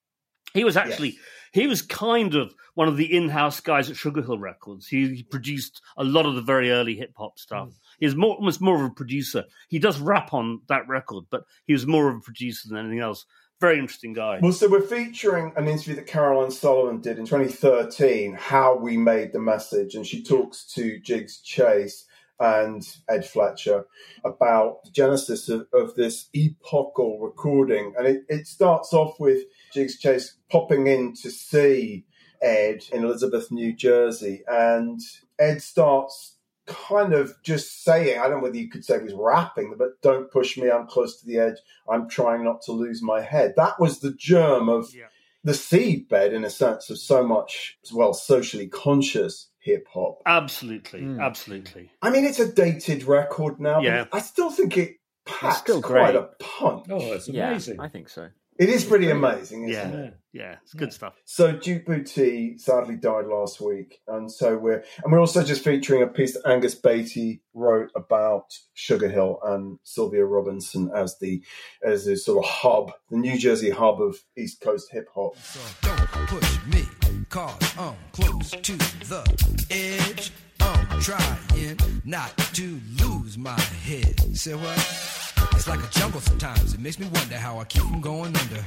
He 0.55 0.65
was 0.65 0.77
actually 0.77 1.19
he 1.53 1.67
was 1.67 1.83
kind 1.83 2.35
of 2.35 2.55
one 2.75 2.89
of 2.89 2.97
the 2.97 3.17
in-house 3.17 3.61
guys 3.61 3.91
at 3.91 3.97
Sugar 3.97 4.23
Hill 4.23 4.39
Records. 4.39 4.87
He, 4.87 5.17
he 5.17 5.23
produced 5.23 5.81
a 5.97 6.05
lot 6.05 6.27
of 6.27 6.35
the 6.35 6.43
very 6.43 6.71
early 6.71 6.95
hip 6.95 7.13
hop 7.17 7.39
stuff. 7.39 7.71
He's 7.99 8.15
more 8.15 8.37
almost 8.37 8.61
more 8.61 8.77
of 8.77 8.91
a 8.91 8.95
producer. 8.95 9.45
He 9.69 9.79
does 9.79 10.01
rap 10.01 10.33
on 10.33 10.63
that 10.69 10.89
record, 10.89 11.25
but 11.31 11.45
he 11.67 11.73
was 11.73 11.87
more 11.87 12.09
of 12.09 12.17
a 12.17 12.21
producer 12.21 12.69
than 12.69 12.79
anything 12.79 13.01
else. 13.01 13.27
Very 13.61 13.79
interesting 13.79 14.13
guy. 14.13 14.39
Well, 14.41 14.53
so 14.53 14.69
we're 14.69 14.81
featuring 14.83 15.53
an 15.57 15.67
interview 15.67 15.97
that 15.97 16.07
Caroline 16.07 16.53
Sullivan 16.53 17.01
did 17.01 17.19
in 17.19 17.27
2013, 17.27 18.35
How 18.35 18.77
We 18.77 18.97
Made 18.97 19.33
the 19.33 19.41
Message, 19.41 19.97
and 19.97 20.07
she 20.07 20.23
talks 20.23 20.65
to 20.75 21.01
Jiggs 21.01 21.41
Chase 21.41 22.05
and 22.41 22.87
Ed 23.09 23.27
Fletcher 23.27 23.87
about 24.25 24.85
the 24.85 24.91
genesis 24.93 25.49
of, 25.49 25.67
of 25.73 25.97
this 25.97 26.29
epochal 26.33 27.19
recording. 27.19 27.95
And 27.99 28.07
it, 28.07 28.23
it 28.29 28.47
starts 28.47 28.93
off 28.93 29.19
with 29.19 29.43
Jiggs 29.73 29.99
Chase 29.99 30.37
popping 30.49 30.87
in 30.87 31.15
to 31.23 31.31
see 31.31 32.05
Ed 32.41 32.85
in 32.93 33.03
Elizabeth, 33.03 33.51
New 33.51 33.75
Jersey, 33.75 34.45
and 34.47 35.01
Ed 35.39 35.63
starts 35.63 36.37
kind 36.69 37.13
of 37.13 37.35
just 37.43 37.83
saying, 37.83 38.19
I 38.19 38.23
don't 38.29 38.39
know 38.39 38.43
whether 38.45 38.57
you 38.57 38.69
could 38.69 38.85
say 38.85 38.99
he 38.99 39.05
was 39.05 39.15
rapping, 39.15 39.75
but 39.79 40.01
don't 40.03 40.31
push 40.31 40.57
me, 40.57 40.71
I'm 40.71 40.87
close 40.87 41.19
to 41.21 41.27
the 41.27 41.39
edge, 41.39 41.57
I'm 41.91 42.09
trying 42.09 42.45
not 42.45 42.63
to 42.63 42.73
lose 42.73 43.03
my 43.03 43.21
head. 43.21 43.55
That 43.57 43.81
was 43.81 44.01
the 44.01 44.13
germ 44.13 44.69
of 44.69 44.93
Yeah. 44.95 45.07
the 45.45 45.53
seedbed, 45.53 46.33
in 46.33 46.45
a 46.45 46.51
sense, 46.51 46.91
of 46.91 46.99
so 46.99 47.27
much, 47.27 47.79
well, 47.93 48.13
socially 48.13 48.69
conscious 48.69 49.49
hip 49.59 49.87
hop. 49.93 50.21
Absolutely, 50.27 51.01
Mm. 51.01 51.21
absolutely. 51.23 51.91
I 52.03 52.11
mean, 52.11 52.25
it's 52.25 52.39
a 52.41 52.51
dated 52.51 53.05
record 53.05 53.59
now, 53.61 53.81
Yeah. 53.81 54.05
but 54.11 54.19
I 54.19 54.21
still 54.21 54.51
think 54.51 54.77
it 54.77 54.97
packs 55.25 55.59
still 55.59 55.83
quite 55.83 56.13
great. 56.13 56.17
a 56.17 56.23
punch. 56.39 56.87
Oh, 56.91 57.13
it's 57.13 57.29
Yeah, 57.29 57.51
amazing. 57.51 57.81
I 57.81 57.89
think 57.89 58.09
so. 58.09 58.29
It 58.59 58.69
is 58.69 58.85
pretty 58.85 59.09
amazing, 59.11 59.69
isn't 59.69 59.93
Yeah. 59.93 59.99
it? 59.99 60.05
Yeah. 60.05 60.11
Yeah, 60.31 60.57
it's 60.63 60.75
good 60.75 60.93
stuff. 60.93 61.15
So 61.25 61.53
Duke 61.53 61.87
Bootee 61.87 62.61
sadly 62.61 62.97
died 62.97 63.27
last 63.27 63.61
week, 63.61 64.01
and 64.07 64.31
so 64.31 64.57
we're 64.59 64.85
and 65.03 65.11
we're 65.13 65.21
also 65.21 65.43
just 65.43 65.65
featuring 65.65 66.03
a 66.03 66.07
piece 66.07 66.35
that 66.35 66.47
Angus 66.47 66.79
Batey 66.79 67.41
wrote 67.55 67.91
about 67.97 68.45
Sugar 68.75 69.09
Hill 69.09 69.39
and 69.43 69.79
Sylvia 69.85 70.25
Robinson 70.27 70.91
as 70.95 71.19
the 71.19 71.43
as 71.85 72.05
the 72.05 72.17
sort 72.17 72.45
of 72.45 72.51
hub, 72.51 72.93
the 73.11 73.17
New 73.17 73.39
Jersey 73.39 73.71
hub 73.71 74.01
of 74.03 74.17
East 74.37 74.61
Coast 74.61 74.89
hip 74.93 75.09
hop. 75.15 75.37
So 75.39 75.61
don't 75.83 76.07
push 76.29 76.59
me, 76.67 76.85
cause 77.31 77.75
I'm 77.79 77.97
close 78.13 78.51
to 78.51 78.73
the 78.77 79.67
edge. 79.71 80.31
I'm 80.61 81.01
trying 81.01 81.79
not 82.05 82.37
to 82.55 82.81
lose 83.01 83.39
my 83.39 83.59
head. 83.61 84.37
Say 84.37 84.55
what? 84.55 85.18
It's 85.59 85.67
like 85.67 85.83
a 85.83 85.89
jungle 85.91 86.21
sometimes. 86.21 86.73
It 86.75 86.79
makes 86.81 87.01
me 87.01 87.09
wonder 87.13 87.37
how 87.37 87.59
I 87.59 87.65
keep 87.65 87.83
from 87.83 88.01
going 88.01 88.37
under. 88.37 88.65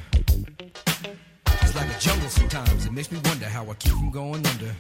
It's 1.48 1.74
like 1.74 1.90
a 1.90 2.00
jungle 2.02 2.28
sometimes. 2.28 2.86
It 2.86 2.92
makes 2.92 3.10
me 3.14 3.20
wonder 3.24 3.46
how 3.46 3.70
I 3.70 3.74
keep 3.76 3.94
from 3.94 4.12
going 4.12 4.46
under. 4.46 4.76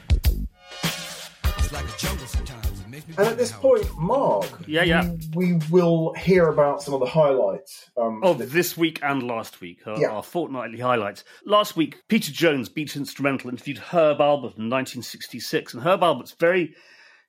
It's 0.84 1.72
like 1.72 1.86
a 1.86 1.98
jungle 1.98 2.28
sometimes. 2.28 2.82
It 2.82 2.90
makes 2.90 3.08
me 3.08 3.14
And 3.18 3.20
wonder 3.20 3.32
at 3.32 3.38
this 3.38 3.52
how 3.52 3.60
I 3.60 3.62
point, 3.62 3.84
keep 3.84 3.92
from 3.94 4.06
Mark, 4.08 4.42
going 4.42 4.54
under. 4.56 4.72
Yeah, 4.72 4.84
yeah. 4.84 5.10
we 5.36 5.54
will 5.72 6.14
hear 6.16 6.50
about 6.50 6.84
some 6.84 6.94
of 6.94 7.00
the 7.00 7.06
highlights. 7.06 7.90
Um, 7.96 8.22
of 8.24 8.52
this 8.52 8.76
week 8.76 9.00
and 9.02 9.24
last 9.24 9.62
week, 9.62 9.80
our, 9.88 9.98
Yeah. 9.98 10.10
our 10.10 10.22
fortnightly 10.24 10.80
highlights. 10.82 11.24
Last 11.46 11.78
week, 11.78 12.04
Peter 12.10 12.34
Jones, 12.34 12.68
Beat 12.68 12.98
Instrumental, 12.98 13.50
interviewed 13.50 13.78
Herb 13.78 14.18
Alpert 14.18 14.58
in 14.58 14.70
1966, 14.70 15.74
and 15.74 15.82
Herb 15.84 16.02
Alpert's 16.02 16.36
very 16.38 16.76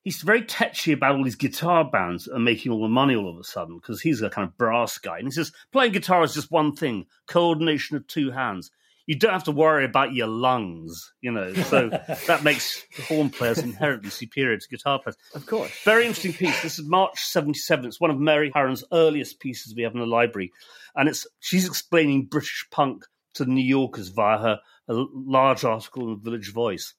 he's 0.02 0.22
very 0.22 0.42
tetchy 0.42 0.92
about 0.92 1.16
all 1.16 1.24
these 1.24 1.36
guitar 1.36 1.84
bands 1.84 2.24
that 2.24 2.34
are 2.34 2.40
making 2.40 2.72
all 2.72 2.82
the 2.82 2.88
money 2.88 3.14
all 3.14 3.28
of 3.28 3.38
a 3.38 3.44
sudden 3.44 3.76
because 3.78 4.00
he's 4.00 4.20
a 4.20 4.30
kind 4.30 4.46
of 4.46 4.56
brass 4.56 4.98
guy, 4.98 5.18
and 5.18 5.26
he 5.26 5.30
says 5.32 5.52
playing 5.72 5.92
guitar 5.92 6.22
is 6.22 6.34
just 6.34 6.50
one 6.50 6.74
thing: 6.74 7.06
coordination 7.26 7.96
of 7.96 8.06
two 8.06 8.30
hands. 8.30 8.70
you 9.06 9.16
don't 9.18 9.32
have 9.32 9.44
to 9.44 9.52
worry 9.52 9.84
about 9.84 10.12
your 10.12 10.28
lungs, 10.28 11.12
you 11.20 11.32
know. 11.32 11.52
So 11.54 11.88
that 12.26 12.44
makes 12.44 12.84
horn 13.08 13.30
players 13.30 13.58
inherently 13.58 14.10
superior 14.10 14.56
to 14.58 14.68
guitar 14.68 14.98
players. 15.00 15.16
Of 15.34 15.46
course. 15.46 15.72
Very 15.84 16.06
interesting 16.06 16.32
piece. 16.32 16.62
This 16.62 16.78
is 16.78 16.86
March 16.86 17.20
77. 17.20 17.86
It's 17.86 18.00
one 18.00 18.10
of 18.10 18.18
Mary 18.18 18.52
Harron's 18.54 18.84
earliest 18.92 19.40
pieces 19.40 19.74
we 19.74 19.82
have 19.82 19.94
in 19.94 20.00
the 20.00 20.06
library. 20.06 20.52
And 20.94 21.08
it's 21.08 21.26
she's 21.40 21.66
explaining 21.66 22.26
British 22.26 22.66
punk 22.70 23.04
to 23.34 23.44
the 23.44 23.50
New 23.50 23.64
Yorkers 23.64 24.08
via 24.08 24.38
her 24.38 24.60
a 24.88 25.04
large 25.14 25.64
article 25.64 26.04
in 26.04 26.10
the 26.10 26.20
Village 26.30 26.52
Voice. 26.52 26.94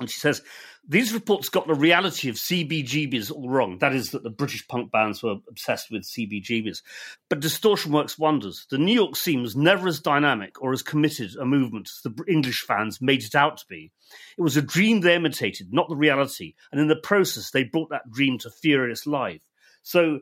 And 0.00 0.10
she 0.10 0.18
says, 0.18 0.42
these 0.88 1.12
reports 1.12 1.50
got 1.50 1.66
the 1.66 1.74
reality 1.74 2.30
of 2.30 2.36
CBGBs 2.36 3.30
all 3.30 3.50
wrong. 3.50 3.78
That 3.78 3.94
is, 3.94 4.10
that 4.12 4.22
the 4.22 4.30
British 4.30 4.66
punk 4.66 4.90
bands 4.90 5.22
were 5.22 5.36
obsessed 5.48 5.90
with 5.90 6.02
CBGBs. 6.02 6.80
But 7.28 7.40
distortion 7.40 7.92
works 7.92 8.18
wonders. 8.18 8.66
The 8.70 8.78
New 8.78 8.94
York 8.94 9.14
scene 9.14 9.42
was 9.42 9.54
never 9.54 9.86
as 9.88 10.00
dynamic 10.00 10.62
or 10.62 10.72
as 10.72 10.82
committed 10.82 11.36
a 11.36 11.44
movement 11.44 11.90
as 11.90 12.02
the 12.02 12.24
English 12.26 12.62
fans 12.62 13.00
made 13.02 13.22
it 13.22 13.34
out 13.34 13.58
to 13.58 13.66
be. 13.68 13.92
It 14.38 14.42
was 14.42 14.56
a 14.56 14.62
dream 14.62 15.00
they 15.00 15.14
imitated, 15.14 15.72
not 15.72 15.88
the 15.90 15.96
reality. 15.96 16.54
And 16.72 16.80
in 16.80 16.88
the 16.88 16.96
process, 16.96 17.50
they 17.50 17.64
brought 17.64 17.90
that 17.90 18.10
dream 18.10 18.38
to 18.38 18.50
furious 18.50 19.06
life. 19.06 19.42
So 19.82 20.20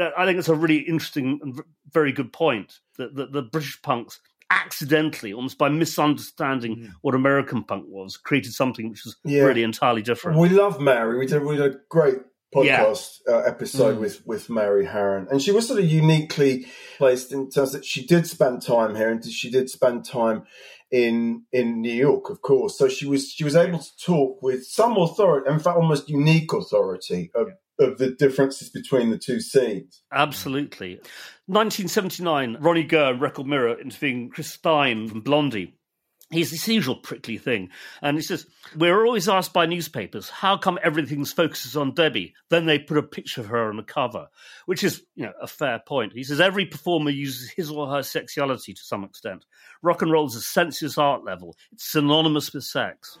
uh, 0.00 0.10
I 0.16 0.24
think 0.24 0.38
it's 0.38 0.48
a 0.48 0.54
really 0.54 0.78
interesting 0.78 1.38
and 1.42 1.60
very 1.92 2.12
good 2.12 2.32
point 2.32 2.80
that, 2.96 3.14
that 3.16 3.32
the 3.32 3.42
British 3.42 3.80
punks 3.82 4.20
accidentally, 4.50 5.32
almost 5.32 5.58
by 5.58 5.68
misunderstanding 5.68 6.92
what 7.02 7.14
American 7.14 7.64
punk 7.64 7.84
was, 7.88 8.16
created 8.16 8.52
something 8.52 8.90
which 8.90 9.04
was 9.04 9.16
Yeah. 9.24 9.42
really 9.42 9.62
entirely 9.62 10.02
different. 10.02 10.38
We 10.38 10.48
love 10.48 10.80
Mary. 10.80 11.18
We 11.18 11.26
did, 11.26 11.42
we 11.44 11.56
did 11.56 11.74
a 11.74 11.78
great 11.88 12.18
Yeah. 12.54 12.84
podcast 12.84 13.18
uh, 13.28 13.38
episode 13.38 13.96
Mm. 13.96 14.00
with, 14.00 14.26
with 14.26 14.48
Mary 14.50 14.86
Harron. 14.86 15.26
And 15.30 15.42
she 15.42 15.50
was 15.52 15.66
sort 15.66 15.80
of 15.80 15.86
uniquely 15.86 16.66
placed 16.98 17.32
in 17.32 17.50
terms 17.50 17.72
that 17.72 17.84
she 17.84 18.06
did 18.06 18.26
spend 18.26 18.62
time 18.62 18.94
here 18.94 19.10
and 19.10 19.24
she 19.24 19.50
did 19.50 19.68
spend 19.70 20.04
time 20.04 20.44
in 20.92 21.42
in 21.50 21.80
New 21.80 21.92
York, 21.92 22.30
of 22.30 22.40
course. 22.42 22.78
So 22.78 22.88
she 22.88 23.06
was 23.06 23.28
she 23.28 23.42
was 23.42 23.56
able 23.56 23.80
to 23.80 23.96
talk 24.00 24.40
with 24.42 24.64
some 24.64 24.96
authority, 24.96 25.50
in 25.50 25.58
fact 25.58 25.76
almost 25.76 26.08
unique 26.08 26.52
authority 26.52 27.32
of, 27.34 27.48
of 27.78 27.98
the 27.98 28.10
differences 28.10 28.68
between 28.68 29.10
the 29.10 29.18
two 29.18 29.40
scenes. 29.40 30.02
Absolutely. 30.12 30.94
1979, 31.46 32.58
Ronnie 32.60 32.84
Gurr, 32.84 33.14
Record 33.14 33.46
Mirror, 33.46 33.80
interviewing 33.80 34.30
Chris 34.30 34.52
Stein 34.52 35.08
from 35.08 35.20
Blondie. 35.20 35.74
He's 36.30 36.50
this 36.50 36.66
usual 36.66 36.96
prickly 36.96 37.36
thing. 37.36 37.70
And 38.00 38.16
he 38.16 38.22
says, 38.22 38.46
We're 38.76 39.04
always 39.04 39.28
asked 39.28 39.52
by 39.52 39.66
newspapers, 39.66 40.30
how 40.30 40.56
come 40.56 40.78
everything's 40.82 41.32
focuses 41.32 41.76
on 41.76 41.94
Debbie? 41.94 42.34
Then 42.48 42.66
they 42.66 42.78
put 42.78 42.96
a 42.96 43.02
picture 43.02 43.42
of 43.42 43.48
her 43.48 43.68
on 43.68 43.76
the 43.76 43.82
cover, 43.82 44.28
which 44.66 44.82
is, 44.82 45.02
you 45.14 45.26
know, 45.26 45.32
a 45.40 45.46
fair 45.46 45.80
point. 45.86 46.12
He 46.14 46.24
says, 46.24 46.40
Every 46.40 46.64
performer 46.64 47.10
uses 47.10 47.50
his 47.50 47.70
or 47.70 47.88
her 47.88 48.02
sexuality 48.02 48.72
to 48.72 48.82
some 48.82 49.04
extent. 49.04 49.44
Rock 49.82 50.02
and 50.02 50.10
roll 50.10 50.26
is 50.26 50.34
a 50.34 50.40
sensuous 50.40 50.96
art 50.98 51.24
level, 51.24 51.56
it's 51.72 51.92
synonymous 51.92 52.52
with 52.52 52.64
sex. 52.64 53.18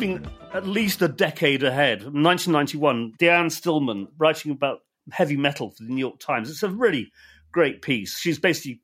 Moving 0.00 0.26
at 0.54 0.66
least 0.66 1.02
a 1.02 1.08
decade 1.08 1.62
ahead, 1.62 1.98
1991, 2.04 3.12
Deanne 3.18 3.52
Stillman 3.52 4.08
writing 4.16 4.50
about 4.50 4.78
heavy 5.12 5.36
metal 5.36 5.70
for 5.70 5.82
the 5.82 5.90
New 5.90 6.00
York 6.00 6.18
Times. 6.18 6.48
It's 6.48 6.62
a 6.62 6.70
really 6.70 7.12
great 7.52 7.82
piece. 7.82 8.18
She's 8.18 8.38
basically 8.38 8.80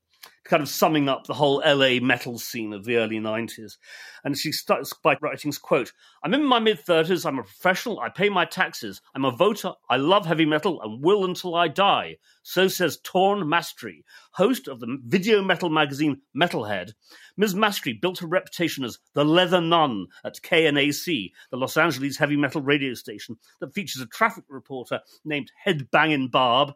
kind 0.48 0.62
of 0.62 0.68
summing 0.68 1.08
up 1.08 1.26
the 1.26 1.34
whole 1.34 1.62
LA 1.64 2.00
metal 2.00 2.38
scene 2.38 2.72
of 2.72 2.84
the 2.84 2.96
early 2.96 3.18
90s. 3.18 3.76
And 4.24 4.36
she 4.36 4.52
starts 4.52 4.92
by 4.92 5.16
writing, 5.20 5.52
quote, 5.52 5.92
I'm 6.22 6.34
in 6.34 6.44
my 6.44 6.58
mid 6.58 6.84
30s, 6.84 7.26
I'm 7.26 7.38
a 7.38 7.42
professional, 7.42 8.00
I 8.00 8.08
pay 8.08 8.28
my 8.28 8.44
taxes, 8.44 9.00
I'm 9.14 9.24
a 9.24 9.30
voter, 9.30 9.72
I 9.90 9.96
love 9.96 10.26
heavy 10.26 10.46
metal 10.46 10.80
and 10.82 11.02
will 11.02 11.24
until 11.24 11.54
I 11.54 11.68
die. 11.68 12.16
So 12.42 12.68
says 12.68 12.98
Tawn 13.02 13.44
Mastrey, 13.44 14.04
host 14.32 14.68
of 14.68 14.80
the 14.80 14.98
video 15.04 15.42
metal 15.42 15.68
magazine 15.68 16.20
Metalhead. 16.36 16.92
Ms. 17.36 17.54
Mastrey 17.54 18.00
built 18.00 18.18
her 18.20 18.26
reputation 18.26 18.84
as 18.84 18.98
the 19.14 19.24
Leather 19.24 19.60
Nun 19.60 20.06
at 20.24 20.40
KNAC, 20.42 21.32
the 21.50 21.56
Los 21.56 21.76
Angeles 21.76 22.16
heavy 22.16 22.36
metal 22.36 22.62
radio 22.62 22.94
station 22.94 23.36
that 23.60 23.74
features 23.74 24.00
a 24.00 24.06
traffic 24.06 24.44
reporter 24.48 25.00
named 25.24 25.52
Headbangin' 25.66 26.30
Barb, 26.30 26.72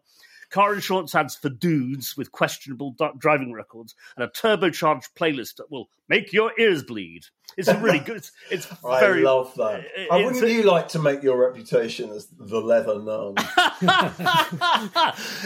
car 0.51 0.74
insurance 0.74 1.14
ads 1.14 1.36
for 1.36 1.48
dudes 1.48 2.16
with 2.16 2.32
questionable 2.32 2.96
driving 3.18 3.53
records, 3.53 3.94
and 4.16 4.24
a 4.24 4.28
turbocharged 4.28 5.11
playlist 5.16 5.57
that 5.57 5.70
will 5.70 5.88
make 6.09 6.32
your 6.32 6.53
ears 6.59 6.82
bleed. 6.82 7.24
It's 7.57 7.68
a 7.68 7.76
really 7.78 7.98
good. 7.98 8.16
It's, 8.18 8.32
it's 8.51 8.68
I 8.84 9.01
very. 9.01 9.22
love 9.22 9.55
that. 9.57 9.80
it- 9.80 9.90
it's 9.96 10.24
wouldn't 10.24 10.53
you 10.53 10.62
like 10.62 10.88
to 10.88 10.98
make 10.98 11.22
your 11.22 11.36
reputation 11.36 12.11
as 12.11 12.26
the 12.38 12.61
leather 12.61 12.98
nun? 13.01 13.34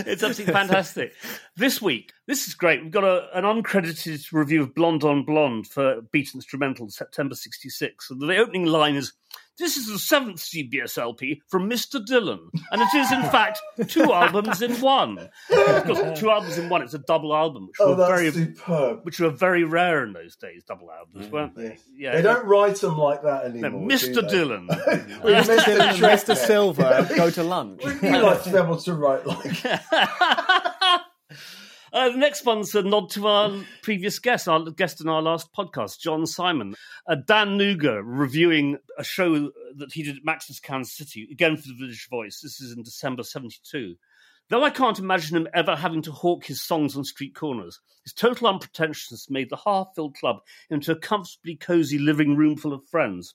it's 0.07 0.23
absolutely 0.23 0.53
fantastic. 0.53 1.13
This 1.57 1.81
week, 1.81 2.13
this 2.27 2.47
is 2.47 2.55
great. 2.55 2.83
We've 2.83 2.91
got 2.93 3.05
a, 3.05 3.29
an 3.37 3.45
uncredited 3.45 4.33
review 4.33 4.63
of 4.63 4.75
Blonde 4.75 5.05
on 5.05 5.25
Blonde 5.25 5.67
for 5.67 6.03
Beat 6.13 6.31
Instrumental, 6.35 6.89
September 6.91 7.35
66. 7.35 8.11
And 8.11 8.21
the 8.21 8.37
opening 8.37 8.67
line 8.67 8.97
is 8.97 9.13
This 9.59 9.77
is 9.77 9.87
the 9.87 9.99
seventh 10.01 10.41
CBS 10.41 10.99
LP 10.99 11.41
from 11.49 11.71
Mr. 11.71 12.05
Dylan. 12.05 12.39
And 12.73 12.83
it 12.83 12.89
is, 12.95 13.13
in 13.13 13.23
fact, 13.31 13.61
two 13.89 14.13
albums 14.13 14.63
in 14.63 14.73
one. 14.81 15.29
Because 15.49 16.19
two 16.19 16.31
albums 16.31 16.59
in 16.59 16.69
one. 16.69 16.83
It's 16.83 16.95
a 16.95 16.99
double 16.99 17.35
album, 17.35 17.69
which, 17.69 17.77
Oh, 17.81 17.91
were, 17.91 17.97
that's 17.97 18.09
very, 18.11 18.31
superb. 18.33 19.01
which 19.05 19.21
were 19.21 19.31
very 19.31 19.63
rare 19.65 20.03
in 20.05 20.13
those 20.13 20.35
days, 20.37 20.65
double 20.67 20.91
albums, 20.91 21.27
mm, 21.27 21.31
weren't 21.31 21.55
they? 21.55 21.79
Yeah. 21.97 22.17
They 22.17 22.23
don't 22.23 22.45
write 22.47 22.77
them 22.77 22.99
like 22.99 23.23
that 23.23 23.45
anymore. 23.45 23.71
No, 23.71 23.95
Mr. 23.95 24.15
they? 24.29 24.37
Dylan. 24.37 24.67
Well, 25.25 25.43
Mr. 25.43 25.57
Mr. 25.57 25.79
Dylan, 25.79 25.95
Mr. 25.99 26.37
Silver 26.37 27.09
go 27.17 27.31
to 27.31 27.43
lunch. 27.45 27.83
Wouldn't 27.85 28.03
you 28.03 28.23
like 28.23 28.43
to 28.43 28.51
be 28.51 28.57
able 28.59 28.77
to 28.79 28.95
write 28.95 29.27
like 29.27 29.63
Uh, 31.95 32.09
the 32.09 32.19
next 32.19 32.45
one's 32.45 32.75
a 32.75 32.83
nod 32.83 33.09
to 33.09 33.25
our 33.29 33.53
previous 33.81 34.19
guest, 34.19 34.49
our 34.49 34.69
guest 34.71 35.01
in 35.01 35.09
our 35.09 35.23
last 35.23 35.53
podcast, 35.55 36.01
John 36.01 36.27
Simon. 36.27 36.75
Uh, 37.07 37.15
Dan 37.15 37.57
Nooger 37.57 38.03
reviewing 38.05 38.79
a 38.99 39.05
show 39.05 39.53
that 39.77 39.93
he 39.93 40.03
did 40.03 40.17
at 40.17 40.25
Max's 40.25 40.59
Kansas 40.59 40.97
City, 40.97 41.29
again 41.31 41.57
for 41.57 41.69
the 41.69 41.77
Village 41.79 42.09
Voice. 42.11 42.41
This 42.41 42.61
is 42.61 42.77
in 42.77 42.83
December 42.83 43.23
72. 43.23 43.95
Though 44.49 44.65
I 44.65 44.71
can't 44.71 44.99
imagine 44.99 45.37
him 45.37 45.47
ever 45.55 45.77
having 45.77 46.03
to 46.03 46.11
hawk 46.11 46.47
his 46.47 46.61
songs 46.61 46.97
on 46.97 47.05
street 47.05 47.37
corners, 47.37 47.79
his 48.03 48.13
total 48.13 48.49
unpretentiousness 48.49 49.31
made 49.31 49.49
the 49.49 49.61
half 49.65 49.91
filled 49.95 50.17
club 50.17 50.39
into 50.71 50.91
a 50.91 50.99
comfortably 50.99 51.55
cosy 51.55 52.01
living 52.01 52.35
room 52.37 52.57
full 52.57 52.73
of 52.73 52.85
friends. 52.89 53.35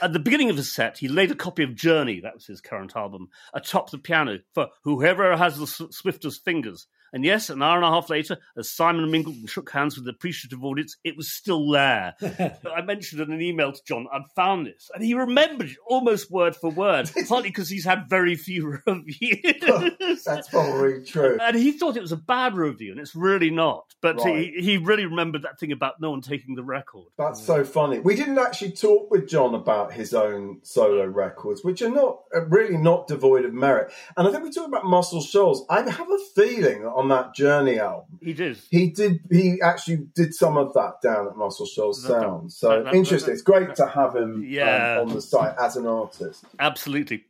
At 0.00 0.12
the 0.12 0.20
beginning 0.20 0.48
of 0.48 0.56
his 0.56 0.72
set, 0.72 0.98
he 0.98 1.08
laid 1.08 1.32
a 1.32 1.34
copy 1.34 1.64
of 1.64 1.74
Journey, 1.74 2.20
that 2.20 2.34
was 2.34 2.46
his 2.46 2.60
current 2.60 2.94
album, 2.94 3.30
atop 3.52 3.90
the 3.90 3.98
piano 3.98 4.38
for 4.54 4.68
whoever 4.84 5.36
has 5.36 5.58
the 5.58 5.66
swiftest 5.66 6.44
fingers. 6.44 6.86
And 7.12 7.24
yes, 7.24 7.50
an 7.50 7.62
hour 7.62 7.76
and 7.76 7.84
a 7.84 7.90
half 7.90 8.10
later, 8.10 8.38
as 8.56 8.70
Simon 8.70 9.10
mingled 9.10 9.36
and 9.36 9.48
shook 9.50 9.70
hands 9.70 9.96
with 9.96 10.04
the 10.04 10.12
appreciative 10.12 10.64
audience, 10.64 10.96
it 11.04 11.16
was 11.16 11.32
still 11.32 11.68
there. 11.70 12.14
I 12.22 12.82
mentioned 12.82 13.20
in 13.20 13.32
an 13.32 13.40
email 13.40 13.72
to 13.72 13.80
John, 13.86 14.06
I'd 14.12 14.22
found 14.36 14.66
this, 14.66 14.90
and 14.94 15.04
he 15.04 15.14
remembered 15.14 15.70
it 15.70 15.76
almost 15.86 16.30
word 16.30 16.54
for 16.56 16.70
word, 16.70 17.10
partly 17.28 17.50
because 17.50 17.68
he's 17.68 17.84
had 17.84 18.08
very 18.08 18.36
few 18.36 18.78
reviews. 18.86 20.24
That's 20.24 20.48
probably 20.48 21.04
true. 21.04 21.38
And 21.40 21.56
he 21.56 21.72
thought 21.72 21.96
it 21.96 22.02
was 22.02 22.12
a 22.12 22.16
bad 22.16 22.54
review, 22.54 22.92
and 22.92 23.00
it's 23.00 23.14
really 23.14 23.50
not. 23.50 23.84
But 24.00 24.16
Right. 24.16 24.50
he, 24.54 24.62
he 24.62 24.76
really 24.76 25.06
remembered 25.06 25.42
that 25.42 25.58
thing 25.58 25.72
about 25.72 26.00
no 26.00 26.10
one 26.10 26.20
taking 26.20 26.54
the 26.54 26.62
record. 26.64 27.06
That's 27.16 27.42
so 27.42 27.64
funny. 27.64 27.98
We 28.00 28.14
didn't 28.16 28.38
actually 28.38 28.72
talk 28.72 29.10
with 29.10 29.28
John 29.28 29.54
about 29.54 29.92
his 29.92 30.14
own 30.14 30.60
solo 30.62 31.06
records, 31.06 31.62
which 31.64 31.82
are 31.82 31.90
not 31.90 32.20
really 32.48 32.76
not 32.76 33.06
devoid 33.08 33.44
of 33.44 33.52
merit. 33.54 33.92
And 34.16 34.26
I 34.26 34.30
think 34.30 34.44
we 34.44 34.50
talked 34.50 34.68
about 34.68 34.84
Muscle 34.84 35.22
Shoals. 35.22 35.64
I 35.68 35.88
have 35.88 36.10
a 36.10 36.18
feeling 36.34 36.82
that 36.82 36.90
on 37.00 37.08
that 37.08 37.34
Journey 37.34 37.78
album, 37.80 38.18
He 38.22 38.32
did. 38.32 38.58
he 38.70 38.90
did. 38.90 39.20
He 39.30 39.60
actually 39.62 40.06
did 40.14 40.34
some 40.34 40.56
of 40.56 40.72
that 40.74 41.00
down 41.02 41.26
at 41.28 41.36
Muscle 41.36 41.66
Shoals 41.66 42.02
Sound. 42.06 42.52
So 42.52 42.68
that- 42.68 42.84
that- 42.84 42.94
interesting. 42.94 43.26
that- 43.28 43.32
it's 43.32 43.42
great 43.42 43.74
to 43.76 43.86
have 43.86 44.14
him 44.14 44.44
Yeah. 44.46 44.98
um, 45.00 45.08
on 45.08 45.14
the 45.14 45.22
site 45.22 45.54
as 45.58 45.76
an 45.76 45.86
artist. 45.86 46.44
Absolutely. 46.58 47.24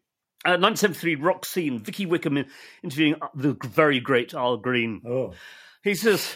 Uh, 0.45 0.57
1973, 0.57 1.15
rock 1.17 1.45
scene. 1.45 1.79
Vicky 1.79 2.07
Wickham 2.07 2.45
interviewing 2.83 3.15
the 3.35 3.57
very 3.67 4.01
great 4.01 4.33
Al 4.35 4.57
Green. 4.57 5.03
Oh. 5.07 5.33
He 5.83 5.95
says, 5.95 6.35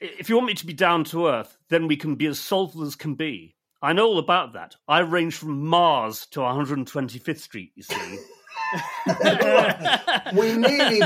If 0.00 0.28
you 0.28 0.34
want 0.36 0.46
me 0.48 0.54
to 0.54 0.66
be 0.66 0.72
down 0.72 1.04
to 1.04 1.26
earth, 1.28 1.56
then 1.68 1.86
we 1.88 1.96
can 1.96 2.14
be 2.16 2.26
as 2.26 2.38
soulful 2.38 2.82
as 2.84 2.94
can 2.96 3.14
be. 3.14 3.54
I 3.82 3.92
know 3.92 4.06
all 4.06 4.18
about 4.18 4.52
that. 4.54 4.74
I 4.88 5.00
range 5.00 5.34
from 5.36 5.64
Mars 5.66 6.26
to 6.32 6.40
125th 6.40 7.38
Street, 7.40 7.72
you 7.76 7.82
see. 7.82 8.18
we 10.34 10.56
nearly, 10.56 11.00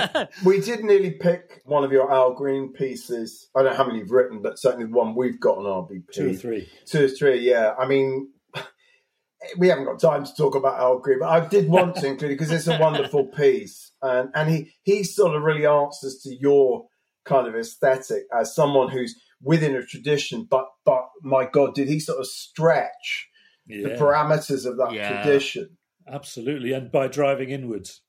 we 0.44 0.60
did 0.60 0.84
nearly 0.84 1.12
pick 1.12 1.62
one 1.64 1.84
of 1.84 1.92
your 1.92 2.12
Al 2.12 2.32
Green 2.34 2.72
pieces. 2.72 3.48
I 3.54 3.62
don't 3.62 3.72
know 3.72 3.76
how 3.76 3.86
many 3.86 3.98
you've 4.00 4.10
written, 4.10 4.42
but 4.42 4.58
certainly 4.58 4.86
the 4.86 4.92
one 4.92 5.14
we've 5.14 5.40
got 5.40 5.58
on 5.58 5.64
RBP. 5.88 6.12
Two 6.12 6.30
or 6.30 6.34
three. 6.34 6.68
Two 6.86 7.04
or 7.04 7.08
three, 7.08 7.40
yeah. 7.40 7.74
I 7.78 7.86
mean, 7.86 8.30
we 9.58 9.68
haven't 9.68 9.84
got 9.84 10.00
time 10.00 10.24
to 10.24 10.34
talk 10.34 10.54
about 10.54 10.78
Al 10.78 10.98
Green, 10.98 11.18
but 11.20 11.28
I 11.28 11.46
did 11.46 11.68
want 11.68 11.96
to 11.96 12.06
include 12.06 12.32
it 12.32 12.38
because 12.38 12.50
it's 12.50 12.66
a 12.66 12.78
wonderful 12.78 13.26
piece, 13.36 13.92
and 14.02 14.30
and 14.34 14.50
he 14.50 14.72
he 14.82 15.04
sort 15.04 15.34
of 15.34 15.42
really 15.42 15.66
answers 15.66 16.20
to 16.22 16.34
your 16.34 16.86
kind 17.24 17.46
of 17.46 17.54
aesthetic 17.54 18.24
as 18.34 18.54
someone 18.54 18.88
who's 18.90 19.20
within 19.42 19.74
a 19.74 19.84
tradition, 19.84 20.46
but 20.48 20.66
but 20.84 21.08
my 21.22 21.44
God, 21.46 21.74
did 21.74 21.88
he 21.88 22.00
sort 22.00 22.18
of 22.20 22.26
stretch 22.26 23.28
the 23.66 23.90
parameters 23.90 24.66
of 24.66 24.76
that 24.78 24.92
Yeah. 24.92 25.22
tradition. 25.22 25.76
Absolutely, 26.10 26.72
and 26.72 26.90
by 26.90 27.06
driving 27.08 27.50
inwards, 27.50 28.00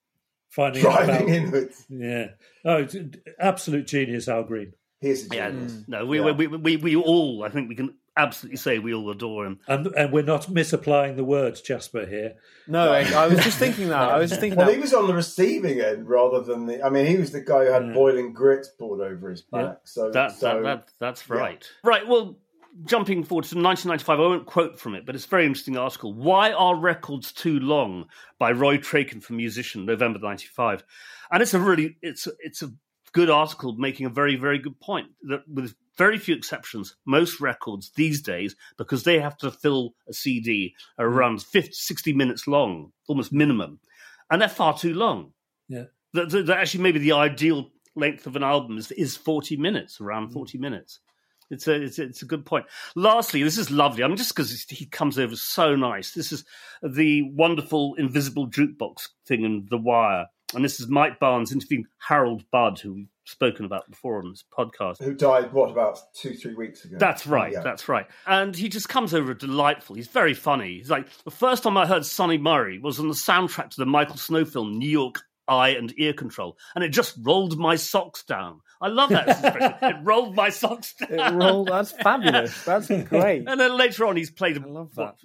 finding 0.50 0.82
Driving 0.82 1.16
out 1.16 1.22
about, 1.22 1.30
inwards. 1.36 1.86
Yeah. 1.90 2.26
Oh, 2.66 2.88
absolute 3.40 3.88
genius, 3.88 4.28
Al 4.28 4.44
Green. 4.44 4.74
He's 5.00 5.32
a 5.32 5.36
Yeah, 5.36 5.50
genius. 5.52 5.84
no, 5.88 6.06
we, 6.06 6.20
Yeah. 6.20 6.32
we, 6.32 6.48
we, 6.48 6.58
we, 6.58 6.78
we 6.78 6.96
all, 6.96 7.44
I 7.44 7.50
think 7.50 7.70
we 7.70 7.76
can 7.76 7.96
absolutely 8.18 8.58
say 8.58 8.78
we 8.78 8.94
all 8.94 9.10
adore 9.10 9.46
him. 9.46 9.60
And 9.68 9.88
and 9.88 10.12
we're 10.12 10.22
not 10.22 10.50
misapplying 10.50 11.16
the 11.16 11.24
words, 11.24 11.62
Jasper. 11.62 12.06
Here, 12.06 12.34
No, 12.68 12.92
I, 12.92 13.10
I 13.14 13.28
was 13.28 13.40
just 13.44 13.58
thinking 13.58 13.88
that. 13.90 13.98
I 14.10 14.18
was 14.20 14.30
just 14.30 14.42
thinking 14.42 14.58
Well, 14.58 14.68
that. 14.68 14.76
he 14.76 14.82
was 14.82 14.94
on 14.94 15.08
the 15.08 15.14
receiving 15.16 15.80
end 15.80 16.08
rather 16.10 16.42
than 16.42 16.66
the. 16.68 16.84
I 16.84 16.90
mean, 16.90 17.06
he 17.06 17.18
was 17.18 17.32
the 17.32 17.42
guy 17.42 17.66
who 17.66 17.72
had 17.72 17.94
boiling 17.94 18.34
grits 18.34 18.70
poured 18.78 19.00
over 19.02 19.30
his 19.30 19.42
back. 19.42 19.78
So 19.86 20.12
That, 20.12 20.34
so 20.34 20.56
that, 20.56 20.64
that, 20.64 20.90
that's 21.00 21.30
right. 21.30 21.66
Right, 21.84 22.06
well, 22.08 22.38
jumping 22.86 23.24
forward 23.24 23.46
to 23.46 23.56
1995, 23.56 24.20
I 24.20 24.22
won't 24.22 24.46
quote 24.46 24.80
from 24.80 24.96
it, 24.96 25.06
but 25.06 25.16
it's 25.16 25.26
a 25.26 25.30
very 25.30 25.46
interesting 25.46 25.78
article. 25.78 26.14
Why 26.14 26.52
Are 26.52 26.76
Records 26.76 27.32
Too 27.32 27.60
Long? 27.60 28.06
by 28.40 28.52
Roy 28.52 28.78
Trakin 28.78 29.22
from 29.22 29.38
Musician, 29.38 29.86
November 29.86 30.20
95. 30.20 30.84
And 31.32 31.42
it's 31.42 31.54
a 31.54 31.60
really, 31.60 31.98
it's, 32.02 32.28
it's 32.40 32.62
a 32.62 32.72
good 33.14 33.30
article 33.30 33.76
making 33.76 34.06
a 34.06 34.10
very, 34.10 34.36
very 34.36 34.58
good 34.58 34.80
point 34.80 35.08
that 35.24 35.42
with 35.48 35.76
very 35.98 36.18
few 36.18 36.36
exceptions, 36.36 36.96
most 37.06 37.40
records 37.40 37.92
these 37.96 38.22
days, 38.22 38.56
because 38.78 39.04
they 39.04 39.20
have 39.20 39.38
to 39.38 39.52
fill 39.52 39.94
a 40.10 40.14
CD, 40.14 40.74
are 40.98 41.10
hmm. 41.10 41.18
around 41.18 41.44
50, 41.44 41.72
60 41.72 42.14
minutes 42.14 42.48
long, 42.48 42.92
almost 43.08 43.34
minimum. 43.34 43.80
And 44.30 44.42
they're 44.42 44.50
far 44.50 44.78
too 44.78 44.94
long 44.94 45.34
yeah. 45.68 45.86
that, 46.14 46.30
that, 46.30 46.46
that 46.48 46.58
actually 46.58 46.84
maybe 46.84 47.00
the 47.00 47.12
ideal 47.12 47.70
length 47.96 48.26
of 48.26 48.38
an 48.38 48.44
album 48.44 48.78
is, 48.78 48.92
is 48.92 49.18
40 49.18 49.58
minutes, 49.58 50.00
around 50.00 50.28
hmm. 50.28 50.34
40 50.34 50.58
minutes. 50.58 51.00
It's 51.52 51.68
a, 51.68 51.74
it's 51.74 52.00
a 52.00 52.04
it's 52.04 52.22
a 52.22 52.26
good 52.26 52.46
point. 52.46 52.66
Lastly, 52.96 53.44
this 53.44 53.58
is 53.58 53.70
lovely. 53.70 54.04
I 54.04 54.08
mean, 54.08 54.18
just 54.18 54.36
because 54.36 54.66
he 54.70 54.86
comes 54.86 55.20
over 55.20 55.36
so 55.36 55.76
nice. 55.76 56.12
This 56.12 56.32
is 56.32 56.46
the 56.82 57.24
wonderful 57.24 57.96
invisible 57.96 58.50
jukebox 58.50 59.10
thing 59.28 59.44
in 59.44 59.68
The 59.70 59.78
Wire, 59.78 60.28
and 60.56 60.64
this 60.64 60.80
is 60.80 60.88
Mike 60.88 61.20
Barnes 61.20 61.52
interviewing 61.52 61.86
Harold 61.98 62.44
Budd, 62.52 62.80
who 62.80 62.94
we've 62.94 63.08
spoken 63.26 63.66
about 63.66 63.90
before 63.90 64.20
on 64.20 64.30
this 64.30 64.44
podcast. 64.58 65.04
Who 65.04 65.14
died, 65.14 65.54
what, 65.54 65.70
about 65.70 66.00
two, 66.14 66.34
three 66.34 66.56
weeks 66.56 66.86
ago? 66.86 66.98
That's 67.00 67.28
right. 67.28 67.54
Yeah. 67.54 67.62
That's 67.62 67.88
right. 67.88 68.08
And 68.26 68.56
he 68.56 68.70
just 68.70 68.90
comes 68.90 69.14
over 69.14 69.34
delightful. 69.34 69.96
He's 69.96 70.08
very 70.08 70.34
funny. 70.34 70.78
He's 70.78 70.90
like 70.90 71.08
the 71.24 71.32
first 71.32 71.64
time 71.64 71.78
I 71.78 71.86
heard 71.86 72.06
Sunny 72.06 72.38
Murray 72.38 72.80
was 72.80 73.00
on 73.00 73.08
the 73.08 73.14
soundtrack 73.14 73.70
to 73.72 73.78
the 73.78 73.86
Michael 73.86 74.18
Snow 74.18 74.46
film 74.46 74.78
New 74.78 74.90
York 74.90 75.22
Eye 75.48 75.70
and 75.70 75.94
Ear 75.98 76.14
Control, 76.14 76.58
and 76.76 76.84
it 76.84 76.90
just 76.90 77.16
rolled 77.22 77.58
my 77.58 77.76
socks 77.76 78.24
down. 78.24 78.62
I 78.82 78.88
love 78.88 79.10
that 79.10 79.28
expression. 79.30 79.76
it 79.82 79.96
rolled 80.04 80.36
my 80.36 80.50
socks 80.50 80.96
down. 80.96 81.12
It 81.12 81.38
rolled. 81.38 81.68
That's 81.68 81.92
fabulous. 81.92 82.64
That's 82.66 82.88
great. 83.10 83.48
And 83.48 83.60
then 83.60 83.78
later 83.78 84.06
on, 84.08 84.18
he's 84.18 84.32
played. 84.32 84.58
I 84.58 84.66
love 84.66 84.90
what, 84.96 85.18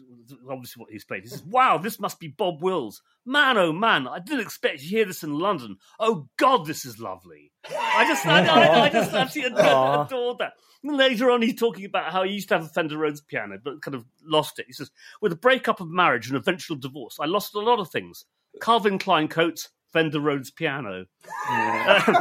obviously, 0.48 0.80
what 0.80 0.90
he's 0.92 1.04
played. 1.04 1.22
He 1.22 1.28
says, 1.28 1.42
"Wow, 1.42 1.78
this 1.78 1.98
must 1.98 2.20
be 2.20 2.28
Bob 2.28 2.62
Wills. 2.62 3.02
Man, 3.24 3.56
oh 3.56 3.72
man, 3.72 4.06
I 4.06 4.18
didn't 4.18 4.42
expect 4.42 4.80
to 4.80 4.84
hear 4.84 5.06
this 5.06 5.22
in 5.22 5.38
London. 5.38 5.78
Oh 5.98 6.28
God, 6.36 6.66
this 6.66 6.84
is 6.84 6.98
lovely. 6.98 7.50
I 7.68 8.06
just, 8.06 8.26
I, 8.26 8.44
I, 8.44 8.84
I 8.84 8.88
just 8.92 9.12
absolutely 9.12 9.58
adored, 9.58 10.08
adored 10.08 10.38
that." 10.38 10.52
And 10.84 10.96
later 10.98 11.30
on, 11.30 11.40
he's 11.40 11.58
talking 11.58 11.86
about 11.86 12.12
how 12.12 12.22
he 12.22 12.32
used 12.32 12.48
to 12.50 12.56
have 12.56 12.64
a 12.64 12.68
Fender 12.68 12.98
Rhodes 12.98 13.22
piano, 13.22 13.58
but 13.62 13.80
kind 13.80 13.94
of 13.94 14.04
lost 14.22 14.58
it. 14.58 14.66
He 14.66 14.74
says, 14.74 14.90
"With 15.22 15.32
the 15.32 15.36
breakup 15.36 15.80
of 15.80 15.88
marriage 15.88 16.28
and 16.28 16.36
eventual 16.36 16.76
divorce, 16.76 17.16
I 17.18 17.24
lost 17.24 17.54
a 17.54 17.60
lot 17.60 17.80
of 17.80 17.90
things: 17.90 18.26
Calvin 18.60 18.98
Klein 18.98 19.28
coats." 19.28 19.70
Fender 19.96 20.20
Rhodes 20.20 20.50
piano. 20.50 21.06
and, 21.48 22.16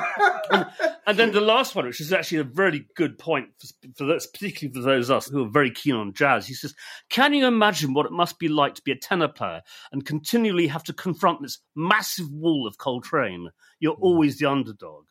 and 1.07 1.19
then 1.19 1.33
the 1.33 1.41
last 1.41 1.75
one, 1.75 1.85
which 1.85 1.99
is 1.99 2.13
actually 2.13 2.37
a 2.37 2.45
very 2.45 2.87
good 2.95 3.19
point, 3.19 3.49
for, 3.59 3.67
for 3.97 4.05
those, 4.05 4.27
particularly 4.27 4.73
for 4.73 4.81
those 4.81 5.09
of 5.09 5.17
us 5.17 5.27
who 5.27 5.43
are 5.43 5.49
very 5.49 5.71
keen 5.71 5.95
on 5.95 6.13
jazz. 6.13 6.47
He 6.47 6.53
says, 6.53 6.73
Can 7.09 7.33
you 7.33 7.45
imagine 7.45 7.93
what 7.93 8.05
it 8.05 8.13
must 8.13 8.39
be 8.39 8.47
like 8.47 8.75
to 8.75 8.81
be 8.81 8.93
a 8.93 8.97
tenor 8.97 9.27
player 9.27 9.61
and 9.91 10.05
continually 10.05 10.67
have 10.67 10.85
to 10.85 10.93
confront 10.93 11.41
this 11.41 11.59
massive 11.75 12.31
wall 12.31 12.65
of 12.65 12.77
Coltrane? 12.77 13.49
You're 13.81 13.97
always 13.99 14.37
the 14.37 14.45
underdog. 14.45 15.03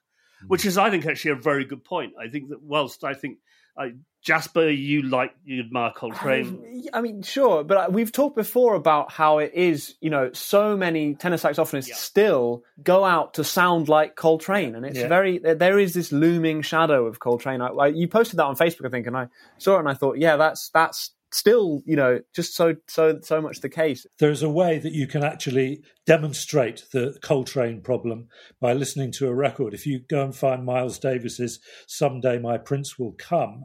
Which 0.47 0.65
is, 0.65 0.79
I 0.79 0.89
think, 0.89 1.05
actually 1.05 1.33
a 1.33 1.37
very 1.37 1.67
good 1.67 1.85
point. 1.85 2.15
I 2.19 2.29
think 2.29 2.49
that 2.49 2.63
whilst 2.63 3.05
I 3.05 3.13
think 3.13 3.41
uh, 3.79 3.89
Jasper, 4.25 4.71
you 4.71 5.03
like 5.03 5.35
you 5.45 5.61
admire 5.61 5.93
Coltrane. 5.95 6.89
I 6.95 7.03
mean, 7.03 7.23
sure, 7.23 7.63
but 7.63 7.77
uh, 7.77 7.87
we've 7.91 8.11
talked 8.11 8.37
before 8.37 8.75
about 8.75 9.13
how 9.13 9.37
it 9.39 9.53
is, 9.55 9.97
you 10.01 10.09
know, 10.09 10.31
so 10.33 10.77
many 10.77 11.15
tenor 11.15 11.37
saxophonists 11.37 11.95
still 11.95 12.65
go 12.83 13.05
out 13.05 13.35
to 13.35 13.45
sound 13.45 13.89
like 13.91 14.17
Coltrane, 14.17 14.75
and 14.75 14.87
it's 14.87 14.99
Yeah. 14.99 15.09
very 15.09 15.39
there- 15.39 15.55
there 15.55 15.79
is 15.79 15.93
this 15.93 16.11
looming 16.11 16.63
shadow 16.63 17.07
of 17.07 17.21
Coltrane. 17.21 17.61
I, 17.61 17.67
I, 17.69 17.87
you 17.89 18.09
posted 18.09 18.39
that 18.39 18.45
on 18.47 18.57
Facebook, 18.57 18.87
I 18.87 18.91
think, 18.91 19.07
and 19.07 19.17
I 19.17 19.29
saw 19.59 19.77
it, 19.77 19.81
and 19.81 19.89
I 19.91 19.95
thought, 19.95 20.17
yeah, 20.19 20.37
that's 20.37 20.71
that's 20.71 21.11
still, 21.31 21.83
you 21.85 21.97
know, 21.97 22.21
just 22.33 22.55
so 22.55 22.77
so 22.87 23.19
so 23.21 23.43
much 23.43 23.61
the 23.61 23.69
case. 23.69 24.07
there's 24.21 24.43
a 24.43 24.49
way 24.49 24.79
that 24.79 24.93
you 24.93 25.07
can 25.07 25.23
actually 25.23 25.83
demonstrate 26.07 26.85
the 26.93 27.19
Coltrane 27.23 27.83
problem 27.83 28.29
by 28.61 28.73
listening 28.73 29.11
to 29.13 29.27
a 29.29 29.35
record. 29.35 29.75
If 29.75 29.85
you 29.85 29.99
go 30.09 30.23
and 30.25 30.35
find 30.35 30.65
Miles 30.65 30.99
Davis's 30.99 31.59
"Someday 31.87 32.39
My 32.39 32.57
Prince 32.57 32.99
Will 32.99 33.13
Come," 33.19 33.65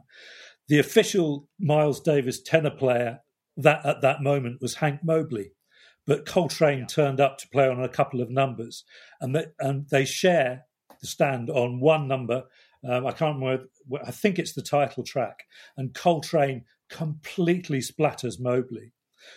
the 0.70 0.78
official 0.78 1.48
Miles 1.58 2.00
Davis 2.00 2.40
tenor 2.40 2.70
player 2.70 3.18
that 3.56 3.84
at 3.84 4.02
that 4.02 4.22
moment 4.22 4.62
was 4.62 4.76
Hank 4.76 5.00
Mobley, 5.02 5.50
but 6.06 6.24
Coltrane 6.24 6.86
turned 6.86 7.20
up 7.20 7.38
to 7.38 7.48
play 7.48 7.68
on 7.68 7.82
a 7.82 7.88
couple 7.88 8.20
of 8.20 8.30
numbers, 8.30 8.84
and 9.20 9.34
they, 9.34 9.46
and 9.58 9.88
they 9.90 10.04
share 10.04 10.66
the 11.00 11.08
stand 11.08 11.50
on 11.50 11.80
one 11.80 12.06
number. 12.06 12.44
Um, 12.88 13.04
I 13.04 13.10
can't 13.10 13.40
remember. 13.40 13.64
I 14.06 14.12
think 14.12 14.38
it's 14.38 14.52
the 14.52 14.62
title 14.62 15.02
track, 15.02 15.40
and 15.76 15.92
Coltrane 15.92 16.64
completely 16.88 17.80
splatters 17.80 18.38
Mobley 18.38 18.92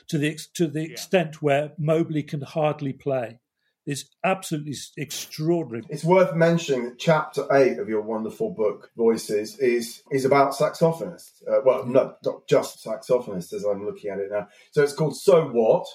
to 0.09 0.19
the 0.19 0.29
ex- 0.29 0.47
to 0.49 0.67
the 0.67 0.83
extent 0.83 1.41
where 1.41 1.71
Mobley 1.79 2.21
can 2.21 2.41
hardly 2.41 2.93
play. 2.93 3.39
It's 3.85 4.05
absolutely 4.23 4.75
extraordinary. 4.97 5.85
It's 5.89 6.05
worth 6.05 6.33
mentioning 6.35 6.85
that 6.85 6.99
chapter 6.99 7.45
eight 7.51 7.79
of 7.79 7.89
your 7.89 8.01
wonderful 8.01 8.51
book, 8.51 8.89
Voices, 8.95 9.59
is 9.59 10.01
is 10.09 10.23
about 10.23 10.53
saxophonists. 10.53 11.41
Uh, 11.47 11.59
well, 11.65 11.85
no, 11.85 12.15
not 12.23 12.47
just 12.47 12.85
saxophonists, 12.85 13.51
as 13.53 13.65
I'm 13.65 13.85
looking 13.85 14.09
at 14.09 14.19
it 14.19 14.31
now. 14.31 14.47
So 14.71 14.83
it's 14.83 14.93
called 14.93 15.17
So 15.17 15.47
What, 15.47 15.85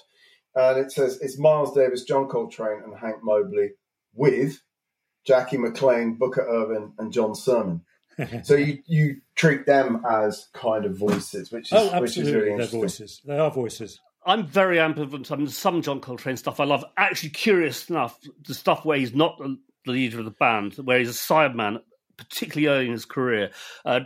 and 0.55 0.77
it 0.77 0.91
says 0.91 1.19
it's 1.21 1.39
Miles 1.39 1.73
Davis, 1.73 2.03
John 2.03 2.27
Coltrane, 2.27 2.83
and 2.83 2.95
Hank 2.95 3.23
Mobley 3.23 3.71
with 4.13 4.61
Jackie 5.25 5.57
McLean, 5.57 6.15
Booker 6.15 6.45
Ervin, 6.47 6.93
and 6.99 7.11
John 7.11 7.33
Surman. 7.33 7.81
so 8.43 8.53
you 8.55 8.79
you 8.85 9.21
treat 9.35 9.65
them 9.65 10.03
as 10.07 10.47
kind 10.53 10.85
of 10.85 10.95
voices, 10.95 11.51
which 11.51 11.71
is 11.71 11.73
Oh, 11.73 11.99
which 12.01 12.17
is 12.17 12.17
absolutely, 12.19 12.49
really 12.51 12.57
they're 12.57 12.67
voices. 12.67 13.21
They 13.25 13.37
are 13.39 13.49
voices. 13.49 13.99
I'm 14.25 14.45
very 14.45 14.77
ambivalent. 14.77 15.31
I 15.31 15.35
mean, 15.35 15.47
some 15.47 15.81
John 15.81 16.01
Coltrane 16.01 16.37
stuff 16.37 16.59
I 16.59 16.65
love. 16.65 16.83
Actually, 16.97 17.29
curious 17.29 17.89
enough, 17.89 18.19
the 18.47 18.53
stuff 18.53 18.85
where 18.85 18.97
he's 18.97 19.15
not 19.15 19.37
the 19.37 19.57
leader 19.85 20.19
of 20.19 20.25
the 20.25 20.31
band, 20.31 20.73
where 20.75 20.99
he's 20.99 21.09
a 21.09 21.13
sideman, 21.13 21.81
particularly 22.17 22.67
early 22.67 22.85
in 22.87 22.91
his 22.91 23.05
career. 23.05 23.51
Uh, 23.85 24.01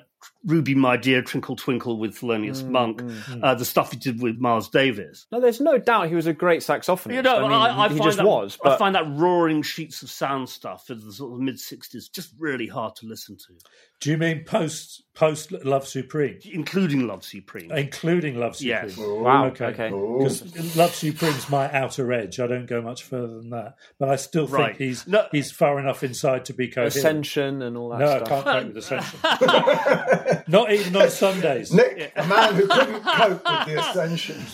Ruby, 0.45 0.75
My 0.75 0.97
Dear, 0.97 1.21
Twinkle 1.21 1.55
Twinkle 1.55 1.97
with 1.97 2.15
Thelonious 2.19 2.63
Mm, 2.63 2.69
Monk, 2.69 3.01
mm. 3.01 3.39
Uh, 3.43 3.55
the 3.55 3.65
stuff 3.65 3.91
he 3.91 3.97
did 3.97 4.21
with 4.21 4.37
Miles 4.39 4.69
Davis. 4.69 5.25
No, 5.31 5.39
there's 5.39 5.61
no 5.61 5.77
doubt 5.77 6.07
he 6.09 6.15
was 6.15 6.27
a 6.27 6.33
great 6.33 6.61
saxophonist. 6.61 7.13
You 7.15 7.21
know, 7.21 7.37
I 7.37 7.41
mean, 7.43 7.51
I, 7.51 7.85
I 7.85 7.89
he 7.89 7.97
find 7.97 8.03
just 8.03 8.17
that, 8.17 8.25
was. 8.25 8.57
I 8.63 8.77
find 8.77 8.95
that 8.95 9.05
roaring 9.09 9.61
sheets 9.61 10.01
of 10.03 10.09
sound 10.09 10.49
stuff 10.49 10.89
in 10.89 10.99
the 11.05 11.11
sort 11.13 11.33
of 11.33 11.39
mid 11.39 11.55
'60s 11.55 12.11
just 12.11 12.33
really 12.39 12.67
hard 12.67 12.95
to 12.97 13.05
listen 13.05 13.37
to, 13.37 13.53
Do 14.01 14.11
you 14.11 14.17
mean 14.17 14.43
post 14.45 15.03
post 15.13 15.51
Love 15.51 15.87
Supreme, 15.87 16.39
including 16.51 17.07
Love 17.07 17.23
Supreme. 17.23 17.71
including 17.71 18.39
Love 18.39 18.55
Supreme? 18.55 18.69
Yes. 18.69 18.97
Wow, 18.97 19.45
Okay. 19.47 19.65
okay. 19.65 19.89
Because 19.89 20.75
Love 20.75 20.93
Supreme's 20.95 21.49
my 21.49 21.71
outer 21.71 22.11
edge. 22.11 22.39
I 22.39 22.47
don't 22.47 22.65
go 22.65 22.81
much 22.81 23.03
further 23.03 23.35
than 23.39 23.49
that, 23.51 23.75
but 23.99 24.09
I 24.09 24.15
still 24.15 24.47
think 24.47 24.57
Right. 24.59 24.75
he's 24.75 25.05
No- 25.07 25.27
he's 25.31 25.51
far 25.51 25.79
enough 25.79 26.03
inside 26.03 26.45
to 26.45 26.53
be 26.53 26.67
coherent. 26.67 26.95
Ascension 26.95 27.61
and 27.61 27.77
all 27.77 27.89
that 27.89 27.99
no, 27.99 28.11
I 28.11 28.19
can't 28.21 28.43
cope 28.45 28.67
with 28.67 28.77
Ascension. 28.77 29.19
Not 30.47 30.71
even 30.71 30.95
on 30.95 31.09
Sundays. 31.09 31.73
Nick, 31.73 32.11
a 32.15 32.27
man 32.27 32.55
who 32.55 32.67
couldn't 32.67 33.01
cope 33.03 33.43
with 33.45 33.67
the 33.67 33.79
ascension, 33.79 34.37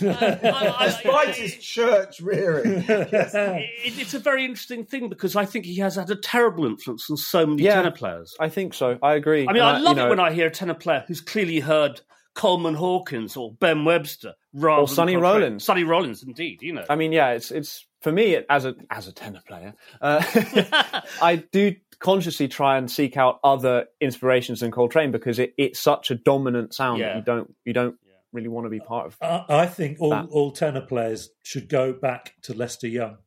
despite 0.82 1.34
his 1.36 1.56
church 1.56 2.20
rearing. 2.20 2.84
Yes. 2.88 3.34
It, 3.34 3.98
it's 3.98 4.14
a 4.14 4.18
very 4.18 4.44
interesting 4.44 4.84
thing 4.84 5.08
because 5.08 5.36
I 5.36 5.44
think 5.44 5.64
he 5.66 5.76
has 5.76 5.96
had 5.96 6.10
a 6.10 6.16
terrible 6.16 6.66
influence 6.66 7.10
on 7.10 7.16
so 7.16 7.46
many 7.46 7.62
Yeah. 7.62 7.76
tenor 7.76 7.90
players. 7.90 8.34
I 8.40 8.48
think 8.48 8.74
so. 8.74 8.98
I 9.02 9.14
agree. 9.14 9.46
I 9.48 9.52
mean, 9.52 9.62
And 9.62 9.76
I 9.76 9.78
love 9.78 9.96
you 9.96 10.02
know, 10.02 10.06
it 10.06 10.10
when 10.10 10.20
I 10.20 10.32
hear 10.32 10.46
a 10.46 10.50
tenor 10.50 10.74
player 10.74 11.04
who's 11.06 11.20
clearly 11.20 11.60
heard 11.60 12.00
Coleman 12.34 12.74
Hawkins 12.74 13.36
or 13.36 13.52
Ben 13.54 13.84
Webster 13.84 14.34
rather 14.54 14.82
Or 14.82 14.86
than 14.86 14.94
Sonny 14.94 15.16
Rollins. 15.16 15.64
Sonny 15.64 15.84
Rollins, 15.84 16.22
indeed. 16.22 16.62
You 16.62 16.74
know, 16.74 16.84
I 16.88 16.96
mean, 16.96 17.12
yeah, 17.12 17.30
it's 17.30 17.50
it's 17.50 17.86
for 18.00 18.12
me 18.12 18.36
as 18.48 18.64
a 18.64 18.74
as 18.90 19.08
a 19.08 19.12
tenor 19.12 19.42
player. 19.46 19.74
Uh, 20.00 20.22
I 21.22 21.42
do 21.52 21.74
consciously 22.00 22.48
try 22.48 22.76
and 22.78 22.90
seek 22.90 23.16
out 23.16 23.38
other 23.44 23.86
inspirations 24.00 24.60
than 24.60 24.70
Coltrane 24.70 25.12
because 25.12 25.38
it, 25.38 25.54
it's 25.56 25.78
such 25.78 26.10
a 26.10 26.14
dominant 26.16 26.74
sound 26.74 26.98
Yeah. 27.00 27.08
that 27.12 27.16
you 27.18 27.22
don't 27.22 27.54
you 27.66 27.72
don't 27.72 27.96
really 28.32 28.48
want 28.48 28.64
to 28.66 28.70
be 28.70 28.80
part 28.80 29.06
of. 29.06 29.16
I, 29.20 29.44
I 29.62 29.66
think 29.66 30.00
all, 30.00 30.10
That. 30.10 30.26
all 30.30 30.50
tenor 30.52 30.80
players 30.80 31.30
should 31.42 31.68
go 31.68 31.92
back 31.92 32.34
to 32.42 32.54
Lester 32.54 32.88
Young 32.88 33.18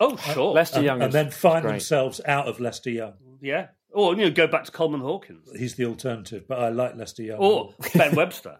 oh 0.00 0.14
uh, 0.14 0.16
sure, 0.16 0.52
Lester 0.52 0.82
Young 0.82 1.00
and 1.02 1.08
is- 1.08 1.12
then 1.14 1.30
find 1.30 1.64
themselves 1.64 2.20
out 2.26 2.46
of 2.46 2.60
Lester 2.60 2.90
Young. 2.90 3.14
yeah. 3.40 3.68
Or 3.90 4.14
you 4.14 4.22
know, 4.24 4.30
go 4.30 4.46
back 4.46 4.64
to 4.64 4.70
Coleman 4.70 5.00
Hawkins 5.00 5.48
He's 5.58 5.74
the 5.76 5.86
alternative, 5.86 6.44
but 6.46 6.58
I 6.58 6.68
like 6.68 6.94
Lester 6.96 7.22
Young. 7.22 7.38
or 7.38 7.74
Ben 7.94 8.14
Webster. 8.22 8.58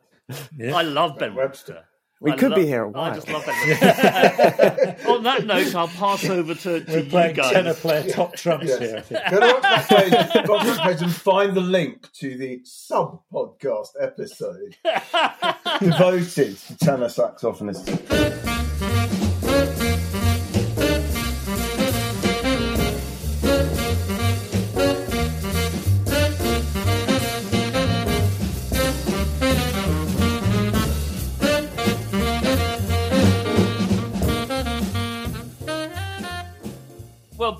Yeah. 0.57 0.75
I 0.75 0.83
love 0.83 1.19
Ben 1.19 1.35
Webster. 1.35 1.85
Webster. 2.21 2.25
We 2.25 2.33
I 2.33 2.37
could 2.37 2.55
be 2.55 2.67
here 2.67 2.85
a 2.85 2.89
I 2.89 2.91
while. 2.91 3.15
just 3.15 3.29
love 3.29 3.45
that. 3.47 5.07
On 5.09 5.23
that 5.23 5.47
note, 5.47 5.75
I'll 5.75 5.89
pass 5.89 6.25
over 6.29 6.55
to, 6.55 6.81
to 6.85 6.93
We're 6.93 6.99
you 7.01 7.11
playing 7.11 7.35
guys. 7.37 7.53
tenor 7.53 7.75
player 7.75 8.11
top 8.11 8.35
trumps 8.37 8.67
Yes. 8.67 8.79
here. 8.79 8.97
I 8.97 9.01
think. 9.01 9.21
Go 9.31 9.41
to 9.41 9.47
Rock's 9.47 9.87
page, 9.87 10.49
Rock's 10.49 10.81
page 10.81 11.03
and 11.03 11.13
find 11.15 11.55
the 11.55 11.61
link 11.61 12.11
to 12.15 12.37
the 12.37 12.61
sub 12.65 13.21
podcast 13.33 13.89
episode 14.01 14.77
devoted 15.81 16.29
to 16.31 16.77
tenor 16.79 17.07
saxophonists. 17.07 18.48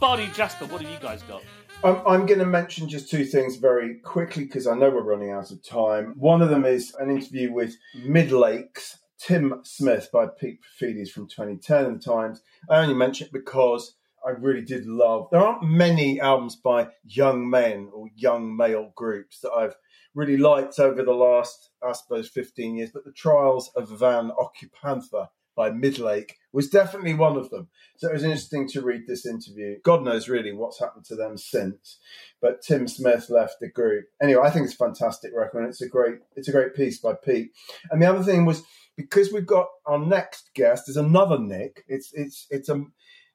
Barney 0.01 0.31
Jasper, 0.33 0.67
what 0.67 0.81
have 0.81 0.91
you 0.91 0.99
guys 1.01 1.23
got? 1.23 1.43
I'm, 1.83 1.97
I'm 2.07 2.27
going 2.27 2.39
to 2.39 2.47
mention 2.47 2.89
just 2.89 3.11
two 3.11 3.25
things 3.25 3.57
very 3.57 3.97
quickly 3.97 4.45
because 4.45 4.69
I 4.69 4.77
know 4.77 4.91
we're 4.91 5.03
running 5.03 5.33
out 5.33 5.51
of 5.51 5.63
time. 5.65 6.15
One 6.17 6.41
of 6.41 6.51
them 6.51 6.65
is 6.65 6.95
an 7.01 7.11
interview 7.11 7.53
with 7.53 7.77
Midlakes, 7.97 8.99
Tim 9.19 9.61
Smith 9.65 10.09
by 10.13 10.27
Pete 10.29 10.61
Paphides 10.63 11.11
from 11.11 11.27
2010 11.27 11.87
in 11.87 11.95
the 11.95 11.99
Times. 11.99 12.43
I 12.71 12.77
only 12.77 12.95
mention 12.95 13.27
it 13.27 13.33
because 13.33 13.97
I 14.25 14.31
really 14.31 14.63
did 14.63 14.87
love. 14.87 15.29
There 15.33 15.41
aren't 15.41 15.69
many 15.69 16.21
albums 16.21 16.55
by 16.55 16.89
young 17.05 17.51
men 17.51 17.91
or 17.93 18.07
young 18.15 18.57
male 18.57 18.93
groups 18.95 19.41
that 19.41 19.51
I've 19.51 19.75
really 20.15 20.37
liked 20.37 20.79
over 20.79 21.03
the 21.03 21.13
last, 21.13 21.71
I 21.85 21.91
suppose, 21.91 22.29
15 22.29 22.77
years, 22.77 22.91
but 22.95 23.05
The 23.05 23.13
Trials 23.13 23.73
of 23.75 23.89
Van 23.99 24.31
Occupanther 24.31 25.29
by 25.59 25.71
Midlake 25.71 26.35
was 26.53 26.71
definitely 26.71 27.15
one 27.15 27.37
of 27.37 27.51
them. 27.51 27.67
So 27.97 28.09
it 28.09 28.13
was 28.13 28.23
interesting 28.23 28.69
to 28.69 28.81
read 28.81 29.09
this 29.09 29.27
interview. 29.27 29.79
God 29.83 30.05
knows 30.05 30.29
really 30.29 30.53
what's 30.53 30.79
happened 30.79 31.05
to 31.07 31.17
them 31.17 31.37
since. 31.37 31.99
But 32.41 32.63
Tim 32.63 32.87
Smith 32.87 33.29
left 33.29 33.57
the 33.61 33.69
group. 33.69 34.05
Anyway, 34.23 34.41
I 34.43 34.51
think 34.51 34.67
it's 34.67 34.75
a 34.75 34.77
fantastic 34.77 35.33
record. 35.35 35.65
And 35.65 35.69
it's 35.69 35.83
a 35.83 35.89
great, 35.89 36.19
it's 36.37 36.47
a 36.47 36.53
great 36.53 36.77
piece 36.77 37.01
by 37.01 37.15
Pete. 37.15 37.51
And 37.91 38.01
the 38.01 38.07
other 38.07 38.23
thing 38.23 38.45
was 38.45 38.63
because 38.97 39.33
we've 39.33 39.47
got 39.47 39.67
our 39.85 39.99
next 39.99 40.51
guest 40.55 40.89
is 40.89 40.97
another 40.97 41.39
Nick. 41.41 41.85
It's 41.89 42.13
it's 42.13 42.47
it's 42.51 42.69
a 42.69 42.85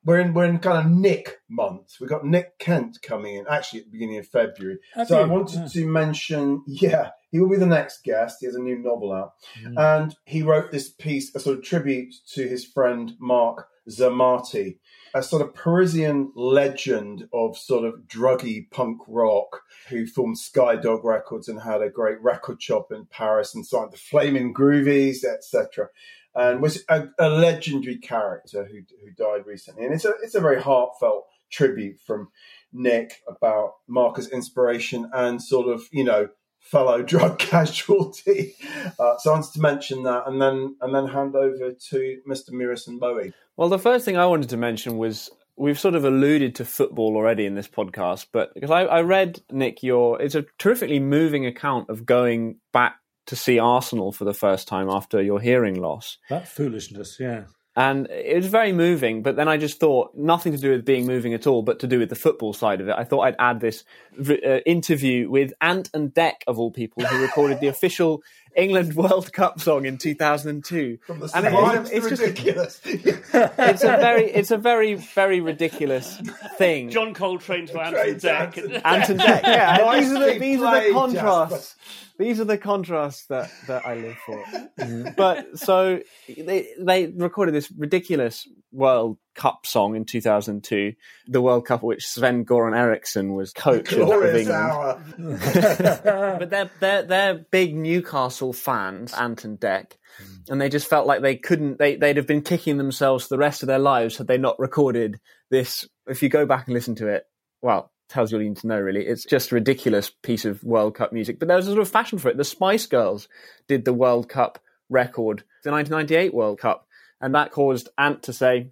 we're 0.05 0.19
in 0.19 0.33
we're 0.33 0.45
in 0.45 0.59
kind 0.59 0.85
of 0.85 0.91
Nick 0.91 1.37
month. 1.49 1.95
We've 1.99 2.09
got 2.09 2.25
Nick 2.25 2.57
Kent 2.59 2.99
coming 3.01 3.35
in 3.35 3.45
actually 3.49 3.79
at 3.79 3.85
the 3.85 3.91
beginning 3.91 4.17
of 4.17 4.27
February. 4.27 4.79
Have 4.95 5.07
so 5.07 5.21
I 5.21 5.25
wanted 5.25 5.59
Yeah. 5.61 5.67
to 5.67 5.87
mention, 5.87 6.63
yeah, 6.67 7.09
he 7.31 7.39
will 7.39 7.49
be 7.49 7.57
the 7.57 7.65
next 7.65 8.03
guest. 8.03 8.37
He 8.39 8.45
has 8.47 8.55
a 8.55 8.59
new 8.61 8.77
novel 8.79 9.11
out, 9.13 9.33
Mm. 9.63 9.77
and 10.03 10.15
he 10.25 10.41
wrote 10.43 10.71
this 10.71 10.89
piece, 10.89 11.33
a 11.35 11.39
sort 11.39 11.57
of 11.57 11.63
tribute 11.63 12.13
to 12.33 12.47
his 12.47 12.65
friend 12.65 13.13
Marc 13.19 13.67
Zermati, 13.89 14.77
a 15.13 15.21
sort 15.21 15.41
of 15.41 15.53
Parisian 15.53 16.31
legend 16.35 17.27
of 17.33 17.57
sort 17.57 17.83
of 17.85 18.03
druggy 18.07 18.69
punk 18.71 18.99
rock 19.07 19.61
who 19.89 20.05
formed 20.07 20.37
Skydog 20.37 21.03
Records 21.03 21.47
and 21.49 21.61
had 21.61 21.81
a 21.81 21.89
great 21.89 22.19
record 22.21 22.61
shop 22.61 22.91
in 22.91 23.05
Paris 23.07 23.53
and 23.53 23.65
signed 23.65 23.91
the 23.91 23.97
Flaming 23.97 24.53
Groovies, 24.53 25.23
etc. 25.25 25.89
And 26.35 26.61
was 26.61 26.83
a, 26.89 27.09
a 27.19 27.29
legendary 27.29 27.97
character 27.97 28.65
who 28.65 28.79
who 29.01 29.11
died 29.11 29.45
recently. 29.45 29.85
And 29.85 29.93
it's 29.93 30.05
a 30.05 30.13
it's 30.23 30.35
a 30.35 30.41
very 30.41 30.61
heartfelt 30.61 31.25
tribute 31.51 31.99
from 31.99 32.29
Nick 32.71 33.21
about 33.27 33.73
Marcus' 33.87 34.27
inspiration 34.29 35.09
and 35.13 35.41
sort 35.41 35.67
of 35.67 35.83
you 35.91 36.03
know 36.03 36.29
fellow 36.59 37.03
drug 37.03 37.37
casualty. 37.39 38.55
Uh, 38.99 39.17
so 39.19 39.31
I 39.31 39.33
wanted 39.35 39.53
to 39.53 39.61
mention 39.61 40.03
that, 40.03 40.23
and 40.27 40.41
then 40.41 40.75
and 40.81 40.93
then 40.93 41.07
hand 41.07 41.35
over 41.35 41.71
to 41.71 42.17
Mr. 42.27 42.51
Murison-Bowie. 42.51 43.33
Well, 43.57 43.69
the 43.69 43.79
first 43.79 44.05
thing 44.05 44.17
I 44.17 44.25
wanted 44.25 44.49
to 44.49 44.57
mention 44.57 44.97
was 44.97 45.29
we've 45.55 45.79
sort 45.79 45.95
of 45.95 46.03
alluded 46.03 46.55
to 46.55 46.65
football 46.65 47.15
already 47.15 47.45
in 47.45 47.55
this 47.55 47.67
podcast, 47.67 48.27
but 48.31 48.53
because 48.53 48.71
I, 48.71 48.81
I 48.83 49.01
read 49.01 49.41
Nick 49.51 49.83
your 49.83 50.21
it's 50.21 50.35
a 50.35 50.45
terrifically 50.57 50.99
moving 50.99 51.45
account 51.45 51.89
of 51.89 52.05
going 52.05 52.57
back 52.71 52.95
to 53.27 53.35
see 53.35 53.59
Arsenal 53.59 54.11
for 54.11 54.25
the 54.25 54.33
first 54.33 54.67
time 54.67 54.89
after 54.89 55.21
your 55.21 55.39
hearing 55.39 55.81
loss. 55.81 56.17
That 56.29 56.47
foolishness, 56.47 57.17
yeah. 57.19 57.43
And 57.75 58.05
it 58.11 58.35
was 58.35 58.45
very 58.45 58.71
moving, 58.71 59.23
but 59.23 59.35
then 59.35 59.47
I 59.47 59.57
just 59.57 59.79
thought 59.79 60.13
nothing 60.15 60.51
to 60.51 60.59
do 60.59 60.69
with 60.69 60.85
being 60.85 61.07
moving 61.07 61.33
at 61.33 61.47
all, 61.47 61.63
but 61.63 61.79
to 61.79 61.87
do 61.87 61.97
with 61.97 62.09
the 62.09 62.15
football 62.15 62.53
side 62.53 62.81
of 62.81 62.87
it. 62.87 62.93
I 62.95 63.03
thought 63.03 63.21
I'd 63.21 63.35
add 63.39 63.61
this 63.61 63.83
uh, 64.29 64.33
interview 64.67 65.27
with 65.27 65.53
Ant 65.59 65.89
and 65.91 66.13
Dec, 66.13 66.33
of 66.45 66.59
all 66.59 66.69
people, 66.69 67.03
who 67.03 67.19
recorded 67.19 67.61
the 67.61 67.67
official 67.69 68.21
England 68.55 68.93
World 68.95 69.33
Cup 69.33 69.59
song 69.59 69.85
in 69.85 69.97
2002. 69.97 70.99
From 71.07 71.19
the 71.19 71.31
And 71.33 71.47
it- 71.47 71.49
sublime 71.49 71.81
it's, 71.81 71.89
to 71.89 71.95
it's 71.95 72.09
just 72.09 72.21
ridiculous. 72.21 72.81
it's 72.85 73.83
a 73.83 73.87
very 73.97 74.25
it's 74.31 74.51
a 74.51 74.57
very 74.57 74.93
very 74.93 75.41
ridiculous 75.41 76.21
thing. 76.59 76.91
John 76.91 77.15
Coltrane 77.15 77.65
to 77.65 77.79
Anton 77.79 77.93
Trade 78.03 78.19
Deck. 78.19 78.55
Anton 78.59 78.71
Ant 78.85 79.09
and 79.09 79.19
Dec, 79.19 79.41
yeah. 79.41 79.91
and 79.91 80.03
these 80.03 80.11
are 80.13 80.19
the 80.33 80.37
these 80.39 80.61
are 80.61 80.83
the 80.83 80.91
contrasts. 80.93 81.75
These 82.19 82.39
are 82.39 82.45
the 82.45 82.57
contrasts 82.57 83.25
that, 83.27 83.51
that 83.67 83.85
I 83.85 83.95
live 83.95 84.17
for. 84.25 84.43
Mm-hmm. 84.79 85.09
but 85.17 85.57
so 85.57 86.01
they 86.27 86.67
they 86.79 87.07
recorded 87.07 87.53
this 87.53 87.71
ridiculous 87.71 88.47
World 88.71 89.17
Cup 89.35 89.65
song 89.65 89.95
in 89.95 90.05
2002, 90.05 90.93
the 91.27 91.41
World 91.41 91.65
Cup 91.65 91.83
which 91.83 92.05
Sven 92.05 92.45
Goran 92.45 92.77
Eriksson 92.77 93.33
was 93.33 93.53
coach 93.53 93.91
of, 93.93 94.01
of 94.01 94.07
Glorious 94.07 94.47
England. 94.47 94.63
hour. 94.63 95.03
but 96.39 96.49
they're 96.49 96.69
they're 96.79 97.03
they're 97.03 97.45
big 97.51 97.75
Newcastle 97.75 98.53
fans, 98.53 99.13
Ant 99.13 99.43
and 99.43 99.59
Dec, 99.59 99.93
mm. 100.21 100.49
and 100.49 100.59
they 100.59 100.69
just 100.69 100.87
felt 100.87 101.07
like 101.07 101.21
they 101.21 101.35
couldn't. 101.35 101.79
They 101.79 101.95
they'd 101.95 102.17
have 102.17 102.27
been 102.27 102.41
kicking 102.41 102.77
themselves 102.77 103.27
the 103.27 103.37
rest 103.37 103.63
of 103.63 103.67
their 103.67 103.79
lives 103.79 104.17
had 104.17 104.27
they 104.27 104.37
not 104.37 104.59
recorded 104.59 105.19
this. 105.49 105.87
If 106.07 106.21
you 106.21 106.29
go 106.29 106.45
back 106.45 106.67
and 106.67 106.73
listen 106.73 106.95
to 106.95 107.07
it, 107.07 107.23
well, 107.61 107.92
tells 108.13 108.31
you 108.31 108.37
all 108.37 108.43
you 108.43 108.49
need 108.49 108.57
to 108.57 108.67
know. 108.67 108.79
Really, 108.79 109.05
it's 109.05 109.25
just 109.25 109.51
a 109.51 109.55
ridiculous 109.55 110.09
piece 110.09 110.45
of 110.45 110.63
World 110.63 110.95
Cup 110.95 111.11
music. 111.11 111.39
But 111.39 111.47
there 111.47 111.57
was 111.57 111.67
a 111.67 111.71
sort 111.71 111.81
of 111.81 111.89
fashion 111.89 112.19
for 112.19 112.29
it. 112.29 112.37
The 112.37 112.43
Spice 112.43 112.85
Girls 112.85 113.27
did 113.67 113.85
the 113.85 113.93
World 113.93 114.29
Cup 114.29 114.59
record, 114.89 115.43
the 115.63 115.71
1998 115.71 116.33
World 116.33 116.59
Cup, 116.59 116.87
and 117.19 117.35
that 117.35 117.51
caused 117.51 117.89
Ant 117.97 118.23
to 118.23 118.33
say. 118.33 118.69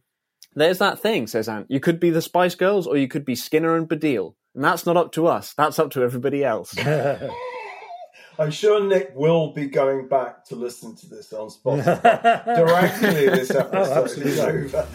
There's 0.54 0.80
that 0.80 1.00
thing, 1.00 1.28
says 1.28 1.48
Ant. 1.48 1.68
You 1.70 1.80
could 1.80 2.00
be 2.00 2.10
the 2.10 2.22
Spice 2.22 2.56
Girls 2.56 2.86
or 2.86 2.98
you 2.98 3.08
could 3.08 3.24
be 3.24 3.36
Skinner 3.36 3.78
and 3.78 3.88
Baddiel. 3.88 4.34
And 4.54 4.64
that's 4.64 4.86
not 4.86 4.98
up 4.98 5.14
to 5.14 5.28
us. 5.28 5.54
That's 5.54 5.80
up 5.80 5.92
to 5.92 6.04
everybody 6.04 6.44
else. 6.44 6.76
I'm 8.40 8.52
sure 8.52 8.84
Nick 8.86 9.14
will 9.16 9.54
be 9.54 9.68
going 9.68 10.08
back 10.08 10.44
to 10.46 10.56
listen 10.56 10.96
to 10.98 11.08
this 11.08 11.32
on 11.32 11.50
Spotify 11.50 12.44
directly. 12.46 13.30
This 13.30 13.52
oh, 13.56 13.60
episode 13.60 14.26
is 14.26 14.40
absolutely. 14.40 14.80
over. 14.80 14.88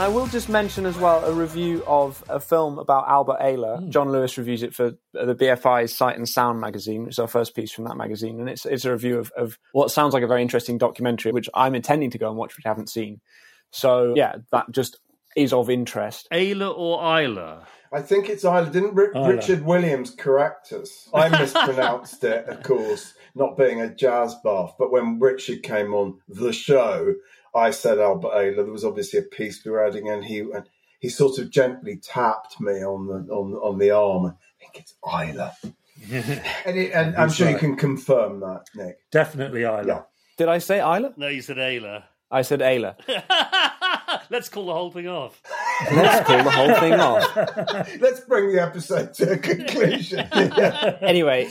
And 0.00 0.10
I 0.10 0.16
will 0.16 0.28
just 0.28 0.48
mention 0.48 0.86
as 0.86 0.96
well 0.96 1.22
a 1.26 1.32
review 1.34 1.84
of 1.86 2.24
a 2.30 2.40
film 2.40 2.78
about 2.78 3.06
Albert 3.06 3.36
Ayler. 3.42 3.80
Hmm. 3.80 3.90
John 3.90 4.10
Lewis 4.10 4.38
reviews 4.38 4.62
it 4.62 4.74
for 4.74 4.92
the 5.12 5.34
BFI's 5.34 5.94
Sight 5.94 6.16
and 6.16 6.26
Sound 6.26 6.58
magazine. 6.58 7.04
It's 7.06 7.18
our 7.18 7.28
first 7.28 7.54
piece 7.54 7.70
from 7.70 7.84
that 7.84 7.98
magazine. 7.98 8.40
And 8.40 8.48
it's, 8.48 8.64
it's 8.64 8.86
a 8.86 8.92
review 8.92 9.18
of, 9.18 9.30
of 9.36 9.58
what 9.72 9.90
sounds 9.90 10.14
like 10.14 10.22
a 10.22 10.26
very 10.26 10.40
interesting 10.40 10.78
documentary, 10.78 11.32
which 11.32 11.50
I'm 11.52 11.74
intending 11.74 12.08
to 12.12 12.18
go 12.18 12.30
and 12.30 12.38
watch, 12.38 12.56
which 12.56 12.64
I 12.64 12.70
haven't 12.70 12.88
seen. 12.88 13.20
So, 13.72 14.14
yeah, 14.16 14.36
that 14.52 14.70
just 14.70 14.98
is 15.36 15.52
of 15.52 15.68
interest. 15.68 16.28
Ayla 16.32 16.74
or 16.74 17.20
Isla? 17.20 17.66
I 17.92 18.00
think 18.00 18.30
it's 18.30 18.42
Isla. 18.44 18.70
Didn't 18.70 18.94
Ri- 18.94 19.08
Isla. 19.14 19.34
Richard 19.34 19.66
Williams 19.66 20.14
correct 20.14 20.72
us? 20.72 21.10
I 21.12 21.28
mispronounced 21.40 22.24
it, 22.24 22.46
of 22.48 22.62
course, 22.62 23.12
not 23.34 23.58
being 23.58 23.82
a 23.82 23.94
jazz 23.94 24.34
buff. 24.42 24.76
But 24.78 24.92
when 24.92 25.18
Richard 25.18 25.62
came 25.62 25.92
on 25.92 26.20
the 26.26 26.54
show, 26.54 27.16
I 27.54 27.70
said 27.70 27.98
oh, 27.98 28.04
Albert 28.04 28.32
Ayler. 28.32 28.56
There 28.56 28.72
was 28.72 28.84
obviously 28.84 29.20
a 29.20 29.22
piece 29.22 29.64
we 29.64 29.70
were 29.70 29.84
adding, 29.84 30.08
and 30.08 30.24
he 30.24 30.40
and 30.40 30.64
he 31.00 31.08
sort 31.08 31.38
of 31.38 31.50
gently 31.50 31.96
tapped 31.96 32.60
me 32.60 32.84
on 32.84 33.06
the 33.06 33.32
on 33.32 33.54
on 33.54 33.78
the 33.78 33.90
arm. 33.90 34.26
I 34.26 34.32
think 34.60 34.78
it's 34.78 34.94
Isla, 35.04 35.56
and, 36.64 36.76
it, 36.76 36.92
and 36.92 37.16
I'm 37.16 37.28
He's 37.28 37.36
sure 37.36 37.50
you 37.50 37.58
can 37.58 37.76
confirm 37.76 38.40
that, 38.40 38.66
Nick. 38.74 38.98
Definitely 39.10 39.62
Isla. 39.62 39.86
Yeah. 39.86 40.02
Did 40.36 40.48
I 40.48 40.58
say 40.58 40.78
Ayler? 40.78 41.16
No, 41.16 41.28
you 41.28 41.42
said 41.42 41.56
Ayla. 41.56 42.04
I 42.30 42.42
said 42.42 42.60
Ayler. 42.60 42.94
Let's 44.30 44.48
call 44.48 44.66
the 44.66 44.72
whole 44.72 44.90
thing 44.90 45.08
off. 45.08 45.42
Let's 45.92 46.26
call 46.26 46.44
the 46.44 46.50
whole 46.50 46.74
thing 46.76 46.94
off. 46.94 47.36
Let's 48.00 48.20
bring 48.20 48.52
the 48.52 48.62
episode 48.62 49.12
to 49.14 49.32
a 49.32 49.36
conclusion. 49.36 50.20
Anyway, 51.02 51.48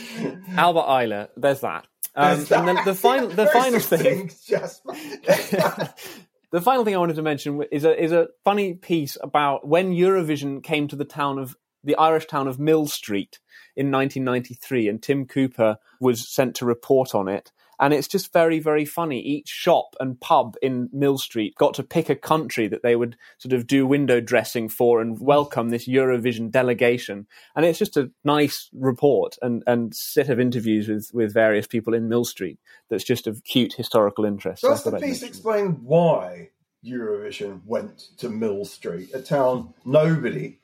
Albert 0.55 0.85
Ayler, 0.87 1.27
there's 1.35 1.59
that. 1.61 1.85
Um, 2.19 2.45
and 2.51 2.67
then 2.67 2.77
the 2.83 2.95
final, 2.95 3.29
the 3.29 3.47
final 3.47 3.79
thing. 3.79 4.27
the 6.51 6.61
final 6.61 6.83
thing 6.83 6.93
I 6.93 6.97
wanted 6.97 7.15
to 7.15 7.21
mention 7.21 7.63
is 7.71 7.85
a 7.85 8.03
is 8.03 8.11
a 8.11 8.27
funny 8.43 8.73
piece 8.73 9.17
about 9.21 9.65
when 9.65 9.93
Eurovision 9.93 10.61
came 10.61 10.89
to 10.89 10.97
the 10.97 11.05
town 11.05 11.39
of 11.39 11.55
the 11.81 11.95
Irish 11.95 12.25
town 12.25 12.49
of 12.49 12.59
Mill 12.59 12.87
Street 12.87 13.39
in 13.77 13.89
1993, 13.89 14.89
and 14.89 15.01
Tim 15.01 15.25
Cooper 15.27 15.77
was 16.01 16.27
sent 16.27 16.55
to 16.57 16.65
report 16.65 17.15
on 17.15 17.29
it. 17.29 17.53
And 17.79 17.93
it's 17.93 18.07
just 18.07 18.33
very, 18.33 18.59
very 18.59 18.85
funny. 18.85 19.21
Each 19.21 19.47
shop 19.47 19.95
and 19.99 20.19
pub 20.19 20.55
in 20.61 20.89
Mill 20.91 21.17
Street 21.17 21.55
got 21.55 21.73
to 21.75 21.83
pick 21.83 22.09
a 22.09 22.15
country 22.15 22.67
that 22.67 22.83
they 22.83 22.95
would 22.95 23.15
sort 23.37 23.53
of 23.53 23.67
do 23.67 23.87
window 23.87 24.19
dressing 24.19 24.67
for 24.67 25.01
and 25.01 25.19
welcome 25.19 25.69
this 25.69 25.87
Eurovision 25.87 26.51
delegation. 26.51 27.27
And 27.55 27.65
it's 27.65 27.79
just 27.79 27.97
a 27.97 28.11
nice 28.23 28.69
report 28.73 29.37
and, 29.41 29.63
and 29.65 29.95
set 29.95 30.29
of 30.29 30.39
interviews 30.39 30.87
with, 30.87 31.09
with 31.13 31.33
various 31.33 31.67
people 31.67 31.93
in 31.93 32.09
Mill 32.09 32.25
Street 32.25 32.59
that's 32.89 33.03
just 33.03 33.27
of 33.27 33.43
cute 33.43 33.73
historical 33.73 34.25
interest. 34.25 34.63
Does 34.63 34.85
I 34.85 34.91
the 34.91 34.99
piece 34.99 35.23
explain 35.23 35.79
why 35.83 36.49
Eurovision 36.85 37.61
went 37.65 37.99
to 38.17 38.29
Mill 38.29 38.65
Street, 38.65 39.13
a 39.13 39.21
town 39.21 39.73
nobody 39.85 40.59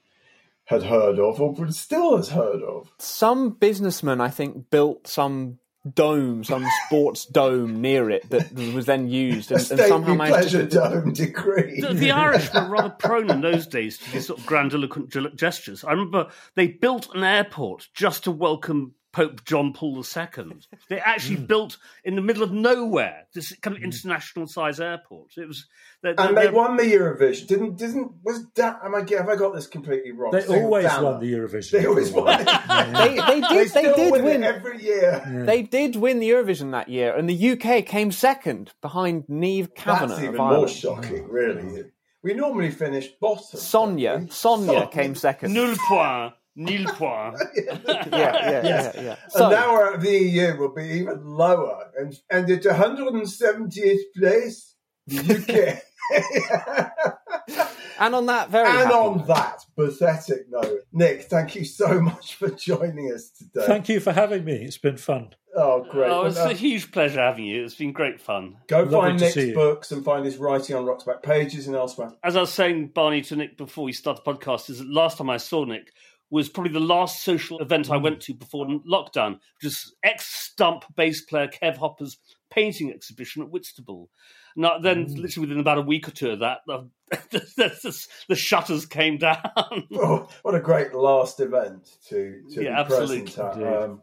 had 0.65 0.83
heard 0.83 1.19
of 1.19 1.39
or 1.39 1.71
still 1.71 2.17
has 2.17 2.29
heard 2.29 2.61
of? 2.61 2.91
some 2.97 3.51
businessman, 3.51 4.19
I 4.19 4.29
think, 4.29 4.69
built 4.69 5.07
some 5.07 5.59
dome, 5.93 6.43
some 6.43 6.65
sports 6.85 7.25
dome 7.25 7.81
near 7.81 8.09
it 8.09 8.29
that 8.29 8.51
was 8.73 8.85
then 8.85 9.07
used 9.07 9.51
and, 9.51 9.59
and 9.59 9.67
somehow 9.67 10.13
stately 10.13 10.17
managed 10.17 10.51
pleasure 10.51 10.67
to. 10.67 10.79
dome 10.79 11.13
decree. 11.13 11.81
The, 11.81 11.93
the 11.93 12.11
Irish 12.11 12.53
were 12.53 12.67
rather 12.67 12.89
prone 12.89 13.29
in 13.29 13.41
those 13.41 13.67
days 13.67 13.97
to 13.99 14.11
these 14.11 14.27
sort 14.27 14.39
of 14.39 14.45
grandiloquent 14.45 15.35
gestures. 15.35 15.83
I 15.83 15.91
remember 15.91 16.29
they 16.55 16.67
built 16.67 17.13
an 17.15 17.23
airport 17.23 17.87
just 17.93 18.23
to 18.23 18.31
welcome 18.31 18.93
Pope 19.15 19.45
John 19.45 19.71
Paul 19.71 19.95
II. 20.03 20.57
They 20.89 20.99
actually 20.99 21.37
Hmm. 21.37 21.45
built 21.45 21.77
in 22.03 22.15
the 22.15 22.21
middle 22.21 22.43
of 22.43 22.51
nowhere 22.51 23.27
this 23.33 23.55
kind 23.61 23.77
of 23.77 23.81
international 23.81 24.45
size 24.45 24.81
airport. 24.81 25.37
It 25.37 25.47
was 25.47 25.65
they're- 26.03 26.15
and 26.17 26.35
they're- 26.35 26.47
they 26.47 26.51
won 26.51 26.75
the 26.75 26.83
Eurovision. 26.83 27.47
Didn't 27.47 27.77
didn't 27.77 28.11
was 28.25 28.45
that? 28.55 28.81
Am 28.83 28.93
I 28.93 28.99
have 29.17 29.29
I 29.29 29.37
got 29.37 29.55
this 29.55 29.67
completely 29.67 30.11
wrong? 30.11 30.31
They 30.33 30.41
Single 30.41 30.63
always 30.65 30.85
Dana. 30.85 31.03
won 31.03 31.19
the 31.21 31.31
Eurovision. 31.33 31.71
They 31.71 31.85
always 31.85 32.11
won 32.11 32.41
it. 32.41 32.47
They, 32.95 33.15
they 33.29 33.39
did. 33.41 33.49
They, 33.59 33.67
still 33.67 33.95
did 33.95 34.11
win, 34.11 34.23
win. 34.25 34.43
every 34.43 34.83
year. 34.83 35.43
They 35.45 35.61
did 35.61 35.95
win 35.95 36.19
the 36.19 36.29
Eurovision 36.29 36.71
that 36.71 36.89
year, 36.89 37.15
and 37.15 37.29
the 37.29 37.51
UK 37.53 37.85
came 37.85 38.11
second 38.11 38.73
behind 38.81 39.27
Niamh 39.27 39.73
Kavanagh 39.75 40.07
That's 40.09 40.21
even 40.23 40.35
more 40.35 40.67
shocking, 40.67 41.27
really. 41.29 41.85
We 42.21 42.33
normally 42.33 42.71
finish 42.71 43.07
bottom. 43.21 43.59
Sonia, 43.59 44.17
don't? 44.17 44.33
Sonia 44.33 44.87
came 44.87 45.15
second. 45.15 45.53
Nul 45.53 45.75
point, 45.87 46.33
nil 46.55 46.85
point. 46.93 47.35
Yeah, 47.55 47.79
yeah, 48.11 48.61
yeah, 48.63 48.91
yeah. 48.95 49.15
And 49.23 49.31
So, 49.31 49.49
now 49.49 49.73
we're 49.73 49.97
the 49.97 50.11
EU 50.17 50.57
will 50.57 50.73
be 50.73 50.83
even 50.85 51.25
lower, 51.25 51.91
and 51.97 52.17
and 52.29 52.49
at 52.49 52.63
170th 52.63 53.99
place, 54.17 54.75
the 55.07 55.17
UK. 55.19 55.81
and 57.99 58.13
on 58.15 58.25
that 58.27 58.49
very 58.49 58.67
and 58.67 58.77
happy 58.77 58.93
on 58.93 59.17
note- 59.17 59.27
that 59.27 59.65
pathetic 59.75 60.49
note, 60.49 60.81
Nick, 60.93 61.23
thank 61.23 61.55
you 61.55 61.65
so 61.65 61.99
much 61.99 62.35
for 62.35 62.49
joining 62.49 63.11
us 63.11 63.29
today. 63.31 63.65
Thank 63.65 63.89
you 63.89 63.99
for 63.99 64.13
having 64.13 64.45
me. 64.45 64.53
It's 64.53 64.77
been 64.77 64.97
fun. 64.97 65.29
Oh, 65.57 65.85
great! 65.89 66.11
Oh, 66.11 66.25
it's 66.25 66.35
Well, 66.35 66.47
a 66.47 66.51
uh, 66.51 66.53
huge 66.55 66.91
pleasure 66.91 67.21
having 67.21 67.45
you. 67.45 67.63
It's 67.63 67.75
been 67.75 67.93
great 67.93 68.19
fun. 68.19 68.57
go 68.67 68.79
Lovely 68.81 68.91
find 68.99 69.19
Nick's 69.19 69.53
books 69.55 69.91
and 69.91 70.03
find 70.03 70.25
his 70.25 70.37
writing 70.37 70.75
on 70.75 70.85
Rock's 70.85 71.05
back 71.05 71.23
pages 71.23 71.67
and 71.67 71.75
elsewhere. 71.77 72.11
As 72.23 72.35
I 72.35 72.41
was 72.41 72.51
saying, 72.51 72.87
Barney, 72.93 73.21
to 73.23 73.35
Nick 73.37 73.57
before 73.57 73.85
we 73.85 73.93
started 73.93 74.23
the 74.25 74.33
podcast, 74.33 74.69
is 74.69 74.79
that 74.79 74.87
last 74.89 75.17
time 75.17 75.29
I 75.29 75.37
saw 75.37 75.63
Nick 75.63 75.93
was 76.29 76.49
probably 76.49 76.73
the 76.73 76.79
last 76.79 77.23
social 77.23 77.59
event 77.59 77.89
I 77.91 77.97
went 77.97 78.21
to 78.21 78.33
before 78.33 78.65
lockdown, 78.65 79.33
which 79.33 79.65
is 79.71 79.93
ex 80.03 80.25
Stump 80.25 80.85
bass 80.95 81.21
player 81.21 81.47
Kev 81.47 81.77
Hopper's 81.77 82.17
painting 82.49 82.91
exhibition 82.91 83.41
at 83.41 83.49
Whitstable. 83.49 84.09
Now, 84.55 84.77
then, 84.79 85.07
literally 85.15 85.47
within 85.47 85.59
about 85.59 85.79
a 85.79 85.81
week 85.81 86.07
or 86.07 86.11
two 86.11 86.31
of 86.31 86.39
that, 86.39 86.59
the, 86.65 86.89
the, 87.31 88.07
the 88.29 88.35
shutters 88.35 88.85
came 88.85 89.17
down. 89.17 89.41
Oh, 89.93 90.29
what 90.43 90.55
a 90.55 90.61
great 90.61 90.93
last 90.93 91.41
event 91.41 91.97
to, 92.07 92.41
to 92.53 92.63
Yeah, 92.63 92.69
be 92.69 92.79
absolutely. 92.79 93.21
present 93.23 93.37
at. 93.61 93.83
Um, 93.83 94.01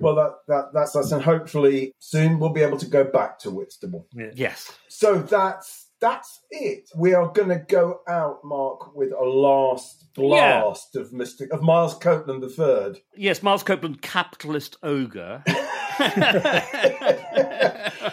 well, 0.00 0.16
that, 0.16 0.32
that 0.48 0.64
that's 0.74 0.96
us, 0.96 1.12
and 1.12 1.22
hopefully 1.22 1.92
soon 2.00 2.40
we'll 2.40 2.50
be 2.52 2.62
able 2.62 2.78
to 2.78 2.86
go 2.86 3.04
back 3.04 3.38
to 3.40 3.50
Whitstable. 3.50 4.06
yes. 4.34 4.72
So 4.88 5.18
that's 5.22 5.83
that's 6.04 6.40
it. 6.50 6.90
We 6.94 7.14
are 7.14 7.32
going 7.32 7.48
to 7.48 7.64
go 7.66 8.00
out, 8.06 8.44
Mark, 8.44 8.94
with 8.94 9.12
a 9.12 9.24
last 9.24 10.06
blast 10.14 10.96
of 10.96 11.12
Mister 11.12 11.48
of 11.50 11.62
Miles 11.62 11.94
Copeland 11.94 12.42
the 12.42 12.50
third. 12.50 12.98
Yes, 13.16 13.42
Miles 13.42 13.62
Copeland, 13.62 14.02
capitalist 14.02 14.76
ogre. 14.82 15.42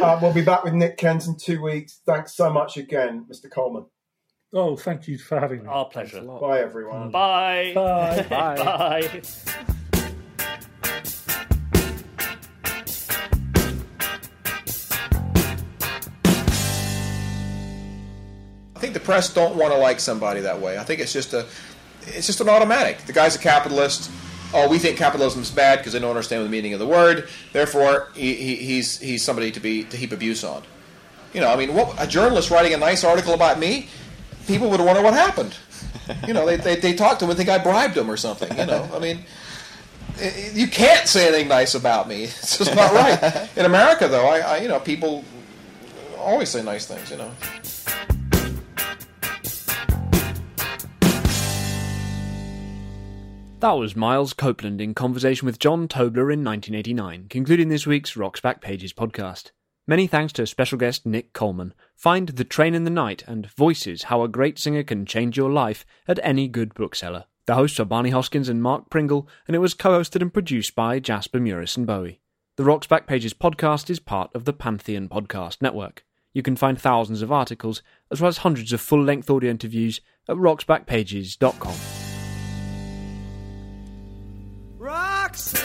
Uh, 0.00 0.18
we'll 0.20 0.32
be 0.32 0.42
back 0.42 0.64
with 0.64 0.74
Nick 0.74 0.96
Kent 0.96 1.26
in 1.26 1.36
two 1.36 1.62
weeks. 1.62 2.00
Thanks 2.04 2.34
so 2.34 2.52
much 2.52 2.76
again, 2.76 3.26
Mr. 3.30 3.48
Coleman. 3.48 3.86
Oh, 4.52 4.76
thank 4.76 5.06
you 5.06 5.18
for 5.18 5.38
having 5.38 5.62
me. 5.62 5.68
Our 5.68 5.84
pleasure. 5.84 6.20
Bye, 6.20 6.60
everyone. 6.60 7.10
Bye. 7.10 7.72
Bye. 7.74 8.22
Bye. 8.28 8.56
Bye. 8.56 9.22
Press 19.04 19.32
don't 19.32 19.56
want 19.56 19.72
to 19.72 19.78
like 19.78 20.00
somebody 20.00 20.40
that 20.40 20.60
way. 20.60 20.78
I 20.78 20.84
think 20.84 21.00
it's 21.00 21.12
just 21.12 21.32
a, 21.32 21.46
it's 22.06 22.26
just 22.26 22.40
an 22.40 22.48
automatic. 22.48 22.98
The 23.06 23.12
guy's 23.12 23.36
a 23.36 23.38
capitalist. 23.38 24.10
Oh, 24.52 24.68
we 24.68 24.78
think 24.78 24.96
capitalism's 24.96 25.50
bad 25.50 25.78
because 25.78 25.92
they 25.92 25.98
don't 25.98 26.10
understand 26.10 26.44
the 26.44 26.48
meaning 26.48 26.72
of 26.74 26.78
the 26.78 26.86
word. 26.86 27.28
Therefore, 27.52 28.08
he, 28.14 28.34
he, 28.34 28.56
he's 28.56 29.00
he's 29.00 29.24
somebody 29.24 29.50
to 29.50 29.60
be 29.60 29.84
to 29.84 29.96
heap 29.96 30.12
abuse 30.12 30.44
on. 30.44 30.62
You 31.32 31.40
know, 31.40 31.52
I 31.52 31.56
mean, 31.56 31.74
what, 31.74 31.94
a 31.98 32.06
journalist 32.06 32.50
writing 32.50 32.72
a 32.74 32.76
nice 32.76 33.02
article 33.02 33.34
about 33.34 33.58
me, 33.58 33.88
people 34.46 34.70
would 34.70 34.80
wonder 34.80 35.02
what 35.02 35.14
happened. 35.14 35.56
You 36.26 36.34
know, 36.34 36.46
they 36.46 36.56
they, 36.56 36.76
they 36.76 36.94
talk 36.94 37.18
to 37.18 37.24
him 37.24 37.30
and 37.30 37.36
think 37.36 37.48
I 37.48 37.58
bribed 37.58 37.96
him 37.96 38.10
or 38.10 38.16
something. 38.16 38.56
You 38.56 38.66
know, 38.66 38.88
I 38.94 38.98
mean, 38.98 39.24
you 40.52 40.68
can't 40.68 41.08
say 41.08 41.28
anything 41.28 41.48
nice 41.48 41.74
about 41.74 42.08
me. 42.08 42.24
It's 42.44 42.58
just 42.58 42.74
not 42.74 42.92
right. 42.92 43.48
In 43.56 43.64
America, 43.64 44.06
though, 44.08 44.26
I, 44.26 44.38
I 44.38 44.56
you 44.58 44.68
know 44.68 44.78
people 44.78 45.24
always 46.18 46.48
say 46.48 46.62
nice 46.62 46.86
things. 46.86 47.10
You 47.10 47.16
know. 47.18 47.30
That 53.64 53.78
was 53.78 53.96
Miles 53.96 54.34
Copeland 54.34 54.82
in 54.82 54.92
conversation 54.92 55.46
with 55.46 55.58
John 55.58 55.88
Tobler 55.88 56.30
in 56.30 56.44
1989, 56.44 57.28
concluding 57.30 57.70
this 57.70 57.86
week's 57.86 58.14
Rocks 58.14 58.38
Back 58.42 58.60
Pages 58.60 58.92
podcast. 58.92 59.52
Many 59.86 60.06
thanks 60.06 60.34
to 60.34 60.46
special 60.46 60.76
guest 60.76 61.06
Nick 61.06 61.32
Coleman. 61.32 61.72
Find 61.96 62.28
The 62.28 62.44
Train 62.44 62.74
in 62.74 62.84
the 62.84 62.90
Night 62.90 63.24
and 63.26 63.50
Voices 63.52 64.02
How 64.02 64.22
a 64.22 64.28
Great 64.28 64.58
Singer 64.58 64.82
Can 64.82 65.06
Change 65.06 65.38
Your 65.38 65.50
Life 65.50 65.86
at 66.06 66.20
any 66.22 66.46
good 66.46 66.74
bookseller. 66.74 67.24
The 67.46 67.54
hosts 67.54 67.80
are 67.80 67.86
Barney 67.86 68.10
Hoskyns 68.10 68.50
and 68.50 68.62
Mark 68.62 68.90
Pringle, 68.90 69.26
and 69.48 69.56
it 69.56 69.60
was 69.60 69.72
co 69.72 69.98
hosted 69.98 70.20
and 70.20 70.30
produced 70.30 70.74
by 70.74 70.98
Jasper 70.98 71.40
Murison-Bowie. 71.40 72.20
The 72.58 72.64
Rocks 72.64 72.86
Back 72.86 73.06
Pages 73.06 73.32
podcast 73.32 73.88
is 73.88 73.98
part 73.98 74.30
of 74.34 74.44
the 74.44 74.52
Pantheon 74.52 75.08
Podcast 75.08 75.62
Network. 75.62 76.04
You 76.34 76.42
can 76.42 76.56
find 76.56 76.78
thousands 76.78 77.22
of 77.22 77.32
articles, 77.32 77.82
as 78.10 78.20
well 78.20 78.28
as 78.28 78.36
hundreds 78.36 78.74
of 78.74 78.82
full 78.82 79.02
length 79.02 79.30
audio 79.30 79.50
interviews, 79.50 80.02
at 80.28 80.36
rocksbackpages.com. 80.36 82.03
Roxanne, 85.34 85.63